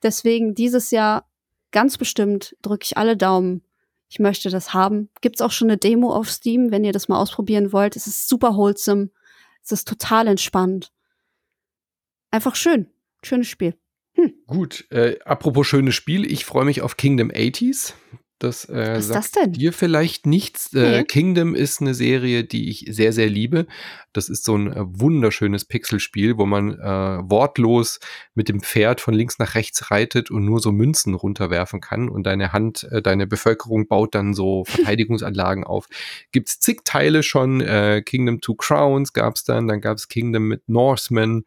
Deswegen 0.04 0.54
dieses 0.54 0.92
Jahr 0.92 1.28
ganz 1.72 1.98
bestimmt 1.98 2.56
drücke 2.62 2.84
ich 2.84 2.98
alle 2.98 3.18
Daumen. 3.18 3.64
Ich 4.14 4.20
möchte 4.20 4.52
das 4.52 4.76
haben. 4.76 5.10
Gibt's 5.22 5.42
auch 5.42 5.50
schon 5.50 5.72
eine 5.72 5.78
Demo 5.80 6.14
auf 6.14 6.30
Steam, 6.30 6.70
wenn 6.70 6.84
ihr 6.84 6.92
das 6.92 7.08
mal 7.08 7.18
ausprobieren 7.18 7.74
wollt. 7.74 7.96
Es 7.96 8.06
ist 8.06 8.30
super 8.30 8.56
wholesome. 8.56 9.10
Es 9.64 9.72
ist 9.72 9.88
total 9.88 10.28
entspannt. 10.28 10.92
Einfach 12.30 12.56
schön. 12.56 12.92
Schönes 13.24 13.48
Spiel. 13.48 13.76
Gut, 14.46 14.86
äh, 14.92 15.18
apropos 15.26 15.66
schönes 15.66 15.96
Spiel, 15.96 16.32
ich 16.32 16.46
freue 16.46 16.66
mich 16.66 16.84
auf 16.84 16.96
Kingdom 16.96 17.32
80s. 17.32 17.96
Das 18.44 18.68
äh, 18.68 18.96
Was 18.96 19.00
ist 19.00 19.08
sagt 19.08 19.18
das 19.18 19.32
denn? 19.32 19.54
dir 19.54 19.72
vielleicht 19.74 20.26
nichts. 20.26 20.74
Äh, 20.74 20.84
Nee. 20.84 21.04
Kingdom 21.06 21.56
ist 21.56 21.80
eine 21.80 21.94
Serie, 21.94 22.44
die 22.44 22.70
ich 22.70 22.86
sehr, 22.90 23.14
sehr 23.14 23.30
liebe. 23.30 23.68
Das 24.12 24.28
ist 24.28 24.44
so 24.44 24.56
ein 24.58 24.72
äh, 24.72 24.82
wunderschönes 24.86 25.64
Pixelspiel, 25.64 26.38
wo 26.38 26.46
man 26.46 26.74
äh, 26.74 27.20
wortlos 27.24 28.00
mit 28.36 28.50
dem 28.50 28.60
Pferd 28.62 29.00
von 29.00 29.14
links 29.14 29.40
nach 29.40 29.56
rechts 29.56 29.92
reitet 29.92 30.30
und 30.30 30.44
nur 30.44 30.60
so 30.60 30.74
Münzen 30.74 31.14
runterwerfen 31.14 31.80
kann. 31.80 32.10
Und 32.10 32.24
deine 32.24 32.52
Hand, 32.52 32.84
äh, 32.92 33.02
deine 33.02 33.28
Bevölkerung 33.28 33.88
baut 33.88 34.14
dann 34.14 34.34
so 34.34 34.66
Verteidigungsanlagen 34.68 35.64
auf. 35.64 35.88
Gibt's 36.34 36.60
zig 36.60 36.82
Teile 36.84 37.24
schon. 37.24 37.62
Äh, 37.62 38.02
Kingdom 38.06 38.42
Two 38.42 38.56
Crowns 38.56 39.14
gab's 39.14 39.46
dann. 39.46 39.68
Dann 39.70 39.80
gab's 39.80 40.10
Kingdom 40.10 40.50
mit 40.50 40.68
Norsemen. 40.68 41.46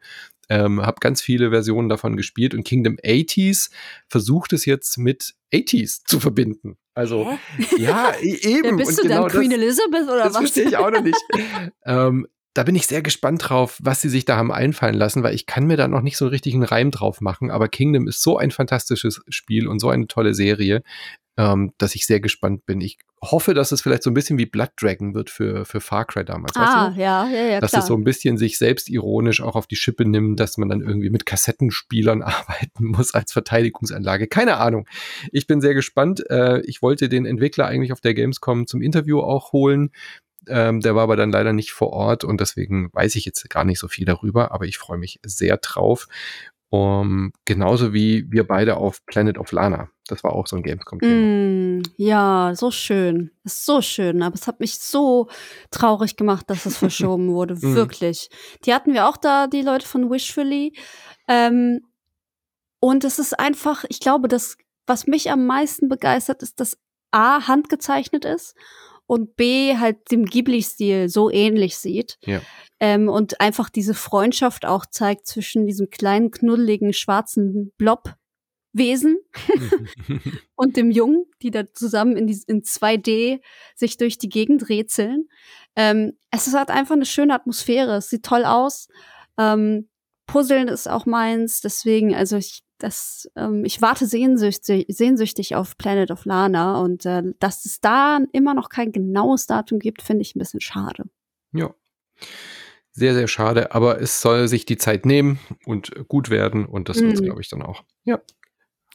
Ähm, 0.49 0.81
hab 0.81 1.01
ganz 1.01 1.21
viele 1.21 1.49
Versionen 1.49 1.89
davon 1.89 2.15
gespielt 2.15 2.53
und 2.53 2.63
Kingdom 2.63 2.95
80s 3.03 3.69
versucht 4.07 4.53
es 4.53 4.65
jetzt 4.65 4.97
mit 4.97 5.35
80s 5.53 6.01
zu 6.05 6.19
verbinden. 6.19 6.77
Also, 6.93 7.29
Hä? 7.29 7.65
ja, 7.77 8.11
e- 8.21 8.37
eben. 8.41 8.63
Wer 8.63 8.73
bist 8.77 8.89
und 8.89 8.97
du 8.97 9.01
genau 9.03 9.27
dann, 9.27 9.31
Queen 9.31 9.51
das, 9.51 9.59
Elizabeth 9.59 10.03
oder 10.03 10.23
das 10.23 10.33
was? 10.33 10.37
verstehe 10.37 10.65
ich 10.65 10.77
auch 10.77 10.89
noch 10.89 11.03
nicht. 11.03 11.21
ähm, 11.85 12.27
da 12.57 12.63
bin 12.63 12.75
ich 12.75 12.87
sehr 12.87 13.03
gespannt 13.03 13.49
drauf, 13.49 13.77
was 13.83 14.01
sie 14.01 14.09
sich 14.09 14.25
da 14.25 14.35
haben 14.35 14.51
einfallen 14.51 14.95
lassen, 14.95 15.21
weil 15.21 15.35
ich 15.35 15.45
kann 15.45 15.67
mir 15.67 15.77
da 15.77 15.87
noch 15.87 16.01
nicht 16.01 16.17
so 16.17 16.27
richtig 16.27 16.55
einen 16.55 16.63
Reim 16.63 16.89
drauf 16.89 17.21
machen. 17.21 17.51
Aber 17.51 17.67
Kingdom 17.67 18.07
ist 18.07 18.23
so 18.23 18.37
ein 18.37 18.49
fantastisches 18.49 19.21
Spiel 19.29 19.67
und 19.67 19.79
so 19.79 19.89
eine 19.89 20.07
tolle 20.07 20.33
Serie, 20.33 20.81
ähm, 21.37 21.73
dass 21.77 21.93
ich 21.93 22.07
sehr 22.07 22.19
gespannt 22.19 22.65
bin. 22.65 22.81
Ich 22.81 22.97
hoffe, 23.21 23.53
dass 23.53 23.71
es 23.71 23.81
vielleicht 23.81 24.01
so 24.01 24.09
ein 24.09 24.15
bisschen 24.15 24.39
wie 24.39 24.47
Blood 24.47 24.71
Dragon 24.81 25.13
wird 25.13 25.29
für, 25.29 25.65
für 25.65 25.81
Far 25.81 26.05
Cry 26.05 26.25
damals. 26.25 26.55
weißt 26.55 26.67
ah, 26.67 26.89
du? 26.89 26.99
ja, 26.99 27.27
ja, 27.29 27.43
ja, 27.43 27.59
dass 27.59 27.71
klar. 27.71 27.83
es 27.83 27.87
so 27.87 27.95
ein 27.95 28.03
bisschen 28.03 28.37
sich 28.37 28.57
selbst 28.57 28.89
ironisch 28.89 29.41
auch 29.41 29.55
auf 29.55 29.67
die 29.67 29.75
Schippe 29.75 30.05
nimmt, 30.05 30.39
dass 30.39 30.57
man 30.57 30.69
dann 30.69 30.81
irgendwie 30.81 31.11
mit 31.11 31.27
Kassettenspielern 31.27 32.21
arbeiten 32.23 32.85
muss 32.85 33.13
als 33.13 33.33
Verteidigungsanlage. 33.33 34.25
Keine 34.27 34.57
Ahnung. 34.57 34.87
Ich 35.31 35.45
bin 35.45 35.61
sehr 35.61 35.75
gespannt. 35.75 36.27
Äh, 36.31 36.61
ich 36.61 36.81
wollte 36.81 37.07
den 37.07 37.27
Entwickler 37.27 37.67
eigentlich 37.67 37.91
auf 37.91 38.01
der 38.01 38.15
Gamescom 38.15 38.65
zum 38.65 38.81
Interview 38.81 39.19
auch 39.19 39.51
holen. 39.51 39.91
Ähm, 40.49 40.81
der 40.81 40.95
war 40.95 41.03
aber 41.03 41.15
dann 41.15 41.31
leider 41.31 41.53
nicht 41.53 41.71
vor 41.71 41.91
Ort 41.91 42.23
und 42.23 42.41
deswegen 42.41 42.89
weiß 42.93 43.15
ich 43.15 43.25
jetzt 43.25 43.49
gar 43.49 43.65
nicht 43.65 43.79
so 43.79 43.87
viel 43.87 44.05
darüber, 44.05 44.51
aber 44.51 44.65
ich 44.65 44.77
freue 44.77 44.97
mich 44.97 45.19
sehr 45.23 45.57
drauf. 45.57 46.07
Um, 46.69 47.31
genauso 47.45 47.93
wie 47.93 48.29
wir 48.29 48.45
beide 48.45 48.75
auf 48.75 49.05
Planet 49.05 49.37
of 49.37 49.53
Lana. 49.53 49.89
Das 50.07 50.23
war 50.25 50.33
auch 50.33 50.47
so 50.47 50.57
ein 50.57 50.63
Gamescom-Thema. 50.63 51.79
Mm, 51.79 51.83
ja, 51.95 52.51
so 52.55 52.71
schön. 52.71 53.31
Ist 53.45 53.65
so 53.65 53.81
schön. 53.81 54.21
Aber 54.21 54.35
es 54.35 54.47
hat 54.47 54.59
mich 54.59 54.79
so 54.79 55.29
traurig 55.71 56.17
gemacht, 56.17 56.49
dass 56.49 56.65
es 56.65 56.77
verschoben 56.77 57.29
wurde. 57.33 57.55
Mm. 57.55 57.73
Wirklich. 57.73 58.29
Die 58.65 58.73
hatten 58.73 58.93
wir 58.93 59.07
auch 59.07 59.15
da, 59.15 59.47
die 59.47 59.61
Leute 59.61 59.87
von 59.87 60.09
Wishfully. 60.09 60.73
Ähm, 61.29 61.85
und 62.81 63.05
es 63.05 63.17
ist 63.17 63.39
einfach, 63.39 63.85
ich 63.87 64.01
glaube, 64.01 64.27
das, 64.27 64.57
was 64.85 65.07
mich 65.07 65.31
am 65.31 65.45
meisten 65.45 65.87
begeistert, 65.87 66.43
ist, 66.43 66.59
dass 66.59 66.77
A, 67.11 67.47
handgezeichnet 67.47 68.25
ist 68.25 68.55
und 69.07 69.37
B, 69.37 69.77
halt 69.77 70.11
dem 70.11 70.25
Ghibli-Stil 70.25 71.09
so 71.09 71.31
ähnlich 71.31 71.77
sieht. 71.77 72.17
Ja. 72.25 72.41
Ähm, 72.79 73.09
und 73.09 73.41
einfach 73.41 73.69
diese 73.69 73.93
Freundschaft 73.93 74.65
auch 74.65 74.85
zeigt 74.85 75.25
zwischen 75.25 75.65
diesem 75.65 75.89
kleinen, 75.89 76.29
knuddeligen, 76.29 76.93
schwarzen 76.93 77.71
Blob-Wesen 77.77 79.17
und 80.55 80.77
dem 80.77 80.91
Jungen, 80.91 81.25
die 81.41 81.51
da 81.51 81.65
zusammen 81.73 82.17
in, 82.17 82.27
die, 82.27 82.39
in 82.47 82.61
2D 82.61 83.39
sich 83.75 83.97
durch 83.97 84.17
die 84.17 84.29
Gegend 84.29 84.69
rätseln. 84.69 85.29
Ähm, 85.75 86.13
es 86.29 86.53
halt 86.53 86.69
einfach 86.69 86.95
eine 86.95 87.05
schöne 87.05 87.33
Atmosphäre. 87.33 87.95
Es 87.95 88.09
sieht 88.09 88.23
toll 88.23 88.43
aus. 88.43 88.89
Ähm, 89.39 89.89
Puzzeln 90.27 90.67
ist 90.67 90.89
auch 90.89 91.05
meins. 91.05 91.61
Deswegen, 91.61 92.13
also 92.13 92.35
ich, 92.35 92.63
das, 92.79 93.29
ähm, 93.35 93.65
ich 93.65 93.81
warte 93.81 94.05
sehnsüchtig, 94.05 94.85
sehnsüchtig 94.89 95.55
auf 95.55 95.77
Planet 95.77 96.11
of 96.11 96.25
Lana 96.25 96.79
und 96.79 97.05
äh, 97.05 97.23
dass 97.39 97.65
es 97.65 97.79
da 97.81 98.19
immer 98.33 98.53
noch 98.53 98.69
kein 98.69 98.91
genaues 98.91 99.45
Datum 99.47 99.79
gibt, 99.79 100.01
finde 100.01 100.21
ich 100.21 100.35
ein 100.35 100.39
bisschen 100.39 100.61
schade. 100.61 101.05
Ja. 101.53 101.73
Sehr, 102.91 103.13
sehr 103.13 103.27
schade, 103.27 103.73
aber 103.75 104.01
es 104.01 104.21
soll 104.21 104.47
sich 104.47 104.65
die 104.65 104.77
Zeit 104.77 105.05
nehmen 105.05 105.39
und 105.65 105.91
gut 106.07 106.29
werden 106.31 106.65
und 106.65 106.89
das 106.89 107.01
wird 107.01 107.13
es, 107.13 107.21
Mhm. 107.21 107.25
glaube 107.25 107.41
ich, 107.41 107.49
dann 107.49 107.61
auch. 107.61 107.83
Ja. 108.03 108.19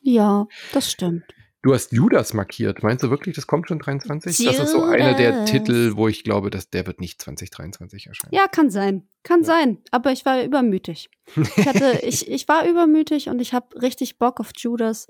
Ja, 0.02 0.48
das 0.72 0.90
stimmt. 0.90 1.24
Du 1.62 1.72
hast 1.72 1.92
Judas 1.92 2.34
markiert. 2.34 2.82
Meinst 2.82 3.04
du 3.04 3.10
wirklich, 3.10 3.36
das 3.36 3.46
kommt 3.46 3.68
schon 3.68 3.78
23? 3.78 4.44
Das 4.46 4.58
ist 4.58 4.72
so 4.72 4.82
einer 4.82 5.14
der 5.14 5.30
Judas. 5.30 5.50
Titel, 5.50 5.92
wo 5.94 6.08
ich 6.08 6.24
glaube, 6.24 6.50
dass 6.50 6.70
der 6.70 6.86
wird 6.88 7.00
nicht 7.00 7.22
2023 7.22 8.08
erscheinen. 8.08 8.34
Ja, 8.34 8.48
kann 8.48 8.68
sein. 8.68 9.06
Kann 9.22 9.40
Ja. 9.40 9.46
sein. 9.46 9.78
Aber 9.92 10.10
ich 10.10 10.24
war 10.24 10.42
übermütig. 10.42 11.08
Ich, 11.36 11.66
hatte, 11.66 12.00
ich, 12.02 12.28
ich 12.28 12.48
war 12.48 12.66
übermütig 12.68 13.28
und 13.28 13.40
ich 13.40 13.54
habe 13.54 13.80
richtig 13.80 14.18
Bock 14.18 14.40
auf 14.40 14.50
Judas. 14.56 15.06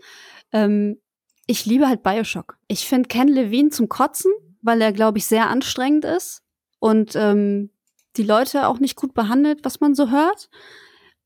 Ähm, 0.52 0.98
ich 1.46 1.64
liebe 1.64 1.88
halt 1.88 2.02
Bioshock. 2.02 2.58
Ich 2.68 2.86
finde 2.86 3.08
Ken 3.08 3.28
Levine 3.28 3.70
zum 3.70 3.88
Kotzen, 3.88 4.30
weil 4.60 4.82
er, 4.82 4.92
glaube 4.92 5.16
ich, 5.18 5.26
sehr 5.26 5.48
anstrengend 5.48 6.04
ist 6.04 6.42
und 6.80 7.16
ähm, 7.16 7.70
die 8.18 8.24
Leute 8.24 8.68
auch 8.68 8.78
nicht 8.78 8.96
gut 8.96 9.14
behandelt, 9.14 9.60
was 9.62 9.80
man 9.80 9.94
so 9.94 10.10
hört. 10.10 10.50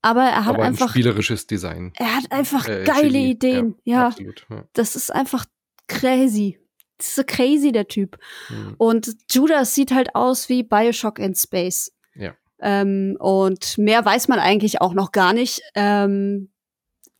Aber 0.01 0.21
er 0.23 0.45
hat 0.45 0.53
Aber 0.55 0.63
ein 0.63 0.69
einfach, 0.73 0.89
spielerisches 0.91 1.47
Design. 1.47 1.91
er 1.95 2.15
hat 2.15 2.31
einfach 2.31 2.67
Äh, 2.67 2.83
geile 2.85 3.03
Genie. 3.09 3.31
Ideen. 3.31 3.75
Ja, 3.83 4.07
Absolut. 4.07 4.45
Ja. 4.49 4.63
das 4.73 4.95
ist 4.95 5.11
einfach 5.13 5.45
crazy. 5.87 6.59
Das 6.97 7.07
ist 7.09 7.15
so 7.15 7.23
crazy, 7.25 7.71
der 7.71 7.87
Typ. 7.87 8.17
Mhm. 8.49 8.75
Und 8.77 9.15
Judas 9.31 9.73
sieht 9.75 9.91
halt 9.91 10.15
aus 10.15 10.49
wie 10.49 10.63
Bioshock 10.63 11.19
in 11.19 11.35
Space. 11.35 11.93
Ja. 12.15 12.33
Ähm, 12.59 13.15
und 13.19 13.77
mehr 13.77 14.03
weiß 14.03 14.27
man 14.29 14.39
eigentlich 14.39 14.81
auch 14.81 14.93
noch 14.93 15.11
gar 15.11 15.33
nicht. 15.33 15.61
Ähm, 15.75 16.49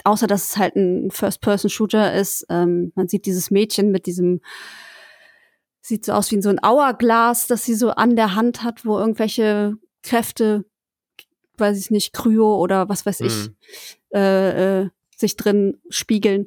außer 0.04 0.28
dass 0.28 0.46
es 0.52 0.58
halt 0.58 0.76
ein 0.76 1.12
First-Person-Shooter 1.12 2.14
ist. 2.14 2.46
Ähm, 2.50 2.92
man 2.96 3.08
sieht 3.08 3.26
dieses 3.26 3.52
Mädchen 3.52 3.92
mit 3.92 4.06
diesem, 4.06 4.42
sieht 5.82 6.06
so 6.06 6.14
aus 6.14 6.32
wie 6.32 6.42
so 6.42 6.50
ein 6.50 6.60
Hourglass, 6.64 7.48
das 7.48 7.66
sie 7.66 7.76
so 7.76 7.90
an 7.92 8.16
der 8.16 8.36
Hand 8.36 8.64
hat, 8.64 8.86
wo 8.86 8.98
irgendwelche 8.98 9.74
Kräfte, 10.04 10.66
weiß 11.60 11.78
ich 11.80 11.92
nicht, 11.92 12.14
Kryo 12.14 12.58
oder 12.58 12.90
was 12.90 13.06
weiß 13.06 13.22
ich, 13.22 13.34
Mhm. 13.48 13.56
äh, 14.14 14.82
äh, 14.84 14.90
sich 15.16 15.36
drin 15.36 15.80
spiegeln. 15.90 16.46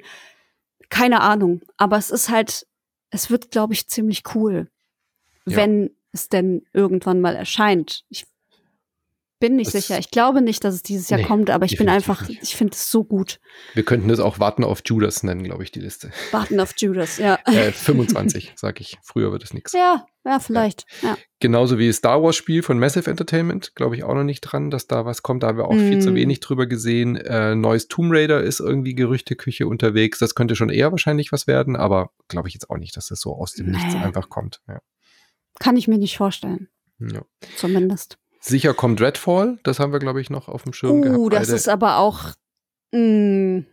Keine 0.89 1.21
Ahnung. 1.21 1.63
Aber 1.77 1.97
es 1.97 2.11
ist 2.11 2.29
halt, 2.29 2.67
es 3.11 3.31
wird, 3.31 3.51
glaube 3.51 3.73
ich, 3.75 3.89
ziemlich 3.89 4.23
cool, 4.35 4.69
Ja. 5.47 5.57
wenn 5.57 5.91
es 6.13 6.29
denn 6.29 6.65
irgendwann 6.73 7.21
mal 7.21 7.37
erscheint. 7.37 8.05
Ich 8.09 8.27
bin 9.41 9.57
nicht 9.57 9.71
sicher. 9.73 9.99
Ich 9.99 10.11
glaube 10.11 10.41
nicht, 10.43 10.63
dass 10.63 10.75
es 10.75 10.83
dieses 10.83 11.11
Jahr 11.11 11.19
Nee, 11.21 11.27
kommt, 11.27 11.51
aber 11.51 11.65
ich 11.65 11.77
bin 11.77 11.89
einfach, 11.89 12.29
nicht. 12.29 12.43
ich 12.43 12.55
finde 12.55 12.75
es 12.75 12.91
so 12.91 13.03
gut. 13.03 13.41
Wir 13.75 13.83
könnten 13.85 14.07
das 14.09 14.21
auch 14.21 14.39
Warten 14.39 14.63
auf 14.63 14.83
Judas 14.85 15.23
nennen, 15.25 15.43
glaube 15.43 15.65
ich, 15.65 15.73
die 15.73 15.81
Liste. 15.81 16.11
Warten 16.31 16.61
auf 16.61 16.73
Judas, 16.77 17.19
ja. 17.19 17.39
Äh, 17.47 17.73
25, 17.73 18.53
sag 18.57 18.81
ich. 18.81 18.99
Früher 19.03 19.33
wird 19.33 19.43
es 19.43 19.53
nichts. 19.53 19.73
Ja, 19.73 20.07
ja, 20.25 20.39
vielleicht. 20.39 20.85
Ja. 21.03 21.17
Genauso 21.41 21.79
wie 21.79 21.93
Star 21.93 22.23
Wars 22.23 22.37
Spiel 22.37 22.63
von 22.63 22.79
Massive 22.79 23.11
Entertainment, 23.11 23.75
glaube 23.75 23.97
ich 23.97 24.05
auch 24.05 24.15
noch 24.15 24.25
nicht 24.25 24.43
dran, 24.43 24.71
dass 24.71 24.87
da 24.87 25.05
was 25.07 25.23
kommt. 25.23 25.43
Da 25.43 25.49
haben 25.49 25.59
wir 25.59 25.65
auch 25.67 25.73
viel 25.75 26.01
zu 26.01 26.13
Mm. 26.13 26.15
wenig 26.17 26.41
drüber 26.41 26.67
gesehen. 26.67 27.17
Äh, 27.17 27.55
neues 27.57 27.89
Tomb 27.89 28.13
Raider 28.13 28.43
ist 28.43 28.61
irgendwie 28.61 28.95
Gerüchteküche 28.95 29.67
unterwegs. 29.67 30.19
Das 30.19 30.35
könnte 30.35 30.55
schon 30.55 30.69
eher 30.69 30.91
wahrscheinlich 30.93 31.33
was 31.33 31.47
werden, 31.47 31.75
aber 31.77 32.11
glaube 32.29 32.49
ich 32.49 32.55
jetzt 32.55 32.69
auch 32.69 32.77
nicht, 32.77 32.97
dass 32.97 33.09
das 33.09 33.21
so 33.21 33.35
aus 33.35 33.55
dem 33.55 33.71
Nichts 33.71 33.95
Nee. 33.95 34.01
einfach 34.03 34.29
kommt. 34.29 34.61
Ja. 34.69 34.81
Kann 35.59 35.77
ich 35.77 35.89
mir 35.89 35.99
nicht 35.99 36.17
vorstellen. 36.19 36.69
Ja. 36.99 37.23
Zumindest. 37.57 38.19
Sicher 38.41 38.75
kommt 38.75 39.01
Redfall, 39.01 39.59
das 39.63 39.79
haben 39.79 39.93
wir, 39.93 39.99
glaube 39.99 40.21
ich, 40.21 40.31
noch 40.31 40.49
auf 40.49 40.63
dem 40.63 40.73
Schirm 40.73 41.03
gehabt. 41.03 41.19
Uh, 41.19 41.29
das 41.29 41.49
beide. 41.49 41.57
ist 41.57 41.69
aber 41.69 41.99
auch. 41.99 42.33
Mh, 42.93 43.65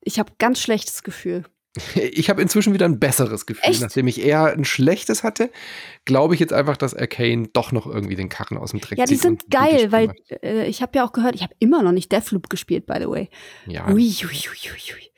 ich 0.00 0.18
habe 0.18 0.32
ganz 0.38 0.60
schlechtes 0.60 1.02
Gefühl. 1.02 1.44
Ich 1.94 2.30
habe 2.30 2.40
inzwischen 2.40 2.72
wieder 2.72 2.86
ein 2.86 2.98
besseres 2.98 3.44
Gefühl. 3.44 3.70
Echt? 3.70 3.82
Nachdem 3.82 4.06
ich 4.06 4.24
eher 4.24 4.46
ein 4.46 4.64
schlechtes 4.64 5.22
hatte, 5.22 5.50
glaube 6.06 6.32
ich 6.32 6.40
jetzt 6.40 6.54
einfach, 6.54 6.78
dass 6.78 6.94
Arcane 6.94 7.48
doch 7.52 7.70
noch 7.70 7.86
irgendwie 7.86 8.16
den 8.16 8.30
Karren 8.30 8.56
aus 8.56 8.70
dem 8.70 8.80
Dreck 8.80 8.98
Ja, 8.98 9.04
die 9.04 9.14
zieht 9.14 9.22
sind 9.22 9.50
geil, 9.50 9.92
weil 9.92 10.12
äh, 10.42 10.66
ich 10.66 10.80
habe 10.80 10.92
ja 10.96 11.06
auch 11.06 11.12
gehört, 11.12 11.34
ich 11.34 11.42
habe 11.42 11.54
immer 11.58 11.82
noch 11.82 11.92
nicht 11.92 12.10
Deathloop 12.12 12.48
gespielt, 12.48 12.86
by 12.86 12.96
the 13.00 13.08
way. 13.08 13.28
Ja, 13.66 13.86
ui, 13.88 14.14
ui, 14.24 14.24
ui. 14.24 15.12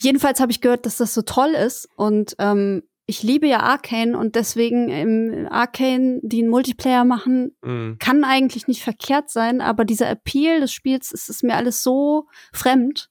Jedenfalls 0.00 0.40
habe 0.40 0.52
ich 0.52 0.60
gehört, 0.60 0.86
dass 0.86 0.98
das 0.98 1.14
so 1.14 1.22
toll 1.22 1.50
ist 1.50 1.88
und 1.96 2.34
ähm, 2.38 2.82
ich 3.12 3.22
liebe 3.22 3.46
ja 3.46 3.60
Arcane 3.60 4.16
und 4.16 4.36
deswegen 4.36 4.88
im 4.88 5.46
Arcane, 5.50 6.18
die 6.22 6.38
einen 6.38 6.48
Multiplayer 6.48 7.04
machen, 7.04 7.54
mm, 7.60 7.98
kann 7.98 8.24
eigentlich 8.24 8.68
nicht 8.68 8.82
verkehrt 8.82 9.28
sein, 9.28 9.60
aber 9.60 9.84
dieser 9.84 10.08
Appeal 10.08 10.60
des 10.60 10.72
Spiels, 10.72 11.12
es 11.12 11.28
ist 11.28 11.42
mir 11.42 11.56
alles 11.56 11.82
so 11.82 12.26
fremd. 12.54 13.10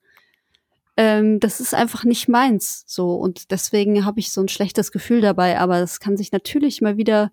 Ähm, 0.97 1.39
das 1.39 1.59
ist 1.59 1.75
einfach 1.75 2.03
nicht 2.03 2.27
meins, 2.27 2.83
so 2.87 3.13
und 3.13 3.51
deswegen 3.51 4.03
habe 4.03 4.19
ich 4.19 4.31
so 4.31 4.41
ein 4.41 4.47
schlechtes 4.47 4.91
Gefühl 4.91 5.21
dabei. 5.21 5.59
Aber 5.59 5.77
es 5.77 5.99
kann 5.99 6.17
sich 6.17 6.31
natürlich 6.31 6.81
mal 6.81 6.97
wieder 6.97 7.31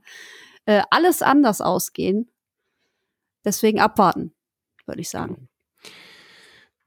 äh, 0.66 0.82
alles 0.90 1.22
anders 1.22 1.62
ausgehen. 1.62 2.30
Deswegen 3.46 3.80
abwarten, 3.80 4.34
würde 4.84 5.00
ich 5.00 5.08
sagen. 5.08 5.47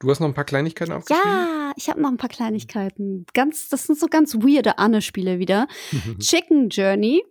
Du 0.02 0.10
hast 0.10 0.20
noch 0.20 0.28
ein 0.28 0.34
paar 0.34 0.46
Kleinigkeiten 0.46 0.94
aufgeschrieben? 0.94 1.32
Ja, 1.32 1.72
ich 1.76 1.88
habe 1.90 2.02
noch 2.02 2.10
ein 2.10 2.18
paar 2.18 2.30
Kleinigkeiten. 2.30 3.28
Ganz, 3.36 3.70
das 3.70 3.86
sind 3.86 4.00
so 4.00 4.08
ganz 4.08 4.36
weirde 4.36 4.80
Anne-Spiele 4.80 5.38
wieder. 5.38 5.68
Chicken 6.20 6.70
Journey 6.70 7.24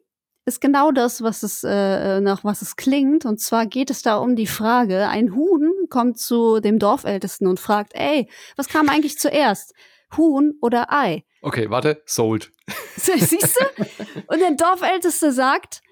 ist 0.45 0.61
genau 0.61 0.93
das, 0.93 1.21
was 1.21 1.43
es 1.43 1.65
äh, 1.65 2.21
nach 2.21 2.45
was 2.45 2.63
es 2.63 2.77
klingt. 2.77 3.25
Und 3.25 3.41
zwar 3.41 3.67
geht 3.67 3.91
es 3.91 4.03
da 4.03 4.19
um 4.19 4.37
die 4.37 4.47
Frage: 4.47 5.09
Ein 5.09 5.35
Huhn 5.35 5.73
kommt 5.89 6.19
zu 6.19 6.61
dem 6.61 6.79
Dorfältesten 6.79 7.49
und 7.49 7.59
fragt: 7.59 7.93
Ey, 7.95 8.29
was 8.57 8.69
kam 8.69 8.89
eigentlich 8.89 9.19
zuerst? 9.19 9.75
Huhn 10.17 10.55
oder 10.61 10.93
Ei? 10.93 11.25
Okay, 11.43 11.71
warte, 11.71 12.03
sold. 12.07 12.53
Siehst 12.97 13.59
du? 13.59 13.85
Und 14.29 14.39
der 14.39 14.53
Dorfälteste 14.53 15.33
sagt: 15.33 15.83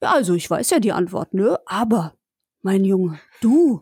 Also, 0.00 0.34
ich 0.34 0.48
weiß 0.48 0.70
ja 0.70 0.78
die 0.78 0.92
Antwort, 0.92 1.34
ne? 1.34 1.58
Aber, 1.66 2.14
mein 2.62 2.84
Junge, 2.84 3.20
du, 3.40 3.80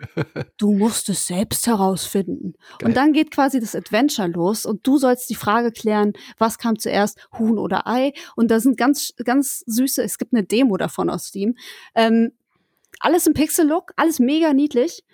du 0.58 0.72
musst 0.72 1.08
es 1.08 1.26
selbst 1.26 1.66
herausfinden. 1.66 2.54
Geil. 2.78 2.88
Und 2.88 2.96
dann 2.96 3.12
geht 3.12 3.30
quasi 3.30 3.60
das 3.60 3.74
Adventure 3.74 4.28
los 4.28 4.66
und 4.66 4.86
du 4.86 4.98
sollst 4.98 5.30
die 5.30 5.34
Frage 5.34 5.72
klären, 5.72 6.12
was 6.38 6.58
kam 6.58 6.78
zuerst, 6.78 7.18
Huhn 7.38 7.58
oder 7.58 7.86
Ei? 7.86 8.12
Und 8.36 8.50
da 8.50 8.60
sind 8.60 8.76
ganz, 8.76 9.14
ganz 9.24 9.64
süße, 9.66 10.02
es 10.02 10.18
gibt 10.18 10.34
eine 10.34 10.44
Demo 10.44 10.76
davon 10.76 11.08
aus 11.08 11.26
Steam. 11.26 11.56
Ähm, 11.94 12.32
alles 13.00 13.26
im 13.26 13.34
Pixel-Look, 13.34 13.92
alles 13.96 14.18
mega 14.18 14.52
niedlich. 14.52 15.04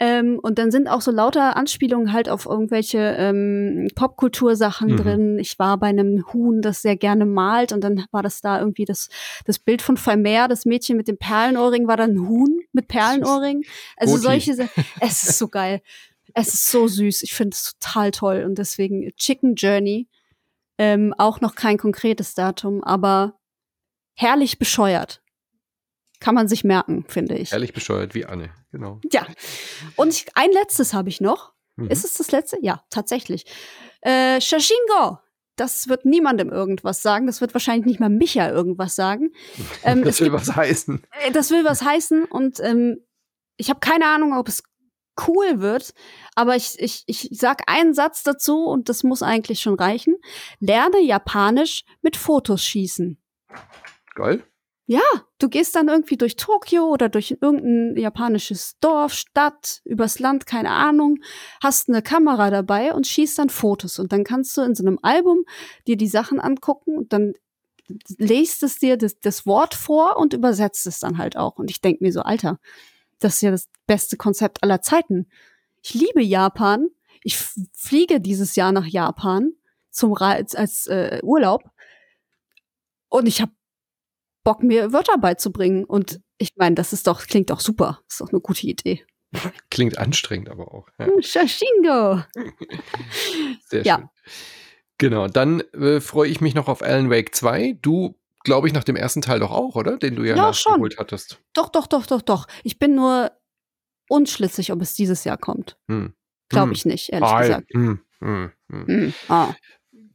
Ähm, 0.00 0.38
und 0.40 0.58
dann 0.60 0.70
sind 0.70 0.86
auch 0.86 1.00
so 1.00 1.10
lauter 1.10 1.56
Anspielungen 1.56 2.12
halt 2.12 2.28
auf 2.28 2.46
irgendwelche 2.46 2.98
ähm, 3.18 3.88
Popkultursachen 3.96 4.92
Mhm. 4.92 4.96
drin. 4.96 5.38
Ich 5.40 5.58
war 5.58 5.76
bei 5.76 5.88
einem 5.88 6.24
Huhn, 6.32 6.62
das 6.62 6.82
sehr 6.82 6.96
gerne 6.96 7.26
malt 7.26 7.72
und 7.72 7.82
dann 7.82 8.04
war 8.12 8.22
das 8.22 8.40
da 8.40 8.60
irgendwie 8.60 8.84
das, 8.84 9.08
das 9.44 9.58
Bild 9.58 9.82
von 9.82 9.96
Vermeer, 9.96 10.46
das 10.46 10.64
Mädchen 10.66 10.96
mit 10.96 11.08
dem 11.08 11.18
Perlenohrring 11.18 11.88
war 11.88 11.96
dann 11.96 12.12
ein 12.12 12.28
Huhn 12.28 12.60
mit 12.72 12.86
Perlenohrring. 12.86 13.64
Also 13.96 14.14
Goti. 14.14 14.22
solche, 14.24 14.68
es 15.00 15.22
ist 15.24 15.38
so 15.38 15.48
geil. 15.48 15.82
Es 16.34 16.54
ist 16.54 16.70
so 16.70 16.86
süß. 16.86 17.22
Ich 17.22 17.34
finde 17.34 17.54
es 17.54 17.74
total 17.80 18.10
toll 18.12 18.44
und 18.46 18.56
deswegen 18.58 19.10
Chicken 19.16 19.54
Journey. 19.56 20.06
Ähm, 20.80 21.12
auch 21.18 21.40
noch 21.40 21.56
kein 21.56 21.76
konkretes 21.76 22.34
Datum, 22.34 22.84
aber 22.84 23.34
herrlich 24.14 24.60
bescheuert. 24.60 25.22
Kann 26.20 26.34
man 26.34 26.48
sich 26.48 26.64
merken, 26.64 27.04
finde 27.08 27.36
ich. 27.36 27.52
Ehrlich 27.52 27.72
bescheuert 27.72 28.14
wie 28.14 28.26
Anne, 28.26 28.50
genau. 28.72 29.00
Ja. 29.12 29.26
Und 29.96 30.08
ich, 30.12 30.26
ein 30.34 30.50
letztes 30.52 30.92
habe 30.94 31.08
ich 31.08 31.20
noch. 31.20 31.52
Mhm. 31.76 31.88
Ist 31.88 32.04
es 32.04 32.14
das 32.14 32.32
letzte? 32.32 32.58
Ja, 32.60 32.82
tatsächlich. 32.90 33.44
Äh, 34.00 34.40
Shashingo. 34.40 35.18
Das 35.56 35.88
wird 35.88 36.04
niemandem 36.04 36.50
irgendwas 36.50 37.02
sagen. 37.02 37.26
Das 37.26 37.40
wird 37.40 37.52
wahrscheinlich 37.52 37.86
nicht 37.86 37.98
mal 38.00 38.08
Micha 38.10 38.48
irgendwas 38.50 38.94
sagen. 38.94 39.30
Ähm, 39.84 40.04
das 40.04 40.20
will 40.20 40.30
gibt, 40.30 40.40
was 40.40 40.54
heißen. 40.54 41.02
äh, 41.24 41.30
das 41.30 41.50
will 41.50 41.64
was 41.64 41.82
heißen. 41.82 42.24
Und 42.24 42.60
ähm, 42.60 42.98
ich 43.56 43.70
habe 43.70 43.80
keine 43.80 44.06
Ahnung, 44.06 44.36
ob 44.36 44.48
es 44.48 44.62
cool 45.26 45.60
wird. 45.60 45.94
Aber 46.34 46.56
ich, 46.56 46.78
ich, 46.78 47.04
ich 47.06 47.28
sag 47.32 47.62
einen 47.66 47.94
Satz 47.94 48.22
dazu 48.22 48.64
und 48.66 48.88
das 48.88 49.02
muss 49.02 49.22
eigentlich 49.22 49.60
schon 49.60 49.74
reichen. 49.74 50.16
Lerne 50.60 51.00
Japanisch 51.00 51.84
mit 52.02 52.16
Fotos 52.16 52.64
schießen. 52.64 53.20
Geil. 54.14 54.44
Ja, 54.90 55.02
du 55.38 55.50
gehst 55.50 55.76
dann 55.76 55.88
irgendwie 55.88 56.16
durch 56.16 56.36
Tokio 56.36 56.86
oder 56.86 57.10
durch 57.10 57.36
irgendein 57.42 57.94
japanisches 58.00 58.78
Dorf, 58.80 59.12
Stadt, 59.12 59.82
übers 59.84 60.18
Land, 60.18 60.46
keine 60.46 60.70
Ahnung, 60.70 61.18
hast 61.62 61.90
eine 61.90 62.00
Kamera 62.00 62.48
dabei 62.48 62.94
und 62.94 63.06
schießt 63.06 63.38
dann 63.38 63.50
Fotos. 63.50 63.98
Und 63.98 64.12
dann 64.12 64.24
kannst 64.24 64.56
du 64.56 64.62
in 64.62 64.74
so 64.74 64.82
einem 64.82 64.98
Album 65.02 65.44
dir 65.86 65.98
die 65.98 66.08
Sachen 66.08 66.40
angucken 66.40 66.96
und 66.96 67.12
dann 67.12 67.34
lest 68.16 68.62
es 68.62 68.78
dir 68.78 68.96
das, 68.96 69.18
das 69.18 69.44
Wort 69.44 69.74
vor 69.74 70.16
und 70.16 70.32
übersetzt 70.32 70.86
es 70.86 71.00
dann 71.00 71.18
halt 71.18 71.36
auch. 71.36 71.58
Und 71.58 71.70
ich 71.70 71.82
denk 71.82 72.00
mir 72.00 72.10
so, 72.10 72.22
Alter, 72.22 72.58
das 73.18 73.34
ist 73.34 73.42
ja 73.42 73.50
das 73.50 73.68
beste 73.86 74.16
Konzept 74.16 74.62
aller 74.62 74.80
Zeiten. 74.80 75.26
Ich 75.82 75.92
liebe 75.92 76.22
Japan. 76.22 76.88
Ich 77.22 77.36
fliege 77.36 78.22
dieses 78.22 78.56
Jahr 78.56 78.72
nach 78.72 78.86
Japan 78.86 79.52
zum 79.90 80.14
Re 80.14 80.46
als 80.54 80.86
äh, 80.86 81.20
Urlaub. 81.22 81.64
Und 83.10 83.26
ich 83.26 83.42
habe 83.42 83.52
Bock, 84.48 84.62
mir 84.62 84.92
Wörter 84.94 85.18
beizubringen. 85.18 85.84
Und 85.84 86.20
ich 86.38 86.50
meine, 86.56 86.74
das 86.74 86.94
ist 86.94 87.06
doch, 87.06 87.26
klingt 87.26 87.50
doch 87.50 87.60
super. 87.60 88.00
Ist 88.08 88.20
doch 88.22 88.30
eine 88.30 88.40
gute 88.40 88.66
Idee. 88.66 89.04
Klingt 89.70 89.98
anstrengend, 89.98 90.48
aber 90.48 90.72
auch. 90.72 90.88
Ja, 90.98 91.04
Hm, 91.06 91.20
Shashingo. 91.20 92.22
sehr 93.68 93.82
Ja. 93.84 93.96
schön. 93.98 94.08
Genau, 94.96 95.28
dann 95.28 95.60
äh, 95.74 96.00
freue 96.00 96.28
ich 96.30 96.40
mich 96.40 96.54
noch 96.54 96.66
auf 96.66 96.82
Alan 96.82 97.10
Wake 97.10 97.34
2. 97.34 97.76
Du, 97.82 98.16
glaube 98.42 98.66
ich, 98.68 98.72
nach 98.72 98.84
dem 98.84 98.96
ersten 98.96 99.20
Teil 99.20 99.38
doch 99.38 99.50
auch, 99.50 99.76
oder? 99.76 99.98
Den 99.98 100.16
du 100.16 100.24
ja, 100.24 100.34
Ja, 100.34 100.52
schon. 100.54 100.72
nachgeholt 100.72 100.96
hattest. 100.98 101.40
Doch, 101.52 101.68
doch, 101.68 101.86
doch, 101.86 102.06
doch, 102.06 102.22
doch. 102.22 102.46
Ich 102.64 102.78
bin 102.78 102.94
nur 102.94 103.30
unschlüssig, 104.08 104.72
ob 104.72 104.80
es 104.80 104.94
dieses 104.94 105.24
Jahr 105.24 105.36
kommt. 105.36 105.76
Hm. 105.88 106.14
Glaube 106.48 106.68
Hm. 106.68 106.72
ich 106.72 106.84
nicht, 106.86 107.10
ehrlich 107.12 107.28
Ah, 107.28 107.40
gesagt. 107.42 107.66
hm, 107.74 108.00
hm. 108.20 108.52
Hm. 108.70 109.14
Ah. 109.28 109.54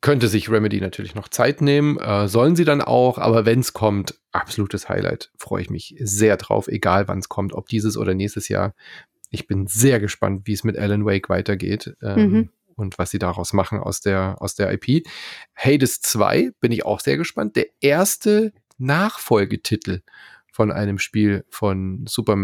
Könnte 0.04 0.28
sich 0.28 0.50
Remedy 0.52 0.82
natürlich 0.82 1.16
noch 1.16 1.30
Zeit 1.30 1.62
nehmen, 1.62 1.98
äh, 1.98 2.28
sollen 2.28 2.58
sie 2.58 2.66
dann 2.66 2.82
auch, 2.82 3.18
aber 3.18 3.46
wenn 3.46 3.62
es 3.62 3.72
kommt, 3.72 4.20
absolutes 4.34 4.90
Highlight. 4.90 5.32
Freue 5.38 5.62
ich 5.62 5.70
mich 5.70 5.96
sehr 5.98 6.36
drauf, 6.36 6.68
egal 6.68 7.08
wann 7.08 7.20
es 7.20 7.30
kommt, 7.30 7.54
ob 7.54 7.70
dieses 7.70 7.96
oder 7.96 8.14
nächstes 8.14 8.50
Jahr. 8.50 8.76
Ich 9.30 9.48
bin 9.48 9.66
sehr 9.66 10.02
gespannt, 10.02 10.42
wie 10.44 10.52
es 10.52 10.66
mit 10.66 10.78
Alan 10.78 11.06
Wake 11.06 11.30
weitergeht 11.30 11.96
ähm, 12.02 12.32
Mhm. 12.32 12.50
und 12.76 13.00
was 13.00 13.12
sie 13.12 13.18
daraus 13.18 13.54
machen 13.54 13.80
aus 13.80 14.02
der, 14.02 14.36
aus 14.42 14.56
der 14.56 14.74
IP. 14.74 15.08
Hades 15.56 16.02
2 16.02 16.52
bin 16.60 16.74
ich 16.74 16.86
auch 16.86 17.00
sehr 17.00 17.16
gespannt. 17.16 17.56
Der 17.56 17.68
erste 17.80 18.52
Nachfolgetitel 18.78 20.02
von 20.54 20.72
einem 20.72 21.00
Spiel 21.00 21.46
von 21.50 22.06
Super, 22.08 22.38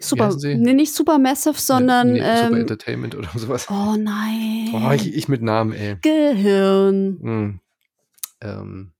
Super, 0.00 0.36
nee, 0.42 0.74
nicht 0.74 0.92
Supermassive, 0.92 1.54
sondern 1.54 2.12
nee, 2.12 2.18
Super 2.18 2.48
ähm, 2.48 2.54
Entertainment 2.54 3.14
oder 3.14 3.28
sowas. 3.36 3.68
Oh 3.70 3.94
nein. 3.96 4.70
Oh, 4.74 4.90
ich, 4.92 5.14
ich 5.14 5.28
mit 5.28 5.40
Namen, 5.40 5.72
ey. 5.72 5.96
Gehirn. 6.02 7.18
Hm. 7.22 7.60
Ähm, 8.40 8.92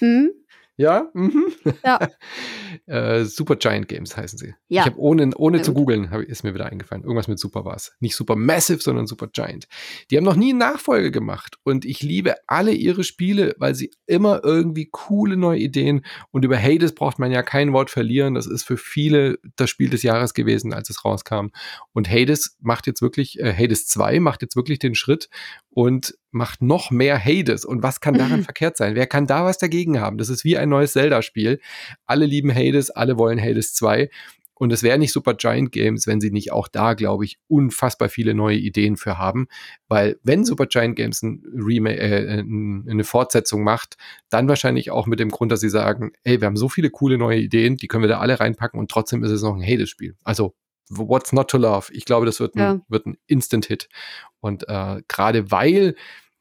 Hm? 0.00 0.30
Ja, 0.76 1.08
mhm. 1.14 1.52
Ja. 1.84 2.08
äh, 2.86 3.24
Super 3.24 3.56
Giant 3.56 3.88
Games 3.88 4.16
heißen 4.16 4.38
sie. 4.38 4.54
Ja. 4.68 4.82
Ich 4.82 4.86
habe 4.86 4.98
ohne, 4.98 5.30
ohne 5.36 5.58
Sehr 5.58 5.66
zu 5.66 5.74
googeln, 5.74 6.10
ist 6.26 6.42
mir 6.42 6.52
wieder 6.52 6.66
eingefallen. 6.66 7.04
Irgendwas 7.04 7.28
mit 7.28 7.38
Super 7.38 7.64
war 7.64 7.76
es. 7.76 7.94
Nicht 8.00 8.16
Super 8.16 8.34
Massive, 8.34 8.80
sondern 8.80 9.06
Super 9.06 9.28
Giant. 9.28 9.68
Die 10.10 10.16
haben 10.16 10.24
noch 10.24 10.34
nie 10.34 10.50
eine 10.50 10.58
Nachfolge 10.58 11.12
gemacht. 11.12 11.58
Und 11.62 11.84
ich 11.84 12.02
liebe 12.02 12.34
alle 12.48 12.72
ihre 12.72 13.04
Spiele, 13.04 13.54
weil 13.58 13.76
sie 13.76 13.92
immer 14.06 14.40
irgendwie 14.42 14.88
coole 14.90 15.36
neue 15.36 15.60
Ideen 15.60 16.04
und 16.32 16.44
über 16.44 16.60
Hades 16.60 16.94
braucht 16.94 17.20
man 17.20 17.30
ja 17.30 17.44
kein 17.44 17.72
Wort 17.72 17.90
verlieren. 17.90 18.34
Das 18.34 18.46
ist 18.46 18.64
für 18.64 18.76
viele 18.76 19.38
das 19.54 19.70
Spiel 19.70 19.90
des 19.90 20.02
Jahres 20.02 20.34
gewesen, 20.34 20.72
als 20.72 20.90
es 20.90 21.04
rauskam. 21.04 21.48
Und 21.92 22.10
Hades 22.10 22.56
macht 22.60 22.88
jetzt 22.88 23.00
wirklich, 23.00 23.38
äh, 23.38 23.54
Hades 23.54 23.86
2 23.86 24.18
macht 24.18 24.42
jetzt 24.42 24.56
wirklich 24.56 24.80
den 24.80 24.96
Schritt 24.96 25.28
und 25.74 26.14
macht 26.30 26.62
noch 26.62 26.90
mehr 26.90 27.22
Hades. 27.22 27.64
Und 27.64 27.82
was 27.82 28.00
kann 28.00 28.14
daran 28.14 28.40
Mhm. 28.40 28.44
verkehrt 28.44 28.76
sein? 28.76 28.94
Wer 28.94 29.06
kann 29.06 29.26
da 29.26 29.44
was 29.44 29.58
dagegen 29.58 30.00
haben? 30.00 30.18
Das 30.18 30.28
ist 30.28 30.44
wie 30.44 30.56
ein 30.56 30.68
neues 30.68 30.92
Zelda-Spiel. 30.92 31.60
Alle 32.06 32.26
lieben 32.26 32.54
Hades, 32.54 32.90
alle 32.90 33.18
wollen 33.18 33.40
Hades 33.40 33.74
2. 33.74 34.08
Und 34.56 34.72
es 34.72 34.84
wäre 34.84 34.98
nicht 34.98 35.10
Super 35.12 35.34
Giant 35.34 35.72
Games, 35.72 36.06
wenn 36.06 36.20
sie 36.20 36.30
nicht 36.30 36.52
auch 36.52 36.68
da, 36.68 36.94
glaube 36.94 37.24
ich, 37.24 37.38
unfassbar 37.48 38.08
viele 38.08 38.34
neue 38.34 38.56
Ideen 38.56 38.96
für 38.96 39.18
haben. 39.18 39.48
Weil 39.88 40.16
wenn 40.22 40.44
Super 40.44 40.66
Giant 40.66 40.94
Games 40.94 41.22
ein 41.22 41.42
Remake, 41.56 41.98
äh, 42.00 42.38
eine 42.38 43.02
Fortsetzung 43.02 43.64
macht, 43.64 43.96
dann 44.30 44.46
wahrscheinlich 44.46 44.92
auch 44.92 45.06
mit 45.06 45.18
dem 45.18 45.30
Grund, 45.30 45.50
dass 45.50 45.58
sie 45.60 45.68
sagen, 45.68 46.12
ey, 46.22 46.40
wir 46.40 46.46
haben 46.46 46.56
so 46.56 46.68
viele 46.68 46.90
coole 46.90 47.18
neue 47.18 47.40
Ideen, 47.40 47.76
die 47.76 47.88
können 47.88 48.04
wir 48.04 48.08
da 48.08 48.20
alle 48.20 48.38
reinpacken 48.38 48.78
und 48.78 48.92
trotzdem 48.92 49.24
ist 49.24 49.32
es 49.32 49.42
noch 49.42 49.56
ein 49.56 49.62
Hades-Spiel. 49.62 50.14
Also 50.22 50.54
What's 50.88 51.32
Not 51.32 51.50
to 51.50 51.58
Love? 51.58 51.92
Ich 51.92 52.04
glaube, 52.04 52.26
das 52.26 52.40
wird 52.40 52.54
ein, 52.56 52.58
ja. 52.58 52.80
wird 52.88 53.06
ein 53.06 53.16
Instant-Hit. 53.26 53.88
Und 54.40 54.68
äh, 54.68 55.02
gerade 55.08 55.50
weil 55.50 55.94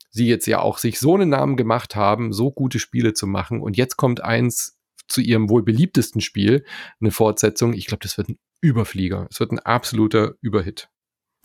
sie 0.09 0.27
jetzt 0.27 0.45
ja 0.45 0.59
auch 0.59 0.77
sich 0.77 0.99
so 0.99 1.15
einen 1.15 1.29
Namen 1.29 1.57
gemacht 1.57 1.95
haben, 1.95 2.33
so 2.33 2.51
gute 2.51 2.79
Spiele 2.79 3.13
zu 3.13 3.25
machen. 3.25 3.61
Und 3.61 3.77
jetzt 3.77 3.97
kommt 3.97 4.21
eins 4.21 4.77
zu 5.07 5.21
ihrem 5.21 5.49
wohl 5.49 5.63
beliebtesten 5.63 6.21
Spiel, 6.21 6.65
eine 7.01 7.11
Fortsetzung. 7.11 7.73
Ich 7.73 7.87
glaube, 7.87 8.03
das 8.03 8.17
wird 8.17 8.29
ein 8.29 8.39
Überflieger. 8.61 9.27
Es 9.29 9.39
wird 9.39 9.51
ein 9.51 9.59
absoluter 9.59 10.35
Überhit. 10.41 10.89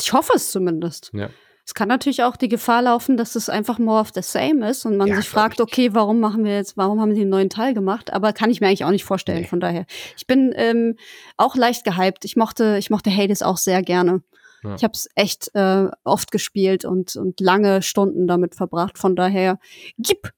Ich 0.01 0.12
hoffe 0.12 0.33
es 0.37 0.51
zumindest. 0.51 1.11
Ja. 1.12 1.31
Es 1.69 1.74
kann 1.74 1.89
natürlich 1.89 2.23
auch 2.23 2.36
die 2.36 2.49
Gefahr 2.49 2.81
laufen, 2.81 3.19
dass 3.19 3.35
es 3.35 3.51
einfach 3.51 3.78
more 3.78 4.01
of 4.01 4.09
the 4.15 4.23
same 4.23 4.66
ist 4.66 4.86
und 4.86 4.97
man 4.97 5.09
ja, 5.09 5.16
sich 5.16 5.28
fragt, 5.28 5.61
okay, 5.61 5.90
warum 5.93 6.19
machen 6.19 6.43
wir 6.43 6.55
jetzt, 6.55 6.78
warum 6.78 6.99
haben 6.99 7.15
sie 7.15 7.20
einen 7.20 7.31
neuen 7.31 7.51
Teil 7.51 7.74
gemacht? 7.74 8.11
Aber 8.11 8.32
kann 8.32 8.49
ich 8.49 8.62
mir 8.62 8.69
eigentlich 8.69 8.86
auch 8.86 8.90
nicht 8.90 9.05
vorstellen. 9.05 9.43
Nee. 9.43 9.49
Von 9.49 9.61
daher, 9.61 9.85
ich 10.16 10.27
bin 10.27 10.55
ähm, 10.57 10.97
auch 11.36 11.57
leicht 11.57 11.85
gehypt. 11.85 12.24
Ich 12.24 12.36
mochte, 12.36 12.78
ich 12.78 12.89
mochte 12.89 13.15
Hades 13.15 13.43
auch 13.43 13.59
sehr 13.59 13.82
gerne. 13.82 14.23
Ja. 14.65 14.77
Ich 14.77 14.82
habe 14.82 14.95
es 14.95 15.11
echt 15.15 15.55
äh, 15.55 15.89
oft 16.05 16.31
gespielt 16.31 16.86
und, 16.86 17.16
und 17.16 17.39
lange 17.39 17.82
Stunden 17.82 18.27
damit 18.27 18.55
verbracht. 18.55 18.97
Von 18.97 19.15
daher, 19.15 19.59
gib 19.99 20.32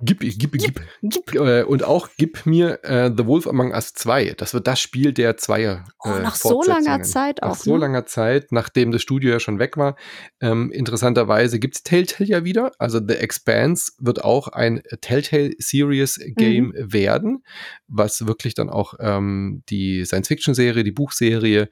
Gib, 0.00 0.20
gib, 0.20 0.52
gib. 0.52 0.80
gib. 1.02 1.34
Äh, 1.34 1.64
und 1.64 1.82
auch 1.82 2.08
gib 2.16 2.46
mir 2.46 2.84
äh, 2.84 3.10
The 3.14 3.26
Wolf 3.26 3.48
Among 3.48 3.72
Us 3.72 3.94
2. 3.94 4.34
Das 4.36 4.54
wird 4.54 4.68
das 4.68 4.78
Spiel 4.78 5.12
der 5.12 5.36
Zweier. 5.36 5.84
Oh, 6.04 6.10
äh, 6.10 6.22
nach 6.22 6.36
so 6.36 6.62
langer 6.62 7.02
Zeit 7.02 7.42
auch. 7.42 7.48
Nach 7.48 7.56
so 7.56 7.74
ne? 7.74 7.80
langer 7.80 8.06
Zeit, 8.06 8.52
nachdem 8.52 8.92
das 8.92 9.02
Studio 9.02 9.32
ja 9.32 9.40
schon 9.40 9.58
weg 9.58 9.76
war. 9.76 9.96
Ähm, 10.40 10.70
interessanterweise 10.70 11.58
gibt 11.58 11.74
es 11.74 11.82
Telltale 11.82 12.28
ja 12.30 12.44
wieder. 12.44 12.70
Also 12.78 13.00
The 13.06 13.14
Expanse 13.14 13.92
wird 13.98 14.22
auch 14.22 14.48
ein 14.48 14.82
Telltale 15.00 15.50
Series 15.58 16.20
Game 16.36 16.66
mhm. 16.66 16.92
werden, 16.92 17.44
was 17.88 18.26
wirklich 18.26 18.54
dann 18.54 18.70
auch 18.70 18.94
ähm, 19.00 19.64
die 19.68 20.04
Science-Fiction-Serie, 20.04 20.84
die 20.84 20.92
Buchserie 20.92 21.68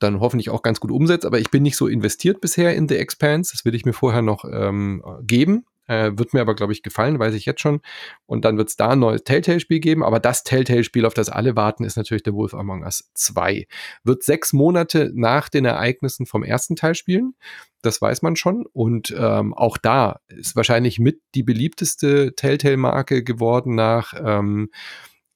dann 0.00 0.18
hoffentlich 0.18 0.50
auch 0.50 0.62
ganz 0.62 0.80
gut 0.80 0.90
umsetzt. 0.90 1.26
Aber 1.26 1.38
ich 1.38 1.50
bin 1.50 1.62
nicht 1.62 1.76
so 1.76 1.86
investiert 1.86 2.40
bisher 2.40 2.74
in 2.74 2.88
The 2.88 2.96
Expanse. 2.96 3.52
Das 3.52 3.64
will 3.64 3.76
ich 3.76 3.84
mir 3.84 3.92
vorher 3.92 4.22
noch 4.22 4.44
ähm, 4.44 5.04
geben. 5.22 5.64
Äh, 5.88 6.12
wird 6.16 6.34
mir 6.34 6.40
aber, 6.40 6.54
glaube 6.54 6.72
ich, 6.72 6.82
gefallen, 6.82 7.18
weiß 7.18 7.34
ich 7.34 7.46
jetzt 7.46 7.60
schon. 7.60 7.80
Und 8.26 8.44
dann 8.44 8.56
wird 8.56 8.68
es 8.68 8.76
da 8.76 8.90
ein 8.90 9.00
neues 9.00 9.24
Telltale-Spiel 9.24 9.80
geben. 9.80 10.04
Aber 10.04 10.20
das 10.20 10.44
Telltale-Spiel, 10.44 11.06
auf 11.06 11.14
das 11.14 11.28
alle 11.30 11.56
warten, 11.56 11.84
ist 11.84 11.96
natürlich 11.96 12.22
The 12.24 12.34
Wolf 12.34 12.54
Among 12.54 12.82
Us 12.82 13.10
2. 13.14 13.66
Wird 14.04 14.22
sechs 14.22 14.52
Monate 14.52 15.10
nach 15.14 15.48
den 15.48 15.64
Ereignissen 15.64 16.26
vom 16.26 16.44
ersten 16.44 16.76
Teil 16.76 16.94
spielen. 16.94 17.34
Das 17.82 18.00
weiß 18.00 18.22
man 18.22 18.36
schon. 18.36 18.66
Und 18.72 19.14
ähm, 19.18 19.54
auch 19.54 19.78
da 19.78 20.20
ist 20.28 20.56
wahrscheinlich 20.56 20.98
mit 20.98 21.20
die 21.34 21.42
beliebteste 21.42 22.34
Telltale-Marke 22.34 23.24
geworden 23.24 23.74
nach 23.74 24.12
ähm, 24.22 24.70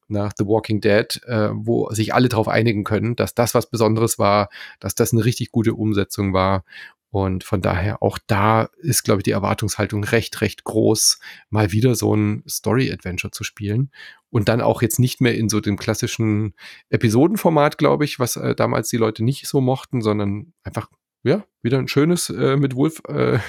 nach 0.08 0.32
The 0.36 0.46
Walking 0.46 0.82
Dead, 0.82 1.20
äh, 1.26 1.48
wo 1.52 1.90
sich 1.90 2.12
alle 2.12 2.28
darauf 2.28 2.46
einigen 2.46 2.84
können, 2.84 3.16
dass 3.16 3.34
das 3.34 3.54
was 3.54 3.70
Besonderes 3.70 4.18
war, 4.18 4.50
dass 4.78 4.94
das 4.94 5.12
eine 5.12 5.24
richtig 5.24 5.50
gute 5.50 5.72
Umsetzung 5.74 6.34
war 6.34 6.64
und 7.12 7.44
von 7.44 7.60
daher 7.60 8.02
auch 8.02 8.18
da 8.26 8.70
ist, 8.80 9.02
glaube 9.02 9.20
ich, 9.20 9.24
die 9.24 9.32
Erwartungshaltung 9.32 10.02
recht, 10.02 10.40
recht 10.40 10.64
groß, 10.64 11.20
mal 11.50 11.70
wieder 11.70 11.94
so 11.94 12.16
ein 12.16 12.42
Story-Adventure 12.48 13.30
zu 13.30 13.44
spielen. 13.44 13.90
Und 14.30 14.48
dann 14.48 14.62
auch 14.62 14.80
jetzt 14.80 14.98
nicht 14.98 15.20
mehr 15.20 15.34
in 15.36 15.50
so 15.50 15.60
dem 15.60 15.76
klassischen 15.76 16.54
Episodenformat, 16.88 17.76
glaube 17.76 18.06
ich, 18.06 18.18
was 18.18 18.36
äh, 18.36 18.54
damals 18.54 18.88
die 18.88 18.96
Leute 18.96 19.22
nicht 19.24 19.46
so 19.46 19.60
mochten, 19.60 20.00
sondern 20.00 20.54
einfach, 20.64 20.88
ja, 21.22 21.44
wieder 21.60 21.78
ein 21.78 21.88
schönes 21.88 22.30
äh, 22.30 22.56
mit 22.56 22.76
Wolf 22.76 23.02
äh, 23.06 23.40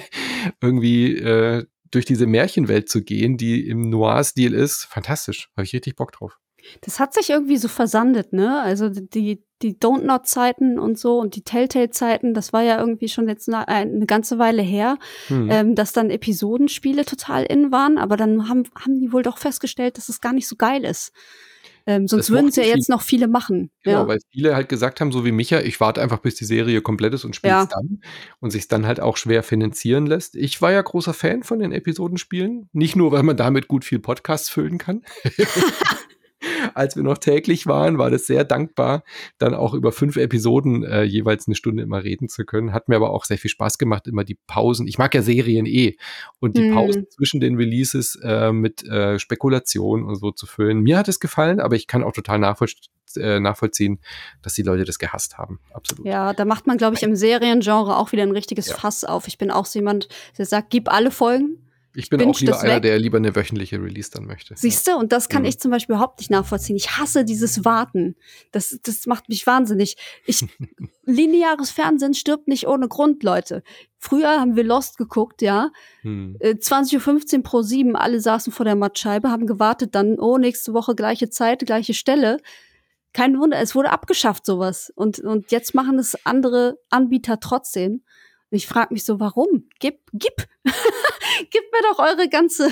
irgendwie 0.60 1.16
äh, 1.16 1.64
durch 1.92 2.04
diese 2.04 2.26
Märchenwelt 2.26 2.88
zu 2.88 3.04
gehen, 3.04 3.36
die 3.36 3.68
im 3.68 3.88
Noir-Stil 3.88 4.52
ist. 4.52 4.86
Fantastisch. 4.86 5.48
Habe 5.56 5.64
ich 5.64 5.72
richtig 5.72 5.94
Bock 5.94 6.10
drauf. 6.10 6.40
Das 6.80 6.98
hat 6.98 7.14
sich 7.14 7.30
irgendwie 7.30 7.56
so 7.56 7.68
versandet, 7.68 8.32
ne? 8.32 8.60
Also 8.62 8.88
die, 8.88 9.44
die 9.62 9.74
Don't 9.74 10.04
Not-Zeiten 10.04 10.78
und 10.78 10.98
so 10.98 11.18
und 11.18 11.36
die 11.36 11.42
Telltale-Zeiten, 11.42 12.34
das 12.34 12.52
war 12.52 12.62
ja 12.62 12.78
irgendwie 12.78 13.08
schon 13.08 13.28
jetzt 13.28 13.48
eine, 13.48 13.68
eine 13.68 14.06
ganze 14.06 14.38
Weile 14.38 14.62
her, 14.62 14.98
hm. 15.28 15.50
ähm, 15.50 15.74
dass 15.74 15.92
dann 15.92 16.10
Episodenspiele 16.10 17.04
total 17.04 17.44
in 17.44 17.72
waren, 17.72 17.98
aber 17.98 18.16
dann 18.16 18.48
haben, 18.48 18.64
haben 18.78 18.98
die 18.98 19.12
wohl 19.12 19.22
doch 19.22 19.38
festgestellt, 19.38 19.96
dass 19.98 20.08
es 20.08 20.20
gar 20.20 20.32
nicht 20.32 20.48
so 20.48 20.56
geil 20.56 20.84
ist. 20.84 21.12
Ähm, 21.86 22.06
sonst 22.06 22.30
würden 22.30 22.48
es 22.48 22.56
ja 22.56 22.62
jetzt 22.62 22.88
noch 22.88 23.02
viele 23.02 23.26
machen. 23.26 23.70
Genau, 23.82 24.02
ja. 24.02 24.08
weil 24.08 24.18
viele 24.30 24.54
halt 24.54 24.68
gesagt 24.68 25.00
haben, 25.00 25.10
so 25.10 25.24
wie 25.24 25.32
Micha, 25.32 25.60
ich 25.60 25.80
warte 25.80 26.00
einfach, 26.00 26.18
bis 26.18 26.36
die 26.36 26.44
Serie 26.44 26.80
komplett 26.80 27.14
ist 27.14 27.24
und 27.24 27.34
spiele 27.34 27.54
es 27.54 27.62
ja. 27.62 27.68
dann 27.70 28.00
und 28.40 28.50
sich 28.50 28.68
dann 28.68 28.86
halt 28.86 29.00
auch 29.00 29.16
schwer 29.16 29.42
finanzieren 29.42 30.06
lässt. 30.06 30.36
Ich 30.36 30.62
war 30.62 30.70
ja 30.70 30.80
großer 30.80 31.14
Fan 31.14 31.42
von 31.42 31.58
den 31.58 31.72
Episodenspielen. 31.72 32.68
Nicht 32.72 32.94
nur, 32.94 33.10
weil 33.10 33.24
man 33.24 33.36
damit 33.36 33.68
gut 33.68 33.84
viel 33.84 33.98
Podcasts 33.98 34.48
füllen 34.48 34.78
kann. 34.78 35.02
als 36.74 36.96
wir 36.96 37.02
noch 37.02 37.18
täglich 37.18 37.66
waren, 37.66 37.98
war 37.98 38.10
das 38.10 38.26
sehr 38.26 38.44
dankbar, 38.44 39.04
dann 39.38 39.54
auch 39.54 39.74
über 39.74 39.92
fünf 39.92 40.16
Episoden 40.16 40.84
äh, 40.84 41.02
jeweils 41.02 41.46
eine 41.46 41.54
Stunde 41.54 41.82
immer 41.82 42.02
reden 42.02 42.28
zu 42.28 42.44
können. 42.44 42.72
Hat 42.72 42.88
mir 42.88 42.96
aber 42.96 43.10
auch 43.10 43.24
sehr 43.24 43.38
viel 43.38 43.50
Spaß 43.50 43.78
gemacht, 43.78 44.06
immer 44.06 44.24
die 44.24 44.38
Pausen. 44.46 44.86
Ich 44.86 44.98
mag 44.98 45.14
ja 45.14 45.22
Serien 45.22 45.66
eh. 45.66 45.96
Und 46.40 46.56
die 46.56 46.62
mhm. 46.62 46.74
Pausen 46.74 47.06
zwischen 47.10 47.40
den 47.40 47.56
Releases 47.56 48.18
äh, 48.22 48.52
mit 48.52 48.84
äh, 48.84 49.18
Spekulation 49.18 50.04
und 50.04 50.16
so 50.16 50.30
zu 50.30 50.46
füllen. 50.46 50.80
Mir 50.80 50.98
hat 50.98 51.08
es 51.08 51.20
gefallen, 51.20 51.60
aber 51.60 51.76
ich 51.76 51.86
kann 51.86 52.02
auch 52.02 52.12
total 52.12 52.38
nachvollziehen, 52.38 52.90
äh, 53.16 53.40
nachvollziehen, 53.40 54.00
dass 54.42 54.54
die 54.54 54.62
Leute 54.62 54.84
das 54.84 54.98
gehasst 54.98 55.38
haben. 55.38 55.60
Absolut. 55.72 56.06
Ja, 56.06 56.32
da 56.32 56.44
macht 56.44 56.66
man, 56.66 56.78
glaube 56.78 56.96
ich, 56.96 57.02
im 57.02 57.14
Seriengenre 57.14 57.96
auch 57.96 58.12
wieder 58.12 58.22
ein 58.22 58.32
richtiges 58.32 58.68
ja. 58.68 58.76
Fass 58.76 59.04
auf. 59.04 59.28
Ich 59.28 59.38
bin 59.38 59.50
auch 59.50 59.66
so 59.66 59.78
jemand, 59.78 60.08
der 60.38 60.46
sagt, 60.46 60.70
gib 60.70 60.90
alle 60.90 61.10
Folgen 61.10 61.58
ich 61.94 62.08
bin 62.08 62.22
auch 62.22 62.38
lieber 62.40 62.60
einer, 62.60 62.80
der 62.80 62.98
lieber 62.98 63.18
eine 63.18 63.36
wöchentliche 63.36 63.80
Release 63.80 64.10
dann 64.10 64.24
möchte. 64.24 64.54
Siehst 64.56 64.86
du, 64.88 64.96
und 64.96 65.12
das 65.12 65.28
kann 65.28 65.42
mhm. 65.42 65.48
ich 65.48 65.58
zum 65.58 65.70
Beispiel 65.70 65.94
überhaupt 65.94 66.20
nicht 66.20 66.30
nachvollziehen. 66.30 66.76
Ich 66.76 66.96
hasse 66.96 67.24
dieses 67.24 67.64
Warten. 67.64 68.16
Das, 68.50 68.78
das 68.82 69.06
macht 69.06 69.28
mich 69.28 69.46
wahnsinnig. 69.46 69.96
Ich, 70.24 70.44
lineares 71.04 71.70
Fernsehen 71.70 72.14
stirbt 72.14 72.48
nicht 72.48 72.66
ohne 72.66 72.88
Grund, 72.88 73.22
Leute. 73.22 73.62
Früher 73.98 74.40
haben 74.40 74.56
wir 74.56 74.64
Lost 74.64 74.96
geguckt, 74.96 75.42
ja. 75.42 75.70
Hm. 76.00 76.36
20.15 76.40 77.36
Uhr 77.36 77.42
pro 77.42 77.62
7, 77.62 77.94
alle 77.94 78.20
saßen 78.20 78.52
vor 78.52 78.64
der 78.64 78.76
Mattscheibe, 78.76 79.30
haben 79.30 79.46
gewartet, 79.46 79.94
dann, 79.94 80.18
oh, 80.18 80.38
nächste 80.38 80.72
Woche 80.72 80.94
gleiche 80.94 81.28
Zeit, 81.30 81.64
gleiche 81.66 81.94
Stelle. 81.94 82.38
Kein 83.12 83.38
Wunder, 83.38 83.60
es 83.60 83.74
wurde 83.74 83.90
abgeschafft, 83.90 84.46
sowas. 84.46 84.90
Und, 84.96 85.20
und 85.20 85.50
jetzt 85.50 85.74
machen 85.74 85.98
es 85.98 86.16
andere 86.24 86.78
Anbieter 86.88 87.38
trotzdem. 87.38 88.02
Ich 88.52 88.66
frage 88.66 88.92
mich 88.92 89.04
so, 89.04 89.18
warum? 89.18 89.68
Gib, 89.80 90.00
gib. 90.12 90.34
gib 90.64 91.62
mir 91.72 91.82
doch 91.90 91.98
eure 91.98 92.28
ganze, 92.28 92.70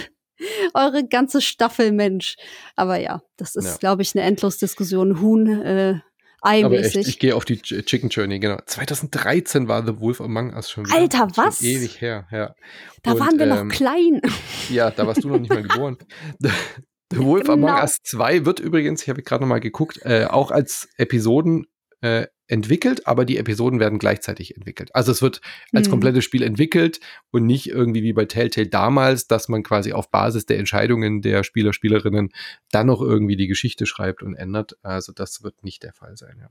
eure 0.74 1.06
ganze 1.08 1.40
Staffel, 1.40 1.92
Mensch. 1.92 2.36
Aber 2.76 2.98
ja, 2.98 3.22
das 3.36 3.56
ist, 3.56 3.66
ja. 3.66 3.76
glaube 3.76 4.02
ich, 4.02 4.14
eine 4.14 4.24
Endlos-Diskussion. 4.24 5.20
Huhn, 5.20 5.62
äh, 5.62 6.00
Eimäßig. 6.42 6.64
Aber 6.64 7.00
echt, 7.00 7.08
ich 7.08 7.18
gehe 7.18 7.36
auf 7.36 7.44
die 7.44 7.60
Chicken 7.60 8.08
Journey, 8.08 8.38
genau. 8.38 8.58
2013 8.64 9.68
war 9.68 9.84
The 9.84 10.00
Wolf 10.00 10.20
Among 10.20 10.54
Us 10.54 10.70
schon 10.70 10.86
wieder. 10.86 10.96
Alter, 10.96 11.28
was? 11.34 11.58
Schon 11.58 11.68
ewig 11.68 12.00
her, 12.00 12.26
ja. 12.30 12.54
Da 13.02 13.12
Und, 13.12 13.20
waren 13.20 13.38
wir 13.38 13.46
ähm, 13.46 13.68
noch 13.68 13.74
klein. 13.74 14.22
Ja, 14.70 14.90
da 14.90 15.06
warst 15.06 15.22
du 15.22 15.28
noch 15.28 15.38
nicht 15.38 15.50
mal 15.50 15.62
geboren. 15.62 15.98
The 17.12 17.18
Wolf 17.18 17.42
genau. 17.42 17.54
Among 17.68 17.80
Us 17.82 17.98
2 18.04 18.46
wird 18.46 18.60
übrigens, 18.60 19.02
ich 19.02 19.08
habe 19.08 19.22
gerade 19.22 19.42
noch 19.42 19.48
mal 19.48 19.60
geguckt, 19.60 20.00
äh, 20.04 20.26
auch 20.26 20.50
als 20.50 20.88
Episoden 20.96 21.66
äh, 22.00 22.26
entwickelt, 22.50 23.06
aber 23.06 23.24
die 23.24 23.36
Episoden 23.36 23.78
werden 23.78 23.98
gleichzeitig 23.98 24.56
entwickelt. 24.56 24.94
Also 24.94 25.12
es 25.12 25.22
wird 25.22 25.40
als 25.72 25.86
mhm. 25.86 25.92
komplettes 25.92 26.24
Spiel 26.24 26.42
entwickelt 26.42 27.00
und 27.30 27.46
nicht 27.46 27.68
irgendwie 27.68 28.02
wie 28.02 28.12
bei 28.12 28.24
Telltale 28.24 28.66
damals, 28.66 29.28
dass 29.28 29.48
man 29.48 29.62
quasi 29.62 29.92
auf 29.92 30.10
Basis 30.10 30.46
der 30.46 30.58
Entscheidungen 30.58 31.22
der 31.22 31.44
Spieler, 31.44 31.72
Spielerinnen 31.72 32.32
dann 32.70 32.88
noch 32.88 33.00
irgendwie 33.00 33.36
die 33.36 33.46
Geschichte 33.46 33.86
schreibt 33.86 34.22
und 34.22 34.34
ändert. 34.34 34.76
Also 34.82 35.12
das 35.12 35.42
wird 35.42 35.62
nicht 35.62 35.82
der 35.82 35.92
Fall 35.92 36.16
sein, 36.16 36.38
ja. 36.40 36.50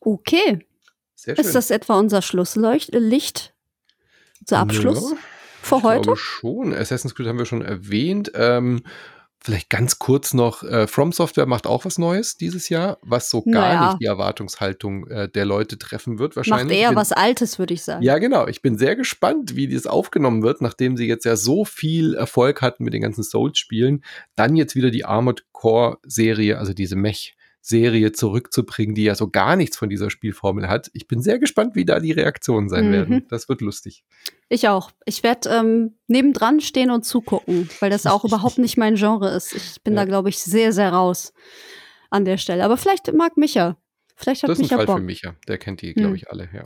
Okay. 0.00 0.66
Sehr 1.14 1.34
schön. 1.34 1.44
Ist 1.44 1.54
das 1.54 1.70
etwa 1.70 1.98
unser 1.98 2.22
Schlusslicht, 2.22 2.94
Licht? 2.94 3.54
Unser 4.40 4.58
Abschluss 4.58 5.10
ja, 5.12 5.16
für 5.62 5.82
heute? 5.82 5.96
Ich 5.96 6.02
glaube 6.02 6.18
schon. 6.18 6.74
Assassin's 6.74 7.14
Creed 7.14 7.26
haben 7.26 7.38
wir 7.38 7.46
schon 7.46 7.62
erwähnt. 7.62 8.30
Ähm, 8.34 8.82
Vielleicht 9.40 9.70
ganz 9.70 9.98
kurz 9.98 10.34
noch, 10.34 10.64
äh, 10.64 10.86
From 10.88 11.12
Software 11.12 11.46
macht 11.46 11.66
auch 11.66 11.84
was 11.84 11.96
Neues 11.96 12.36
dieses 12.36 12.68
Jahr, 12.68 12.98
was 13.02 13.30
so 13.30 13.42
gar 13.42 13.52
naja. 13.52 13.86
nicht 13.88 14.02
die 14.02 14.06
Erwartungshaltung 14.06 15.06
äh, 15.06 15.28
der 15.28 15.44
Leute 15.44 15.78
treffen 15.78 16.18
wird 16.18 16.34
wahrscheinlich. 16.34 16.66
Macht 16.66 16.76
eher 16.76 16.88
bin, 16.88 16.96
was 16.96 17.12
Altes, 17.12 17.58
würde 17.58 17.72
ich 17.74 17.82
sagen. 17.84 18.02
Ja, 18.02 18.18
genau. 18.18 18.48
Ich 18.48 18.62
bin 18.62 18.76
sehr 18.76 18.96
gespannt, 18.96 19.54
wie 19.54 19.68
das 19.68 19.86
aufgenommen 19.86 20.42
wird, 20.42 20.60
nachdem 20.60 20.96
sie 20.96 21.06
jetzt 21.06 21.24
ja 21.24 21.36
so 21.36 21.64
viel 21.64 22.14
Erfolg 22.14 22.62
hatten 22.62 22.82
mit 22.82 22.94
den 22.94 23.02
ganzen 23.02 23.22
Souls-Spielen. 23.22 24.04
Dann 24.34 24.56
jetzt 24.56 24.74
wieder 24.74 24.90
die 24.90 25.04
Armored 25.04 25.44
Core-Serie, 25.52 26.58
also 26.58 26.74
diese 26.74 26.96
Mech- 26.96 27.34
Serie 27.68 28.12
zurückzubringen, 28.12 28.94
die 28.94 29.04
ja 29.04 29.14
so 29.14 29.28
gar 29.28 29.56
nichts 29.56 29.76
von 29.76 29.88
dieser 29.88 30.08
Spielformel 30.10 30.68
hat. 30.68 30.90
Ich 30.94 31.06
bin 31.06 31.20
sehr 31.20 31.38
gespannt, 31.38 31.74
wie 31.74 31.84
da 31.84 32.00
die 32.00 32.12
Reaktionen 32.12 32.68
sein 32.68 32.88
mhm. 32.88 32.92
werden. 32.92 33.26
Das 33.28 33.48
wird 33.48 33.60
lustig. 33.60 34.04
Ich 34.48 34.68
auch. 34.68 34.90
Ich 35.04 35.22
werde 35.22 35.50
ähm, 35.50 35.94
nebendran 36.06 36.60
stehen 36.60 36.90
und 36.90 37.04
zugucken, 37.04 37.68
weil 37.80 37.90
das 37.90 38.06
auch 38.06 38.24
überhaupt 38.26 38.58
nicht 38.58 38.76
mein 38.78 38.94
Genre 38.94 39.30
ist. 39.30 39.54
Ich 39.54 39.82
bin 39.82 39.94
ja. 39.94 40.00
da, 40.00 40.04
glaube 40.06 40.30
ich, 40.30 40.38
sehr, 40.38 40.72
sehr 40.72 40.92
raus. 40.92 41.32
an 42.10 42.24
der 42.24 42.38
Stelle. 42.38 42.64
Aber 42.64 42.76
vielleicht 42.78 43.12
mag 43.12 43.36
Micha. 43.36 43.76
Vielleicht 44.16 44.42
hat 44.42 44.50
das 44.50 44.58
ist 44.58 44.62
Micha 44.64 44.76
ein 44.76 44.78
Fall 44.78 44.86
Bock. 44.86 44.96
für 44.98 45.04
Micha. 45.04 45.34
Der 45.46 45.58
kennt 45.58 45.82
die, 45.82 45.92
glaube 45.92 46.10
Hm. 46.10 46.16
ich, 46.16 46.30
alle, 46.30 46.48
ja. 46.54 46.64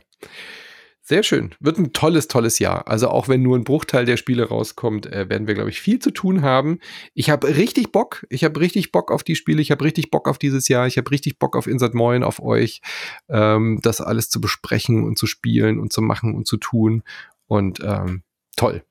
Sehr 1.05 1.21
schön. 1.21 1.53
Wird 1.59 1.77
ein 1.79 1.91
tolles, 1.91 2.29
tolles 2.29 2.59
Jahr. 2.59 2.87
Also 2.87 3.09
auch 3.09 3.27
wenn 3.27 3.41
nur 3.41 3.57
ein 3.57 3.65
Bruchteil 3.65 4.05
der 4.05 4.15
Spiele 4.15 4.47
rauskommt, 4.47 5.05
äh, 5.05 5.27
werden 5.27 5.47
wir, 5.47 5.53
glaube 5.53 5.69
ich, 5.69 5.81
viel 5.81 5.99
zu 5.99 6.11
tun 6.11 6.43
haben. 6.43 6.79
Ich 7.13 7.29
habe 7.29 7.45
richtig 7.57 7.91
Bock. 7.91 8.25
Ich 8.29 8.45
habe 8.45 8.57
richtig 8.61 8.93
Bock 8.93 9.11
auf 9.11 9.21
die 9.21 9.35
Spiele. 9.35 9.61
Ich 9.61 9.69
habe 9.69 9.83
richtig 9.83 10.11
Bock 10.11 10.29
auf 10.29 10.37
dieses 10.37 10.69
Jahr. 10.69 10.87
Ich 10.87 10.97
habe 10.97 11.11
richtig 11.11 11.39
Bock 11.39 11.57
auf 11.57 11.67
Insert 11.67 11.93
Moin, 11.93 12.23
auf 12.23 12.41
euch, 12.41 12.81
ähm, 13.27 13.79
das 13.83 13.99
alles 13.99 14.29
zu 14.29 14.39
besprechen 14.39 15.03
und 15.03 15.17
zu 15.17 15.27
spielen 15.27 15.77
und 15.77 15.91
zu 15.91 16.01
machen 16.01 16.35
und 16.35 16.47
zu 16.47 16.55
tun. 16.55 17.03
Und 17.47 17.81
ähm, 17.83 18.23
toll. 18.55 18.85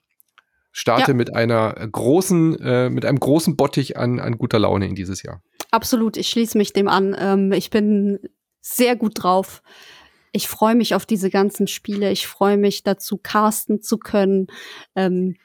Starte 0.70 1.12
Ja. 1.12 1.16
mit 1.16 1.34
einer 1.34 1.72
großen, 1.72 2.58
äh, 2.60 2.90
mit 2.90 3.06
einem 3.06 3.20
großen 3.20 3.56
Bottich 3.56 3.96
an, 3.96 4.20
an 4.20 4.36
guter 4.36 4.58
Laune 4.58 4.86
in 4.86 4.94
dieses 4.94 5.22
Jahr. 5.22 5.42
Absolut, 5.70 6.18
ich 6.18 6.28
schließe 6.28 6.58
mich 6.58 6.74
dem 6.74 6.88
an. 6.88 7.16
Ähm, 7.18 7.52
ich 7.52 7.70
bin 7.70 8.18
sehr 8.60 8.96
gut 8.96 9.22
drauf. 9.22 9.62
Ich 10.32 10.48
freue 10.48 10.74
mich 10.74 10.94
auf 10.94 11.04
diese 11.06 11.30
ganzen 11.30 11.66
Spiele. 11.66 12.10
Ich 12.10 12.26
freue 12.26 12.56
mich 12.56 12.82
dazu, 12.82 13.18
casten 13.22 13.82
zu 13.82 13.98
können, 13.98 14.46
ähm, 14.96 15.36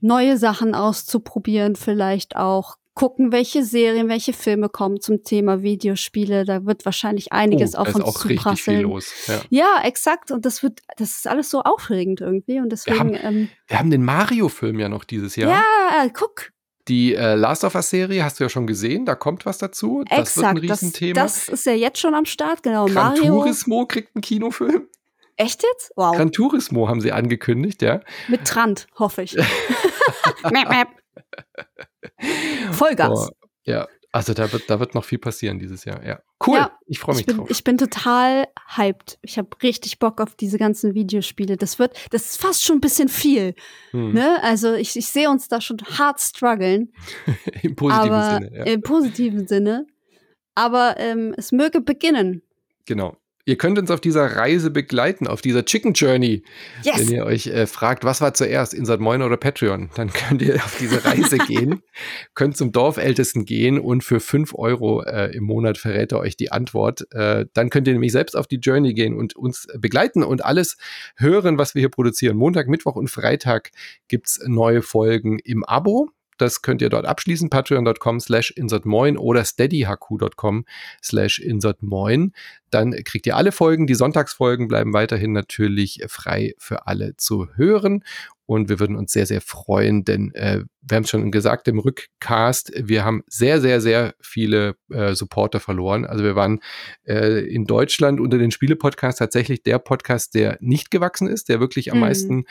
neue 0.00 0.36
Sachen 0.38 0.74
auszuprobieren, 0.74 1.76
vielleicht 1.76 2.36
auch 2.36 2.76
gucken, 2.94 3.30
welche 3.30 3.62
Serien, 3.62 4.08
welche 4.08 4.32
Filme 4.32 4.70
kommen 4.70 5.00
zum 5.02 5.22
Thema 5.22 5.62
Videospiele. 5.62 6.46
Da 6.46 6.64
wird 6.64 6.86
wahrscheinlich 6.86 7.30
einiges 7.30 7.74
Oh, 7.74 7.80
auf 7.80 7.94
uns 7.94 8.04
auch 8.04 8.24
richtig 8.24 8.28
viel 8.28 8.36
zuprasseln. 8.38 8.82
los. 8.82 9.12
Ja. 9.26 9.40
Ja, 9.50 9.80
exakt. 9.84 10.30
Und 10.30 10.46
das 10.46 10.62
wird, 10.62 10.80
das 10.96 11.16
ist 11.16 11.28
alles 11.28 11.50
so 11.50 11.60
aufregend 11.62 12.22
irgendwie. 12.22 12.58
Und 12.58 12.70
deswegen, 12.70 12.98
haben- 12.98 13.14
ähm, 13.22 13.48
Wir 13.66 13.78
haben 13.78 13.90
den 13.90 14.02
Mario-Film 14.02 14.78
ja 14.80 14.88
noch 14.88 15.04
dieses 15.04 15.36
Jahr. 15.36 15.50
ja, 15.50 16.08
guck, 16.14 16.52
Die 16.88 17.14
äh, 17.14 17.34
Last 17.34 17.64
of 17.64 17.74
Us-Serie 17.74 18.22
hast 18.22 18.38
du 18.38 18.44
ja 18.44 18.48
schon 18.48 18.66
gesehen, 18.66 19.04
da 19.06 19.14
kommt 19.16 19.44
was 19.44 19.58
dazu. 19.58 20.04
Das 20.08 20.36
wird 20.36 20.46
ein 20.46 20.56
exakt. 20.56 20.70
Das, 20.70 20.82
Riesenthema. 20.82 21.20
das 21.20 21.48
ist 21.48 21.66
ja 21.66 21.72
jetzt 21.72 21.98
schon 21.98 22.14
am 22.14 22.26
Start, 22.26 22.62
genau. 22.62 22.86
Gran 22.86 23.14
Mario. 23.14 23.40
Turismo 23.40 23.86
kriegt 23.86 24.14
einen 24.14 24.22
Kinofilm. 24.22 24.86
Echt 25.36 25.62
jetzt? 25.62 25.92
Wow. 25.96 26.16
Gran 26.16 26.32
Turismo 26.32 26.88
haben 26.88 27.00
sie 27.00 27.12
angekündigt, 27.12 27.82
ja. 27.82 28.00
Mit 28.28 28.46
Trant, 28.46 28.86
hoffe 28.98 29.22
ich. 29.22 29.36
Vollgas. 32.72 33.10
Oh, 33.10 33.28
ja, 33.64 33.88
also 34.16 34.32
da 34.32 34.50
wird, 34.50 34.70
da 34.70 34.80
wird 34.80 34.94
noch 34.94 35.04
viel 35.04 35.18
passieren 35.18 35.58
dieses 35.58 35.84
Jahr. 35.84 36.02
Ja, 36.02 36.22
cool. 36.46 36.56
Ja, 36.56 36.78
ich 36.86 36.98
freue 36.98 37.16
mich 37.16 37.20
ich 37.20 37.26
bin, 37.26 37.36
drauf. 37.36 37.50
ich 37.50 37.64
bin 37.64 37.76
total 37.76 38.46
hyped. 38.74 39.18
Ich 39.20 39.36
habe 39.36 39.50
richtig 39.62 39.98
Bock 39.98 40.22
auf 40.22 40.34
diese 40.34 40.56
ganzen 40.56 40.94
Videospiele. 40.94 41.58
Das 41.58 41.78
wird, 41.78 41.94
das 42.10 42.24
ist 42.24 42.40
fast 42.40 42.64
schon 42.64 42.78
ein 42.78 42.80
bisschen 42.80 43.10
viel. 43.10 43.54
Hm. 43.90 44.14
Ne? 44.14 44.42
Also 44.42 44.72
ich, 44.72 44.96
ich 44.96 45.06
sehe 45.08 45.28
uns 45.28 45.48
da 45.48 45.60
schon 45.60 45.76
hart 45.98 46.18
strugglen, 46.22 46.94
Im 47.62 47.76
positiven 47.76 48.10
aber 48.10 48.34
Sinne. 48.34 48.56
Ja. 48.56 48.64
im 48.64 48.80
positiven 48.80 49.46
Sinne. 49.46 49.86
Aber 50.54 50.94
ähm, 50.96 51.34
es 51.36 51.52
möge 51.52 51.82
beginnen. 51.82 52.40
Genau. 52.86 53.18
Ihr 53.48 53.56
könnt 53.56 53.78
uns 53.78 53.92
auf 53.92 54.00
dieser 54.00 54.24
Reise 54.34 54.72
begleiten, 54.72 55.28
auf 55.28 55.40
dieser 55.40 55.64
Chicken 55.64 55.92
Journey. 55.92 56.42
Yes. 56.82 56.98
Wenn 56.98 57.12
ihr 57.14 57.24
euch 57.24 57.46
äh, 57.46 57.68
fragt, 57.68 58.02
was 58.02 58.20
war 58.20 58.34
zuerst, 58.34 58.74
Insert 58.74 59.00
Moin 59.00 59.22
oder 59.22 59.36
Patreon, 59.36 59.88
dann 59.94 60.12
könnt 60.12 60.42
ihr 60.42 60.56
auf 60.56 60.76
diese 60.80 61.04
Reise 61.04 61.38
gehen, 61.46 61.80
könnt 62.34 62.56
zum 62.56 62.72
Dorfältesten 62.72 63.44
gehen 63.44 63.78
und 63.78 64.02
für 64.02 64.18
5 64.18 64.52
Euro 64.56 65.04
äh, 65.04 65.32
im 65.32 65.44
Monat 65.44 65.78
verrät 65.78 66.10
er 66.10 66.18
euch 66.18 66.36
die 66.36 66.50
Antwort. 66.50 67.06
Äh, 67.12 67.46
dann 67.52 67.70
könnt 67.70 67.86
ihr 67.86 67.92
nämlich 67.92 68.10
selbst 68.10 68.36
auf 68.36 68.48
die 68.48 68.56
Journey 68.56 68.94
gehen 68.94 69.16
und 69.16 69.36
uns 69.36 69.68
begleiten 69.78 70.24
und 70.24 70.44
alles 70.44 70.76
hören, 71.14 71.56
was 71.56 71.76
wir 71.76 71.80
hier 71.80 71.88
produzieren. 71.88 72.36
Montag, 72.36 72.66
Mittwoch 72.66 72.96
und 72.96 73.08
Freitag 73.08 73.70
gibt's 74.08 74.40
neue 74.44 74.82
Folgen 74.82 75.38
im 75.38 75.62
Abo. 75.62 76.10
Das 76.36 76.62
könnt 76.62 76.82
ihr 76.82 76.90
dort 76.90 77.06
abschließen, 77.06 77.50
patreon.com 77.50 78.20
slash 78.20 78.50
insertmoin 78.50 79.16
oder 79.16 79.44
steadyhq.com 79.44 80.64
slash 81.02 81.38
insertmoin. 81.38 82.32
Dann 82.70 82.92
kriegt 83.04 83.26
ihr 83.26 83.36
alle 83.36 83.52
Folgen. 83.52 83.86
Die 83.86 83.94
Sonntagsfolgen 83.94 84.68
bleiben 84.68 84.92
weiterhin 84.92 85.32
natürlich 85.32 86.02
frei 86.08 86.54
für 86.58 86.86
alle 86.86 87.16
zu 87.16 87.48
hören. 87.54 88.04
Und 88.46 88.68
wir 88.68 88.78
würden 88.80 88.96
uns 88.96 89.12
sehr, 89.12 89.26
sehr 89.26 89.40
freuen, 89.40 90.04
denn 90.04 90.32
äh, 90.34 90.62
wir 90.80 90.96
haben 90.96 91.02
es 91.02 91.10
schon 91.10 91.30
gesagt 91.32 91.66
im 91.68 91.80
Rückcast, 91.80 92.72
wir 92.76 93.04
haben 93.04 93.22
sehr, 93.26 93.60
sehr, 93.60 93.80
sehr 93.80 94.14
viele 94.20 94.76
äh, 94.90 95.14
Supporter 95.14 95.58
verloren. 95.58 96.04
Also 96.04 96.22
wir 96.22 96.36
waren 96.36 96.60
äh, 97.04 97.40
in 97.40 97.64
Deutschland 97.64 98.20
unter 98.20 98.38
den 98.38 98.52
Spiele-Podcasts 98.52 99.18
tatsächlich 99.18 99.62
der 99.64 99.80
Podcast, 99.80 100.34
der 100.34 100.58
nicht 100.60 100.90
gewachsen 100.92 101.26
ist, 101.26 101.48
der 101.48 101.58
wirklich 101.60 101.90
am 101.90 101.98
Mhm. 101.98 102.04
meisten 102.04 102.44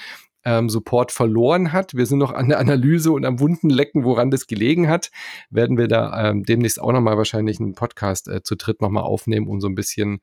ähm, 0.46 0.70
Support 0.70 1.12
verloren 1.12 1.74
hat. 1.74 1.96
Wir 1.96 2.06
sind 2.06 2.20
noch 2.20 2.32
an 2.32 2.50
der 2.50 2.60
Analyse 2.60 3.12
und 3.12 3.26
am 3.26 3.40
wunden 3.40 3.70
Lecken, 3.70 4.04
woran 4.04 4.30
das 4.30 4.48
gelegen 4.48 4.88
hat. 4.88 5.10
Werden 5.50 5.78
wir 5.78 5.88
da 5.88 6.30
ähm, 6.30 6.44
demnächst 6.44 6.80
auch 6.80 6.92
nochmal 6.92 7.18
wahrscheinlich 7.18 7.60
einen 7.60 7.74
Podcast 7.74 8.28
äh, 8.28 8.44
zu 8.44 8.56
dritt 8.56 8.80
nochmal 8.82 9.04
aufnehmen, 9.04 9.48
um 9.48 9.60
so 9.60 9.68
ein 9.68 9.76
bisschen 9.76 10.20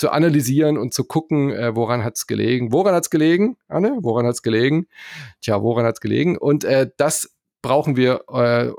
zu 0.00 0.10
analysieren 0.10 0.78
und 0.78 0.94
zu 0.94 1.04
gucken, 1.04 1.50
äh, 1.50 1.76
woran 1.76 2.02
hat's 2.02 2.26
gelegen. 2.26 2.72
Woran 2.72 2.94
hat's 2.94 3.10
gelegen, 3.10 3.58
Anne? 3.68 3.98
Woran 4.00 4.24
hat's 4.24 4.40
gelegen? 4.40 4.86
Tja, 5.42 5.62
woran 5.62 5.84
hat's 5.84 6.00
gelegen? 6.00 6.38
Und 6.38 6.64
äh, 6.64 6.90
das 6.96 7.36
brauchen 7.60 7.96
wir 7.96 8.24
äh, 8.32 8.72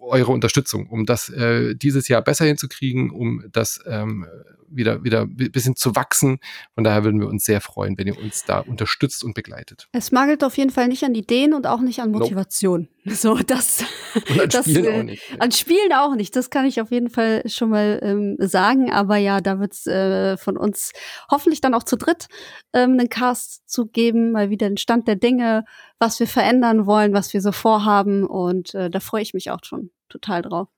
eure 0.00 0.30
Unterstützung, 0.30 0.88
um 0.88 1.06
das 1.06 1.28
äh, 1.28 1.74
dieses 1.74 2.06
Jahr 2.06 2.22
besser 2.22 2.44
hinzukriegen, 2.44 3.10
um 3.10 3.44
das 3.50 3.80
ähm, 3.84 4.26
wieder 4.70 5.04
wieder 5.04 5.22
ein 5.22 5.36
bisschen 5.36 5.76
zu 5.76 5.94
wachsen. 5.96 6.38
Von 6.74 6.84
daher 6.84 7.04
würden 7.04 7.20
wir 7.20 7.28
uns 7.28 7.44
sehr 7.44 7.60
freuen, 7.60 7.98
wenn 7.98 8.06
ihr 8.06 8.18
uns 8.18 8.44
da 8.44 8.60
unterstützt 8.60 9.24
und 9.24 9.34
begleitet. 9.34 9.88
Es 9.92 10.12
mangelt 10.12 10.44
auf 10.44 10.56
jeden 10.56 10.70
Fall 10.70 10.88
nicht 10.88 11.04
an 11.04 11.14
Ideen 11.14 11.54
und 11.54 11.66
auch 11.66 11.80
nicht 11.80 12.00
an 12.00 12.10
Nope. 12.10 12.24
Motivation. 12.24 12.88
So, 13.06 13.34
das, 13.34 13.82
Und 14.28 14.40
an 14.40 14.48
das 14.50 14.66
Spielen 14.66 14.84
äh, 14.84 14.98
auch 14.98 15.02
nicht. 15.02 15.22
An 15.38 15.52
Spielen 15.52 15.92
auch 15.94 16.14
nicht, 16.14 16.36
das 16.36 16.50
kann 16.50 16.66
ich 16.66 16.82
auf 16.82 16.90
jeden 16.90 17.08
Fall 17.08 17.42
schon 17.46 17.70
mal 17.70 17.98
ähm, 18.02 18.36
sagen. 18.38 18.92
Aber 18.92 19.16
ja, 19.16 19.40
da 19.40 19.58
wird's 19.58 19.86
äh, 19.86 20.36
von 20.36 20.58
uns 20.58 20.92
hoffentlich 21.30 21.62
dann 21.62 21.72
auch 21.72 21.82
zu 21.82 21.96
dritt 21.96 22.28
ähm, 22.74 22.92
einen 22.92 23.08
Cast 23.08 23.68
zu 23.68 23.86
geben, 23.86 24.32
mal 24.32 24.50
wieder 24.50 24.68
den 24.68 24.76
Stand 24.76 25.08
der 25.08 25.16
Dinge, 25.16 25.64
was 25.98 26.20
wir 26.20 26.26
verändern 26.26 26.84
wollen, 26.84 27.14
was 27.14 27.32
wir 27.32 27.40
so 27.40 27.52
vorhaben. 27.52 28.26
Und 28.26 28.74
äh, 28.74 28.90
da 28.90 29.00
freue 29.00 29.22
ich 29.22 29.32
mich 29.32 29.50
auch 29.50 29.60
schon 29.64 29.90
total 30.10 30.42
drauf. 30.42 30.68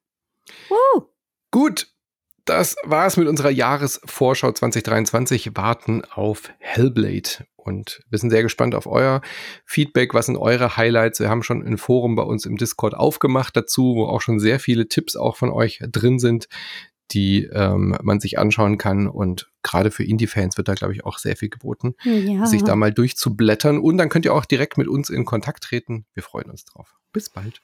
Woo! 0.68 1.08
Gut, 1.50 1.91
das 2.44 2.76
war's 2.84 3.16
mit 3.16 3.28
unserer 3.28 3.50
Jahresvorschau 3.50 4.52
2023. 4.52 5.56
Warten 5.56 6.02
auf 6.04 6.50
Hellblade. 6.58 7.46
Und 7.56 8.00
wir 8.10 8.18
sind 8.18 8.30
sehr 8.30 8.42
gespannt 8.42 8.74
auf 8.74 8.86
euer 8.86 9.20
Feedback. 9.64 10.14
Was 10.14 10.26
sind 10.26 10.36
eure 10.36 10.76
Highlights? 10.76 11.20
Wir 11.20 11.28
haben 11.28 11.44
schon 11.44 11.62
ein 11.64 11.78
Forum 11.78 12.16
bei 12.16 12.24
uns 12.24 12.44
im 12.44 12.56
Discord 12.56 12.94
aufgemacht 12.94 13.56
dazu, 13.56 13.94
wo 13.94 14.06
auch 14.06 14.20
schon 14.20 14.40
sehr 14.40 14.58
viele 14.58 14.88
Tipps 14.88 15.14
auch 15.14 15.36
von 15.36 15.50
euch 15.50 15.80
drin 15.92 16.18
sind, 16.18 16.48
die 17.12 17.44
ähm, 17.52 17.96
man 18.02 18.18
sich 18.18 18.38
anschauen 18.38 18.78
kann. 18.78 19.06
Und 19.06 19.48
gerade 19.62 19.92
für 19.92 20.02
Indie-Fans 20.02 20.56
wird 20.56 20.66
da, 20.66 20.74
glaube 20.74 20.92
ich, 20.94 21.04
auch 21.04 21.18
sehr 21.18 21.36
viel 21.36 21.50
geboten, 21.50 21.94
Ja. 22.02 22.46
sich 22.46 22.64
da 22.64 22.74
mal 22.74 22.92
durchzublättern. 22.92 23.78
Und 23.78 23.96
dann 23.98 24.08
könnt 24.08 24.24
ihr 24.24 24.34
auch 24.34 24.44
direkt 24.44 24.76
mit 24.76 24.88
uns 24.88 25.08
in 25.08 25.24
Kontakt 25.24 25.62
treten. 25.62 26.06
Wir 26.14 26.24
freuen 26.24 26.50
uns 26.50 26.64
drauf. 26.64 26.94
Bis 27.12 27.30
bald. 27.30 27.60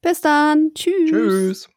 Bis 0.00 0.22
dann. 0.22 0.70
Tschüss. 0.74 1.10
Tschüss. 1.10 1.68